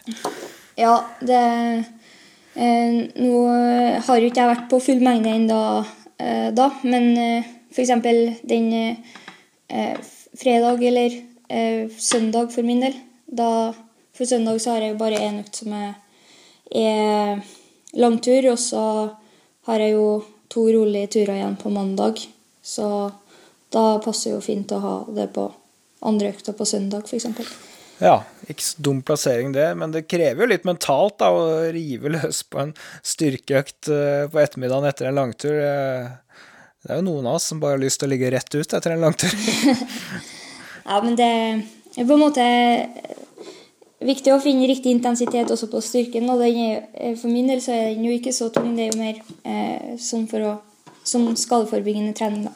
ja, 0.79 0.95
det 1.19 1.43
Nå 2.59 3.35
har 4.03 4.19
jo 4.19 4.27
ikke 4.27 4.41
jeg 4.41 4.51
vært 4.51 4.67
på 4.71 4.81
full 4.83 5.03
mengde 5.03 5.31
ennå 5.31 5.59
eh, 6.19 6.49
da, 6.51 6.65
men 6.83 7.05
eh, 7.15 7.45
f.eks. 7.71 7.93
den 8.49 8.73
eh, 8.75 9.95
fredag 10.35 10.83
eller 10.83 11.15
eh, 11.47 11.89
søndag 11.97 12.51
for 12.51 12.67
min 12.67 12.83
del 12.83 12.97
da, 13.25 13.73
For 14.13 14.25
søndag 14.25 14.59
så 14.59 14.73
har 14.73 14.81
jeg 14.81 14.93
jo 14.93 14.99
bare 14.99 15.21
én 15.23 15.39
økt 15.39 15.61
som 15.61 15.73
er, 15.77 15.93
er 16.75 17.39
langtur, 17.93 18.49
og 18.51 18.59
så 18.59 18.83
har 19.69 19.79
jeg 19.79 19.93
jo 19.93 20.07
to 20.51 20.65
rolige 20.73 21.07
turer 21.13 21.37
igjen 21.37 21.55
på 21.61 21.71
mandag. 21.71 22.19
Så 22.61 22.89
da 23.71 23.83
passer 24.03 24.33
jo 24.33 24.41
fint 24.43 24.71
å 24.75 24.81
ha 24.83 24.95
det 25.15 25.29
på 25.37 25.45
andre 26.03 26.33
økta 26.33 26.51
på 26.57 26.67
søndag, 26.67 27.07
f.eks. 27.07 27.29
Ja, 27.99 28.21
ikke 28.47 28.63
så 28.63 28.83
dum 28.85 29.01
plassering 29.03 29.51
det, 29.51 29.67
men 29.75 29.91
det 29.91 30.05
krever 30.07 30.45
jo 30.45 30.49
litt 30.53 30.67
mentalt 30.67 31.17
da, 31.19 31.29
å 31.35 31.67
rive 31.75 32.13
løs 32.15 32.41
på 32.47 32.61
en 32.63 32.73
styrkeøkt 33.03 33.89
eh, 33.91 34.25
på 34.31 34.39
ettermiddagen 34.39 34.87
etter 34.87 35.09
en 35.09 35.19
langtur. 35.19 35.55
Eh, 35.59 36.07
Det 36.79 36.93
er 36.93 37.01
jo 37.01 37.07
noen 37.09 37.27
av 37.27 37.35
oss 37.35 37.49
som 37.51 37.59
bare 37.59 37.75
har 37.75 37.81
lyst 37.83 37.99
til 37.99 38.07
å 38.07 38.13
ligge 38.13 38.31
rett 38.31 38.55
ut 38.55 38.73
etter 38.73 38.95
en 38.95 39.03
langtur. 39.03 39.33
Ja, 40.89 41.03
men 41.03 41.13
det 41.19 41.25
er 41.29 42.05
på 42.07 42.15
en 42.15 42.21
måte 42.23 42.43
viktig 44.01 44.31
å 44.33 44.39
finne 44.41 44.65
riktig 44.65 44.89
intensitet 44.95 45.51
også 45.53 45.67
på 45.69 45.81
styrken. 45.85 46.25
Og 46.33 46.41
er, 46.47 46.87
eh, 46.95 47.15
for 47.19 47.29
min 47.29 47.51
del 47.51 47.61
så 47.61 47.75
er 47.75 47.93
den 47.93 48.07
jo 48.07 48.15
ikke 48.15 48.33
så 48.33 48.47
tung, 48.53 48.71
det 48.77 48.87
er 48.87 48.95
jo 48.95 49.01
mer 49.03 49.19
eh, 49.43 49.97
som, 50.01 50.23
for 50.31 50.47
å, 50.47 50.55
som 51.03 51.27
skadeforebyggende 51.37 52.15
trening, 52.17 52.47
da. 52.47 52.55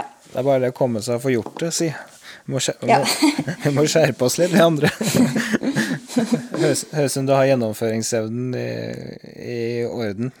Ja. 0.00 0.08
Det 0.32 0.40
er 0.40 0.48
bare 0.48 0.64
det 0.64 0.72
å 0.72 0.78
komme 0.80 1.04
seg 1.04 1.20
og 1.20 1.26
få 1.28 1.36
gjort 1.36 1.62
det, 1.62 1.70
si. 1.76 1.92
Må, 2.48 2.60
Ja. 2.88 2.98
må, 3.04 3.54
vi 3.64 3.74
må 3.76 3.84
skjerpe 3.90 4.24
oss 4.24 4.38
litt, 4.40 4.54
vi 4.54 4.62
andre. 4.64 4.90
Høres 6.58 6.86
høres 6.90 7.12
ut 7.12 7.14
som 7.14 7.26
du 7.28 7.34
har 7.36 7.46
gjennomføringsevnen 7.46 8.54
i, 8.58 8.68
i 9.38 9.58
orden. 9.86 10.32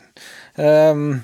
Um, 0.58 1.20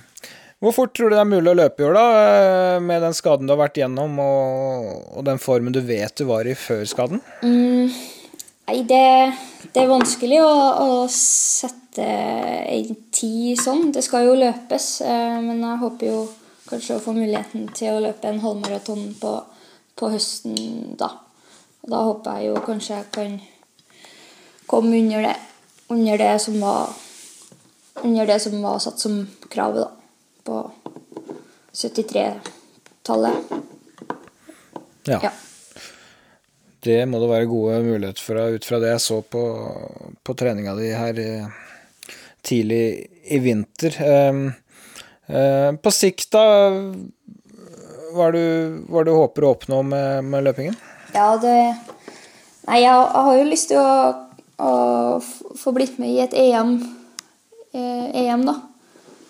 hvor 0.63 0.73
fort 0.73 0.95
tror 0.97 1.11
du 1.11 1.17
det 1.17 1.21
er 1.21 1.29
mulig 1.29 1.51
å 1.51 1.57
løpe 1.59 1.83
i 1.83 1.87
år, 1.89 1.97
da, 1.99 2.05
eh, 2.25 2.77
med 2.81 3.03
den 3.05 3.17
skaden 3.17 3.49
du 3.49 3.53
har 3.53 3.61
vært 3.67 3.81
gjennom, 3.83 4.15
og, 4.23 4.87
og 5.19 5.25
den 5.27 5.41
formen 5.43 5.75
du 5.75 5.83
vet 5.85 6.15
du 6.17 6.25
var 6.29 6.47
i 6.49 6.55
før 6.57 6.85
skaden? 6.89 7.21
Mm, 7.45 7.91
nei, 8.71 8.79
det, 8.89 9.03
det 9.75 9.83
er 9.83 9.91
vanskelig 9.91 10.39
å, 10.41 10.55
å 10.85 11.03
sette 11.13 12.07
en 12.07 12.95
tid 13.13 13.61
sånn. 13.61 13.91
Det 13.93 14.05
skal 14.07 14.31
jo 14.31 14.39
løpes, 14.41 14.89
eh, 15.05 15.37
men 15.45 15.61
jeg 15.67 15.83
håper 15.83 16.13
jo 16.13 16.23
kanskje 16.71 16.97
å 16.97 17.05
få 17.11 17.13
muligheten 17.19 17.69
til 17.77 17.99
å 17.99 18.05
løpe 18.07 18.31
en 18.31 18.41
halvmaraton 18.47 19.05
på, 19.21 19.35
på 19.99 20.11
høsten 20.13 20.97
da. 21.01 21.11
Og 21.85 21.91
da 21.93 22.05
håper 22.09 22.39
jeg 22.41 22.51
jo 22.51 22.63
kanskje 22.65 22.99
jeg 22.99 23.11
kan 23.15 23.41
komme 24.71 24.99
under 24.99 25.29
det, 25.29 25.35
under 25.93 26.19
det 26.19 26.35
som 26.43 26.61
var 26.63 26.95
under 28.03 28.27
det 28.27 28.41
som 28.41 28.63
var 28.63 28.79
satt 28.83 28.99
som 29.01 29.21
kravet, 29.49 29.85
da. 29.85 29.91
På 30.45 30.71
73-tallet. 31.73 33.35
Ja. 35.05 35.21
Ja. 35.23 35.31
Det 36.85 36.99
må 37.09 37.21
det 37.21 37.31
være 37.31 37.49
gode 37.49 37.79
muligheter 37.85 38.21
for 38.21 38.57
ut 38.57 38.67
fra 38.69 38.81
det 38.83 38.91
jeg 38.93 39.01
så 39.01 39.23
på, 39.25 39.43
på 40.21 40.35
treninga 40.37 40.75
di 40.77 40.91
her 40.93 41.21
eh, 41.23 41.47
tidlig 42.45 42.85
i 43.33 43.39
vinter. 43.41 43.97
Ehm, 44.05 44.43
eh, 45.27 45.71
på 45.81 45.93
sikt, 45.95 46.29
da 46.37 46.45
Hva 48.15 48.29
er 48.31 48.37
det 48.37 49.05
du 49.09 49.15
håper 49.17 49.45
å 49.45 49.55
oppnå 49.57 49.81
med, 49.87 50.29
med 50.31 50.47
løpingen? 50.47 50.77
Ja, 51.15 51.35
det 51.41 51.57
Nei, 52.65 52.79
jeg, 52.81 52.93
jeg 52.95 53.25
har 53.27 53.37
jo 53.37 53.49
lyst 53.51 53.69
til 53.69 53.81
å, 53.81 53.97
å 54.65 55.57
få 55.61 55.73
blitt 55.77 55.99
med 56.01 56.15
i 56.15 56.23
et 56.25 56.33
EM, 56.33 56.79
eh, 57.77 58.07
EM 58.23 58.47
da. 58.49 58.55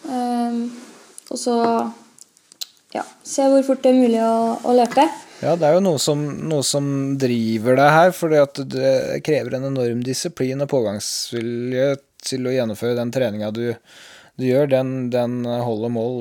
Um, 0.07 0.61
og 1.33 1.41
så 1.41 1.57
ja, 2.95 3.03
se 3.27 3.49
hvor 3.51 3.65
fort 3.67 3.83
det 3.83 3.91
er 3.91 3.99
mulig 3.99 4.21
å, 4.23 4.55
å 4.63 4.77
løpe. 4.77 5.09
Ja, 5.41 5.57
det 5.59 5.67
er 5.67 5.75
jo 5.77 5.83
noe 5.83 5.99
som, 5.99 6.23
noe 6.47 6.63
som 6.63 6.87
driver 7.19 7.81
deg 7.81 7.91
her, 7.97 8.15
at 8.45 8.63
det 8.71 8.95
krever 9.27 9.59
en 9.59 9.67
enorm 9.73 10.05
disiplin 10.07 10.63
og 10.63 10.71
pågangsvilje 10.71 11.91
til 12.25 12.47
å 12.47 12.55
gjennomføre 12.55 13.01
den 13.01 13.11
treninga 13.13 13.51
du, 13.57 13.67
du 14.39 14.47
gjør. 14.47 14.71
Den, 14.77 14.95
den 15.13 15.43
holder 15.43 15.93
mål 15.93 16.21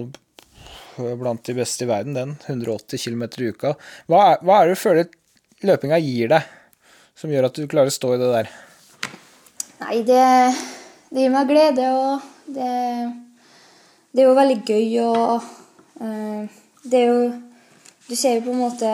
blant 0.98 1.44
de 1.46 1.56
beste 1.58 1.86
i 1.86 1.90
verden, 1.90 2.16
den. 2.18 2.36
180 2.46 3.02
km 3.04 3.24
i 3.40 3.50
uka. 3.54 3.74
Hva 4.12 4.22
er, 4.34 4.44
hva 4.44 4.60
er 4.60 4.70
det 4.70 4.78
du 4.78 4.82
føler 4.82 5.10
løpinga 5.64 6.00
gir 6.04 6.32
deg, 6.34 6.54
som 7.16 7.32
gjør 7.32 7.48
at 7.50 7.58
du 7.58 7.68
klarer 7.72 7.92
å 7.92 7.96
stå 7.96 8.14
i 8.16 8.22
det 8.22 8.32
der? 8.34 8.52
Nei, 9.84 9.98
det, 10.08 10.24
det 11.12 11.26
gir 11.26 11.34
meg 11.34 11.50
glede, 11.50 11.90
og 11.92 12.54
det, 12.56 12.70
det 14.14 14.24
er 14.24 14.30
jo 14.30 14.38
veldig 14.38 14.60
gøy 14.68 15.00
og 15.04 15.50
uh, 16.04 16.60
Det 16.84 17.00
er 17.00 17.10
jo 17.10 17.20
Du 18.04 18.16
ser 18.20 18.38
jo 18.38 18.46
på 18.48 18.52
en 18.52 18.64
måte 18.66 18.90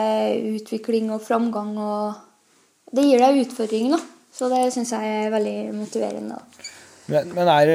utvikling 0.54 1.10
og 1.10 1.24
framgang, 1.26 1.74
og 1.78 2.94
det 2.94 3.06
gir 3.08 3.22
deg 3.22 3.40
utfordringer, 3.44 3.98
da. 3.98 4.18
Så 4.30 4.46
det 4.50 4.68
syns 4.70 4.92
jeg 4.94 5.16
er 5.24 5.32
veldig 5.34 5.56
motiverende. 5.74 6.38
da. 6.38 6.68
Men, 7.10 7.32
men 7.34 7.50
er 7.50 7.70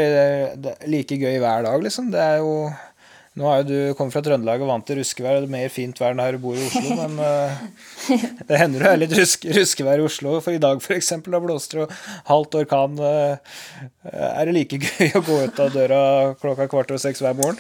det, 0.56 0.76
like 0.88 1.18
gøy 1.20 1.40
hver 1.44 1.66
dag, 1.68 1.82
liksom? 1.84 2.08
Det 2.14 2.22
er 2.24 2.38
jo 2.40 2.70
Nå 3.36 3.48
er 3.52 3.62
jo 3.62 3.66
du 3.68 3.96
kommet 4.00 4.16
fra 4.16 4.22
Trøndelag 4.24 4.62
og 4.64 4.70
vant 4.70 4.86
til 4.88 5.02
ruskevær, 5.02 5.42
det 5.44 5.50
er 5.50 5.52
mer 5.52 5.72
fint 5.74 5.98
vær 6.00 6.14
enn 6.16 6.22
her 6.24 6.38
du 6.38 6.44
bor 6.46 6.56
i 6.56 6.68
Oslo, 6.70 6.96
men 7.02 7.18
uh, 7.20 7.64
det 8.48 8.60
hender 8.62 8.86
det 8.86 8.92
er 8.94 9.02
litt 9.02 9.16
rusk, 9.18 9.44
ruskevær 9.58 10.00
i 10.00 10.06
Oslo. 10.08 10.38
For 10.46 10.56
i 10.56 10.62
dag, 10.64 10.80
eksempel, 10.96 11.36
da 11.36 11.42
blåste 11.44 11.76
det 11.76 11.82
jo 11.84 11.90
halvt 12.30 12.56
orkan. 12.62 12.96
Uh, 12.96 13.58
er 14.08 14.48
det 14.48 14.56
like 14.56 14.80
gøy 14.86 15.20
å 15.20 15.24
gå 15.28 15.42
ut 15.50 15.60
av 15.66 15.76
døra 15.76 16.00
klokka 16.40 16.70
kvart 16.72 16.96
over 16.96 17.04
seks 17.04 17.26
hver 17.26 17.36
morgen? 17.36 17.60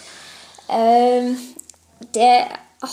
Eh, 0.72 1.36
det 2.16 2.32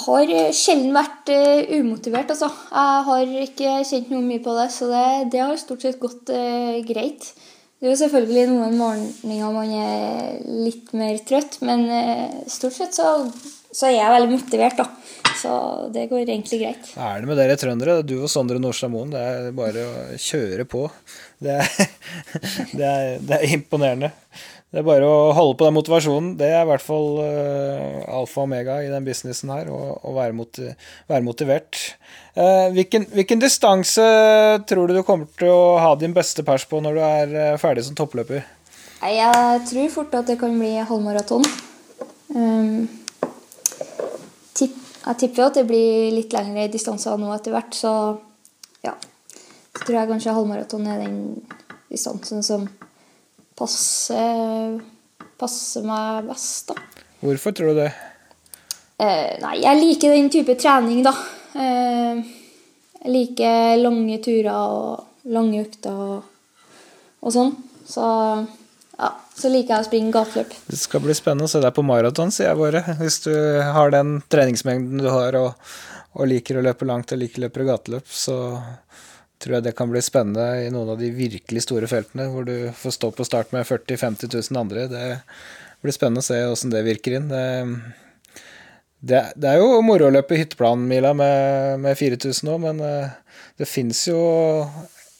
har 0.02 0.34
sjelden 0.56 0.90
vært 0.98 1.30
uh, 1.30 1.78
umotivert, 1.78 2.34
altså. 2.34 2.50
Jeg 2.50 3.06
har 3.12 3.32
ikke 3.46 3.78
kjent 3.92 4.10
noe 4.10 4.26
mye 4.26 4.42
på 4.42 4.58
det, 4.58 4.68
så 4.74 4.90
det, 4.90 5.06
det 5.36 5.44
har 5.44 5.54
stort 5.60 5.86
sett 5.86 6.02
gått 6.02 6.34
uh, 6.34 6.82
greit. 6.88 7.30
Det 7.82 7.88
er 7.88 7.96
jo 7.96 7.98
selvfølgelig 7.98 8.42
noen 8.46 8.76
morgener 8.78 9.48
man 9.50 9.70
er 9.74 10.36
litt 10.46 10.92
mer 10.94 11.16
trøtt, 11.26 11.56
men 11.66 11.80
uh, 11.90 12.36
stort 12.46 12.76
sett 12.76 12.94
så, 12.94 13.08
så, 13.72 13.88
er 13.88 13.96
jeg 13.96 14.14
veldig 14.14 14.36
motivert, 14.36 14.78
da. 14.78 14.88
Så 15.42 15.52
det 15.94 16.06
går 16.10 16.26
egentlig 16.26 16.60
greit. 16.60 16.88
Hva 16.94 17.14
er 17.14 17.22
det 17.22 17.30
med 17.30 17.38
dere 17.40 17.58
trøndere? 17.58 18.00
Du 18.06 18.18
og 18.20 18.30
Sondre 18.30 18.60
Nordstad 18.60 18.92
Moen. 18.92 19.12
Det 19.14 19.22
er 19.22 19.52
bare 19.56 19.84
å 19.88 19.92
kjøre 20.20 20.66
på. 20.68 20.86
Det 21.42 21.56
er, 21.58 21.92
det 22.78 22.88
er, 22.88 23.14
det 23.24 23.38
er 23.38 23.54
imponerende. 23.56 24.12
Det 24.72 24.80
er 24.80 24.86
bare 24.86 25.04
å 25.04 25.32
holde 25.36 25.58
på 25.60 25.66
den 25.66 25.74
motivasjonen. 25.76 26.30
Det 26.40 26.46
er 26.48 26.62
i 26.62 26.68
hvert 26.70 26.84
fall 26.84 27.18
uh, 27.20 27.98
alfa 28.20 28.40
og 28.40 28.46
omega 28.46 28.78
i 28.80 28.88
den 28.88 29.04
businessen 29.04 29.52
her, 29.52 29.68
å 29.68 30.14
være, 30.16 30.32
motiv 30.36 30.70
være, 31.10 31.24
motivert. 31.26 31.80
Uh, 32.32 32.70
hvilken, 32.72 33.04
hvilken 33.12 33.42
distanse 33.42 34.06
tror 34.68 34.88
du 34.88 34.96
du 34.96 35.02
kommer 35.04 35.28
til 35.36 35.52
å 35.52 35.76
ha 35.76 35.92
din 36.00 36.16
beste 36.16 36.44
pers 36.46 36.64
på 36.70 36.80
når 36.80 36.96
du 36.96 37.02
er 37.04 37.36
uh, 37.36 37.60
ferdig 37.60 37.84
som 37.84 37.98
toppløper? 37.98 38.46
Jeg 39.02 39.60
tror 39.68 39.92
fort 39.92 40.16
at 40.16 40.32
det 40.32 40.38
kan 40.40 40.56
bli 40.56 40.72
halvmaraton. 40.78 41.44
Um, 42.32 42.88
tipp, 44.56 44.76
jeg 45.02 45.18
tipper 45.22 45.46
at 45.48 45.58
det 45.60 45.66
blir 45.68 46.12
litt 46.14 46.34
lengre 46.34 46.68
distanser 46.72 47.18
nå 47.20 47.32
etter 47.34 47.54
hvert, 47.54 47.74
så 47.76 47.92
ja. 48.84 48.94
Så 49.72 49.86
tror 49.86 49.98
jeg 49.98 50.10
kanskje 50.10 50.36
halvmaraton 50.36 50.88
er 50.90 51.04
den 51.04 51.18
distansen 51.90 52.44
som 52.44 52.66
passer, 53.58 54.78
passer 55.40 55.86
meg 55.86 56.28
best, 56.28 56.72
da. 56.72 57.04
Hvorfor 57.22 57.54
tror 57.54 57.72
du 57.72 57.82
det? 57.82 57.92
Eh, 59.02 59.38
nei, 59.42 59.56
jeg 59.62 59.80
liker 59.80 60.14
den 60.14 60.30
type 60.32 60.56
trening, 60.60 61.02
da. 61.06 61.14
Eh, 61.58 62.22
jeg 63.02 63.14
liker 63.16 63.80
lange 63.80 64.18
turer 64.22 64.52
og 64.52 65.30
lange 65.34 65.62
økter 65.64 66.02
og, 66.06 66.28
og 67.22 67.34
sånn. 67.34 67.54
Så 67.88 68.02
ja, 68.02 69.10
så 69.42 69.50
liker 69.50 69.74
jeg 69.74 69.84
å 69.84 69.88
springe 69.88 70.14
gateløp. 70.14 70.54
Det 70.70 70.78
skal 70.78 71.02
bli 71.04 71.16
spennende 71.18 71.48
å 71.48 71.52
se 71.52 71.62
deg 71.62 71.74
på 71.74 71.84
maraton, 71.86 72.30
sier 72.34 72.52
jeg 72.52 72.60
bare. 72.60 72.82
Hvis 73.00 73.22
du 73.26 73.32
har 73.74 73.92
den 73.94 74.20
treningsmengden 74.32 75.02
du 75.02 75.08
har 75.10 75.38
og, 75.40 75.72
og 76.14 76.30
liker 76.30 76.58
å 76.58 76.64
løpe 76.64 76.88
langt 76.88 77.14
og 77.14 77.22
liker 77.22 77.42
å 77.42 77.46
løpe 77.46 77.66
gateløp, 77.66 78.06
så 78.06 78.36
tror 79.42 79.58
jeg 79.58 79.66
det 79.66 79.74
kan 79.78 79.90
bli 79.90 80.02
spennende 80.04 80.62
i 80.62 80.70
noen 80.70 80.94
av 80.94 81.00
de 81.00 81.10
virkelig 81.14 81.64
store 81.64 81.88
feltene, 81.90 82.28
hvor 82.30 82.46
du 82.46 82.70
får 82.78 82.96
stå 82.98 83.10
på 83.16 83.26
start 83.26 83.50
med 83.54 83.66
40 83.66 83.98
000-50 83.98 84.36
000 84.52 84.60
andre. 84.60 84.86
Det 84.92 85.06
blir 85.82 85.96
spennende 85.96 86.22
å 86.22 86.28
se 86.28 86.38
åssen 86.46 86.72
det 86.72 86.84
virker 86.86 87.18
inn. 87.18 87.26
Det, 87.32 87.42
det, 89.02 89.24
det, 89.34 89.48
er 89.50 89.58
jo 89.58 89.82
moro 89.82 90.06
å 90.06 90.14
løpe 90.14 90.38
hytteplanmila 90.38 91.10
med, 91.18 91.82
med 91.82 91.98
4000 91.98 92.46
nå, 92.46 92.58
men 92.62 92.84
eh, 92.86 93.42
det 93.58 93.66
fins 93.66 94.04
jo 94.06 94.20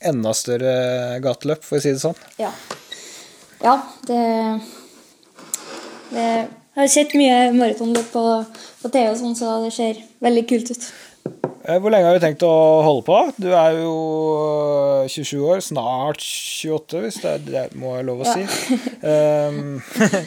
enda 0.02 0.34
større 0.34 1.18
gateløp, 1.22 1.66
for 1.66 1.78
å 1.78 1.82
si 1.82 1.94
det 1.94 2.02
sånn. 2.02 2.18
Ja. 2.38 2.52
Ja, 3.62 3.76
det, 4.08 4.18
det 6.10 6.26
Jeg 6.26 6.80
har 6.80 6.88
sett 6.90 7.14
mye 7.14 7.52
maratonløp 7.54 8.10
på, 8.10 8.26
på 8.82 8.90
TV, 8.90 9.10
og 9.12 9.18
sånn, 9.20 9.38
så 9.38 9.58
det 9.62 9.72
ser 9.76 9.98
veldig 10.24 10.44
kult 10.48 10.72
ut. 10.72 10.86
Eh, 11.62 11.78
hvor 11.78 11.92
lenge 11.94 12.08
har 12.08 12.18
du 12.18 12.24
tenkt 12.24 12.42
å 12.42 12.54
holde 12.82 13.04
på? 13.06 13.18
Du 13.38 13.50
er 13.54 13.76
jo 13.78 13.94
27 15.06 15.36
eh, 15.36 15.42
år, 15.46 15.60
snart 15.62 16.24
28, 16.24 17.02
hvis 17.04 17.18
det, 17.22 17.34
det 17.46 17.64
må 17.78 17.94
jeg 17.98 18.06
lov 18.08 18.24
å 18.24 18.32
si. 18.32 18.46
Um, 19.04 19.76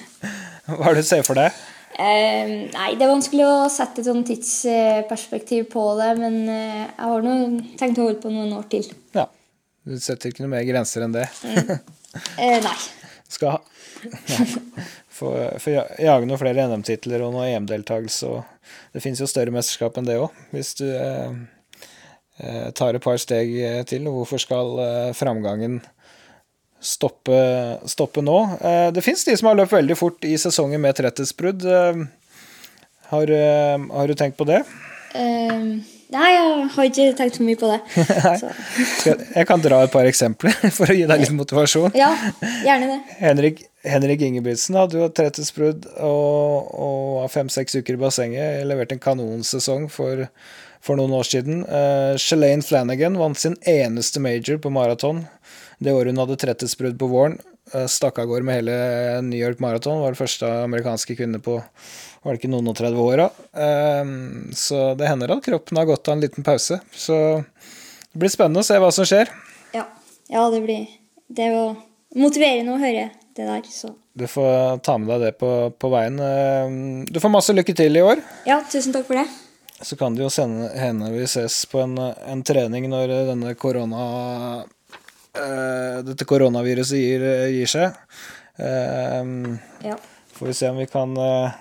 hva 0.78 0.92
er 0.92 0.96
det 0.96 1.04
du 1.04 1.10
ser 1.10 1.26
for 1.28 1.42
deg? 1.42 1.58
Um, 1.96 2.54
nei, 2.72 2.90
Det 2.96 3.04
er 3.04 3.12
vanskelig 3.12 3.48
å 3.48 3.56
sette 3.72 4.04
et 4.04 4.08
sånn 4.08 4.24
tidsperspektiv 4.28 5.68
på 5.74 5.84
det, 6.00 6.14
men 6.22 6.42
uh, 6.48 6.84
jeg 6.86 7.10
har 7.10 7.26
nå 7.28 7.36
tenkt 7.82 8.00
å 8.00 8.08
holde 8.08 8.22
på 8.24 8.32
noen 8.32 8.56
år 8.56 8.70
til. 8.72 8.88
Ja, 9.16 9.28
Du 9.84 9.98
setter 10.00 10.32
ikke 10.32 10.46
noe 10.46 10.54
mer 10.56 10.64
grenser 10.68 11.04
enn 11.04 11.18
det? 11.18 11.28
Uh, 11.42 12.60
nei. 12.70 12.78
Skal 13.32 13.58
Få 15.16 15.32
jage 15.72 16.28
noen 16.28 16.40
flere 16.42 16.66
NM-titler 16.68 17.24
og 17.24 17.32
noe 17.34 17.48
EM-deltakelse 17.48 18.28
det 18.94 19.04
fins 19.04 19.20
jo 19.22 19.28
større 19.30 19.54
mesterskap 19.54 19.98
enn 20.00 20.08
det 20.08 20.18
òg, 20.22 20.36
hvis 20.56 20.74
du 20.80 20.86
eh, 20.88 21.36
eh, 22.40 22.70
tar 22.78 22.96
et 22.96 23.04
par 23.04 23.20
steg 23.22 23.52
eh, 23.60 23.82
til. 23.88 24.08
Hvorfor 24.12 24.42
skal 24.42 24.80
eh, 24.84 25.10
framgangen 25.18 25.82
stoppe, 26.80 27.40
stoppe 27.92 28.24
nå? 28.26 28.38
Eh, 28.60 28.90
det 28.96 29.04
fins 29.06 29.26
de 29.28 29.36
som 29.38 29.52
har 29.52 29.60
løpt 29.60 29.76
veldig 29.76 30.00
fort 30.00 30.28
i 30.28 30.36
sesongen 30.42 30.84
med 30.84 30.98
tretthetsbrudd. 30.98 31.68
Eh, 31.68 32.06
har, 33.12 33.36
har, 33.92 34.08
du 34.10 34.18
tenkt 34.18 34.40
på 34.40 34.48
det? 34.50 34.64
Uh, 35.14 35.78
nei, 36.14 36.28
jeg 36.34 36.66
har 36.76 36.90
ikke 36.90 37.06
tenkt 37.18 37.40
så 37.40 37.46
mye 37.46 37.60
på 37.60 37.70
det. 37.72 37.80
jeg 39.38 39.48
kan 39.50 39.64
dra 39.64 39.84
et 39.86 39.94
par 39.94 40.10
eksempler 40.10 40.54
for 40.78 40.92
å 40.92 40.98
gi 40.98 41.08
deg 41.10 41.24
litt 41.24 41.34
motivasjon. 41.38 41.96
Ja, 41.98 42.12
gjerne 42.66 42.92
det. 42.92 43.00
Henrik 43.22 43.64
Henrik 43.86 44.24
Ingebrigtsen 44.26 44.78
hadde 44.80 44.98
jo 44.98 45.08
tretthetsbrudd 45.14 45.84
og, 46.02 46.70
og 46.74 47.26
fem-seks 47.30 47.78
uker 47.78 47.98
i 47.98 48.02
bassenget. 48.02 48.64
Leverte 48.66 48.98
en 48.98 49.04
kanonsesong 49.04 49.86
for, 49.94 50.26
for 50.82 50.98
noen 50.98 51.14
år 51.14 51.28
siden. 51.30 51.62
Uh, 51.70 52.18
Shalane 52.18 52.66
Flanagan 52.66 53.20
vant 53.22 53.38
sin 53.38 53.58
eneste 53.70 54.24
major 54.24 54.58
på 54.62 54.74
maraton 54.74 55.28
det 55.84 55.94
året 55.94 56.14
hun 56.14 56.22
hadde 56.24 56.40
tretthetsbrudd 56.40 56.98
på 57.00 57.10
våren. 57.12 57.38
Uh, 57.74 57.88
stakk 57.90 58.20
av 58.22 58.30
gårde 58.30 58.46
med 58.46 58.60
hele 58.60 58.76
New 59.26 59.40
York 59.40 59.62
Marathon. 59.64 60.02
Var 60.04 60.14
den 60.14 60.20
første 60.20 60.52
amerikanske 60.68 61.18
kvinne 61.18 61.42
på 61.42 61.58
var 62.26 62.34
det 62.34 62.42
ikke 62.42 62.50
noen 62.50 62.72
og 62.72 62.78
30 62.78 63.02
åra. 63.02 63.30
da 63.54 64.54
så 64.58 64.80
det 64.98 65.06
hender 65.06 65.36
at 65.36 65.44
kroppen 65.46 65.78
har 65.78 65.86
gått 65.86 66.08
av 66.10 66.16
en 66.16 66.24
liten 66.24 66.44
pause. 66.44 66.80
Så 66.92 67.18
det 68.16 68.22
blir 68.22 68.34
spennende 68.34 68.64
å 68.64 68.66
se 68.66 68.80
hva 68.82 68.90
som 68.96 69.06
skjer. 69.06 69.30
Ja, 69.76 69.84
ja 70.32 70.48
det 70.50 70.64
blir 70.64 70.88
Det 71.28 71.44
er 71.46 71.54
jo 71.54 71.66
motiverende 72.16 72.74
å 72.74 72.82
høre 72.82 73.10
det 73.36 73.46
der, 73.46 73.64
så 73.70 73.94
Du 74.16 74.28
får 74.32 74.80
ta 74.80 74.98
med 74.98 75.10
deg 75.12 75.26
det 75.26 75.32
på, 75.40 75.50
på, 75.76 75.90
veien. 75.92 76.20
Eh, 76.20 77.06
du 77.12 77.20
får 77.20 77.34
masse 77.34 77.54
lykke 77.54 77.76
til 77.76 77.98
i 78.00 78.04
år. 78.06 78.22
Ja, 78.48 78.62
tusen 78.72 78.96
takk 78.96 79.10
for 79.10 79.20
det. 79.20 79.26
Så 79.84 79.98
kan 80.00 80.16
det 80.16 80.24
jo 80.24 80.30
hende 80.32 81.12
vi 81.12 81.26
ses 81.28 81.66
på 81.68 81.82
en, 81.84 81.98
en 82.00 82.44
trening 82.48 82.88
når 82.90 83.12
denne 83.34 83.52
korona 83.60 84.64
uh, 85.38 86.00
dette 86.06 86.28
koronaviruset 86.28 87.00
gir, 87.00 87.26
gir 87.54 87.72
seg. 87.72 88.00
Uh, 88.60 89.56
ja. 89.86 89.98
Får 90.36 90.52
vi 90.52 90.56
se 90.58 90.72
om 90.72 90.80
vi 90.82 90.88
kan 90.92 91.14
uh, 91.16 91.52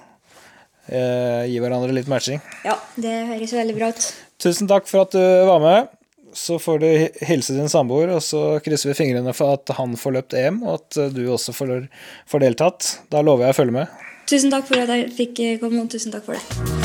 gi 0.89 1.59
hverandre 1.63 1.95
litt 1.97 2.11
matching. 2.11 2.43
Ja, 2.67 2.79
det 3.01 3.19
høres 3.33 3.55
veldig 3.57 3.77
bra 3.79 3.93
ut. 3.95 4.09
Tusen 4.43 4.71
takk 4.71 4.89
for 4.91 5.07
at 5.07 5.15
du 5.15 5.23
var 5.49 5.63
med 5.63 5.93
så 6.35 6.59
får 6.59 6.79
du 6.83 6.89
hilse 7.27 7.55
din 7.55 7.69
samboer, 7.71 8.11
og 8.11 8.23
så 8.23 8.59
krysser 8.65 8.91
vi 8.91 8.97
fingrene 8.99 9.35
for 9.37 9.55
at 9.55 9.71
han 9.79 9.95
får 9.99 10.17
løpt 10.19 10.35
EM, 10.39 10.63
og 10.67 10.81
at 10.81 11.15
du 11.15 11.23
også 11.31 11.55
får, 11.55 11.77
får 12.31 12.47
deltatt. 12.49 12.91
Da 13.15 13.23
lover 13.23 13.49
jeg 13.49 13.57
å 13.57 13.61
følge 13.61 13.79
med. 13.79 14.01
Tusen 14.31 14.51
takk 14.55 14.67
for 14.71 14.83
at 14.83 14.91
jeg 14.91 15.13
fikk 15.15 15.45
komme, 15.63 15.85
og 15.85 15.95
tusen 15.95 16.15
takk 16.15 16.27
for 16.27 16.39
det. 16.39 16.84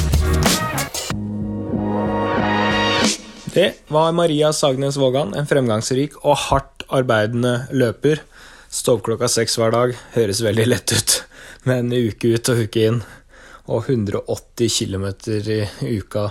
Det 3.53 3.73
var 3.87 4.11
Maria 4.11 4.53
Sagnes 4.53 4.97
Vågan, 4.97 5.33
en 5.33 5.47
fremgangsrik 5.47 6.19
og 6.21 6.35
hardt 6.37 6.83
arbeidende 6.93 7.63
løper. 7.73 8.21
Stå 8.69 8.97
opp 8.97 9.07
klokka 9.07 9.29
seks 9.31 9.57
hver 9.57 9.73
dag 9.73 9.93
høres 10.13 10.41
veldig 10.45 10.65
lett 10.67 10.93
ut, 10.93 11.15
men 11.65 11.89
uke 11.89 12.35
ut 12.35 12.51
og 12.53 12.61
uke 12.67 12.83
inn 12.91 12.99
og 13.65 13.89
180 13.89 14.69
km 14.69 15.07
i 15.41 15.97
uka 15.97 16.27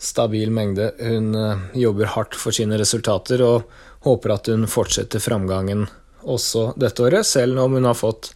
stabil 0.00 0.48
mengde. 0.50 0.94
Hun 1.00 1.34
eh, 1.36 1.66
jobber 1.84 2.14
hardt 2.14 2.38
for 2.40 2.56
sine 2.56 2.80
resultater 2.80 3.44
og 3.44 3.68
håper 4.06 4.32
at 4.32 4.48
hun 4.52 4.64
fortsetter 4.70 5.20
framgangen 5.20 5.84
også 6.22 6.70
dette 6.80 7.04
året, 7.04 7.28
selv 7.28 7.60
om 7.60 7.76
hun 7.76 7.90
har 7.90 7.98
fått 7.98 8.32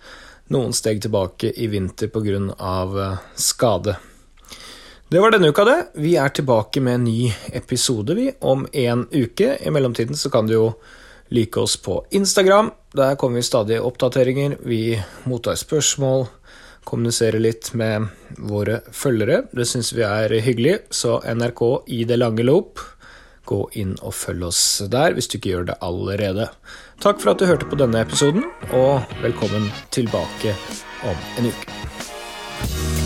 noen 0.52 0.76
steg 0.76 1.00
tilbake 1.02 1.54
i 1.56 1.70
vinter 1.72 2.12
pga. 2.12 2.44
Eh, 2.60 3.24
skade. 3.40 3.96
Det 5.08 5.20
var 5.20 5.30
denne 5.30 5.48
uka, 5.48 5.64
det. 5.64 5.86
Vi 5.94 6.16
er 6.18 6.28
tilbake 6.34 6.80
med 6.80 6.94
en 6.94 7.04
ny 7.04 7.32
episode, 7.52 8.14
vi, 8.14 8.32
om 8.40 8.66
en 8.72 9.06
uke. 9.12 9.58
I 9.62 9.70
mellomtiden 9.70 10.16
så 10.16 10.30
kan 10.30 10.46
du 10.46 10.54
jo 10.56 10.64
like 11.28 11.60
oss 11.60 11.76
på 11.76 12.00
Instagram. 12.10 12.72
Der 12.92 13.14
kommer 13.14 13.36
vi 13.38 13.42
stadig 13.46 13.78
oppdateringer. 13.80 14.56
Vi 14.66 14.98
mottar 15.24 15.54
spørsmål 15.54 16.26
kommuniserer 16.86 17.42
litt 17.42 17.72
med 17.74 18.08
våre 18.50 18.80
følgere. 18.94 19.44
Det 19.52 19.66
syns 19.66 19.92
vi 19.94 20.02
er 20.06 20.34
hyggelig, 20.42 20.78
så 20.90 21.18
NRK 21.22 21.62
i 21.86 22.02
det 22.06 22.18
lange 22.18 22.46
loop, 22.46 22.82
gå 23.46 23.60
inn 23.78 23.94
og 24.02 24.14
følg 24.14 24.48
oss 24.48 24.62
der 24.90 25.14
hvis 25.14 25.30
du 25.30 25.38
ikke 25.38 25.54
gjør 25.54 25.68
det 25.70 25.80
allerede. 25.86 26.50
Takk 27.02 27.22
for 27.22 27.34
at 27.34 27.42
du 27.42 27.46
hørte 27.50 27.70
på 27.70 27.78
denne 27.78 28.02
episoden, 28.02 28.46
og 28.74 29.18
velkommen 29.22 29.70
tilbake 29.94 30.54
om 31.06 31.26
en 31.38 31.52
uke. 31.52 33.05